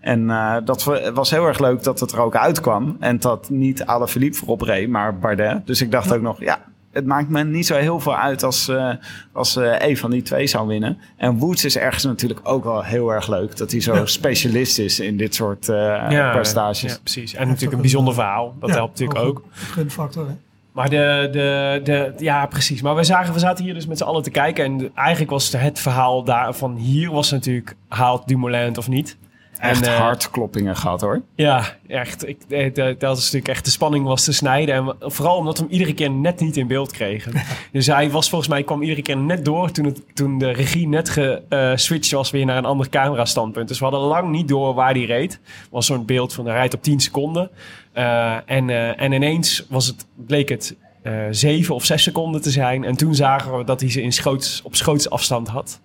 En 0.00 0.30
eh, 0.30 0.56
dat 0.64 0.84
wa- 0.84 1.12
was 1.12 1.30
heel 1.30 1.46
erg 1.46 1.58
leuk 1.58 1.82
dat 1.82 2.00
het 2.00 2.12
er 2.12 2.20
ook 2.20 2.36
uitkwam. 2.36 2.96
En 3.00 3.18
dat 3.18 3.50
niet 3.50 3.84
Alaphilippe 3.84 4.36
voorop 4.38 4.60
reed, 4.60 4.88
maar 4.88 5.18
Bardet. 5.18 5.66
Dus 5.66 5.80
ik 5.80 5.90
dacht 5.90 6.12
ook 6.14 6.20
nog, 6.22 6.40
ja, 6.40 6.58
het 6.92 7.06
maakt 7.06 7.28
me 7.28 7.44
niet 7.44 7.66
zo 7.66 7.74
heel 7.76 8.00
veel 8.00 8.16
uit 8.16 8.42
als, 8.42 8.68
eh, 8.68 8.90
als 9.32 9.56
eh 9.56 9.74
een 9.78 9.96
van 9.96 10.10
die 10.10 10.22
twee 10.22 10.46
zou 10.46 10.66
winnen. 10.68 10.98
En 11.16 11.38
Woods 11.38 11.64
is 11.64 11.76
ergens 11.78 12.04
natuurlijk 12.04 12.40
ook 12.42 12.64
wel 12.64 12.82
heel 12.82 13.10
erg 13.12 13.28
leuk. 13.28 13.56
Dat 13.56 13.70
hij 13.70 13.80
zo 13.80 14.06
specialist 14.06 14.78
is 14.78 15.00
in 15.00 15.16
dit 15.16 15.34
soort 15.34 15.68
eh 15.68 16.30
prestaties. 16.32 16.92
ja, 16.92 16.98
precies. 17.02 17.34
En 17.34 17.46
natuurlijk 17.46 17.74
een 17.74 17.80
bijzonder 17.80 18.14
verhaal. 18.14 18.54
Dat 18.60 18.68
Ja, 18.68 18.74
helpt 18.74 18.98
natuurlijk 19.00 19.28
ook. 19.28 19.36
een 19.38 19.50
Gunfactor. 19.52 20.26
Hè? 20.26 20.34
Maar 20.76 20.90
de, 20.90 21.28
de, 21.32 21.80
de, 21.84 22.12
ja, 22.18 22.46
precies. 22.46 22.82
Maar 22.82 22.94
we 22.94 23.04
zagen, 23.04 23.32
we 23.32 23.38
zaten 23.38 23.64
hier 23.64 23.74
dus 23.74 23.86
met 23.86 23.98
z'n 23.98 24.04
allen 24.04 24.22
te 24.22 24.30
kijken. 24.30 24.64
En 24.64 24.90
eigenlijk 24.94 25.30
was 25.30 25.52
het 25.52 25.80
verhaal 25.80 26.24
daar 26.24 26.54
van 26.54 26.76
hier 26.76 27.10
was 27.10 27.30
natuurlijk, 27.30 27.76
haalt 27.88 28.28
Dumoulin 28.28 28.60
het 28.60 28.78
of 28.78 28.88
niet? 28.88 29.16
Echt 29.58 29.86
En, 29.86 29.92
eh, 29.92 29.98
hartkloppingen 29.98 30.76
gehad 30.76 31.00
hoor. 31.00 31.22
Ja, 31.34 31.64
echt. 31.86 32.28
Ik, 32.28 32.38
eh, 32.48 32.74
dat 32.98 33.16
is 33.16 33.24
natuurlijk 33.24 33.48
echt 33.48 33.64
de 33.64 33.70
spanning 33.70 34.06
was 34.06 34.24
te 34.24 34.32
snijden. 34.32 34.74
En 34.74 34.96
vooral 34.98 35.36
omdat 35.36 35.58
we 35.58 35.64
hem 35.64 35.72
iedere 35.72 35.94
keer 35.94 36.10
net 36.10 36.40
niet 36.40 36.56
in 36.56 36.66
beeld 36.66 36.92
kregen. 36.92 37.32
Dus 37.72 37.86
hij 37.86 38.10
was 38.10 38.28
volgens 38.28 38.50
mij, 38.50 38.62
kwam 38.62 38.82
iedere 38.82 39.02
keer 39.02 39.16
net 39.16 39.44
door 39.44 39.70
toen, 39.70 39.84
het, 39.84 40.02
toen 40.14 40.38
de 40.38 40.50
regie 40.50 40.88
net 40.88 41.08
geswitcht 41.08 42.10
was 42.10 42.30
weer 42.30 42.44
naar 42.44 42.56
een 42.56 42.64
ander 42.64 42.88
camerastandpunt. 42.88 43.68
Dus 43.68 43.78
we 43.78 43.84
hadden 43.84 44.02
lang 44.02 44.30
niet 44.30 44.48
door 44.48 44.74
waar 44.74 44.92
hij 44.92 45.04
reed. 45.04 45.40
was 45.70 45.86
zo'n 45.86 46.06
beeld 46.06 46.32
van 46.32 46.44
hij 46.46 46.54
rijdt 46.54 46.74
op 46.74 46.82
10 46.82 47.00
seconden. 47.00 47.50
Eh, 47.96 48.36
en, 48.46 48.70
eh, 48.70 49.00
en 49.00 49.12
ineens 49.12 49.66
was 49.68 49.86
het, 49.86 50.06
bleek 50.14 50.48
het 50.48 50.76
eh, 51.02 51.12
zeven 51.30 51.74
of 51.74 51.84
zes 51.84 52.02
seconden 52.02 52.42
te 52.42 52.50
zijn. 52.50 52.84
En 52.84 52.96
toen 52.96 53.14
zagen 53.14 53.58
we 53.58 53.64
dat 53.64 53.80
hij 53.80 53.90
ze 53.90 54.02
in 54.02 54.12
schoots, 54.12 54.62
op 54.62 54.74
schootsafstand 54.74 55.48
had. 55.48 55.80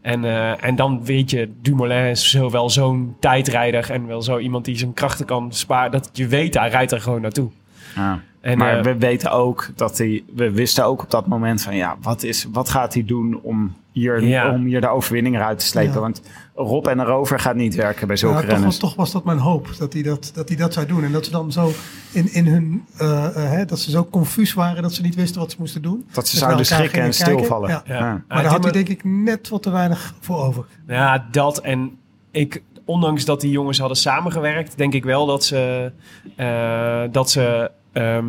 En, 0.00 0.24
en 0.60 0.76
dan 0.76 1.04
weet 1.04 1.30
je, 1.30 1.52
Dumoulin 1.62 2.10
is 2.10 2.30
zo 2.30 2.50
wel 2.50 2.70
zo'n 2.70 3.16
tijdrijder 3.20 3.90
en 3.90 4.06
wel 4.06 4.22
zo 4.22 4.38
iemand 4.38 4.64
die 4.64 4.76
zijn 4.76 4.94
krachten 4.94 5.26
kan 5.26 5.52
sparen. 5.52 5.90
Dat 5.90 6.10
je 6.12 6.26
weet, 6.26 6.54
hij 6.54 6.68
rijdt 6.68 6.92
er 6.92 7.00
gewoon 7.00 7.20
naartoe. 7.20 7.50
Ja. 7.94 8.20
En, 8.44 8.58
maar 8.58 8.78
eh, 8.78 8.84
we 8.84 8.98
weten 8.98 9.30
ook 9.30 9.70
dat 9.74 9.98
hij, 9.98 10.24
we 10.34 10.50
wisten 10.50 10.84
ook 10.84 11.02
op 11.02 11.10
dat 11.10 11.26
moment 11.26 11.62
van 11.62 11.76
ja, 11.76 11.96
wat, 12.02 12.22
is, 12.22 12.46
wat 12.52 12.68
gaat 12.68 12.94
hij 12.94 13.04
doen 13.04 13.40
om 13.42 13.74
hier, 13.92 14.24
Ja. 14.24 14.50
om 14.50 14.64
hier 14.64 14.80
de 14.80 14.88
overwinning 14.88 15.36
eruit 15.36 15.58
te 15.58 15.66
slepen? 15.66 15.94
Ja. 15.94 16.00
Want 16.00 16.22
Rob 16.54 16.86
en 16.86 16.96
de 16.96 17.04
Rover 17.04 17.38
gaat 17.40 17.54
niet 17.54 17.74
werken 17.74 18.06
bij 18.06 18.16
zulke 18.16 18.42
Ja, 18.46 18.48
toch, 18.54 18.64
was, 18.64 18.76
toch 18.78 18.94
was 18.94 19.12
dat 19.12 19.24
mijn 19.24 19.38
hoop, 19.38 19.68
dat 19.78 19.92
hij 19.92 20.02
dat, 20.02 20.30
dat 20.34 20.48
hij 20.48 20.56
dat 20.56 20.72
zou 20.72 20.86
doen. 20.86 21.04
En 21.04 21.12
dat 21.12 21.24
ze 21.24 21.30
dan 21.30 21.52
zo 21.52 21.72
in, 22.12 22.32
in 22.32 22.46
hun, 22.46 22.84
eh, 22.96 23.24
eh, 23.26 23.50
hè, 23.50 23.64
dat 23.64 23.78
ze 23.78 23.90
zo 23.90 24.04
confus 24.10 24.54
waren 24.54 24.82
dat 24.82 24.92
ze 24.92 25.02
niet 25.02 25.14
wisten 25.14 25.40
wat 25.40 25.50
ze 25.50 25.56
moesten 25.58 25.82
doen. 25.82 26.06
Dat 26.12 26.26
ze 26.26 26.30
Dus 26.30 26.40
zouden 26.40 26.66
schrikken 26.66 27.02
en 27.02 27.14
stilvallen. 27.14 27.70
Ja. 27.70 27.82
Ja. 27.86 27.94
Ja. 27.94 28.22
Maar 28.28 28.42
daar 28.42 28.52
had 28.52 28.62
hij 28.64 28.72
denk 28.72 28.88
ik 28.88 29.04
net 29.04 29.48
wat 29.48 29.62
te 29.62 29.70
weinig 29.70 30.14
voor 30.20 30.36
over. 30.44 30.64
Ja, 30.86 31.26
dat 31.30 31.58
en 31.58 31.98
ik, 32.30 32.62
ondanks 32.84 33.24
dat 33.24 33.40
die 33.40 33.50
jongens 33.50 33.78
hadden 33.78 33.96
samengewerkt, 33.96 34.76
denk 34.78 34.94
ik 34.94 35.04
wel 35.04 35.26
dat 35.26 35.44
ze, 35.44 35.92
eh, 36.36 37.02
dat 37.10 37.30
ze, 37.30 37.70
ehm, 37.94 38.26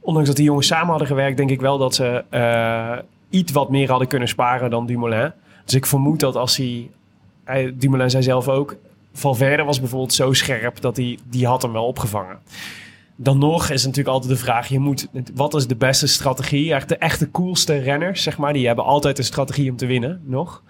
ondanks 0.00 0.28
dat 0.28 0.36
die 0.36 0.46
jongens 0.46 0.66
samen 0.66 0.88
hadden 0.88 1.06
gewerkt, 1.06 1.36
denk 1.36 1.50
ik 1.50 1.60
wel 1.60 1.78
dat 1.78 1.94
ze 1.94 2.24
eh, 2.30 2.98
iets 3.30 3.52
wat 3.52 3.70
meer 3.70 3.90
hadden 3.90 4.08
kunnen 4.08 4.28
sparen 4.28 4.70
dan 4.70 4.86
Dumoulin. 4.86 5.32
Dus 5.64 5.74
ik 5.74 5.86
vermoed 5.86 6.20
dat 6.20 6.36
als 6.36 6.56
hij, 6.56 6.90
hij 7.44 7.74
Dumoulin 7.76 8.10
zei 8.10 8.22
zelf 8.22 8.48
ook, 8.48 8.76
Valverde 9.12 9.62
was 9.62 9.80
bijvoorbeeld 9.80 10.12
zo 10.12 10.32
scherp 10.32 10.80
dat 10.80 10.96
hij, 10.96 11.18
die 11.24 11.46
had 11.46 11.62
hem 11.62 11.72
wel 11.72 11.86
opgevangen. 11.86 12.38
Dan 13.16 13.38
nog 13.38 13.70
is 13.70 13.84
natuurlijk 13.84 14.14
altijd 14.14 14.32
de 14.32 14.38
vraag: 14.38 14.68
je 14.68 14.78
moet, 14.78 15.08
wat 15.34 15.54
is 15.54 15.66
de 15.66 15.76
beste 15.76 16.06
strategie? 16.06 16.74
Echt 16.74 16.88
de 16.88 16.96
echte 16.96 17.30
coolste 17.30 17.78
renners, 17.78 18.22
zeg 18.22 18.38
maar, 18.38 18.52
die 18.52 18.66
hebben 18.66 18.84
altijd 18.84 19.18
een 19.18 19.24
strategie 19.24 19.70
om 19.70 19.76
te 19.76 19.86
winnen, 19.86 20.20
nog. 20.24 20.62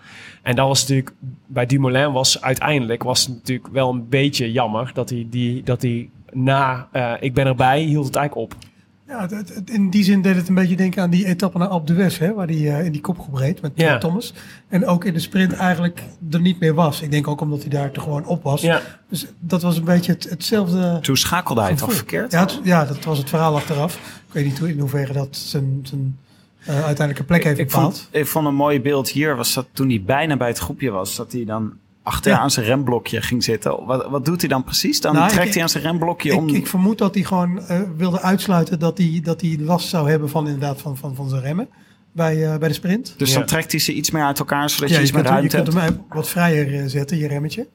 En 0.42 0.56
dat 0.56 0.66
was 0.66 0.80
natuurlijk 0.80 1.14
bij 1.46 1.66
Dumoulin 1.66 2.12
was 2.12 2.40
uiteindelijk 2.42 3.02
was 3.02 3.28
natuurlijk 3.28 3.68
wel 3.72 3.90
een 3.90 4.08
beetje 4.08 4.52
jammer 4.52 4.90
dat 4.94 5.10
hij 5.10 5.26
die 5.30 5.62
dat 5.62 5.82
hij 5.82 6.10
na 6.32 6.88
eh, 6.92 7.12
ik 7.20 7.34
ben 7.34 7.46
erbij 7.46 7.80
hield 7.82 8.06
het 8.06 8.16
eigenlijk 8.16 8.52
op. 8.52 8.58
Ja, 9.06 9.20
het- 9.20 9.30
het- 9.30 9.54
het- 9.54 9.70
in 9.70 9.90
die 9.90 10.04
zin 10.04 10.22
deed 10.22 10.36
het 10.36 10.48
een 10.48 10.54
beetje 10.54 10.76
denken 10.76 11.02
aan 11.02 11.10
die 11.10 11.26
etappe 11.26 11.58
naar 11.58 11.68
Alpe 11.68 11.92
hè, 12.18 12.34
waar 12.34 12.46
hij 12.46 12.56
eh, 12.78 12.84
in 12.84 12.92
die 12.92 13.00
kopgroep 13.00 13.34
reed 13.34 13.60
met 13.60 13.72
Ja. 13.74 13.98
Thomas. 13.98 14.34
En 14.68 14.86
ook 14.86 15.04
in 15.04 15.12
de 15.12 15.18
sprint 15.18 15.52
eigenlijk 15.52 16.02
er 16.30 16.40
niet 16.40 16.60
meer 16.60 16.74
was. 16.74 17.00
Ik 17.02 17.10
denk 17.10 17.28
ook 17.28 17.40
omdat 17.40 17.60
hij 17.60 17.70
daar 17.70 17.90
te 17.90 18.00
gewoon 18.00 18.26
op 18.26 18.42
was. 18.42 18.60
Ja, 18.60 18.80
Dus 19.08 19.26
dat 19.38 19.62
was 19.62 19.76
een 19.76 19.84
beetje 19.84 20.12
het, 20.12 20.30
hetzelfde. 20.30 20.98
Toen 21.02 21.16
schakelde 21.16 21.60
hij 21.60 21.74
toch 21.74 21.92
verkeerd? 21.92 22.32
Ja, 22.32 22.40
het- 22.40 22.60
ja, 22.62 22.84
dat 22.84 23.04
was 23.04 23.18
het 23.18 23.28
verhaal 23.28 23.54
achteraf. 23.56 23.94
Ik 24.26 24.32
weet 24.34 24.44
niet 24.44 24.58
hoe, 24.58 24.68
in 24.68 24.78
hoeverre 24.80 25.12
dat 25.12 25.36
zijn, 25.36 25.80
zijn 25.82 26.18
eh, 26.58 26.74
uiteindelijke 26.74 27.24
plek 27.24 27.44
heeft 27.44 27.58
ik, 27.58 27.66
bepaald. 27.66 27.96
vond, 27.98 28.08
ik 28.10 28.26
vond 28.26 28.46
een 28.46 28.54
mooi 28.54 28.80
beeld 28.80 29.08
hier, 29.10 29.36
was 29.36 29.54
dat 29.54 29.66
toen 29.72 29.88
hij 29.88 30.02
bijna 30.06 30.36
bij 30.36 30.48
het 30.48 30.58
groepje 30.58 30.90
was, 30.90 31.16
dat 31.16 31.32
hij 31.32 31.44
dan 31.44 31.72
achteraan 32.08 32.42
Ja. 32.42 32.48
zijn 32.48 32.66
remblokje 32.66 33.22
ging 33.22 33.44
zitten. 33.44 33.84
Wat, 33.86 34.06
wat 34.10 34.24
doet 34.24 34.40
hij 34.40 34.48
dan 34.48 34.64
precies? 34.64 35.00
Dan 35.00 35.14
Nou, 35.14 35.26
ik- 35.26 35.32
trekt 35.32 35.54
hij 35.54 35.62
aan 35.62 35.68
zijn 35.68 35.82
remblokje 35.82 36.36
om... 36.36 36.48
Ik, 36.48 36.54
ik 36.54 36.66
vermoed 36.66 36.98
dat 36.98 37.14
hij 37.14 37.24
gewoon 37.24 37.60
eh, 37.66 37.80
wilde 37.96 38.20
uitsluiten 38.22 38.78
dat 38.78 38.98
hij, 38.98 39.20
dat 39.22 39.40
hij 39.40 39.56
last 39.60 39.88
zou 39.88 40.10
hebben 40.10 40.28
van 40.30 40.44
inderdaad 40.46 40.80
van, 40.80 40.96
van, 40.96 41.14
van 41.14 41.28
zijn 41.28 41.42
remmen 41.42 41.68
bij, 42.12 42.52
eh, 42.52 42.58
bij 42.58 42.68
de 42.68 42.74
sprint. 42.74 43.14
dus 43.16 43.32
Ja. 43.32 43.38
dan 43.38 43.46
trekt 43.46 43.70
hij 43.70 43.80
ze 43.80 43.92
iets 43.92 44.10
meer 44.10 44.22
uit 44.22 44.38
elkaar, 44.38 44.70
zodat 44.70 44.88
Ja, 44.88 44.96
je 44.96 45.02
iets 45.02 45.12
meer 45.12 45.22
kunt, 45.22 45.34
hem- 45.34 45.44
je 45.44 45.50
ruimte 45.50 45.70
kunt 45.72 45.84
hem 45.84 46.04
wat 46.08 46.28
vrijer 46.28 46.74
eh, 46.80 46.86
zetten, 46.86 47.16
je 47.18 47.28
remmetje. 47.28 47.66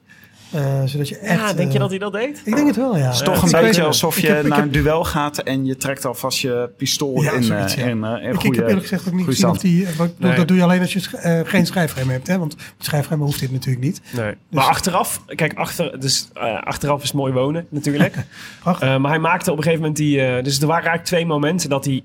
Eh, 0.54 0.82
zodat 0.84 1.08
je 1.08 1.18
echt... 1.18 1.40
Ja, 1.40 1.52
denk 1.52 1.68
je 1.68 1.74
eh, 1.74 1.80
dat 1.80 1.90
hij 1.90 1.98
dat 1.98 2.12
deed? 2.12 2.42
Ik 2.44 2.54
denk 2.54 2.66
het 2.66 2.76
wel, 2.76 2.96
ja. 2.96 3.04
Het 3.04 3.14
is 3.14 3.20
toch 3.20 3.42
een 3.42 3.48
ik 3.48 3.54
weet- 3.54 3.62
beetje 3.62 3.82
alsof 3.82 4.18
je 4.18 4.26
heb- 4.26 4.46
naar 4.46 4.56
heb- 4.56 4.66
een 4.66 4.72
duel 4.72 5.04
gaat 5.04 5.38
en 5.38 5.64
je 5.64 5.76
trekt 5.76 6.04
alvast 6.04 6.38
je 6.38 6.70
pistool 6.76 7.22
Ja, 7.22 7.32
in, 7.32 7.42
zoiets, 7.42 7.74
eh, 7.76 7.84
ja. 7.84 7.88
in, 7.90 8.04
in 8.04 8.32
Ik, 8.34 8.42
ik 8.42 8.54
heb 8.54 8.66
eerlijk 8.66 8.82
gezegd 8.86 9.06
ook 9.08 9.14
niet 9.14 9.24
gezien 9.24 9.48
of 9.48 9.58
die... 9.58 9.86
wat- 9.96 10.10
Nee. 10.18 10.36
Dat 10.36 10.48
doe 10.48 10.56
je 10.56 10.62
alleen 10.62 10.80
als 10.80 10.92
je 10.92 11.16
eh, 11.18 11.40
geen 11.44 11.66
schijfrem 11.66 12.08
hebt, 12.08 12.26
hè? 12.26 12.38
Want 12.38 12.56
met 12.78 13.18
hoeft 13.18 13.40
dit 13.40 13.52
natuurlijk 13.52 13.84
niet. 13.84 14.00
Nee. 14.12 14.34
Maar 14.50 14.64
achteraf, 14.64 15.22
kijk, 15.26 15.54
achter, 15.54 16.00
dus, 16.00 16.28
eh, 16.34 16.62
achteraf 16.62 17.02
is 17.02 17.12
mooi 17.12 17.32
wonen 17.32 17.66
natuurlijk. 17.68 18.14
Prachtig. 18.62 18.88
Eh, 18.88 18.96
maar 18.96 19.10
hij 19.10 19.20
maakte 19.20 19.50
op 19.50 19.56
een 19.56 19.62
gegeven 19.62 19.82
moment 19.82 19.98
die. 20.00 20.20
eh, 20.20 20.44
dus 20.44 20.54
er 20.60 20.66
waren 20.66 20.74
eigenlijk 20.84 21.04
twee 21.06 21.26
momenten 21.26 21.68
dat 21.70 21.84
hij 21.84 22.02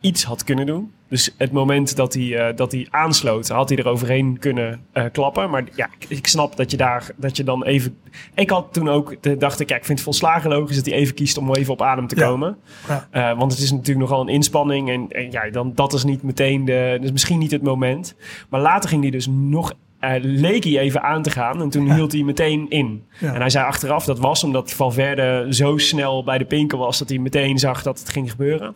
iets 0.00 0.24
had 0.24 0.44
kunnen 0.44 0.66
doen. 0.66 0.92
Dus 1.10 1.34
het 1.38 1.52
moment 1.52 1.96
dat 1.96 2.14
hij, 2.14 2.36
eh, 2.48 2.56
dat 2.56 2.72
hij 2.72 2.86
aansloot, 2.90 3.48
had 3.48 3.68
hij 3.68 3.78
er 3.78 3.88
overheen 3.88 4.38
kunnen 4.38 4.80
eh, 4.92 5.04
klappen. 5.12 5.50
Maar 5.50 5.64
ja, 5.74 5.88
ik, 5.98 6.06
ik 6.18 6.26
snap 6.26 6.56
dat 6.56 6.70
je 6.70 6.76
daar 6.76 7.10
dat 7.16 7.36
je 7.36 7.44
dan 7.44 7.64
even. 7.64 7.96
Ik 8.34 8.50
had 8.50 8.72
toen 8.72 8.88
ook, 8.88 9.16
de- 9.22 9.36
dacht 9.36 9.60
ik, 9.60 9.68
ja, 9.68 9.76
ik 9.76 9.84
vind 9.84 9.98
het 9.98 10.06
volslagen 10.06 10.50
logisch 10.50 10.76
dat 10.76 10.86
hij 10.86 10.94
even 10.94 11.14
kiest 11.14 11.38
om 11.38 11.54
even 11.54 11.72
op 11.72 11.82
adem 11.82 12.06
te 12.06 12.16
Ja. 12.16 12.26
komen. 12.26 12.56
Ja. 12.88 13.08
Eh, 13.10 13.38
want 13.38 13.52
het 13.52 13.60
is 13.60 13.70
natuurlijk 13.70 13.98
nogal 14.08 14.20
een 14.20 14.28
inspanning. 14.34 14.90
En, 14.90 15.06
en 15.08 15.30
ja, 15.30 15.50
dan, 15.50 15.72
dat 15.74 15.92
is 15.92 16.04
niet 16.04 16.22
meteen 16.22 16.64
de. 16.64 16.98
Dus 17.00 17.12
misschien 17.12 17.38
niet 17.38 17.50
het 17.50 17.62
moment. 17.62 18.14
Maar 18.48 18.60
later 18.60 18.88
ging 18.88 19.02
hij 19.02 19.10
dus 19.10 19.26
nog. 19.30 19.72
leek 20.20 20.64
hij 20.64 20.78
even 20.78 21.02
aan 21.02 21.22
te 21.22 21.30
gaan. 21.30 21.60
En 21.62 21.68
toen 21.70 21.92
hield 21.94 22.12
hij 22.12 22.22
meteen 22.22 22.66
in. 22.68 23.04
En 23.20 23.34
hij 23.40 23.50
zei 23.50 23.66
achteraf 23.66 24.04
dat 24.04 24.18
was 24.18 24.44
omdat 24.44 24.72
Valverde 24.72 25.46
zo 25.50 25.78
snel 25.78 26.24
bij 26.24 26.38
de 26.38 26.44
pinken 26.44 26.78
was. 26.78 26.98
dat 26.98 27.08
hij 27.08 27.18
meteen 27.18 27.58
zag 27.58 27.82
dat 27.82 27.98
het 27.98 28.08
ging 28.08 28.30
gebeuren. 28.30 28.74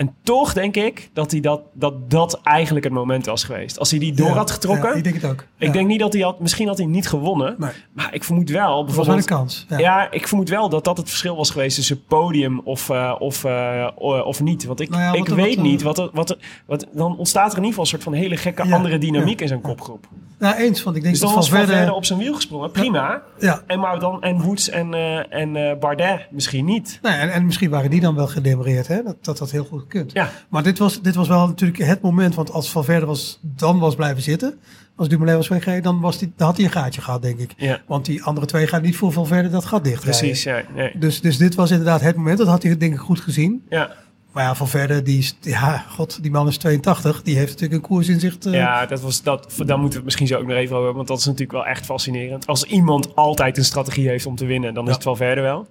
Eh, 0.00 0.06
en 0.06 0.14
toch 0.22 0.52
denk 0.52 0.76
ik 0.76 1.10
dat, 1.12 1.30
hij 1.30 1.40
dat, 1.40 1.60
dat 1.72 2.10
dat 2.10 2.40
eigenlijk 2.42 2.84
het 2.84 2.94
moment 2.94 3.26
was 3.26 3.44
geweest. 3.44 3.78
Als 3.78 3.90
hij 3.90 3.98
die 4.00 4.12
door 4.12 4.26
Ja, 4.28 4.34
had 4.34 4.50
getrokken. 4.50 4.88
ja, 4.90 4.94
ik 4.94 5.02
denk 5.04 5.14
het 5.14 5.24
ook. 5.30 5.44
Ik 5.58 5.66
Ja. 5.66 5.72
denk 5.72 5.86
niet 5.88 6.00
dat 6.00 6.12
hij 6.12 6.22
had. 6.22 6.40
Misschien 6.40 6.68
had 6.68 6.76
hij 6.78 6.86
niet 6.86 7.08
gewonnen. 7.08 7.54
Nee. 7.58 7.70
Maar 7.92 8.14
ik 8.14 8.24
vermoed 8.24 8.50
wel. 8.50 8.66
Dat 8.66 8.76
was 8.76 8.88
een 8.88 8.94
Bijvoorbeeld, 9.14 9.26
kans. 9.26 9.66
Ja. 9.68 9.78
ja. 9.78 10.10
ik 10.10 10.28
vermoed 10.28 10.48
wel 10.48 10.68
dat 10.68 10.84
dat 10.84 10.96
het 10.96 11.08
verschil 11.08 11.36
was 11.36 11.50
geweest 11.50 11.76
tussen 11.76 12.04
podium 12.04 12.60
of, 12.60 12.90
eh, 12.90 13.14
of, 13.18 13.44
eh, 13.44 13.86
of 14.24 14.40
niet. 14.42 14.64
Want 14.64 14.80
ik, 14.80 14.88
Nou 14.88 15.02
ja, 15.02 15.08
wat 15.10 15.18
ik 15.28 15.34
weet 15.34 15.46
wat 15.48 15.64
er- 15.64 15.70
niet 15.70 15.82
wat 15.82 15.98
er, 15.98 16.10
wat 16.12 16.30
er. 16.30 16.36
Wat, 16.66 16.86
dan 16.92 17.16
ontstaat 17.18 17.52
er 17.52 17.58
in 17.58 17.64
ieder 17.64 17.68
geval 17.68 17.82
een 17.84 17.90
soort 17.90 18.02
van 18.02 18.12
hele 18.12 18.36
gekke 18.36 18.66
Ja, 18.66 18.74
andere 18.76 18.98
dynamiek 18.98 19.36
ja, 19.36 19.42
in 19.42 19.48
zijn 19.48 19.60
kopgroep. 19.60 20.06
Nou, 20.38 20.54
eens, 20.56 20.82
want 20.82 20.96
ik 20.96 21.02
denk 21.02 21.14
Dus 21.14 21.22
dan 21.24 21.32
dat 21.34 21.38
was 21.38 21.48
Valverde... 21.48 21.72
Valverde 21.72 21.96
op 21.96 22.04
zijn 22.04 22.18
wiel 22.18 22.34
gesprongen. 22.34 22.70
Prima. 22.70 23.22
Ja, 23.38 23.62
En, 23.66 23.80
maar 23.80 23.98
dan, 23.98 24.22
en 24.22 24.40
Woods 24.42 24.68
en, 24.68 24.94
eh, 24.94 25.32
en 25.40 25.56
eh, 25.56 25.78
Bardet 25.78 26.26
misschien 26.30 26.64
niet. 26.64 26.98
Nee, 27.02 27.12
en, 27.12 27.32
en 27.32 27.46
misschien 27.46 27.70
waren 27.70 27.90
die 27.90 28.00
dan 28.00 28.14
wel 28.14 28.26
gedemoreerd, 28.26 28.86
hè? 28.88 29.02
Dat, 29.02 29.24
dat 29.24 29.38
dat 29.38 29.50
heel 29.50 29.64
goed 29.64 29.86
gekund. 29.90 30.12
Ja. 30.12 30.30
Maar 30.48 30.62
dit 30.62 30.78
was, 30.78 31.02
dit 31.02 31.14
was 31.14 31.28
wel 31.28 31.46
natuurlijk 31.46 31.82
het 31.82 32.00
moment, 32.00 32.34
want 32.34 32.52
als 32.52 32.70
Valverde 32.70 33.06
was, 33.06 33.38
dan 33.42 33.78
was 33.78 33.94
blijven 33.94 34.22
zitten, 34.22 34.58
als 34.96 35.08
Dumoulin 35.08 35.36
was 35.36 35.48
weggereden, 35.48 35.82
dan, 35.82 36.00
was 36.00 36.18
die, 36.18 36.32
dan 36.36 36.46
had 36.46 36.56
hij 36.56 36.64
een 36.66 36.72
gaatje 36.72 37.00
gehad, 37.00 37.22
denk 37.22 37.38
ik. 37.38 37.54
Ja, 37.56 37.80
Want 37.86 38.04
die 38.04 38.22
andere 38.22 38.46
twee 38.46 38.66
gaan 38.66 38.82
niet 38.82 38.96
voor 38.96 39.12
Valverde 39.12 39.50
dat 39.50 39.64
gat 39.64 39.84
dicht. 39.84 40.02
precies. 40.02 40.42
Ja, 40.42 40.62
nee. 40.74 40.92
Dus, 40.98 41.20
dus 41.20 41.36
dit 41.38 41.54
was 41.54 41.70
inderdaad 41.70 42.00
het 42.00 42.16
moment, 42.16 42.38
dat 42.38 42.46
had 42.46 42.62
hij 42.62 42.76
denk 42.76 42.92
ik 42.94 42.98
goed 43.00 43.20
gezien. 43.20 43.64
ja. 43.68 43.90
Maar 44.32 44.44
ja, 44.44 44.54
Valverde, 44.54 45.02
die 45.02 45.18
is, 45.18 45.36
ja, 45.40 45.84
god, 45.88 46.22
die 46.22 46.30
man 46.30 46.48
is 46.48 46.56
82, 46.56 47.22
die 47.22 47.36
heeft 47.36 47.50
natuurlijk 47.50 47.82
een 47.82 47.88
koers 47.88 48.08
in 48.08 48.20
zich. 48.20 48.38
te- 48.38 48.50
ja 48.50 48.86
dat 48.86 49.00
was, 49.00 49.22
dat, 49.22 49.52
daar 49.56 49.66
moeten 49.78 49.88
we 49.88 49.94
het 49.94 50.04
misschien 50.04 50.26
zo 50.26 50.34
ook 50.38 50.46
nog 50.46 50.56
even 50.56 50.62
over 50.76 50.76
hebben. 50.76 50.94
Want 50.94 51.08
dat 51.08 51.18
is 51.18 51.24
natuurlijk 51.24 51.52
wel 51.52 51.66
echt 51.66 51.84
fascinerend. 51.84 52.46
Als 52.46 52.64
iemand 52.64 53.16
altijd 53.16 53.58
een 53.58 53.64
strategie 53.64 54.08
heeft 54.08 54.26
om 54.26 54.36
te 54.36 54.44
winnen, 54.44 54.74
dan 54.74 54.88
is 54.88 54.94
het 54.94 55.04
wel 55.04 55.16
verder 55.16 55.44
wel. 55.44 55.66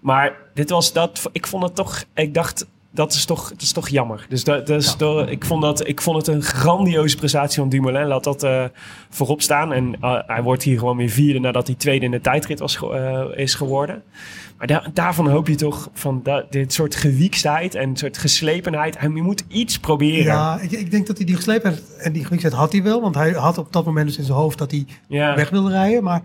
Maar 0.00 0.32
dit 0.54 0.70
was 0.70 0.92
dat. 0.92 1.22
Ik 1.32 1.46
vond 1.46 1.62
het 1.62 1.74
toch. 1.74 2.04
Ik 2.14 2.34
dacht. 2.34 2.66
Dat 2.94 3.12
is 3.12 3.24
toch, 3.24 3.48
dat 3.48 3.62
is 3.62 3.72
toch 3.72 3.88
jammer. 3.88 4.26
Dus 4.28 4.44
dat, 4.44 4.66
dat 4.66 4.80
is 4.82 4.94
toch- 4.94 5.26
ik, 5.28 5.44
vond 5.44 5.62
dat, 5.62 5.88
ik 5.88 6.00
vond 6.00 6.16
het 6.16 6.26
een 6.26 6.42
grandioze 6.42 7.16
prestatie 7.16 7.58
van 7.60 7.68
Dumoulin. 7.68 8.06
Laat 8.06 8.24
dat 8.24 8.42
eh, 8.42 8.64
voorop 9.10 9.42
staan. 9.42 9.72
En 9.72 9.96
eh, 10.00 10.18
hij 10.26 10.42
wordt 10.42 10.62
hier 10.62 10.78
gewoon 10.78 10.96
weer 10.96 11.08
vierde 11.08 11.38
nadat 11.38 11.66
hij 11.66 11.76
tweede 11.76 12.04
in 12.04 12.10
de 12.10 12.20
tijdrit 12.20 12.58
was, 12.58 12.78
eh, 12.82 13.22
is 13.34 13.54
geworden. 13.54 14.02
Maar 14.58 14.66
daar- 14.66 14.90
daarvan 14.92 15.28
hoop 15.28 15.48
je 15.48 15.54
toch 15.54 15.88
van 15.92 16.22
dit 16.50 16.72
soort 16.72 16.94
gewiekstheid 16.94 17.74
en 17.74 17.88
een 17.88 17.96
soort 17.96 18.18
geslepenheid. 18.18 18.98
Hij 18.98 19.08
je 19.14 19.22
moet 19.22 19.44
iets 19.48 19.78
proberen. 19.78 20.24
Ja, 20.24 20.58
ik, 20.60 20.70
ik 20.70 20.90
denk 20.90 21.06
dat 21.06 21.16
hij 21.16 21.26
die 21.26 21.36
geslepen 21.36 21.70
heeft. 21.70 21.96
En 21.96 22.12
die 22.12 22.24
gewikheid 22.24 22.52
had 22.54 22.72
hij 22.72 22.82
wel, 22.82 23.00
want 23.00 23.14
hij 23.14 23.30
had 23.30 23.58
op 23.58 23.72
dat 23.72 23.84
moment 23.84 24.06
dus 24.06 24.18
in 24.18 24.24
zijn 24.24 24.38
hoofd 24.38 24.58
dat 24.58 24.70
hij 24.70 24.86
Ja. 25.08 25.34
weg 25.34 25.50
wilde 25.50 25.70
rijden. 25.70 26.02
Maar 26.02 26.22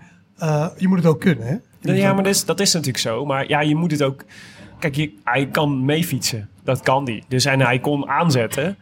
je 0.78 0.88
moet 0.88 0.98
het 0.98 1.08
ook 1.08 1.20
kunnen, 1.20 1.48
hè? 1.48 1.56
Ja, 1.94 2.14
maar 2.14 2.24
dat 2.24 2.34
is, 2.34 2.46
dat 2.46 2.60
is 2.60 2.74
natuurlijk 2.74 3.04
zo. 3.04 3.26
Maar 3.26 3.48
ja, 3.48 3.60
je 3.62 3.76
moet 3.76 3.92
het 3.92 4.04
ook... 4.04 4.24
Kijk, 4.80 4.96
je, 4.96 5.14
hij 5.24 5.48
kan 5.48 5.86
meefietsen. 5.86 6.50
Dat 6.76 6.82
kan 6.82 7.04
hij. 7.04 7.24
Dus 7.28 7.46
en 7.46 7.60
hij 7.60 7.80
kon 7.80 8.10
aanzetten. 8.10 8.78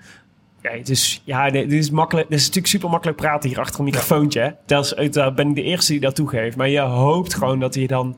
Ja, 0.62 0.72
het 0.72 0.90
is, 0.90 1.22
ja, 1.26 1.50
dit 1.50 1.72
is, 1.72 1.90
makkelijk, 1.90 2.30
dit 2.30 2.38
is 2.38 2.46
natuurlijk 2.46 2.74
super 2.74 2.90
makkelijk 2.90 3.18
praten 3.18 3.50
hier 3.50 3.60
achter 3.60 3.80
een 3.80 3.86
microfoontje. 3.86 4.40
Hè? 4.40 4.50
Dat 4.66 4.96
is, 4.98 5.12
daar 5.12 5.34
ben 5.34 5.50
ik 5.50 5.56
de 5.56 5.64
eerste 5.64 5.92
die 5.92 6.02
dat 6.02 6.16
toegeeft. 6.16 6.58
Maar 6.58 6.70
je 6.70 6.80
hoopt 6.80 7.34
gewoon 7.34 7.60
dat 7.60 7.76
hij 7.76 7.88
dan... 7.88 8.18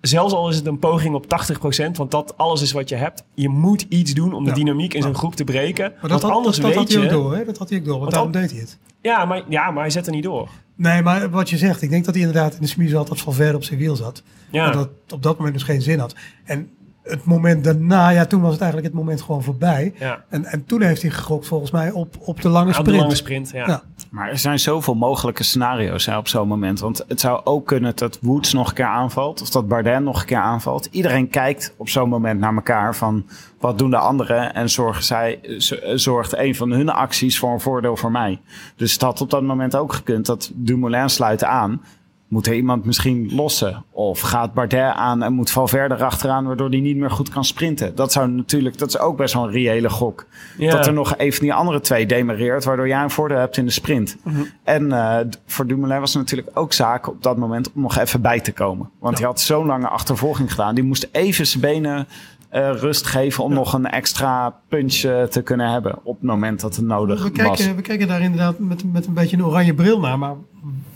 Zelfs 0.00 0.34
al 0.34 0.48
is 0.48 0.56
het 0.56 0.66
een 0.66 0.78
poging 0.78 1.14
op 1.14 1.24
80%, 1.24 1.90
want 1.92 2.10
dat 2.10 2.36
alles 2.36 2.62
is 2.62 2.72
wat 2.72 2.88
je 2.88 2.94
hebt. 2.94 3.24
Je 3.34 3.48
moet 3.48 3.86
iets 3.88 4.14
doen 4.14 4.32
om 4.32 4.44
de 4.44 4.50
Ja. 4.50 4.56
dynamiek 4.56 4.94
in 4.94 5.02
zo'n 5.02 5.14
groep 5.14 5.34
te 5.34 5.44
breken. 5.44 5.90
Maar 5.90 6.00
dat, 6.00 6.10
want 6.10 6.22
had, 6.22 6.32
anders 6.32 6.56
dat, 6.56 6.66
dat 6.66 6.74
had 6.74 6.92
hij 6.92 7.02
ook 7.04 7.10
door, 7.10 7.36
hè? 7.36 7.44
Dat 7.44 7.58
had 7.58 7.68
hij 7.68 7.78
ook 7.78 7.84
door, 7.84 7.98
want 7.98 8.12
Want 8.14 8.32
daarom 8.32 8.48
deed 8.48 8.50
hij 8.50 8.60
het. 8.60 8.78
Ja 9.02 9.24
maar, 9.24 9.42
ja, 9.48 9.70
maar 9.70 9.82
hij 9.82 9.90
zet 9.90 10.06
er 10.06 10.12
niet 10.12 10.22
door. 10.22 10.48
Nee, 10.76 11.02
maar 11.02 11.30
wat 11.30 11.50
je 11.50 11.56
zegt, 11.58 11.82
ik 11.82 11.90
denk 11.90 12.04
dat 12.04 12.14
hij 12.14 12.24
inderdaad 12.24 12.54
in 12.54 12.60
de 12.60 12.66
smie 12.66 12.88
zat 12.88 13.08
dat 13.08 13.20
Valverde 13.20 13.56
op 13.56 13.64
zijn 13.64 13.78
wiel 13.78 13.96
zat. 13.96 14.22
Ja. 14.50 14.66
En 14.66 14.72
dat 14.72 14.88
op 15.12 15.22
dat 15.22 15.36
moment 15.36 15.54
dus 15.54 15.62
geen 15.62 15.82
zin 15.82 15.98
had. 15.98 16.14
En 16.44 16.70
het 17.04 17.24
moment 17.24 17.64
daarna, 17.64 18.08
ja, 18.08 18.24
toen 18.26 18.40
was 18.40 18.52
het 18.52 18.60
eigenlijk 18.60 18.92
het 18.92 19.02
moment 19.02 19.22
gewoon 19.22 19.42
voorbij. 19.42 19.94
Ja. 19.98 20.24
En, 20.28 20.44
en 20.44 20.64
toen 20.66 20.82
heeft 20.82 21.02
hij 21.02 21.10
gegokt 21.10 21.46
volgens 21.46 21.70
mij 21.70 21.90
op, 21.90 22.16
op 22.20 22.40
de 22.42 22.48
lange 22.48 22.70
sprint. 22.72 22.88
de 22.90 22.96
lange 22.96 23.14
sprint, 23.14 23.50
ja. 23.50 23.66
Ja. 23.66 23.82
Maar 24.10 24.28
er 24.30 24.38
zijn 24.38 24.58
zoveel 24.58 24.94
mogelijke 24.94 25.42
scenario's 25.42 26.06
hè, 26.06 26.16
op 26.16 26.28
zo'n 26.28 26.48
moment. 26.48 26.80
Want 26.80 27.04
het 27.08 27.20
zou 27.20 27.40
ook 27.44 27.66
kunnen 27.66 27.92
dat 27.96 28.18
Woods 28.20 28.52
nog 28.52 28.68
een 28.68 28.74
keer 28.74 28.84
aanvalt. 28.84 29.42
Of 29.42 29.50
dat 29.50 29.68
Bardet 29.68 30.00
nog 30.00 30.20
een 30.20 30.26
keer 30.26 30.36
aanvalt. 30.38 30.88
Iedereen 30.90 31.28
kijkt 31.28 31.74
op 31.76 31.88
zo'n 31.88 32.08
moment 32.08 32.40
naar 32.40 32.54
elkaar 32.54 32.96
van 32.96 33.26
wat 33.60 33.78
doen 33.78 33.90
de 33.90 33.96
anderen. 33.96 34.54
En 34.54 34.70
zorgen 34.70 35.04
zij, 35.04 35.38
z- 35.58 35.82
zorgt 35.94 36.36
een 36.36 36.54
van 36.54 36.70
hun 36.70 36.88
acties 36.88 37.38
voor 37.38 37.52
een 37.52 37.60
voordeel 37.60 37.96
voor 37.96 38.10
mij. 38.10 38.40
Dus 38.76 38.92
het 38.92 39.02
had 39.02 39.20
op 39.20 39.30
dat 39.30 39.42
moment 39.42 39.76
ook 39.76 39.92
gekund 39.92 40.26
dat 40.26 40.50
Dumoulin 40.54 41.08
sluit 41.10 41.44
aan. 41.44 41.82
Moet 42.28 42.46
er 42.46 42.54
iemand 42.54 42.84
misschien 42.84 43.34
lossen? 43.34 43.84
Of 43.90 44.20
gaat 44.20 44.54
Bardet 44.54 44.94
aan 44.94 45.22
en 45.22 45.32
moet 45.32 45.50
Valverde 45.50 45.94
erachteraan... 45.94 46.46
waardoor 46.46 46.68
hij 46.68 46.80
niet 46.80 46.96
meer 46.96 47.10
goed 47.10 47.28
kan 47.28 47.44
sprinten? 47.44 47.94
Dat 47.94 48.12
zou 48.12 48.28
natuurlijk, 48.28 48.78
dat 48.78 48.88
is 48.88 48.98
ook 48.98 49.16
best 49.16 49.34
wel 49.34 49.44
een 49.44 49.50
reële 49.50 49.90
gok. 49.90 50.26
Ja. 50.58 50.70
Dat 50.70 50.86
er 50.86 50.92
nog 50.92 51.16
even 51.16 51.40
die 51.40 51.54
andere 51.54 51.80
twee 51.80 52.06
demereert... 52.06 52.64
waardoor 52.64 52.88
jij 52.88 53.02
een 53.02 53.10
voordeel 53.10 53.38
hebt 53.38 53.56
in 53.56 53.64
de 53.64 53.70
sprint. 53.70 54.16
Mhm. 54.22 54.42
En 54.64 54.92
eh, 54.92 55.26
voor 55.46 55.66
Dumoulin 55.66 56.00
was 56.00 56.14
het 56.14 56.22
natuurlijk 56.22 56.58
ook 56.58 56.72
zaak 56.72 57.08
op 57.08 57.22
dat 57.22 57.36
moment... 57.36 57.72
om 57.72 57.82
nog 57.82 57.98
even 57.98 58.20
bij 58.20 58.40
te 58.40 58.52
komen. 58.52 58.90
Want 58.98 59.18
hij 59.18 59.26
had 59.26 59.40
zo'n 59.40 59.66
lange 59.66 59.88
achtervolging 59.88 60.50
gedaan. 60.50 60.74
Die 60.74 60.84
moest 60.84 61.08
even 61.12 61.46
zijn 61.46 61.62
benen 61.62 62.06
eh, 62.54 62.70
rust 62.72 63.06
geven... 63.06 63.44
om 63.44 63.52
nog 63.52 63.72
een 63.72 63.86
extra 63.86 64.60
punch 64.68 64.94
te 65.30 65.40
kunnen 65.44 65.70
hebben... 65.70 65.98
op 66.02 66.14
het 66.14 66.24
moment 66.28 66.60
dat 66.60 66.76
het 66.76 66.84
nodig 66.84 67.22
We 67.22 67.42
was. 67.42 67.58
kijken, 67.58 67.76
we 67.76 67.82
kijken 67.82 68.08
daar 68.08 68.20
inderdaad 68.20 68.58
met, 68.58 68.92
met 68.92 69.06
een 69.06 69.14
beetje 69.14 69.36
een 69.36 69.44
oranje 69.44 69.74
bril 69.74 70.00
naar. 70.00 70.18
Maar 70.18 70.34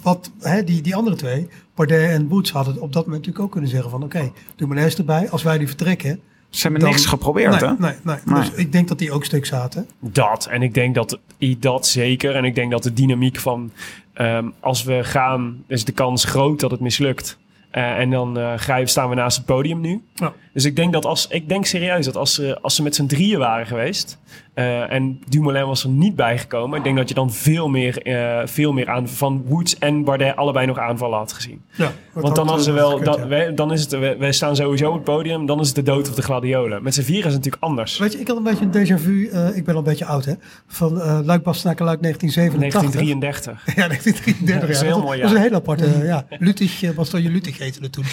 wat 0.02 0.30
hè, 0.40 0.64
die, 0.64 0.82
die 0.82 0.96
andere 0.96 1.16
twee, 1.16 1.48
Bardet 1.74 2.11
en 2.11 2.28
Woods, 2.28 2.52
hadden 2.52 2.74
op 2.74 2.92
dat 2.92 3.04
moment 3.04 3.12
natuurlijk 3.12 3.44
ook 3.44 3.50
kunnen 3.52 3.70
zeggen 3.70 3.90
van... 3.90 4.02
Oké, 4.02 4.32
Dumoulin 4.56 4.84
is 4.84 4.98
erbij. 4.98 5.30
Als 5.30 5.42
wij 5.42 5.59
die 5.59 5.66
vertrekken... 5.66 6.20
Ze 6.50 6.62
hebben 6.62 6.80
dan- 6.80 6.90
niks 6.90 7.06
geprobeerd, 7.06 7.61
nee, 7.61 7.70
hè? 7.70 7.74
Nee, 7.78 7.94
nee. 8.02 8.16
Nee. 8.24 8.34
Dus 8.34 8.50
ik 8.50 8.72
denk 8.72 8.88
dat 8.88 8.98
die 8.98 9.12
ook 9.12 9.24
stuk 9.24 9.46
zaten. 9.46 9.86
Dat. 10.00 10.46
En 10.46 10.62
ik 10.62 10.74
denk 10.74 10.94
dat 10.94 11.18
dat 11.59 11.86
zeker. 11.86 12.34
En 12.34 12.44
ik 12.44 12.54
denk 12.54 12.70
dat 12.70 12.82
de 12.82 12.92
dynamiek 12.92 13.36
van 13.36 13.70
ehm, 14.12 14.48
als 14.61 14.82
we 14.82 15.04
gaan, 15.04 15.62
is 15.66 15.84
de 15.84 15.92
kans 15.92 16.24
groot 16.24 16.61
dat 16.61 16.70
het 16.70 16.80
mislukt. 16.80 17.38
Eh, 17.70 17.98
en 17.98 18.10
dan 18.10 18.38
eh, 18.38 18.52
ga 18.56 18.76
je- 18.76 18.86
staan 18.86 19.08
we 19.08 19.14
naast 19.14 19.36
het 19.36 19.46
podium 19.46 19.80
nu. 19.80 20.02
Ja. 20.14 20.32
Dus 20.52 20.64
ik 20.64 20.76
denk 20.76 20.92
dat 20.92 21.04
als 21.04 21.26
ik 21.28 21.48
denk 21.48 21.64
serieus 21.66 22.04
dat 22.04 22.16
als 22.16 22.34
ze, 22.34 22.58
als 22.62 22.74
ze 22.74 22.82
met 22.82 22.94
z'n 22.94 23.06
drieën 23.06 23.38
waren 23.38 23.66
geweest. 23.66 24.18
Eh, 24.59 24.92
en 24.92 25.20
Dumoulin 25.28 25.66
was 25.66 25.84
er 25.84 25.90
niet 25.90 26.16
bijgekomen. 26.16 26.78
Ik 26.78 26.84
denk 26.84 26.96
dat 26.96 27.09
je 27.09 27.14
dan 27.14 27.32
veel 27.32 27.68
meer, 27.68 28.02
eh, 28.02 28.46
veel 28.46 28.72
meer 28.72 28.88
aan 28.88 29.09
van 29.09 29.44
Woods 29.46 29.78
en 29.78 30.04
Bardet 30.04 30.36
allebei 30.36 30.66
nog 30.66 30.78
aanvallen 30.78 31.18
had 31.18 31.32
gezien. 31.32 31.62
Ja, 31.72 31.92
Want 32.12 32.34
dan, 32.34 32.46
hadden 32.46 32.64
ze 32.64 32.72
wel, 32.72 32.88
gekund, 32.88 33.04
dat, 33.04 33.16
ja. 33.16 33.26
wij, 33.26 33.54
dan 33.54 33.72
is 33.72 33.80
het, 33.80 33.90
wij, 33.90 34.18
wij 34.18 34.32
staan 34.32 34.56
sowieso 34.56 34.88
op 34.88 34.94
het 34.94 35.04
podium. 35.04 35.46
Dan 35.46 35.61
is 35.61 35.66
het 35.66 35.76
de 35.76 35.82
dood 35.82 36.09
of 36.09 36.14
de 36.14 36.22
gladiolen. 36.22 36.82
Met 36.82 36.94
z'n 36.94 37.02
vieren 37.02 37.26
is 37.26 37.34
het 37.34 37.44
natuurlijk 37.44 37.62
anders. 37.62 37.98
Weet 37.98 38.12
je, 38.12 38.18
ik 38.20 38.28
had 38.28 38.36
een 38.36 38.42
beetje 38.42 38.64
een 38.64 38.98
déjà 38.98 39.02
vu. 39.02 39.28
eh, 39.28 39.56
ik 39.56 39.64
ben 39.64 39.74
al 39.74 39.80
een 39.80 39.86
beetje 39.86 40.04
oud, 40.04 40.24
hè? 40.24 40.32
Van 40.66 41.00
eh 41.00 41.18
Luik 41.24 41.42
Bastenaken 41.42 41.84
Luik 41.84 42.02
1987. 42.02 43.02
1933. 43.02 43.66
Ja, 43.76 43.86
1933. 43.88 44.54
Ja, 44.54 44.61
dat 44.61 44.68
is 44.68 44.80
ja. 44.80 44.84
heel 44.84 44.94
dat, 44.94 45.04
mooi, 45.04 45.20
dat 45.20 45.26
is 45.26 45.32
ja. 45.32 45.36
een 45.36 45.42
hele 45.42 45.56
aparte. 45.56 46.04
ja, 46.04 46.26
Lutig, 46.38 46.82
uh, 46.82 46.90
Bastogne 46.90 47.30
Lutig 47.30 47.59
heette 47.59 47.82
het 47.82 47.92
toen. 47.92 48.04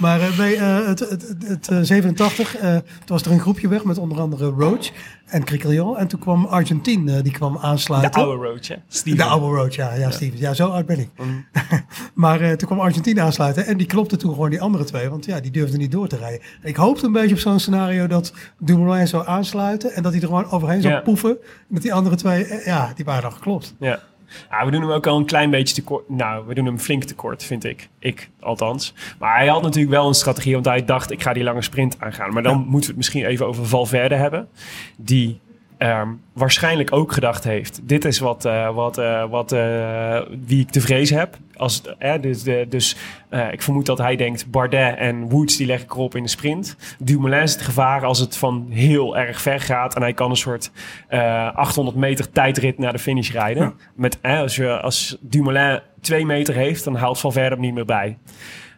Maar 0.00 0.20
eh, 0.20 0.36
bij 0.36 0.56
eh, 0.56 0.86
het, 0.86 0.98
het, 1.00 1.10
het, 1.28 1.48
het, 1.48 1.68
eh, 1.68 1.78
87, 1.82 2.56
eh, 2.56 2.72
toen 2.74 2.82
was 3.06 3.22
er 3.22 3.32
een 3.32 3.40
groepje 3.40 3.68
weg 3.68 3.84
met 3.84 3.98
onder 3.98 4.20
andere 4.20 4.48
Roach 4.48 4.90
en 5.26 5.44
Criquelion. 5.44 5.89
Al. 5.90 5.98
En 5.98 6.08
toen 6.08 6.20
kwam 6.20 6.44
Argentin, 6.46 7.08
eh, 7.08 7.22
die 7.22 7.32
kwam 7.32 7.52
De 7.52 7.58
aansluiten. 7.58 8.12
oude 8.22 8.46
roach, 8.46 8.68
hè? 8.68 8.74
Steven. 8.88 9.18
De 9.18 9.24
oude 9.24 9.56
road, 9.56 9.74
ja, 9.74 9.94
ja, 9.94 10.10
Steven. 10.10 10.38
Ja, 10.38 10.54
zo 10.54 10.68
oud 10.68 10.86
ben 10.86 10.98
ik. 10.98 11.08
maar 12.14 12.40
eh, 12.40 12.52
toen 12.52 12.68
kwam 12.68 12.80
Argentina 12.80 13.22
aansluiten 13.22 13.66
en 13.66 13.76
die 13.76 13.86
klopte 13.86 14.16
toen 14.16 14.32
gewoon 14.32 14.50
die 14.50 14.60
andere 14.60 14.84
twee, 14.84 15.08
want 15.08 15.24
ja, 15.24 15.40
die 15.40 15.50
durfden 15.50 15.78
niet 15.78 15.92
door 15.92 16.08
te 16.08 16.16
rijden. 16.16 16.40
En 16.62 16.68
ik 16.68 16.76
hoopte 16.76 17.06
een 17.06 17.12
beetje 17.12 17.34
op 17.34 17.40
zo'n 17.40 17.58
scenario 17.60 18.06
dat 18.06 18.32
Dumoulin 18.58 19.08
zou 19.08 19.26
aansluiten 19.26 19.92
en 19.92 20.02
dat 20.02 20.12
hij 20.12 20.20
er 20.20 20.26
gewoon 20.28 20.50
overheen 20.50 20.82
zou 20.82 20.94
Ja. 20.94 21.00
poefen. 21.00 21.30
En 21.40 21.66
dat 21.68 21.82
die 21.82 21.94
andere 21.94 22.16
twee, 22.16 22.44
eh, 22.44 22.66
ja, 22.66 22.92
die 22.94 23.04
waren 23.04 23.22
dan 23.22 23.32
geklopt. 23.32 23.74
Ja. 23.78 24.00
Ja, 24.50 24.64
we 24.64 24.70
doen 24.70 24.80
hem 24.80 24.90
ook 24.90 25.06
al 25.06 25.16
een 25.18 25.24
klein 25.26 25.50
beetje 25.50 25.74
tekort. 25.74 26.08
Nou, 26.08 26.46
we 26.46 26.54
doen 26.54 26.64
hem 26.66 26.78
flink 26.78 27.04
tekort, 27.04 27.42
vind 27.44 27.64
ik. 27.64 27.88
Ik, 27.98 28.30
althans. 28.40 28.94
Maar 29.18 29.36
hij 29.36 29.46
had 29.48 29.62
natuurlijk 29.62 29.92
wel 29.92 30.08
een 30.08 30.14
strategie, 30.14 30.52
want 30.52 30.64
hij 30.64 30.84
dacht, 30.84 31.10
ik 31.10 31.22
ga 31.22 31.32
die 31.32 31.42
lange 31.42 31.62
sprint 31.62 31.96
aangaan. 32.00 32.32
Maar 32.32 32.42
dan 32.42 32.56
moeten 32.58 32.80
we 32.80 32.86
het 32.86 32.96
misschien 32.96 33.24
even 33.24 33.46
over 33.46 33.66
Valverde 33.66 34.14
hebben. 34.14 34.48
Die 34.96 35.40
ehm, 35.80 36.08
waarschijnlijk 36.32 36.92
ook 36.92 37.12
gedacht 37.12 37.44
heeft, 37.44 37.80
dit 37.82 38.04
is 38.04 38.18
wat, 38.18 38.44
eh, 38.44 38.74
wat, 38.74 38.98
eh, 38.98 39.30
wat 39.30 39.52
eh, 39.52 40.20
wie 40.46 40.60
ik 40.60 40.70
te 40.70 40.80
vrezen 40.80 41.18
heb. 41.18 41.36
Als, 41.56 41.82
eh, 41.98 42.14
dus 42.20 42.42
de, 42.42 42.66
dus 42.68 42.96
eh, 43.28 43.52
ik 43.52 43.62
vermoed 43.62 43.86
dat 43.86 43.98
hij 43.98 44.16
denkt, 44.16 44.50
Bardet 44.50 44.96
en 44.96 45.28
Woods 45.28 45.56
die 45.56 45.66
leg 45.66 45.82
ik 45.82 45.90
erop 45.90 46.14
in 46.14 46.22
de 46.22 46.28
sprint. 46.28 46.76
Dumoulin 46.98 47.42
is 47.42 47.52
het 47.52 47.62
gevaar 47.62 48.04
als 48.04 48.18
het 48.18 48.36
van 48.36 48.66
heel 48.70 49.16
erg 49.18 49.40
ver 49.40 49.60
gaat. 49.60 49.94
En 49.94 50.02
hij 50.02 50.12
kan 50.12 50.30
een 50.30 50.36
soort 50.36 50.70
eh 51.08 51.54
800 51.54 51.96
meter 51.96 52.30
tijdrit 52.32 52.78
naar 52.78 52.92
de 52.92 52.98
finish 52.98 53.30
rijden. 53.30 53.74
Met, 53.94 54.18
eh, 54.20 54.40
als, 54.40 54.56
je, 54.56 54.80
als 54.80 55.16
Dumoulin 55.20 55.80
twee 56.00 56.26
meter 56.26 56.54
heeft, 56.54 56.84
dan 56.84 56.94
haalt 56.94 57.20
Valverde 57.20 57.54
hem 57.54 57.64
niet 57.64 57.74
meer 57.74 57.84
bij. 57.84 58.18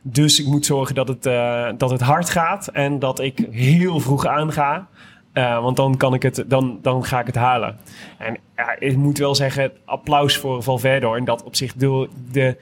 Dus 0.03 0.41
ik 0.41 0.47
moet 0.47 0.67
zorgen 0.67 0.95
dat 0.95 1.09
het, 1.09 1.27
eh, 1.27 1.69
dat 1.77 1.91
het 1.91 2.01
hard 2.01 2.31
gaat 2.31 2.69
en 2.69 2.99
dat 2.99 3.21
ik 3.21 3.47
heel 3.51 4.01
vroeg 4.01 4.27
aanga. 4.27 4.89
Eh, 5.33 5.63
want 5.63 5.77
dan, 5.77 5.97
kan 5.97 6.15
ik 6.15 6.23
het, 6.23 6.45
dan, 6.47 6.79
dan 6.83 7.05
ga 7.05 7.21
ik 7.21 7.27
het 7.27 7.35
halen. 7.35 7.77
En 8.19 8.37
ja, 8.57 8.77
ik 8.79 8.97
moet 8.97 9.19
wel 9.19 9.35
zeggen, 9.35 9.73
applaus 9.85 10.37
voor 10.37 10.63
Valverde. 10.63 11.17
In 11.17 11.25
dat 11.25 11.43
opzicht 11.43 11.81
de, 11.81 12.09
de, 12.33 12.57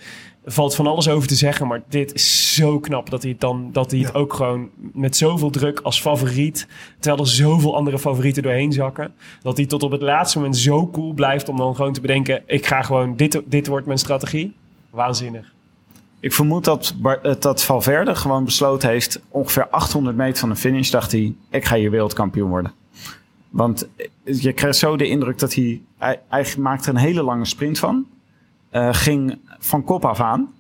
er 0.45 0.53
valt 0.53 0.75
van 0.75 0.87
alles 0.87 1.09
over 1.09 1.29
te 1.29 1.35
zeggen. 1.35 1.67
Maar 1.67 1.83
dit 1.89 2.15
is 2.15 2.55
zo 2.55 2.79
knap 2.79 3.11
dat 3.11 3.23
hij 3.23 3.31
het, 3.31 3.41
dan, 3.41 3.69
dat 3.73 3.91
hij 3.91 4.01
het 4.01 4.13
Ja. 4.13 4.19
ook 4.19 4.35
gewoon 4.35 4.69
met 4.93 5.17
zoveel 5.17 5.51
druk 5.51 5.81
als 5.81 6.01
favoriet. 6.01 6.67
Terwijl 6.99 7.23
er 7.23 7.29
zoveel 7.31 7.77
andere 7.77 7.99
favorieten 7.99 8.43
doorheen 8.43 8.73
zakken. 8.73 9.13
Dat 9.43 9.57
hij 9.57 9.67
tot 9.67 9.83
op 9.83 9.91
het 9.91 10.03
laatste 10.03 10.39
moment 10.39 10.57
zo 10.57 10.89
cool 10.91 11.13
blijft 11.13 11.49
om 11.49 11.57
dan 11.57 11.75
gewoon 11.77 11.93
te 11.93 12.01
bedenken. 12.01 12.43
Ik 12.47 12.67
ga 12.67 12.83
gewoon, 12.83 13.17
dit, 13.17 13.43
dit 13.47 13.67
wordt 13.67 13.87
mijn 13.87 13.99
strategie. 13.99 14.55
Waanzinnig. 14.91 15.53
Ik 16.21 16.33
vermoed 16.33 16.65
dat, 16.65 16.95
eh, 17.03 17.35
dat 17.39 17.63
Valverde 17.63 18.15
gewoon 18.15 18.45
besloten 18.45 18.89
heeft... 18.89 19.21
ongeveer 19.29 19.69
800 19.69 20.17
meter 20.17 20.39
van 20.39 20.49
de 20.49 20.57
finish 20.57 20.91
dacht 20.91 21.13
hij... 21.13 21.35
ik 21.51 21.65
ga 21.65 21.77
hier 21.77 21.91
wereldkampioen 21.91 22.49
worden. 22.49 22.73
Want 23.51 23.89
eh, 23.97 24.41
je 24.41 24.53
krijgt 24.53 24.79
zo 24.79 24.97
de 24.97 25.09
indruk 25.09 25.39
dat 25.39 25.55
hij... 25.55 25.81
Hij, 26.29 26.55
maakte 26.59 26.91
een 26.91 26.97
hele 26.97 27.23
lange 27.23 27.45
sprint 27.45 27.79
van. 27.79 28.07
Eh, 28.71 28.89
ging 28.93 29.39
van 29.59 29.85
kop 29.85 30.05
af 30.05 30.21
aan. 30.21 30.53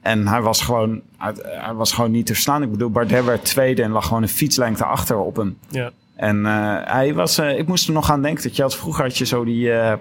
En 0.00 0.28
hij 0.28 0.42
was, 0.42 0.62
gewoon, 0.62 1.00
hij, 1.16 1.32
hij 1.42 1.74
was 1.74 1.92
gewoon 1.92 2.10
niet 2.10 2.26
te 2.26 2.34
verslaan. 2.34 2.62
Ik 2.62 2.70
bedoel, 2.70 2.90
Bardet 2.90 3.24
werd 3.24 3.44
tweede 3.44 3.82
en 3.82 3.90
lag 3.90 4.06
gewoon 4.06 4.22
een 4.22 4.28
fietslengte 4.28 4.84
achter 4.84 5.18
op 5.18 5.36
hem. 5.36 5.58
Ja. 5.68 5.90
En 6.20 6.46
eh, 6.46 6.76
hij 6.84 7.14
was, 7.14 7.38
eh, 7.38 7.58
ik 7.58 7.66
moest 7.66 7.86
er 7.86 7.92
nog 7.94 8.10
aan 8.10 8.22
denken 8.22 8.42
dat 8.42 8.56
je 8.56 8.62
had 8.62 8.76
vroeger 8.76 9.04
had 9.04 9.18
je 9.18 9.24
zo 9.26 9.44
die 9.44 9.72
eh 9.72 9.92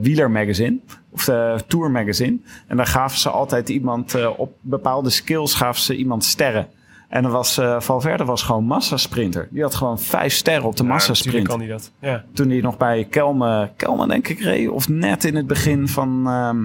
wieler 0.00 0.30
magazine 0.30 0.78
of 1.10 1.24
de 1.24 1.60
tour 1.66 1.90
magazine. 1.90 2.38
En 2.66 2.76
daar 2.76 2.86
gaven 2.86 3.18
ze 3.18 3.30
altijd 3.30 3.68
iemand 3.68 4.14
eh, 4.14 4.30
op 4.36 4.52
bepaalde 4.60 5.10
skills 5.10 5.54
gaven 5.54 5.82
ze 5.82 5.96
iemand 5.96 6.24
sterren. 6.24 6.66
En 7.08 7.22
dan 7.22 7.32
was 7.32 7.58
eh, 7.58 7.80
Valverde 7.80 8.24
was 8.24 8.42
gewoon 8.42 8.64
massasprinter. 8.64 9.48
Die 9.50 9.62
had 9.62 9.74
gewoon 9.74 9.98
vijf 9.98 10.32
sterren 10.32 10.64
op 10.64 10.76
de 10.76 10.82
Ja, 10.82 10.88
massasprint. 10.88 11.48
kan 11.48 11.58
hij 11.58 11.68
dat. 11.68 11.90
Ja. 11.98 12.24
Toen 12.32 12.48
hij 12.50 12.60
nog 12.60 12.76
bij 12.76 13.06
Kelme, 13.10 13.70
Kelme 13.76 14.06
denk 14.08 14.28
ik 14.28 14.40
reed. 14.40 14.68
Of 14.68 14.88
net 14.88 15.24
in 15.24 15.36
het 15.36 15.46
begin 15.46 15.88
van 15.88 16.22
ehm 16.26 16.64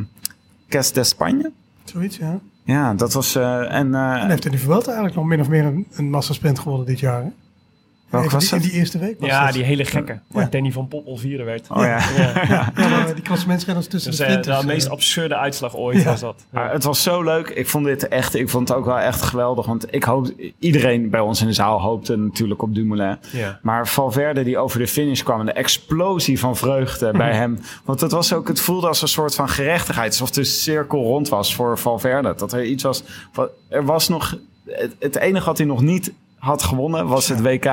Cas 0.70 0.92
de 0.94 1.04
Spanje. 1.04 1.52
Zoiets, 1.84 2.18
ja. 2.18 2.40
Ja, 2.64 2.94
dat 2.94 3.14
was... 3.14 3.36
eh, 3.36 3.74
en, 3.74 3.96
eh, 3.96 4.24
En 4.24 4.30
heeft 4.30 4.44
Danny 4.44 4.58
Vuelta 4.58 4.86
eigenlijk 4.86 5.16
nog 5.16 5.26
min 5.26 5.40
of 5.40 5.50
meer 5.50 5.66
een, 5.66 5.88
een 5.92 6.10
massasprint 6.10 6.60
gewonnen 6.60 6.86
dit 6.88 7.00
jaar. 7.00 7.22
Hè? 7.24 7.28
Welke 8.10 8.30
was 8.30 8.44
die, 8.44 8.54
in 8.54 8.62
dat? 8.62 8.70
die 8.72 8.80
eerste 8.80 8.98
week 8.98 9.20
was 9.20 9.30
Ja, 9.30 9.46
dat. 9.46 9.54
die 9.54 9.64
hele 9.64 9.86
gekke. 9.86 10.20
Waar 10.28 10.44
Ja. 10.44 10.50
Danny 10.50 10.72
van 10.72 10.88
Poppel 10.88 11.18
vierde 11.18 11.44
werd. 11.44 11.68
Oh 11.70 11.78
ja. 11.78 11.86
Ja. 11.88 12.36
Ja, 12.48 12.88
maar 12.90 13.14
die 13.14 13.24
klassementsrenners 13.24 13.88
tussen 13.88 14.10
Dus 14.12 14.20
de 14.20 14.26
eh, 14.26 14.32
sprinters. 14.32 14.60
de 14.62 14.66
meest 14.66 14.86
eh, 14.86 14.92
absurde 14.92 15.36
uitslag 15.36 15.76
ooit 15.76 15.98
Ja. 15.98 16.04
was 16.04 16.20
dat. 16.20 16.36
Ja. 16.52 16.60
Maar 16.60 16.72
het 16.72 16.84
was 16.84 17.04
zo 17.04 17.24
leuk. 17.24 17.50
Ik 17.50 17.68
vond 17.68 17.86
dit 17.86 18.08
echt, 18.08 18.36
ik 18.36 18.50
vond 18.50 18.68
het 18.70 18.78
ook 18.78 18.86
wel 18.86 19.00
echt 19.00 19.22
geweldig. 19.22 19.66
Want 19.66 19.94
ik 19.94 20.04
hoop, 20.04 20.32
iedereen 20.60 21.10
bij 21.10 21.20
ons 21.20 21.42
in 21.42 21.48
de 21.48 21.54
zaal 21.54 21.82
hoopte 21.82 22.16
natuurlijk 22.16 22.62
op 22.62 22.76
Dumoulin. 22.76 23.18
Ja. 23.32 23.60
Maar 23.62 23.88
Valverde 23.88 24.44
die 24.44 24.58
over 24.58 24.80
de 24.80 24.88
finish 24.88 25.22
kwam 25.24 25.40
en 25.40 25.46
de 25.46 25.52
explosie 25.52 26.40
van 26.40 26.56
vreugde 26.58 27.12
bij 27.12 27.34
hem. 27.42 27.60
Want 27.86 28.02
het 28.02 28.12
was 28.12 28.34
ook, 28.34 28.48
het 28.48 28.60
voelde 28.60 28.88
als 28.88 29.02
een 29.02 29.08
soort 29.08 29.36
van 29.36 29.50
gerechtigheid. 29.50 30.10
Alsof 30.12 30.32
de 30.32 30.44
cirkel 30.44 31.02
rond 31.04 31.30
was 31.30 31.56
voor 31.56 31.78
Valverde. 31.78 32.34
Dat 32.38 32.54
er 32.54 32.64
iets 32.66 32.84
was, 32.84 33.04
er 33.70 33.86
was 33.86 34.08
nog, 34.08 34.38
het, 34.66 34.96
het 35.00 35.16
enige 35.16 35.46
wat 35.46 35.58
hij 35.58 35.68
nog 35.68 35.82
niet 35.82 36.14
had 36.40 36.64
gewonnen 36.64 37.08
was 37.08 37.28
het 37.28 37.42
WK. 37.42 37.66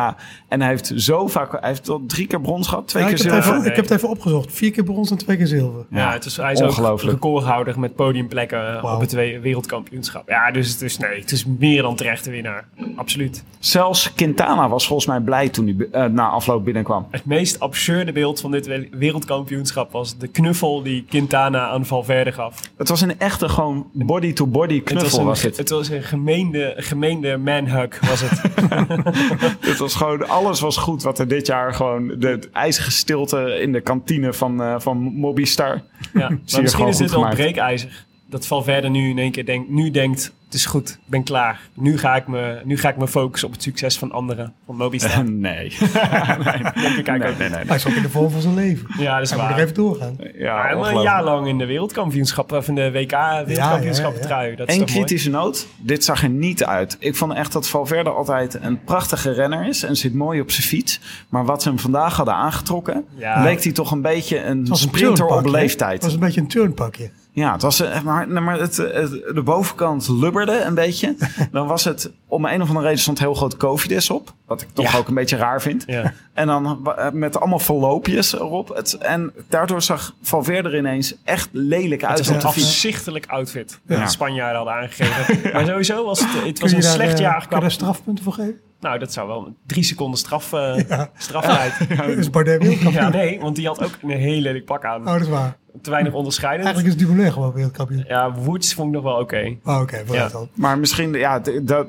En 0.48 0.60
hij 0.60 0.68
heeft 0.68 0.92
zo 0.96 1.26
vaak, 1.26 1.52
hij 1.52 1.68
heeft 1.68 1.84
tot 1.84 2.08
drie 2.08 2.26
keer 2.26 2.40
brons 2.40 2.68
gehad, 2.68 2.88
twee 2.88 3.02
ja, 3.02 3.08
keer 3.08 3.18
ik, 3.18 3.22
zilver. 3.24 3.52
even, 3.54 3.66
ik 3.70 3.76
heb 3.76 3.84
het 3.84 3.90
even 3.90 4.08
opgezocht. 4.08 4.52
Vier 4.52 4.70
keer 4.70 4.84
brons 4.84 5.10
en 5.10 5.16
twee 5.16 5.36
keer 5.36 5.46
zilver. 5.46 5.86
Ja, 5.90 6.12
het 6.12 6.24
is, 6.24 6.36
hij 6.36 6.52
is 6.52 6.62
ook 6.62 6.68
ongelooflijk. 6.68 7.12
recordhouder 7.12 7.80
met 7.80 7.94
podiumplekken 7.94 8.76
eh, 8.82 8.94
op 8.94 9.00
het 9.00 9.12
we- 9.12 9.38
wereldkampioenschap. 9.42 10.28
Ja, 10.28 10.50
dus 10.50 10.70
het 10.72 10.82
is, 10.82 10.98
nee, 10.98 11.20
het 11.20 11.30
is 11.32 11.44
meer 11.58 11.82
dan 11.82 11.96
terecht 11.96 12.24
de 12.24 12.30
winnaar. 12.30 12.68
Absoluut. 12.96 13.44
Zelfs 13.58 14.14
Quintana 14.14 14.68
was 14.68 14.86
volgens 14.86 15.08
mij 15.08 15.20
blij 15.20 15.48
toen 15.48 15.66
hij 15.90 16.02
eh, 16.04 16.10
na 16.10 16.28
afloop 16.28 16.64
binnenkwam. 16.64 17.06
Het 17.10 17.24
meest 17.24 17.60
absurde 17.60 18.12
beeld 18.12 18.40
van 18.40 18.50
dit 18.50 18.66
we- 18.66 18.88
wereldkampioenschap 18.90 19.92
was 19.92 20.18
de 20.18 20.28
knuffel 20.28 20.82
die 20.82 21.04
Quintana 21.08 21.68
aan 21.68 21.86
Valverde 21.86 22.32
gaf. 22.32 22.60
Het 22.76 22.88
was 22.88 23.00
een 23.00 23.18
echte 23.18 23.48
gewoon 23.48 23.86
body-to-body 23.92 24.74
Het 24.74 24.92
was 24.92 24.98
knuffel 25.02 25.18
een, 25.20 25.26
was 25.26 25.42
het. 25.42 25.56
het 25.56 25.70
was 25.70 25.88
een 25.88 26.02
gemeende, 26.02 26.74
gemeende 26.76 27.36
manhug 27.36 28.00
was 28.08 28.20
het. 28.20 28.40
Het 29.68 29.78
was 29.78 29.94
gewoon, 29.94 30.28
alles 30.28 30.60
was 30.60 30.76
goed 30.76 31.02
wat 31.02 31.18
er 31.18 31.28
dit 31.28 31.46
jaar 31.46 31.74
gewoon, 31.74 32.14
de, 32.18 32.38
ijzige 32.52 32.90
stilte 32.90 33.58
in 33.60 33.72
de 33.72 33.80
kantine 33.80 34.32
van, 34.32 34.62
eh 34.62 34.74
van 34.78 34.98
Mobistar. 34.98 35.82
Ja, 36.12 36.28
maar 36.28 36.60
misschien 36.60 36.86
is 36.86 36.96
dit 36.96 37.10
wel 37.10 37.28
breekijzer. 37.28 38.06
Dat 38.34 38.46
Valverde 38.46 38.88
nu 38.88 39.10
in 39.10 39.18
één 39.18 39.30
keer 39.30 39.46
denkt, 39.46 39.68
nu 39.68 39.90
denkt, 39.90 40.32
het 40.44 40.54
is 40.54 40.66
goed, 40.66 40.90
ik 40.90 40.98
ben 41.06 41.22
klaar. 41.22 41.60
Nu 41.74 41.98
ga 41.98 42.16
ik 42.16 42.26
me, 42.26 42.60
nu 42.64 42.78
ga 42.78 42.88
ik 42.88 42.96
me 42.96 43.08
focussen 43.08 43.48
op 43.48 43.54
het 43.54 43.62
succes 43.62 43.98
van 43.98 44.12
anderen, 44.12 44.52
van 44.66 44.76
Mobistar. 44.76 45.24
nee. 45.30 45.64
Ik 45.66 45.80
nee, 47.06 47.28
ook. 47.28 47.38
nee, 47.38 47.48
nee. 47.48 47.64
Hij 47.66 47.76
is 47.76 47.86
ook 47.86 47.92
in 47.92 48.02
de 48.02 48.08
vorm 48.08 48.30
van 48.30 48.40
zijn 48.40 48.54
leven. 48.54 48.86
Ja, 48.98 49.14
dat 49.14 49.22
is 49.22 49.30
Hij 49.30 49.38
moet 49.38 49.48
waar. 49.48 49.58
even 49.58 49.74
doorgaan. 49.74 50.16
Ja, 50.38 50.72
een 50.72 51.02
jaar 51.02 51.24
lang 51.24 51.46
in 51.46 51.58
de 51.58 51.66
wereldkampioenschap, 51.66 52.52
of 52.52 52.68
in 52.68 52.74
de 52.74 52.92
WK 52.92 53.10
wereldkampioenschap 53.10 54.12
ja, 54.12 54.18
ja. 54.20 54.26
trui. 54.26 54.56
Dat 54.56 54.68
is 54.68 54.74
Eén 54.74 54.80
toch 54.80 54.90
mooi? 54.90 55.04
kritische 55.04 55.30
noot. 55.30 55.66
Dit 55.76 56.04
zag 56.04 56.22
er 56.22 56.28
niet 56.28 56.64
uit. 56.64 56.96
Ik 56.98 57.16
vond 57.16 57.32
echt 57.32 57.52
dat 57.52 57.68
Valverde 57.68 58.10
altijd 58.10 58.58
een 58.60 58.84
prachtige 58.84 59.32
renner 59.32 59.66
is. 59.66 59.82
En 59.82 59.96
zit 59.96 60.14
mooi 60.14 60.40
op 60.40 60.50
zijn 60.50 60.66
fiets. 60.66 61.00
Maar 61.28 61.44
wat 61.44 61.62
ze 61.62 61.68
hem 61.68 61.78
vandaag 61.78 62.16
hadden 62.16 62.34
aangetrokken... 62.34 63.04
Ja. 63.14 63.42
leek 63.42 63.62
hij 63.64 63.72
toch 63.72 63.90
een 63.90 64.02
beetje 64.02 64.42
een 64.42 64.66
een 64.70 64.76
sprinter 64.76 65.26
op 65.26 65.46
leeftijd. 65.46 65.92
Het 65.92 66.02
was 66.02 66.12
een 66.12 66.20
beetje 66.20 66.40
een 66.40 66.48
turnpakje. 66.48 67.10
Ja, 67.36 67.52
het 67.52 67.62
was, 67.62 67.80
eh, 67.80 68.00
maar, 68.02 68.28
maar 68.28 68.58
het, 68.60 68.76
het- 68.76 69.10
de 69.34 69.42
bovenkant 69.44 70.08
lubberde 70.08 70.60
een 70.60 70.74
beetje. 70.74 71.16
Dan 71.52 71.66
was 71.66 71.84
het, 71.84 72.10
om 72.28 72.44
een 72.44 72.62
of 72.62 72.68
andere 72.68 72.86
reden 72.86 73.00
stond 73.00 73.18
heel 73.18 73.34
groot 73.34 73.56
Covidis 73.56 74.10
op. 74.10 74.32
Wat 74.46 74.60
ik 74.62 74.68
toch 74.72 74.92
Ja. 74.92 74.98
ook 74.98 75.08
een 75.08 75.14
beetje 75.14 75.36
raar 75.36 75.62
vind. 75.62 75.84
Ja. 75.86 76.12
En 76.34 76.46
dan 76.46 76.88
eh, 76.96 77.10
met 77.10 77.40
allemaal 77.40 77.58
verloopjes 77.58 78.34
erop. 78.34 78.68
Het, 78.68 78.92
en 78.94 79.32
daardoor 79.48 79.82
zag 79.82 80.14
Valverde 80.22 80.68
er 80.68 80.76
ineens 80.78 81.14
echt 81.24 81.48
lelijk 81.52 82.00
Het 82.00 82.10
uit 82.10 82.18
was 82.18 82.28
op 82.28 82.34
een 82.34 82.42
afzichtelijk 82.42 83.26
outfit. 83.26 83.80
Ja. 83.86 83.94
Dat 83.96 84.04
de 84.04 84.10
Spanjaarden 84.12 84.56
hadden 84.56 84.74
aangegeven. 84.74 85.40
Maar 85.52 85.66
sowieso 85.66 86.04
was 86.04 86.20
het, 86.20 86.44
het 86.46 86.60
was 86.60 86.72
een 86.72 86.80
daar, 86.80 86.90
slecht 86.92 87.14
eh, 87.14 87.20
jaar. 87.20 87.46
Kun 87.46 87.56
je 87.56 87.62
daar 87.62 87.70
strafpunten 87.70 88.24
voor 88.24 88.32
geven? 88.32 88.60
Nou, 88.80 88.98
dat 88.98 89.12
zou 89.12 89.28
wel 89.28 89.54
drie 89.66 89.82
seconden 89.82 90.18
straf, 90.18 90.52
eh 90.52 90.88
Ja. 90.88 91.10
straftijd. 91.16 91.72
Is 92.18 92.30
Bardet? 92.30 92.78
Ja, 92.80 93.08
nee, 93.08 93.40
want 93.40 93.56
die 93.56 93.66
had 93.66 93.82
ook 93.84 93.98
een 94.02 94.10
heel 94.10 94.40
lelijk 94.40 94.64
pak 94.64 94.84
aan. 94.84 95.00
Oh, 95.00 95.12
dat 95.12 95.20
is 95.20 95.28
waar. 95.28 95.56
Te 95.82 95.90
weinig 95.90 96.12
onderscheidend. 96.12 96.64
Eigenlijk 96.66 96.96
is 96.96 97.06
Dumoulin 97.06 97.32
gewoon 97.32 97.52
wereldkampioen. 97.52 98.04
Ja, 98.08 98.32
Woods 98.32 98.74
vond 98.74 98.88
ik 98.88 98.94
nog 98.94 99.02
wel 99.02 99.20
oké. 99.20 99.56
Oh, 99.64 99.80
Oké, 99.80 100.02
vooruit 100.06 100.32
Ja. 100.32 100.38
dan. 100.38 100.48
Maar 100.54 100.78
misschien, 100.78 101.12
ja, 101.12 101.40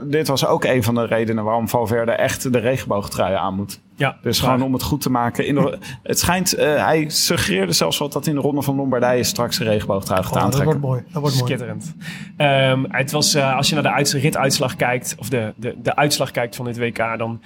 dit 0.08 0.28
was 0.28 0.46
ook 0.46 0.64
een 0.64 0.84
van 0.84 0.96
de 0.96 1.06
redenen 1.06 1.44
waarom 1.44 1.70
Valverde 1.70 2.12
echt 2.12 2.52
de 2.54 2.60
regenboogtrui 2.60 3.36
aan 3.36 3.56
moet. 3.56 3.80
Ja, 3.96 4.18
Dus 4.22 4.40
waar. 4.40 4.52
gewoon 4.52 4.66
om 4.68 4.74
het 4.74 4.84
goed 4.84 5.02
te 5.02 5.10
maken. 5.12 5.46
In 5.48 5.56
de, 5.56 5.78
het 6.04 6.20
schijnt, 6.20 6.54
eh, 6.54 6.86
hij 6.86 7.10
suggereerde 7.10 7.72
zelfs 7.74 7.98
wat 7.98 8.14
dat 8.14 8.28
in 8.28 8.36
de 8.36 8.42
ronde 8.42 8.62
van 8.62 8.76
Lombardije 8.76 9.24
straks 9.24 9.60
een 9.60 9.66
regenboogtrui 9.68 10.20
gaat 10.24 10.28
Oh, 10.30 10.34
dat 10.36 10.44
aantrekken. 10.44 10.80
wordt 10.80 10.88
mooi. 10.88 11.04
Dat 11.14 11.22
wordt 11.22 11.36
mooi. 11.40 11.48
Skitterend. 11.48 11.96
Ehm, 12.38 12.84
het 12.88 13.12
was, 13.12 13.34
eh, 13.34 13.56
als 13.56 13.68
je 13.70 13.74
naar 13.74 13.84
de 13.84 13.92
uits- 13.92 14.14
rituitslag 14.14 14.76
kijkt, 14.76 15.16
of 15.20 15.30
de, 15.30 15.54
de, 15.56 15.76
de 15.84 15.96
uitslag 15.96 16.32
kijkt 16.32 16.56
van 16.56 16.66
dit 16.66 16.78
WK, 16.78 17.18
dan 17.18 17.42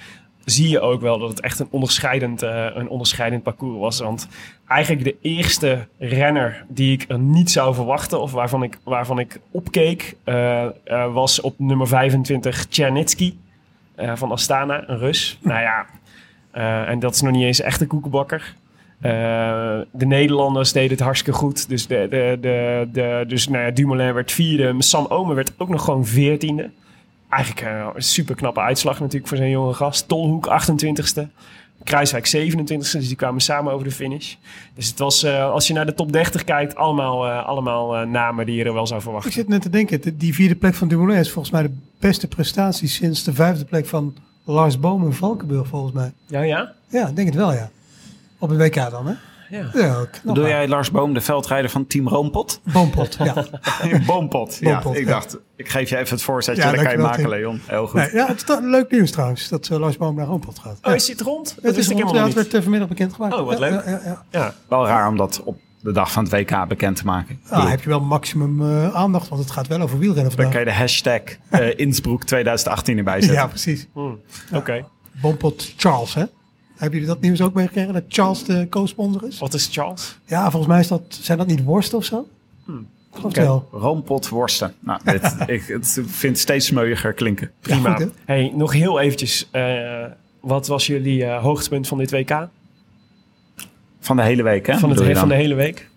zie 0.50 0.68
je 0.68 0.80
ook 0.80 1.00
wel 1.00 1.18
dat 1.18 1.28
het 1.28 1.40
echt 1.40 1.58
een 1.58 1.68
onderscheidend, 1.70 2.42
eh, 2.42 2.66
een 2.74 2.88
onderscheidend 2.88 3.42
parcours 3.42 3.78
was. 3.78 4.00
Want 4.00 4.28
eigenlijk 4.70 5.04
de 5.04 5.16
eerste 5.28 5.86
renner 5.98 6.64
die 6.68 6.92
ik 6.92 7.04
er 7.08 7.18
niet 7.18 7.50
zou 7.50 7.74
verwachten, 7.74 8.20
of 8.20 8.32
waarvan 8.32 8.62
ik, 8.62 8.78
waarvan 8.84 9.18
ik 9.18 9.40
opkeek, 9.50 10.16
eh, 10.24 10.64
eh, 10.64 11.12
was 11.12 11.40
op 11.40 11.54
nummer 11.58 11.88
25 11.88 12.66
Tchernitsky 12.66 13.34
eh, 13.94 14.12
van 14.16 14.30
Astana, 14.30 14.88
een 14.88 14.98
Rus. 14.98 15.38
Nou 15.42 15.60
ja, 15.60 15.86
en 16.86 16.98
dat 16.98 17.14
is 17.14 17.20
nog 17.20 17.32
niet 17.32 17.44
eens 17.44 17.60
echt 17.60 17.80
een 17.80 17.86
koekenbakker. 17.86 18.54
De 19.00 20.06
Nederlanders 20.06 20.72
deden 20.72 20.90
het 20.90 21.00
hartstikke 21.00 21.38
goed. 21.38 21.68
Dus, 21.68 21.86
de, 21.86 22.06
de, 22.10 22.88
de, 22.92 23.24
dus 23.28 23.48
nou 23.48 23.64
ja, 23.64 23.70
Dumoulin 23.70 24.14
werd 24.14 24.32
vierde. 24.32 24.74
Sam 24.78 25.06
Omen 25.06 25.34
werd 25.34 25.52
ook 25.58 25.68
nog 25.68 25.84
gewoon 25.84 26.06
veertiende. 26.06 26.70
Eigenlijk 27.30 27.66
eh, 27.66 27.86
een 27.94 28.02
super 28.02 28.34
knappe 28.34 28.60
uitslag 28.60 29.00
natuurlijk 29.00 29.28
voor 29.28 29.36
zijn 29.36 29.50
jonge 29.50 29.72
gast. 29.74 30.08
Tolhoek 30.08 30.46
28ste. 30.48 31.22
Kruiswijk 31.84 32.26
27ste, 32.36 32.66
dus 32.76 32.90
die 33.08 33.16
kwamen 33.16 33.40
samen 33.40 33.72
over 33.72 33.84
de 33.84 33.92
finish. 33.92 34.34
Dus 34.74 34.86
het 34.88 34.98
was, 34.98 35.22
eh, 35.22 35.50
als 35.50 35.66
je 35.66 35.72
naar 35.74 35.86
de 35.86 35.94
top 35.94 36.12
30 36.12 36.44
kijkt, 36.44 36.76
allemaal, 36.76 37.26
eh, 37.26 37.46
allemaal 37.46 38.06
namen 38.06 38.46
die 38.46 38.54
je 38.56 38.64
er 38.64 38.72
wel 38.72 38.86
zou 38.86 38.98
Ik 38.98 39.04
verwachten. 39.04 39.32
zit 39.32 39.48
net 39.48 39.62
te 39.62 39.70
denken, 39.70 40.00
de- 40.00 40.16
die 40.16 40.34
vierde 40.34 40.54
plek 40.54 40.74
van 40.74 40.88
Dumoulin 40.88 41.16
is 41.18 41.30
volgens 41.30 41.52
mij 41.54 41.62
de 41.62 41.74
beste 41.98 42.28
prestatie 42.28 42.88
sinds 42.88 43.24
de 43.24 43.32
vijfde 43.32 43.64
plek 43.64 43.86
van 43.86 44.14
Lars 44.44 44.80
Boom 44.80 45.04
in 45.04 45.12
Valkenburg, 45.12 45.66
volgens 45.68 45.92
mij. 45.92 46.12
Ja, 46.26 46.40
ja? 46.42 46.72
Ja, 46.88 47.08
ik 47.08 47.16
denk 47.16 47.28
het 47.28 47.36
wel, 47.36 47.52
ja. 47.52 47.70
Op 48.38 48.48
het 48.48 48.58
WK 48.58 48.90
dan, 48.90 49.06
hè? 49.06 49.14
Ja. 49.50 49.70
Hè? 50.24 50.46
jij 50.48 50.68
Lars 50.68 50.90
Boom, 50.90 51.14
de 51.14 51.20
veldrijder 51.20 51.70
van 51.70 51.86
Team 51.86 52.08
Roompot? 52.08 52.60
Boompot, 52.72 53.16
ja. 53.18 53.34
Boompot, 54.06 54.56
ja. 54.60 54.72
Boompot, 54.72 54.96
ik 54.96 55.06
dacht, 55.06 55.36
ik 55.56 55.68
geef 55.68 55.88
je 55.88 55.96
even 55.96 56.14
het 56.14 56.22
voorzetje, 56.22 56.62
Ja, 56.62 56.70
dat 56.72 56.82
kan 56.82 56.92
je 56.92 56.98
maken. 56.98 57.28
Leon. 57.28 57.60
Heel 57.66 57.86
goed. 57.86 58.00
Nee, 58.00 58.12
ja, 58.12 58.26
het 58.26 58.48
is 58.48 58.56
leuk 58.60 58.90
nieuws 58.90 59.10
trouwens, 59.10 59.48
dat 59.48 59.68
eh, 59.68 59.78
Lars 59.78 59.96
Boom 59.96 60.14
naar 60.14 60.26
Roompot 60.26 60.58
gaat. 60.58 60.78
Oh, 60.82 60.94
is 60.94 61.06
dit 61.06 61.20
rond? 61.20 61.54
Dat 61.54 61.64
het 61.64 61.76
is 61.76 61.88
rond, 61.88 62.10
ja, 62.14 62.24
het 62.24 62.34
werd 62.34 62.54
eh, 62.54 62.60
vanmiddag 62.60 62.88
bekendgemaakt. 62.88 63.34
Oh, 63.34 63.46
wat 63.46 63.58
Ja, 63.58 63.70
leuk. 63.70 63.84
Ja, 63.84 63.90
ja, 63.90 64.00
ja. 64.04 64.24
Ja. 64.30 64.54
Wel 64.68 64.86
raar 64.86 65.08
om 65.08 65.16
dat 65.16 65.40
op 65.44 65.58
de 65.82 65.92
dag 65.92 66.12
van 66.12 66.24
het 66.24 66.32
WK 66.32 66.68
bekend 66.68 66.96
te 66.96 67.04
maken. 67.04 67.40
Ah, 67.48 67.68
heb 67.70 67.82
je 67.82 67.88
wel 67.88 68.00
maximum 68.00 68.60
eh, 68.62 68.94
aandacht, 68.94 69.28
want 69.28 69.40
het 69.42 69.50
gaat 69.50 69.66
wel 69.66 69.80
over 69.80 69.98
wielrennen 69.98 70.24
Dan 70.36 70.44
vandaag. 70.44 70.52
kan 70.52 70.60
je 70.60 70.66
de 70.70 70.80
hashtag 70.82 71.20
eh 71.50 71.78
Innsbruck 71.78 72.24
2018 72.24 72.98
erbij 72.98 73.20
zetten. 73.20 73.38
Ja, 73.38 73.46
precies. 73.46 73.88
Oké. 74.54 74.84
Boompot 75.20 75.72
Charles, 75.76 76.14
hè? 76.14 76.24
Hebben 76.80 76.98
jullie 76.98 77.14
dat 77.14 77.22
nieuws 77.22 77.40
ook 77.40 77.54
meegekregen, 77.54 77.92
dat 77.92 78.02
Charles 78.08 78.44
de 78.44 78.66
co-sponsor 78.70 79.26
is? 79.26 79.38
Wat 79.38 79.54
is 79.54 79.68
Charles? 79.72 80.18
Ja, 80.26 80.42
volgens 80.50 80.66
mij 80.66 80.80
is 80.80 80.88
dat, 80.88 81.02
zijn 81.08 81.38
dat 81.38 81.46
niet 81.46 81.64
worsten 81.64 81.98
of 81.98 82.04
zo? 82.04 82.28
Hmm. 82.64 82.86
Wel. 83.32 83.68
Roompot 83.72 84.28
worsten. 84.28 84.74
Nou, 84.80 85.00
dit, 85.04 85.34
ik 85.46 85.62
het 85.66 86.00
vind 86.06 86.22
het 86.32 86.38
steeds 86.38 86.66
smeuiger 86.66 87.12
klinken. 87.12 87.50
Prima. 87.60 87.88
Ja, 87.88 87.94
goed, 87.94 88.12
hey, 88.24 88.52
nog 88.54 88.72
heel 88.72 89.00
eventjes. 89.00 89.48
eh, 89.50 90.04
wat 90.40 90.66
was 90.66 90.86
jullie 90.86 91.24
eh, 91.24 91.42
hoogtepunt 91.42 91.88
van 91.88 91.98
dit 91.98 92.10
WK? 92.10 92.48
Van 94.00 94.16
de 94.16 94.22
hele 94.22 94.42
week, 94.42 94.66
hè? 94.66 94.78
Van, 94.78 94.90
het, 94.90 95.18
van 95.18 95.28
de 95.28 95.34
hele 95.34 95.54
week? 95.54 95.89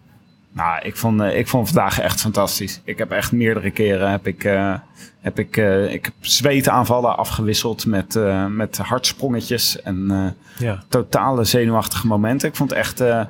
Nou, 0.54 0.82
ik 0.86 0.98
vond, 0.98 1.22
eh, 1.22 1.38
ik 1.38 1.48
vond 1.48 1.68
vandaag 1.70 2.00
echt 2.00 2.22
fantastisch. 2.22 2.82
Ik 2.84 2.98
heb 2.98 3.12
echt 3.12 3.32
meerdere 3.32 3.72
keren 3.72 4.12
heb 4.12 4.28
ik, 4.28 4.44
eh, 4.44 4.74
heb 5.20 5.40
ik, 5.40 5.58
eh, 5.58 5.94
ik 5.94 6.06
heb 6.06 6.14
zweetaanvallen 6.20 7.18
afgewisseld 7.18 7.86
met, 7.86 8.16
eh, 8.16 8.46
met 8.46 8.78
hartsprongetjes 8.78 9.82
en 9.82 10.12
eh, 10.12 10.68
Ja. 10.68 10.84
totale 10.88 11.44
zenuwachtige 11.44 12.08
momenten. 12.08 12.50
Ik 12.50 12.56
vond 12.56 12.70
het 12.70 12.80
echt, 12.80 13.00
eh, 13.02 13.22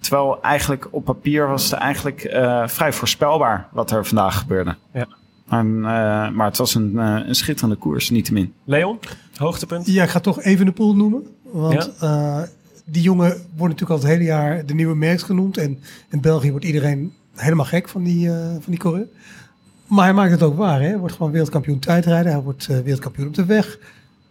terwijl 0.00 0.42
eigenlijk 0.42 0.88
op 0.90 1.04
papier 1.04 1.48
was 1.48 1.70
het 1.70 1.80
eigenlijk 1.80 2.24
eh, 2.24 2.68
vrij 2.68 2.92
voorspelbaar 2.92 3.68
wat 3.72 3.90
er 3.90 4.06
vandaag 4.06 4.38
gebeurde. 4.38 4.76
Ja. 4.92 5.06
Maar, 5.46 5.64
eh, 5.64 6.30
maar 6.34 6.46
het 6.46 6.56
was 6.56 6.74
een, 6.74 6.98
eh, 6.98 7.16
een 7.26 7.34
schitterende 7.34 7.76
koers, 7.76 8.10
niettemin. 8.10 8.54
Leon, 8.64 8.98
hoogtepunt? 9.36 9.86
Ja, 9.86 10.02
ik 10.02 10.08
ga 10.10 10.20
toch 10.20 10.42
even 10.42 10.66
de 10.66 10.72
pool 10.72 10.96
noemen. 10.96 11.22
Want 11.42 11.90
eh, 12.00 12.40
die 12.90 13.02
jongen 13.02 13.28
wordt 13.28 13.72
natuurlijk 13.74 13.90
al 13.90 13.96
het 13.96 14.06
hele 14.06 14.24
jaar 14.24 14.66
de 14.66 14.74
nieuwe 14.74 14.94
Merckx 14.94 15.22
genoemd. 15.22 15.56
En 15.56 15.78
in 16.10 16.20
België 16.20 16.50
wordt 16.50 16.66
iedereen 16.66 17.12
helemaal 17.34 17.64
gek 17.64 17.88
van 17.88 18.02
die, 18.02 18.28
eh, 18.28 18.50
van 18.50 18.62
die 18.66 18.78
coureur. 18.78 19.06
Maar 19.86 20.04
hij 20.04 20.14
maakt 20.14 20.30
het 20.30 20.42
ook 20.42 20.56
waar. 20.56 20.80
Hè? 20.80 20.86
Hij 20.86 20.98
wordt 20.98 21.14
gewoon 21.14 21.32
wereldkampioen 21.32 21.78
tijdrijden. 21.78 22.32
Hij 22.32 22.40
wordt 22.40 22.66
eh, 22.68 22.78
wereldkampioen 22.78 23.26
op 23.26 23.34
de 23.34 23.44
weg. 23.44 23.78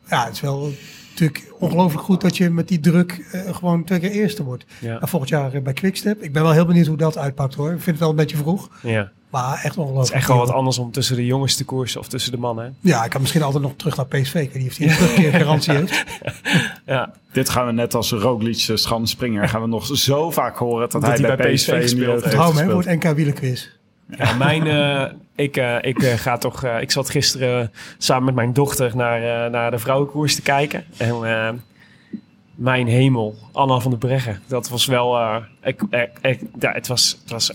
Ja, 0.10 0.26
het 0.26 0.34
is 0.34 0.42
wel 0.42 0.72
natuurlijk 1.10 1.54
ongelooflijk 1.60 2.04
goed 2.04 2.22
dat 2.22 2.38
je 2.38 2.50
met 2.50 2.68
die 2.68 2.80
druk 2.80 3.28
eh, 3.32 3.56
gewoon 3.56 3.84
twee 3.84 4.00
keer 4.00 4.12
eerste 4.12 4.44
wordt. 4.44 4.66
Ja. 4.80 5.00
En 5.00 5.08
volgend 5.08 5.32
jaar 5.32 5.62
bij 5.62 5.74
Quickstep. 5.74 6.24
Ik 6.24 6.34
ben 6.34 6.44
wel 6.44 6.52
heel 6.52 6.66
benieuwd 6.66 6.88
hoe 6.88 6.98
dat 6.98 7.18
uitpakt 7.18 7.54
hoor. 7.54 7.68
Ik 7.72 7.82
vind 7.82 7.86
het 7.86 8.00
wel 8.00 8.10
een 8.10 8.16
beetje 8.16 8.38
vroeg. 8.38 8.70
Ja. 8.82 9.12
Maar 9.30 9.54
echt 9.54 9.64
Het 9.64 9.78
ongelooflijk. 9.78 10.10
is 10.10 10.16
echt 10.16 10.28
wel 10.28 10.38
wat 10.38 10.52
anders 10.52 10.78
om 10.78 10.92
tussen 10.92 11.16
de 11.16 11.26
jongens 11.26 11.56
te 11.56 11.66
koersen 11.66 12.00
of 12.00 12.08
tussen 12.08 12.32
de 12.32 12.38
mannen. 12.38 12.78
Ja, 12.80 13.04
ik 13.04 13.10
kan 13.10 13.22
misschien 13.22 13.42
altijd 13.44 13.64
nog 13.64 13.74
terug 13.76 13.96
naar 13.98 14.06
PSV. 14.06 14.34
Ik 14.36 14.52
weet 14.54 14.62
niet 14.62 14.72
of 14.72 14.78
hij 14.78 14.88
een 14.90 14.96
terugkeergarantie 14.96 15.74
heeft. 15.74 16.04
Ja. 16.86 17.14
Dit 17.32 17.50
gaan 17.50 17.66
we 17.66 17.72
net 17.72 17.94
als 17.96 18.12
Roglic, 18.12 18.66
eh, 18.70 18.76
Schande 18.76 19.08
gaan 19.48 19.62
we 19.62 19.68
nog 19.68 19.86
zo 19.98 20.32
vaak 20.32 20.58
horen 20.58 20.80
dat, 20.80 20.92
Dat 20.92 21.04
hij, 21.04 21.28
hij 21.28 21.36
bij, 21.36 21.54
PSV, 21.54 21.64
PSV 21.64 21.72
heeft. 21.72 21.92
heeft 21.92 21.96
me, 21.96 22.06
hè, 22.06 22.42
gespeeld. 22.42 22.72
voor 22.72 22.84
het 22.92 23.04
NK 23.04 23.16
wielerquiz. 23.16 23.70
Ja, 24.18 24.34
mijn, 24.34 24.68
eh, 24.68 25.12
ik, 25.36 25.58
eh, 25.58 25.76
ik 25.82 26.04
ga 26.04 26.38
toch. 26.38 26.64
eh, 26.64 26.82
ik 26.82 26.92
zat 26.92 27.10
gisteren 27.10 27.72
samen 27.98 28.26
met 28.26 28.36
mijn 28.36 28.54
dochter 28.54 28.96
naar, 28.96 29.46
eh, 29.46 29.52
naar 29.52 29.72
de 29.72 29.80
vrouwenkoers 29.80 30.36
te 30.36 30.42
kijken. 30.42 30.86
En 30.98 31.10
eh, 31.10 31.50
mijn 32.58 32.88
hemel, 32.88 33.36
Anna 33.52 33.80
van 33.80 33.92
der 33.92 34.00
Breggen. 34.00 34.42
Dat 34.48 34.70
was 34.70 34.86
wel. 34.86 35.18
eh, 35.18 35.36
ik, 35.64 35.82
ik- 36.22 36.42
ja, 36.60 36.72
het 36.72 36.88
was, 36.88 37.20
het 37.22 37.32
was, 37.32 37.52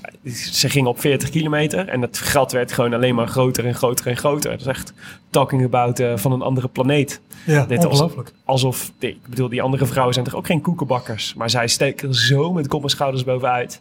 ze 0.53 0.68
ging 0.68 0.86
op 0.86 1.00
40 1.00 1.30
kilometer 1.30 1.88
en 1.88 2.00
het 2.03 2.18
gat 2.18 2.53
werd 2.53 2.72
gewoon 2.72 2.94
alleen 2.94 3.14
maar 3.14 3.26
groter 3.28 3.66
en 3.66 3.74
groter 3.74 4.07
en 4.07 4.16
groter. 4.16 4.50
Het 4.50 4.61
is 4.61 4.66
echt 4.66 4.92
talking 5.30 5.64
about 5.64 5.98
eh, 6.00 6.16
van 6.16 6.32
een 6.32 6.42
andere 6.42 6.68
planeet. 6.68 7.20
Ja, 7.46 7.64
Dit 7.66 7.84
ongelooflijk. 7.84 8.32
Alsof, 8.44 8.92
ik 8.98 9.26
bedoel, 9.28 9.48
die 9.48 9.62
andere 9.62 9.86
vrouwen 9.86 10.14
zijn 10.14 10.26
toch 10.26 10.34
ook 10.34 10.46
geen 10.46 10.61
koekenbakkers. 10.61 11.34
Maar 11.34 11.50
zij 11.50 11.68
steken 11.68 12.09
er 12.09 12.14
zo 12.16 12.53
met 12.53 12.68
kop 12.68 12.82
en 12.82 12.88
schouders 12.88 13.24
bovenuit. 13.24 13.80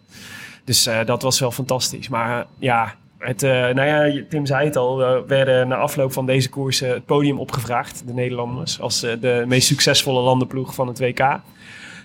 Dus 0.66 0.86
eh, 0.86 1.06
dat 1.06 1.22
was 1.22 1.40
wel 1.40 1.52
fantastisch. 1.52 2.10
Maar 2.10 2.46
ja, 2.60 2.96
het, 3.22 3.44
eh, 3.44 3.52
nou 3.52 3.82
ja, 3.84 4.24
Tim 4.30 4.46
zei 4.46 4.66
het 4.66 4.76
al. 4.76 4.98
We 4.98 5.24
werden 5.28 5.68
na 5.68 5.76
afloop 5.76 6.14
van 6.14 6.26
deze 6.26 6.50
koers 6.50 6.82
eh, 6.82 6.90
het 6.90 7.06
podium 7.06 7.40
opgevraagd. 7.40 8.04
De 8.08 8.14
Nederlanders. 8.14 8.80
Als 8.80 9.04
eh, 9.04 9.14
de 9.22 9.44
meest 9.48 9.68
succesvolle 9.68 10.22
landenploeg 10.22 10.74
van 10.76 10.88
het 10.88 11.00
WK. 11.00 11.40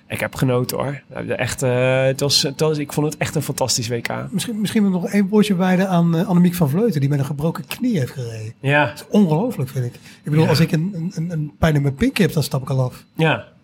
Ik 0.08 0.20
heb 0.20 0.34
genoten 0.34 0.76
hoor. 0.76 1.02
Echt, 1.28 1.60
het 1.60 2.20
was, 2.20 2.42
het 2.42 2.60
was, 2.60 2.78
ik 2.78 2.92
vond 2.92 3.06
het 3.06 3.16
echt 3.16 3.34
een 3.34 3.42
fantastisch 3.42 3.88
WK. 3.88 4.08
Misschien, 4.30 4.60
misschien 4.60 4.90
nog 4.90 5.06
één 5.08 5.28
woordje 5.28 5.56
wijden 5.56 5.88
aan 5.88 6.26
Annemiek 6.26 6.54
van 6.54 6.68
Vleuten, 6.70 7.00
die 7.00 7.08
met 7.08 7.18
een 7.18 7.24
gebroken 7.24 7.66
knie 7.66 7.98
heeft 7.98 8.10
gereden. 8.12 8.52
Ja, 8.60 8.86
Dat 8.86 8.94
is 8.94 9.04
ongelooflijk, 9.10 9.70
vind 9.70 9.84
ik. 9.84 9.94
Ik 9.94 10.00
bedoel, 10.30 10.42
Ja. 10.42 10.48
als 10.48 10.60
ik 10.60 10.72
een, 10.72 11.12
een, 11.14 11.30
een 11.30 11.52
pijn 11.58 11.74
in 11.74 11.82
mijn 11.82 11.94
pink 11.94 12.16
heb, 12.16 12.32
dan 12.32 12.42
stap 12.42 12.62
ik 12.62 12.70
al 12.70 12.80
af. 12.80 13.04
ja. 13.14 13.54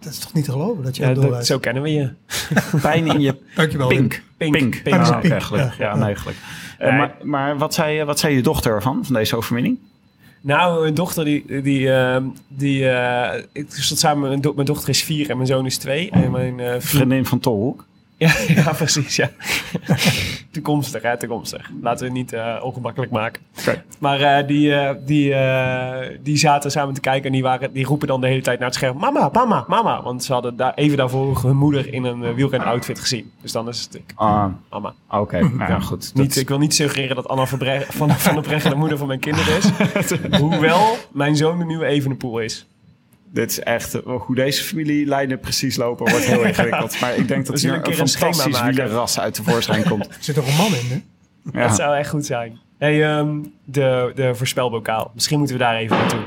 Dat 0.00 0.12
is 0.12 0.18
toch 0.18 0.32
niet 0.32 0.44
te 0.44 0.50
geloven 0.50 0.84
dat 0.84 0.96
je 0.96 1.02
ja 1.02 1.08
ja, 1.08 1.14
dat, 1.14 1.46
zo 1.46 1.58
kennen 1.58 1.82
we 1.82 1.92
je. 1.92 2.10
Pijn 2.82 3.06
in 3.06 3.20
je 3.20 3.34
Dankjewel. 3.54 3.88
pink. 3.88 4.22
Pink. 4.36 4.52
Pink. 4.52 4.70
Pink. 4.70 4.82
Pink. 4.82 4.96
Ah, 4.96 5.20
pink, 5.20 5.32
eigenlijk. 5.32 5.74
ja. 5.78 5.84
Ja, 5.86 5.94
nee, 5.94 6.04
eigenlijk. 6.04 6.36
Eh, 6.78 6.88
Nee. 6.88 6.98
maar 6.98 7.14
maar 7.22 7.58
wat, 7.58 7.74
zei, 7.74 7.96
je- 7.96 8.04
wat 8.04 8.18
zei 8.18 8.34
je 8.34 8.42
dochter 8.42 8.72
ervan, 8.74 9.04
van 9.04 9.14
deze 9.14 9.36
overwinning? 9.36 9.78
Nou, 10.40 10.80
mijn 10.80 10.94
dochter, 10.94 11.24
die, 11.24 11.62
die, 11.62 11.92
ehm, 11.92 12.22
die, 12.48 12.88
eh, 12.88 13.42
ik 13.52 13.66
zat 13.68 13.98
samen 13.98 14.20
met 14.20 14.28
mijn, 14.28 14.40
do- 14.40 14.52
mijn 14.54 14.66
dochter 14.66 14.88
is 14.88 15.02
vier 15.02 15.30
en 15.30 15.36
mijn 15.36 15.48
zoon 15.48 15.66
is 15.66 15.76
twee. 15.76 16.10
En 16.10 16.30
mijn 16.30 16.60
eh, 16.60 16.66
vriend, 16.68 16.84
Vriendin 16.84 17.24
van 17.26 17.38
Tolhoek. 17.38 17.86
Ja, 18.18 18.30
ja, 18.64 18.72
precies, 18.72 19.16
ja. 19.16 19.30
toekomstig, 20.50 21.02
hè, 21.02 21.18
toekomstig. 21.18 21.70
Laten 21.82 21.98
we 21.98 22.04
het 22.04 22.14
niet 22.14 22.32
eh, 22.32 22.56
ongemakkelijk 22.62 23.10
maken. 23.12 23.42
Oké. 23.60 23.84
Maar 23.98 24.20
eh, 24.20 24.46
die, 24.46 24.74
eh, 24.74 24.94
die, 25.06 25.34
eh, 25.34 26.18
die 26.22 26.36
zaten 26.36 26.70
samen 26.70 26.94
te 26.94 27.00
kijken 27.00 27.26
en 27.26 27.32
die, 27.32 27.42
waren, 27.42 27.72
die 27.72 27.84
roepen 27.84 28.08
dan 28.08 28.20
de 28.20 28.26
hele 28.26 28.40
tijd 28.42 28.58
naar 28.58 28.68
het 28.68 28.76
scherm... 28.76 28.98
Mama, 28.98 29.30
mama, 29.32 29.64
mama. 29.68 30.02
Want 30.02 30.24
ze 30.24 30.32
hadden 30.32 30.56
daar 30.56 30.74
even 30.74 30.96
daarvoor 30.96 31.42
hun 31.42 31.56
moeder 31.56 31.92
in 31.92 32.04
een 32.04 32.22
uh, 32.22 32.30
wielren-outfit 32.34 32.98
gezien. 33.00 33.32
Dus 33.42 33.52
dan 33.52 33.68
is 33.68 33.80
het 33.82 33.94
ik, 33.94 34.12
Ah, 34.14 34.46
mama. 34.70 34.94
Oké, 35.10 35.40
nou 35.40 35.70
ja, 35.72 35.80
goed. 35.80 36.10
Niet, 36.14 36.28
Dat- 36.28 36.36
ik 36.42 36.48
wil 36.48 36.58
niet 36.58 36.74
suggereren 36.74 37.16
dat 37.16 37.28
Anna 37.28 37.46
van, 37.52 37.58
van, 37.88 38.10
van 38.10 38.34
der 38.34 38.42
Breggen 38.42 38.70
de 38.70 38.76
moeder 38.76 38.98
van 38.98 39.06
mijn 39.06 39.20
kinderen 39.20 39.56
is. 39.56 39.70
Hoewel 40.40 40.96
mijn 41.12 41.36
zoon 41.36 41.58
de 41.58 41.64
nieuwe 41.64 41.86
Evenepoel 41.86 42.38
is. 42.38 42.66
Dit 43.32 43.50
is 43.50 43.60
echt, 43.60 43.94
eh, 43.94 44.16
hoe 44.16 44.34
deze 44.34 44.62
familielijnen 44.62 45.40
precies 45.40 45.76
lopen, 45.76 46.10
wordt 46.10 46.26
heel 46.26 46.42
ingewikkeld. 46.48 47.00
Maar 47.00 47.16
ik 47.16 47.28
denk 47.28 47.46
dat 47.46 47.60
hier 47.60 47.70
een 47.70 47.76
een 47.76 47.82
keer 47.82 48.00
een 48.00 48.08
schema 48.08 48.32
fantastisch 48.32 48.62
wielerras 48.62 49.20
uit 49.20 49.34
tevoorschijn 49.34 49.84
komt. 49.84 50.06
Er 50.16 50.16
zit 50.20 50.34
toch 50.34 50.48
een 50.48 50.56
man 50.56 50.74
in, 50.74 50.88
hè? 50.88 51.02
Ja. 51.60 51.66
Dat 51.66 51.76
zou 51.76 51.96
echt 51.96 52.10
goed 52.10 52.26
zijn. 52.26 52.58
Hey, 52.78 53.04
ehm, 53.04 53.42
de, 53.64 54.12
de 54.14 54.34
voorspelbokaal. 54.34 55.10
Misschien 55.14 55.38
moeten 55.38 55.56
we 55.56 55.62
daar 55.62 55.76
even 55.76 55.96
naartoe. 55.96 56.24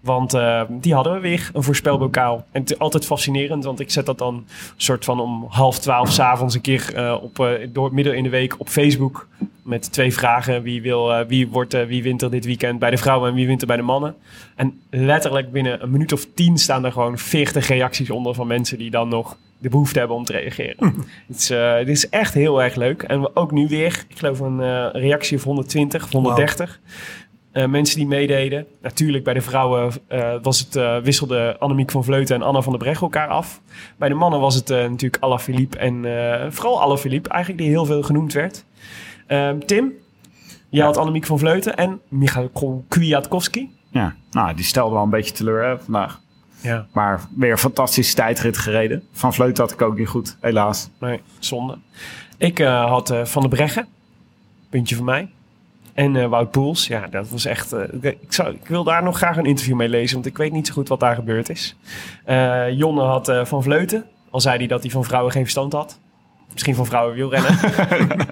Want 0.00 0.34
ehm, 0.34 0.66
die 0.70 0.94
hadden 0.94 1.12
we 1.12 1.20
weer, 1.20 1.50
een 1.52 1.62
voorspelbokaal. 1.62 2.44
En 2.52 2.60
het 2.60 2.70
is 2.70 2.78
altijd 2.78 3.04
fascinerend, 3.06 3.64
want 3.64 3.80
ik 3.80 3.90
zet 3.90 4.06
dat 4.06 4.18
dan 4.18 4.44
soort 4.76 5.04
van 5.04 5.20
om 5.20 5.46
half 5.48 5.78
twaalf 5.78 6.10
s'avonds 6.12 6.54
een 6.54 6.60
keer 6.60 6.94
eh, 6.94 7.16
op, 7.22 7.38
eh, 7.40 7.68
door 7.72 7.94
midden 7.94 8.16
in 8.16 8.22
de 8.22 8.28
week 8.28 8.60
op 8.60 8.68
Facebook. 8.68 9.28
Met 9.62 9.92
twee 9.92 10.12
vragen. 10.14 10.62
Wie, 10.62 10.82
wil, 10.82 11.12
eh, 11.14 11.26
wie, 11.26 11.48
wordt, 11.48 11.74
eh, 11.74 11.86
wie 11.86 12.02
wint 12.02 12.22
er 12.22 12.30
dit 12.30 12.44
weekend 12.44 12.78
bij 12.78 12.90
de 12.90 12.96
vrouwen 12.96 13.28
en 13.30 13.34
wie 13.34 13.46
wint 13.46 13.60
er 13.60 13.66
bij 13.66 13.76
de 13.76 13.82
mannen? 13.82 14.14
En 14.56 14.80
letterlijk 14.90 15.52
binnen 15.52 15.82
een 15.82 15.90
minuut 15.90 16.12
of 16.12 16.26
tien 16.34 16.58
staan 16.58 16.84
er 16.84 16.92
gewoon 16.92 17.18
veertig 17.18 17.68
reacties 17.68 18.10
onder 18.10 18.34
van 18.34 18.46
mensen 18.46 18.78
die 18.78 18.90
dan 18.90 19.08
nog 19.08 19.36
de 19.58 19.68
behoefte 19.68 19.98
hebben 19.98 20.16
om 20.16 20.24
te 20.24 20.32
reageren. 20.32 20.76
Het, 21.26 21.36
is, 21.36 21.50
eh, 21.50 21.76
dit 21.76 21.88
is 21.88 22.08
echt 22.08 22.34
heel 22.34 22.62
erg 22.62 22.74
leuk. 22.74 23.02
En 23.02 23.20
we- 23.20 23.30
ook 23.36 23.50
nu 23.52 23.68
weer, 23.68 24.04
ik 24.08 24.18
geloof 24.18 24.40
een 24.40 24.60
eh, 24.60 24.86
reactie 24.92 25.36
of 25.36 25.44
120 25.44 26.04
of 26.04 26.10
130. 26.12 26.80
Eh, 27.52 27.66
mensen 27.66 27.96
die 27.96 28.06
meededen. 28.06 28.66
Natuurlijk 28.82 29.24
bij 29.24 29.34
de 29.34 29.40
vrouwen 29.40 29.92
eh, 30.08 30.34
was 30.42 30.58
het, 30.58 30.76
eh, 30.76 30.98
wisselde 30.98 31.56
Annemiek 31.58 31.90
van 31.90 32.04
Vleuten 32.04 32.36
en 32.36 32.42
Anna 32.42 32.60
van 32.60 32.72
der 32.72 32.80
Breggen 32.80 33.02
elkaar 33.02 33.28
af. 33.28 33.60
Bij 33.96 34.08
de 34.08 34.14
mannen 34.14 34.40
was 34.40 34.54
het 34.54 34.68
natuurlijk 34.68 35.22
Alaphilippe 35.22 35.78
en 35.78 36.04
eh, 36.04 36.50
vooral 36.50 36.82
Alaphilippe 36.82 37.28
eigenlijk 37.28 37.62
die 37.62 37.70
heel 37.70 37.84
veel 37.84 38.02
genoemd 38.02 38.32
werd. 38.32 38.64
Ehm, 39.26 39.58
Tim, 39.58 39.92
jij 40.68 40.84
had 40.84 40.96
Annemiek 40.96 41.26
van 41.26 41.38
Vleuten 41.38 41.76
en 41.76 42.00
Michael 42.08 42.84
Kwiatkowski. 42.88 43.70
ja, 43.90 44.14
nou, 44.30 44.54
die 44.54 44.64
stelde 44.64 44.94
wel 44.94 45.02
een 45.02 45.10
beetje 45.10 45.34
teleur 45.34 45.64
hè, 45.64 45.78
vandaag. 45.78 46.20
Ja, 46.60 46.86
Maar 46.92 47.20
weer 47.36 47.50
een 47.50 47.58
fantastische 47.58 48.14
tijdrit 48.14 48.58
gereden. 48.58 49.02
Van 49.12 49.34
Vleut 49.34 49.58
had 49.58 49.72
ik 49.72 49.82
ook 49.82 49.98
niet 49.98 50.08
goed, 50.08 50.36
helaas. 50.40 50.90
nee, 50.98 51.20
zonde. 51.38 51.78
Ik 52.38 52.58
had 52.58 53.14
Van 53.24 53.42
de 53.42 53.48
Breggen, 53.48 53.86
puntje 54.68 54.96
van 54.96 55.04
mij. 55.04 55.28
En 56.00 56.16
eh, 56.16 56.26
Wout 56.26 56.50
Poels, 56.50 56.86
ja, 56.86 57.06
dat 57.10 57.28
was 57.28 57.44
echt... 57.44 57.72
eh, 57.72 57.82
ik, 58.00 58.32
zou, 58.32 58.54
ik 58.54 58.66
wil 58.66 58.84
daar 58.84 59.02
nog 59.02 59.16
graag 59.16 59.36
een 59.36 59.44
interview 59.46 59.76
mee 59.76 59.88
lezen, 59.88 60.14
want 60.14 60.26
ik 60.26 60.36
weet 60.36 60.52
niet 60.52 60.66
zo 60.66 60.72
goed 60.72 60.88
wat 60.88 61.00
daar 61.00 61.14
gebeurd 61.14 61.48
is. 61.48 61.76
Eh, 62.24 62.70
Jonne 62.70 63.02
had 63.02 63.28
eh, 63.28 63.44
Van 63.44 63.62
Vleuten, 63.62 64.04
al 64.30 64.40
zei 64.40 64.56
hij 64.58 64.66
dat 64.66 64.82
hij 64.82 64.90
van 64.90 65.04
vrouwen 65.04 65.32
geen 65.32 65.42
verstand 65.42 65.72
had. 65.72 65.98
Misschien 66.52 66.74
van 66.74 66.86
vrouwen 66.86 67.14
wielrennen. 67.14 67.52
Het 67.58 68.24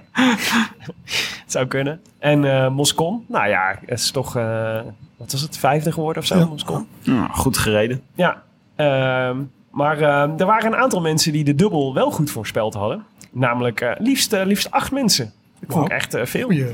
zou 1.46 1.66
kunnen. 1.66 2.00
En 2.18 2.44
eh 2.44 2.68
Moscon, 2.70 3.24
nou 3.28 3.48
ja, 3.48 3.78
het 3.86 3.98
is 3.98 4.10
toch... 4.10 4.36
eh, 4.36 4.80
wat 5.16 5.32
was 5.32 5.40
het, 5.40 5.58
vijfde 5.58 5.92
geworden 5.92 6.22
of 6.22 6.28
zo, 6.28 6.38
Ja. 6.38 6.44
Moscon? 6.44 6.86
Ja, 7.00 7.26
goed 7.26 7.58
gereden. 7.58 8.02
Ja, 8.14 8.42
ehm, 8.76 9.36
maar 9.70 10.00
er 10.38 10.46
waren 10.46 10.72
een 10.72 10.78
aantal 10.78 11.00
mensen 11.00 11.32
die 11.32 11.44
de 11.44 11.54
dubbel 11.54 11.94
wel 11.94 12.10
goed 12.10 12.30
voorspeld 12.30 12.74
hadden. 12.74 13.04
Namelijk 13.30 13.80
eh, 13.80 13.90
liefst, 13.98 14.32
liefst 14.44 14.70
acht 14.70 14.92
mensen. 14.92 15.32
Ik 15.60 15.72
vond 15.72 15.84
ik 15.84 15.92
echt 15.92 16.16
veel. 16.22 16.44
Goeie. 16.46 16.66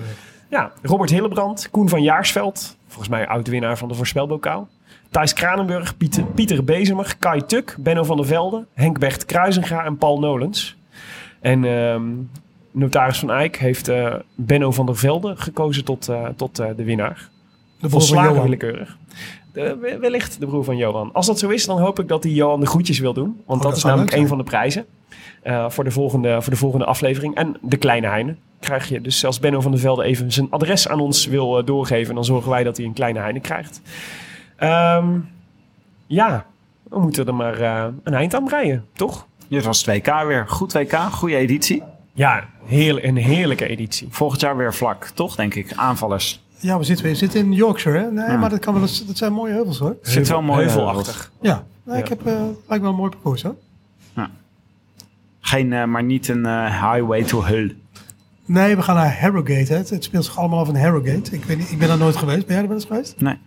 Ja, 0.54 0.72
Robert 0.82 1.10
Hillebrand, 1.10 1.70
Koen 1.70 1.88
van 1.88 2.02
Jaarsveld, 2.02 2.76
volgens 2.86 3.08
mij 3.08 3.28
oud-winnaar 3.28 3.78
van 3.78 3.88
de 3.88 3.94
voorspelbokaal. 3.94 4.68
Thijs 5.10 5.32
Kranenburg, 5.32 5.96
Pieter, 5.96 6.24
Pieter 6.24 6.64
Bezemer, 6.64 7.16
Kai 7.18 7.44
Tuk, 7.46 7.76
Benno 7.78 8.02
van 8.04 8.16
der 8.16 8.26
Velde, 8.26 8.66
Henk 8.74 8.98
Bert 8.98 9.24
Kruisinga 9.24 9.84
en 9.84 9.96
Paul 9.96 10.18
Nolens. 10.18 10.76
En 11.40 11.64
ehm, 11.64 12.02
notaris 12.70 13.18
van 13.18 13.30
Eyck 13.30 13.56
heeft 13.56 13.88
eh, 13.88 14.14
Benno 14.34 14.70
van 14.70 14.86
der 14.86 14.96
Velde 14.96 15.36
gekozen 15.36 15.84
tot, 15.84 16.08
eh, 16.08 16.28
tot 16.36 16.58
eh, 16.58 16.66
de 16.76 16.84
winnaar. 16.84 17.28
De 17.80 17.88
Volslagen 17.88 18.42
willekeurig. 18.42 18.96
De- 19.52 19.98
wellicht 20.00 20.40
de 20.40 20.46
broer 20.46 20.64
van 20.64 20.76
Johan. 20.76 21.10
Als 21.12 21.26
dat 21.26 21.38
zo 21.38 21.48
is, 21.48 21.66
dan 21.66 21.80
hoop 21.80 21.98
ik 21.98 22.08
dat 22.08 22.22
hij 22.22 22.32
Johan 22.32 22.60
de 22.60 22.66
groetjes 22.66 22.98
wil 22.98 23.12
doen. 23.12 23.24
Want 23.24 23.38
Oh, 23.46 23.54
dat, 23.54 23.62
dat 23.62 23.76
is 23.76 23.82
namelijk 23.84 24.12
een 24.12 24.28
van 24.28 24.38
de 24.38 24.44
prijzen 24.44 24.86
voor, 25.68 25.84
de 25.84 25.90
volgende, 25.90 26.42
voor 26.42 26.52
de 26.52 26.58
volgende 26.58 26.84
aflevering. 26.84 27.34
En 27.34 27.56
de 27.60 27.76
kleine 27.76 28.06
Heine 28.06 28.36
krijg 28.64 28.88
je. 28.88 29.00
Dus 29.00 29.24
als 29.24 29.40
Benno 29.40 29.60
van 29.60 29.70
der 29.70 29.80
Velde 29.80 30.04
even 30.04 30.32
zijn 30.32 30.46
adres 30.50 30.88
aan 30.88 31.00
ons 31.00 31.26
wil 31.26 31.58
eh, 31.58 31.66
doorgeven... 31.66 32.14
dan 32.14 32.24
zorgen 32.24 32.50
wij 32.50 32.64
dat 32.64 32.76
hij 32.76 32.86
een 32.86 32.92
kleine 32.92 33.18
Heine 33.18 33.40
krijgt. 33.40 33.80
Ehm, 34.56 35.18
ja, 36.06 36.46
we 36.82 36.98
moeten 37.00 37.26
er 37.26 37.34
maar 37.34 37.60
eh, 37.60 37.86
een 38.02 38.14
eind 38.14 38.34
aan 38.34 38.44
breien, 38.44 38.84
toch? 38.92 39.26
Dit 39.48 39.64
was 39.64 39.84
het 39.86 39.96
WK 40.06 40.22
weer. 40.26 40.48
Goed 40.48 40.72
WK, 40.72 40.92
goede 40.96 41.36
editie. 41.36 41.82
Ja, 42.12 42.44
heel, 42.64 43.04
een 43.04 43.16
heerlijke 43.16 43.66
editie. 43.66 44.08
Volgend 44.10 44.40
jaar 44.40 44.56
weer 44.56 44.74
vlak, 44.74 45.04
toch 45.14 45.34
denk 45.36 45.54
ik? 45.54 45.72
Aanvallers. 45.76 46.42
Ja, 46.58 46.78
we 46.78 46.84
zitten, 46.84 47.06
we 47.06 47.14
zitten 47.14 47.40
in 47.40 47.52
Yorkshire, 47.52 47.98
hè? 47.98 48.10
Nee, 48.10 48.26
Ja. 48.26 48.36
maar 48.36 48.50
dat, 48.50 48.58
kan 48.58 48.72
wel 48.72 48.82
eens, 48.82 49.06
dat 49.06 49.16
zijn 49.16 49.32
mooie 49.32 49.52
heuvels, 49.52 49.78
hoor. 49.78 49.96
Zit 50.02 50.28
wel 50.28 50.42
mooi 50.42 50.60
Heuvelachtig. 50.64 51.32
Ja, 51.40 51.64
nee, 51.82 51.98
ik 51.98 52.08
Ja. 52.08 52.14
heb, 52.16 52.26
eh, 52.26 52.32
het 52.32 52.40
lijkt 52.42 52.68
me 52.68 52.80
wel 52.80 52.90
een 52.90 52.96
mooi 52.96 53.10
parcours, 53.10 53.42
hoor. 53.42 53.54
Geen, 55.40 55.90
maar 55.90 56.02
niet 56.04 56.28
een 56.28 56.46
highway 56.66 57.22
to 57.22 57.44
hell. 57.44 57.76
Nee, 58.46 58.76
we 58.76 58.82
gaan 58.82 58.94
naar 58.94 59.20
Harrogate, 59.20 59.72
hè. 59.72 59.78
Het, 59.78 60.04
speelt 60.04 60.24
zich 60.24 60.38
allemaal 60.38 60.58
af 60.58 60.68
in 60.68 60.76
Harrogate. 60.76 61.34
Ik, 61.34 61.44
weet 61.44 61.58
niet, 61.58 61.70
ik 61.70 61.78
ben 61.78 61.88
daar 61.88 61.98
nooit 61.98 62.16
geweest. 62.16 62.46
Ben 62.46 62.54
jij 62.54 62.62
er 62.62 62.68
wel 62.68 62.76
eens 62.76 62.86
geweest? 62.86 63.20
Nee. 63.20 63.38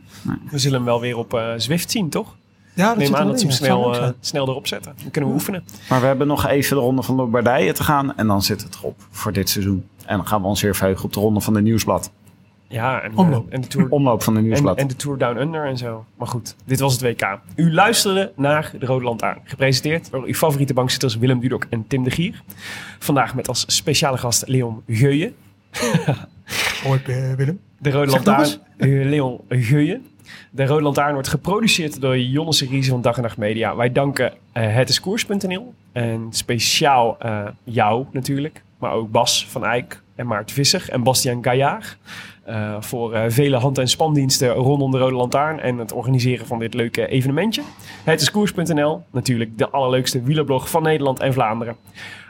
We 0.52 0.58
zullen 0.58 0.78
hem 0.78 0.86
wel 0.86 1.02
weer 1.02 1.18
op 1.18 1.34
eh, 1.34 1.54
Zwift 1.58 1.92
zien, 1.92 2.10
toch? 2.10 2.36
Ja, 2.74 2.88
dat 2.88 2.98
Neem 2.98 3.08
zit 3.08 3.16
aan 3.16 3.28
dat 3.28 3.40
ze 3.40 3.46
hem 3.46 3.56
snel, 3.56 3.96
eh, 3.96 4.10
snel 4.20 4.48
erop 4.48 4.68
zetten. 4.68 4.94
Dan 5.02 5.12
kunnen 5.12 5.30
we 5.30 5.36
oefenen. 5.36 5.64
Maar 5.90 6.00
we 6.00 6.06
hebben 6.06 6.28
nog 6.28 6.48
even 6.48 6.76
de 6.76 6.82
ronde 6.82 7.02
van 7.04 7.16
Lombardije 7.16 7.74
te 7.74 7.84
gaan. 7.84 8.18
En 8.18 8.28
dan 8.28 8.42
zit 8.42 8.64
het 8.64 8.76
erop 8.76 9.08
voor 9.10 9.34
dit 9.34 9.50
seizoen. 9.50 9.88
En 10.06 10.18
dan 10.18 10.28
gaan 10.28 10.42
we 10.42 10.48
ons 10.48 10.62
weer 10.62 10.76
verheugen 10.76 11.06
op 11.06 11.14
de 11.14 11.20
ronde 11.20 11.42
van 11.42 11.54
de 11.54 11.62
Nieuwsblad. 11.62 12.12
Ja, 12.70 13.02
en, 13.02 13.18
Omloop. 13.18 13.48
eh, 13.50 13.56
en 13.56 13.62
de 13.62 13.68
Tour 13.68 13.90
Omloop 13.90 14.24
van 14.24 14.34
de 14.34 14.42
Nieuwsblad. 14.42 14.78
en 14.78 14.88
de 14.88 14.96
Tour 14.96 15.18
Down 15.18 15.38
Under 15.40 15.66
en 15.66 15.78
zo. 15.78 16.06
Maar 16.18 16.28
goed, 16.28 16.56
dit 16.66 16.80
was 16.80 16.94
het 16.94 17.02
WK. 17.02 17.40
U 17.56 17.74
luisterde 17.74 18.32
naar 18.36 18.72
De 18.80 18.86
Rode 18.86 19.04
Lantaarn. 19.06 19.40
Gepresenteerd 19.44 20.12
door 20.12 20.24
uw 20.26 20.34
favoriete 20.34 20.74
bankzitters 20.74 21.18
Willem 21.18 21.40
Dudok 21.40 21.66
en 21.70 21.88
Tim 21.88 22.04
de 22.04 22.12
Gier. 22.12 22.42
Vandaag 23.00 23.36
met 23.36 23.48
als 23.48 23.64
speciale 23.68 24.18
gast 24.18 24.48
Leon 24.48 24.82
Geuyen. 24.88 25.36
Hoi, 26.84 27.00
eh, 27.06 27.34
Willem. 27.34 27.60
De 27.80 27.92
Rode 27.92 28.12
Lantaarn. 28.12 28.50
eh, 28.78 28.88
Leon 29.06 29.42
Geuyen. 29.50 30.06
De 30.52 30.66
Rode 30.66 30.82
Lantaarn 30.84 31.14
wordt 31.14 31.28
geproduceerd 31.28 32.02
door 32.02 32.18
Jonne 32.20 32.54
Series 32.54 32.90
van 32.90 33.02
Dag 33.02 33.16
en 33.18 33.22
Nacht 33.24 33.38
Media. 33.38 33.76
Wij 33.76 33.92
danken 33.92 34.32
uh, 34.32 34.34
hetiskoers.nl. 34.54 35.74
En 35.92 36.28
speciaal 36.30 37.16
eh, 37.20 37.46
jou 37.64 38.06
natuurlijk. 38.12 38.62
Maar 38.80 38.92
ook 38.92 39.12
Bas 39.12 39.48
van 39.48 39.66
Eyck 39.66 40.02
en 40.18 40.28
Maart 40.28 40.52
Visser 40.52 40.86
en 40.90 41.04
Bastiaan 41.04 41.44
Gaillard. 41.44 41.98
eh, 42.44 42.76
voor 42.80 43.14
eh, 43.14 43.24
vele 43.28 43.58
hand- 43.58 43.78
en 43.78 43.88
spandiensten 43.88 44.50
rondom 44.50 44.92
de 44.92 44.98
Rode 44.98 45.16
Lantaarn 45.16 45.60
en 45.60 45.78
het 45.78 45.92
organiseren 45.94 46.46
van 46.48 46.60
dit 46.60 46.74
leuke 46.74 47.08
evenementje. 47.08 47.62
Het 48.04 48.22
is 48.22 48.32
koers.nl, 48.32 49.04
natuurlijk 49.12 49.58
de 49.58 49.70
allerleukste 49.70 50.22
wielerblog 50.22 50.70
van 50.70 50.84
Nederland 50.84 51.20
en 51.20 51.34
Vlaanderen. 51.34 51.76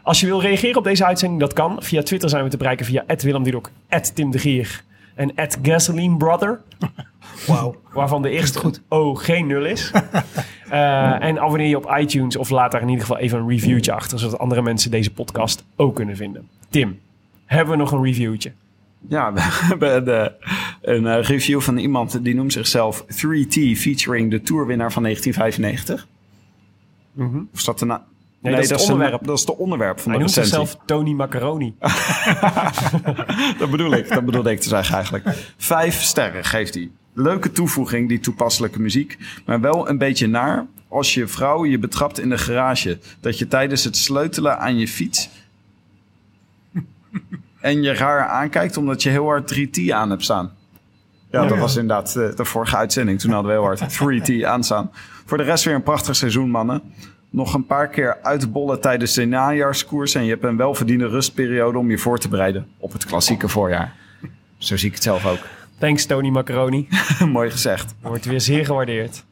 Als 0.03 0.19
je 0.19 0.25
wil 0.25 0.41
reageren 0.41 0.77
op 0.77 0.83
deze 0.83 1.05
uitzending, 1.05 1.39
dat 1.41 1.53
kan. 1.53 1.75
Via 1.83 2.01
Twitter 2.03 2.29
zijn 2.29 2.43
we 2.43 2.49
te 2.49 2.57
bereiken 2.57 2.85
via 2.85 3.03
Willem 3.17 3.43
Dudok, 3.43 3.69
Tim 4.13 4.31
de 4.31 4.39
Gier 4.39 4.83
en 5.15 5.31
Gasoline 5.61 6.17
Brother. 6.17 6.61
Wauw. 7.47 7.75
Waarvan 7.93 8.21
de 8.21 8.29
eerste 8.29 8.59
goed 8.59 8.81
O 8.89 9.15
geen 9.15 9.47
nul 9.47 9.65
is. 9.65 9.91
Eh, 10.69 11.23
en 11.23 11.39
abonneer 11.39 11.67
je 11.67 11.77
op 11.77 11.95
iTunes 11.99 12.35
of 12.35 12.49
laat 12.49 12.71
daar 12.71 12.81
in 12.81 12.87
ieder 12.89 13.05
geval 13.05 13.17
even 13.21 13.39
een 13.39 13.49
reviewtje 13.49 13.91
achter, 13.91 14.19
zodat 14.19 14.39
andere 14.39 14.61
mensen 14.61 14.91
deze 14.91 15.11
podcast 15.13 15.65
ook 15.75 15.95
kunnen 15.95 16.15
vinden. 16.15 16.47
Tim, 16.69 16.99
hebben 17.47 17.73
we 17.77 17.79
nog 17.81 17.91
een 17.91 18.03
reviewtje? 18.03 18.51
Ja, 19.09 19.33
we 19.33 19.39
hebben 19.41 20.05
de, 20.05 20.31
een 20.81 21.07
eh, 21.07 21.23
review 21.23 21.61
van 21.61 21.77
iemand 21.77 22.23
die 22.23 22.35
noemt 22.35 22.53
zichzelf 22.53 23.03
3T 23.03 23.53
featuring 23.77 24.31
de 24.31 24.41
tourwinnaar 24.41 24.91
van 24.91 25.03
1995. 25.03 26.07
Of 27.53 27.59
is 27.59 27.63
dat 27.63 27.79
de 27.79 27.85
na- 27.85 28.05
Nee, 28.41 28.53
dat 28.55 28.63
is 28.63 28.69
het 28.69 28.81
onderwerp. 28.89 29.19
De, 29.19 29.25
dat 29.27 29.37
is 29.37 29.45
de 29.45 29.57
onderwerp 29.57 29.99
van 29.99 30.11
Hij 30.11 30.19
de 30.19 30.25
noemt 30.25 30.35
recensie. 30.37 30.59
zichzelf 30.65 30.85
Tony 30.85 31.11
Macaroni. 31.11 31.73
Dat 33.59 33.71
bedoel 33.71 33.93
ik, 33.93 34.09
dat 34.09 34.25
bedoelde 34.25 34.51
ik 34.51 34.59
te 34.59 34.67
zeggen 34.67 34.95
eigenlijk. 34.95 35.25
Vijf 35.57 36.01
sterren 36.01 36.43
geeft 36.45 36.73
hij. 36.73 36.89
Leuke 37.13 37.51
toevoeging, 37.51 38.07
die 38.09 38.19
toepasselijke 38.19 38.79
muziek. 38.81 39.17
Maar 39.45 39.61
wel 39.61 39.89
een 39.89 39.97
beetje 39.97 40.27
naar 40.27 40.65
als 40.87 41.13
je 41.13 41.27
vrouw 41.27 41.65
je 41.65 41.79
betrapt 41.79 42.19
in 42.19 42.29
de 42.29 42.37
garage. 42.37 42.99
Dat 43.19 43.39
je 43.39 43.47
tijdens 43.47 43.83
het 43.83 43.97
sleutelen 43.97 44.59
aan 44.59 44.77
je 44.77 44.87
fiets... 44.87 45.29
en 47.59 47.81
je 47.81 47.93
raar 47.93 48.27
aankijkt 48.27 48.77
omdat 48.77 49.03
je 49.03 49.09
heel 49.09 49.25
hard 49.25 49.55
3T 49.55 49.89
aan 49.89 50.09
hebt 50.09 50.23
staan. 50.23 50.51
Ja, 51.31 51.45
dat 51.45 51.57
was 51.57 51.75
inderdaad 51.75 52.13
de, 52.13 52.33
de 52.35 52.45
vorige 52.45 52.77
uitzending. 52.77 53.19
Toen 53.19 53.31
hadden 53.31 53.51
we 53.51 53.57
heel 53.57 53.67
hard 53.67 54.29
3T 54.31 54.45
aanstaan. 54.45 54.91
Voor 55.25 55.37
de 55.37 55.43
rest 55.43 55.63
weer 55.63 55.73
een 55.73 55.83
prachtig 55.83 56.15
seizoen, 56.15 56.49
mannen. 56.49 56.81
Nog 57.29 57.53
een 57.53 57.65
paar 57.65 57.87
keer 57.87 58.17
uitbollen 58.21 58.81
tijdens 58.81 59.13
de 59.13 59.25
najaarskoers. 59.25 60.15
En 60.15 60.23
je 60.23 60.29
hebt 60.29 60.43
een 60.43 60.57
welverdiende 60.57 61.07
rustperiode 61.07 61.77
om 61.77 61.89
je 61.89 61.97
voor 61.97 62.19
te 62.19 62.29
bereiden 62.29 62.67
op 62.77 62.93
het 62.93 63.05
klassieke 63.05 63.47
voorjaar. 63.47 63.95
Zo 64.57 64.77
zie 64.77 64.87
ik 64.87 64.93
het 64.93 65.03
zelf 65.03 65.25
ook. 65.25 65.39
Thanks 65.79 66.05
Tony 66.05 66.29
Macaroni. 66.29 66.87
Mooi 67.31 67.51
gezegd. 67.51 67.95
Wordt 68.01 68.25
weer 68.25 68.41
zeer 68.41 68.65
gewaardeerd. 68.65 69.23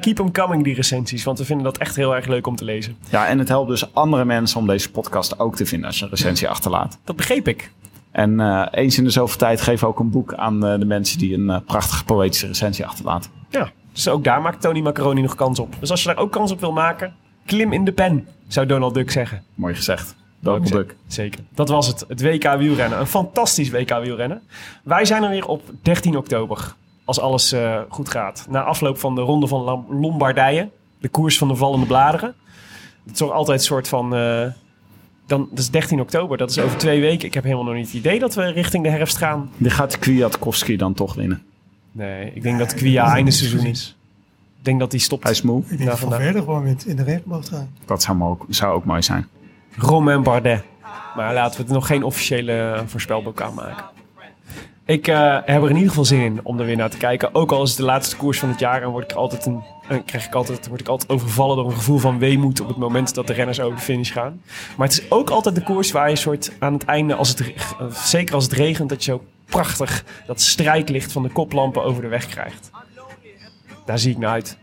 Keep 0.00 0.16
them 0.16 0.32
coming, 0.32 0.64
die 0.64 0.74
recensies, 0.74 1.24
want 1.24 1.38
we 1.38 1.44
vinden 1.44 1.64
dat 1.64 1.78
echt 1.78 1.96
heel 1.96 2.16
erg 2.16 2.26
leuk 2.26 2.46
om 2.46 2.56
te 2.56 2.64
lezen. 2.64 2.96
Ja, 3.10 3.26
en 3.26 3.38
het 3.38 3.48
helpt 3.48 3.68
dus 3.68 3.94
andere 3.94 4.24
mensen 4.24 4.60
om 4.60 4.66
deze 4.66 4.90
podcast 4.90 5.38
ook 5.38 5.56
te 5.56 5.66
vinden 5.66 5.86
als 5.86 5.98
je 5.98 6.04
een 6.04 6.10
recensie 6.10 6.48
achterlaat. 6.48 6.98
Dat 7.04 7.16
begreep 7.16 7.48
ik. 7.48 7.70
En 8.10 8.40
eh, 8.40 8.66
eens 8.70 8.98
in 8.98 9.04
de 9.04 9.10
zoveel 9.10 9.38
tijd 9.38 9.60
geef 9.60 9.84
ook 9.84 9.98
een 9.98 10.10
boek 10.10 10.34
aan 10.34 10.66
eh, 10.66 10.78
de 10.78 10.84
mensen 10.84 11.18
die 11.18 11.34
een 11.34 11.50
eh, 11.50 11.60
prachtige 11.66 12.04
poëtische 12.04 12.46
recensie 12.46 12.86
achterlaten. 12.86 13.30
Ja, 13.50 13.70
dus 13.92 14.08
ook 14.08 14.24
daar 14.24 14.40
maakt 14.40 14.60
Tony 14.60 14.80
Macaroni 14.80 15.22
nog 15.22 15.34
kans 15.34 15.58
op. 15.58 15.74
Dus 15.80 15.90
als 15.90 16.02
je 16.02 16.08
daar 16.08 16.18
ook 16.18 16.32
kans 16.32 16.50
op 16.50 16.60
wil 16.60 16.72
maken, 16.72 17.14
klim 17.46 17.72
in 17.72 17.84
de 17.84 17.92
pen, 17.92 18.28
zou 18.46 18.66
Donald 18.66 18.94
Duck 18.94 19.10
zeggen. 19.10 19.42
Mooi 19.54 19.74
gezegd. 19.74 20.16
Donald 20.40 20.72
Duck. 20.72 20.96
Zeker. 21.06 21.40
Dat 21.54 21.68
was 21.68 21.86
het. 21.86 22.04
Het 22.08 22.22
WK 22.22 22.56
wielrennen. 22.58 23.00
Een 23.00 23.06
fantastisch 23.06 23.70
WK 23.70 23.98
wielrennen. 24.02 24.42
Wij 24.82 25.04
zijn 25.04 25.22
er 25.22 25.30
weer 25.30 25.46
op 25.46 25.62
13 25.82 26.16
oktober. 26.16 26.74
Als 27.08 27.20
alles 27.20 27.52
eh, 27.52 27.80
goed 27.88 28.08
gaat. 28.10 28.46
Na 28.50 28.62
afloop 28.62 28.98
van 28.98 29.14
de 29.14 29.20
ronde 29.20 29.46
van 29.46 29.86
Lombardije. 29.90 30.70
De 31.00 31.08
koers 31.08 31.38
van 31.38 31.48
de 31.48 31.54
vallende 31.54 31.86
bladeren. 31.86 32.34
Het 33.02 33.12
is 33.12 33.18
toch 33.18 33.32
altijd 33.32 33.58
een 33.58 33.64
soort 33.64 33.88
van... 33.88 34.14
eh, 34.16 34.46
dan, 35.26 35.48
dat 35.50 35.58
is 35.58 35.70
13 35.70 36.00
oktober. 36.00 36.36
Dat 36.38 36.50
is 36.50 36.58
over 36.58 36.78
twee 36.78 37.00
weken. 37.00 37.26
Ik 37.26 37.34
heb 37.34 37.44
helemaal 37.44 37.64
nog 37.64 37.74
niet 37.74 37.86
het 37.86 37.94
idee 37.94 38.18
dat 38.18 38.34
we 38.34 38.46
richting 38.46 38.84
de 38.84 38.90
herfst 38.90 39.16
gaan. 39.16 39.50
Die 39.56 39.70
gaat 39.70 39.98
Kwiatkowski 39.98 40.76
dan 40.76 40.94
toch 40.94 41.14
winnen. 41.14 41.42
Nee, 41.92 42.32
ik 42.34 42.42
denk 42.42 42.58
dat 42.58 42.74
Kvia 42.74 43.12
einde 43.12 43.30
seizoen 43.30 43.66
is. 43.66 43.96
Ik 44.58 44.64
denk 44.64 44.80
dat 44.80 44.90
die 44.90 45.00
stopt. 45.00 45.22
Hij 45.22 45.32
is 45.32 45.42
moe. 45.42 45.62
Ik 45.68 45.78
denk 45.78 45.90
dat. 45.90 45.98
Verder 45.98 46.42
gewoon 46.42 46.66
in 46.86 46.96
de 46.96 47.02
regenboogtrui. 47.02 47.66
Dat 47.84 48.02
zou, 48.02 48.16
mo- 48.16 48.38
zou 48.48 48.74
ook 48.74 48.84
mooi 48.84 49.02
zijn. 49.02 49.26
Romain 49.76 50.22
Bardet. 50.22 50.64
Maar 51.16 51.34
laten 51.34 51.60
we 51.60 51.66
er 51.66 51.72
nog 51.74 51.86
geen 51.86 52.02
officiële 52.02 52.82
voorspelbokaal 52.86 53.52
maken. 53.52 53.84
Ik 54.88 55.08
eh, 55.08 55.38
heb 55.44 55.62
er 55.62 55.68
in 55.68 55.74
ieder 55.74 55.88
geval 55.88 56.04
zin 56.04 56.20
in 56.20 56.40
om 56.42 56.58
er 56.58 56.66
weer 56.66 56.76
naar 56.76 56.90
te 56.90 56.96
kijken. 56.96 57.34
Ook 57.34 57.52
al 57.52 57.62
is 57.62 57.68
het 57.68 57.78
de 57.78 57.84
laatste 57.84 58.16
koers 58.16 58.38
van 58.38 58.48
het 58.48 58.58
jaar 58.58 58.82
en 58.82 58.88
word 58.88 59.10
ik 59.10 59.16
altijd 59.16 59.46
een, 59.46 59.62
eh, 59.88 59.98
krijg 60.04 60.26
ik 60.26 60.34
altijd, 60.34 60.68
word 60.68 60.80
ik 60.80 60.88
altijd 60.88 61.10
overvallen 61.10 61.56
door 61.56 61.66
een 61.66 61.72
gevoel 61.72 61.98
van 61.98 62.18
weemoed 62.18 62.60
op 62.60 62.68
het 62.68 62.76
moment 62.76 63.14
dat 63.14 63.26
de 63.26 63.32
renners 63.32 63.60
over 63.60 63.76
de 63.76 63.84
finish 63.84 64.12
gaan. 64.12 64.42
Maar 64.76 64.88
het 64.88 64.98
is 64.98 65.10
ook 65.10 65.30
altijd 65.30 65.54
de 65.54 65.62
koers 65.62 65.92
waar 65.92 66.10
je 66.10 66.16
soort 66.16 66.52
aan 66.58 66.72
het 66.72 66.84
einde, 66.84 67.14
als 67.14 67.28
het, 67.28 67.40
eh, 67.40 67.86
zeker 67.90 68.34
als 68.34 68.44
het 68.44 68.52
regent, 68.52 68.88
dat 68.88 69.04
je 69.04 69.10
zo 69.10 69.24
prachtig 69.44 70.04
dat 70.26 70.40
strijklicht 70.40 71.12
van 71.12 71.22
de 71.22 71.30
koplampen 71.30 71.84
over 71.84 72.02
de 72.02 72.08
weg 72.08 72.26
krijgt. 72.26 72.70
Daar 73.84 73.98
zie 73.98 74.10
ik 74.10 74.18
naar 74.18 74.30
uit. 74.30 74.58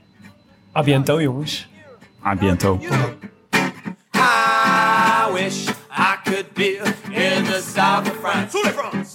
A 0.76 0.84
biento, 0.84 1.22
jongens. 1.22 1.70
A 2.26 2.36
biento. 2.36 2.80
I 4.16 5.34
wish 5.34 5.68
I 5.98 6.16
could 6.24 6.54
be 6.54 6.94
in 7.10 7.44
the 7.44 7.72
south 7.76 8.10
of 8.10 8.18
France. 8.22 9.15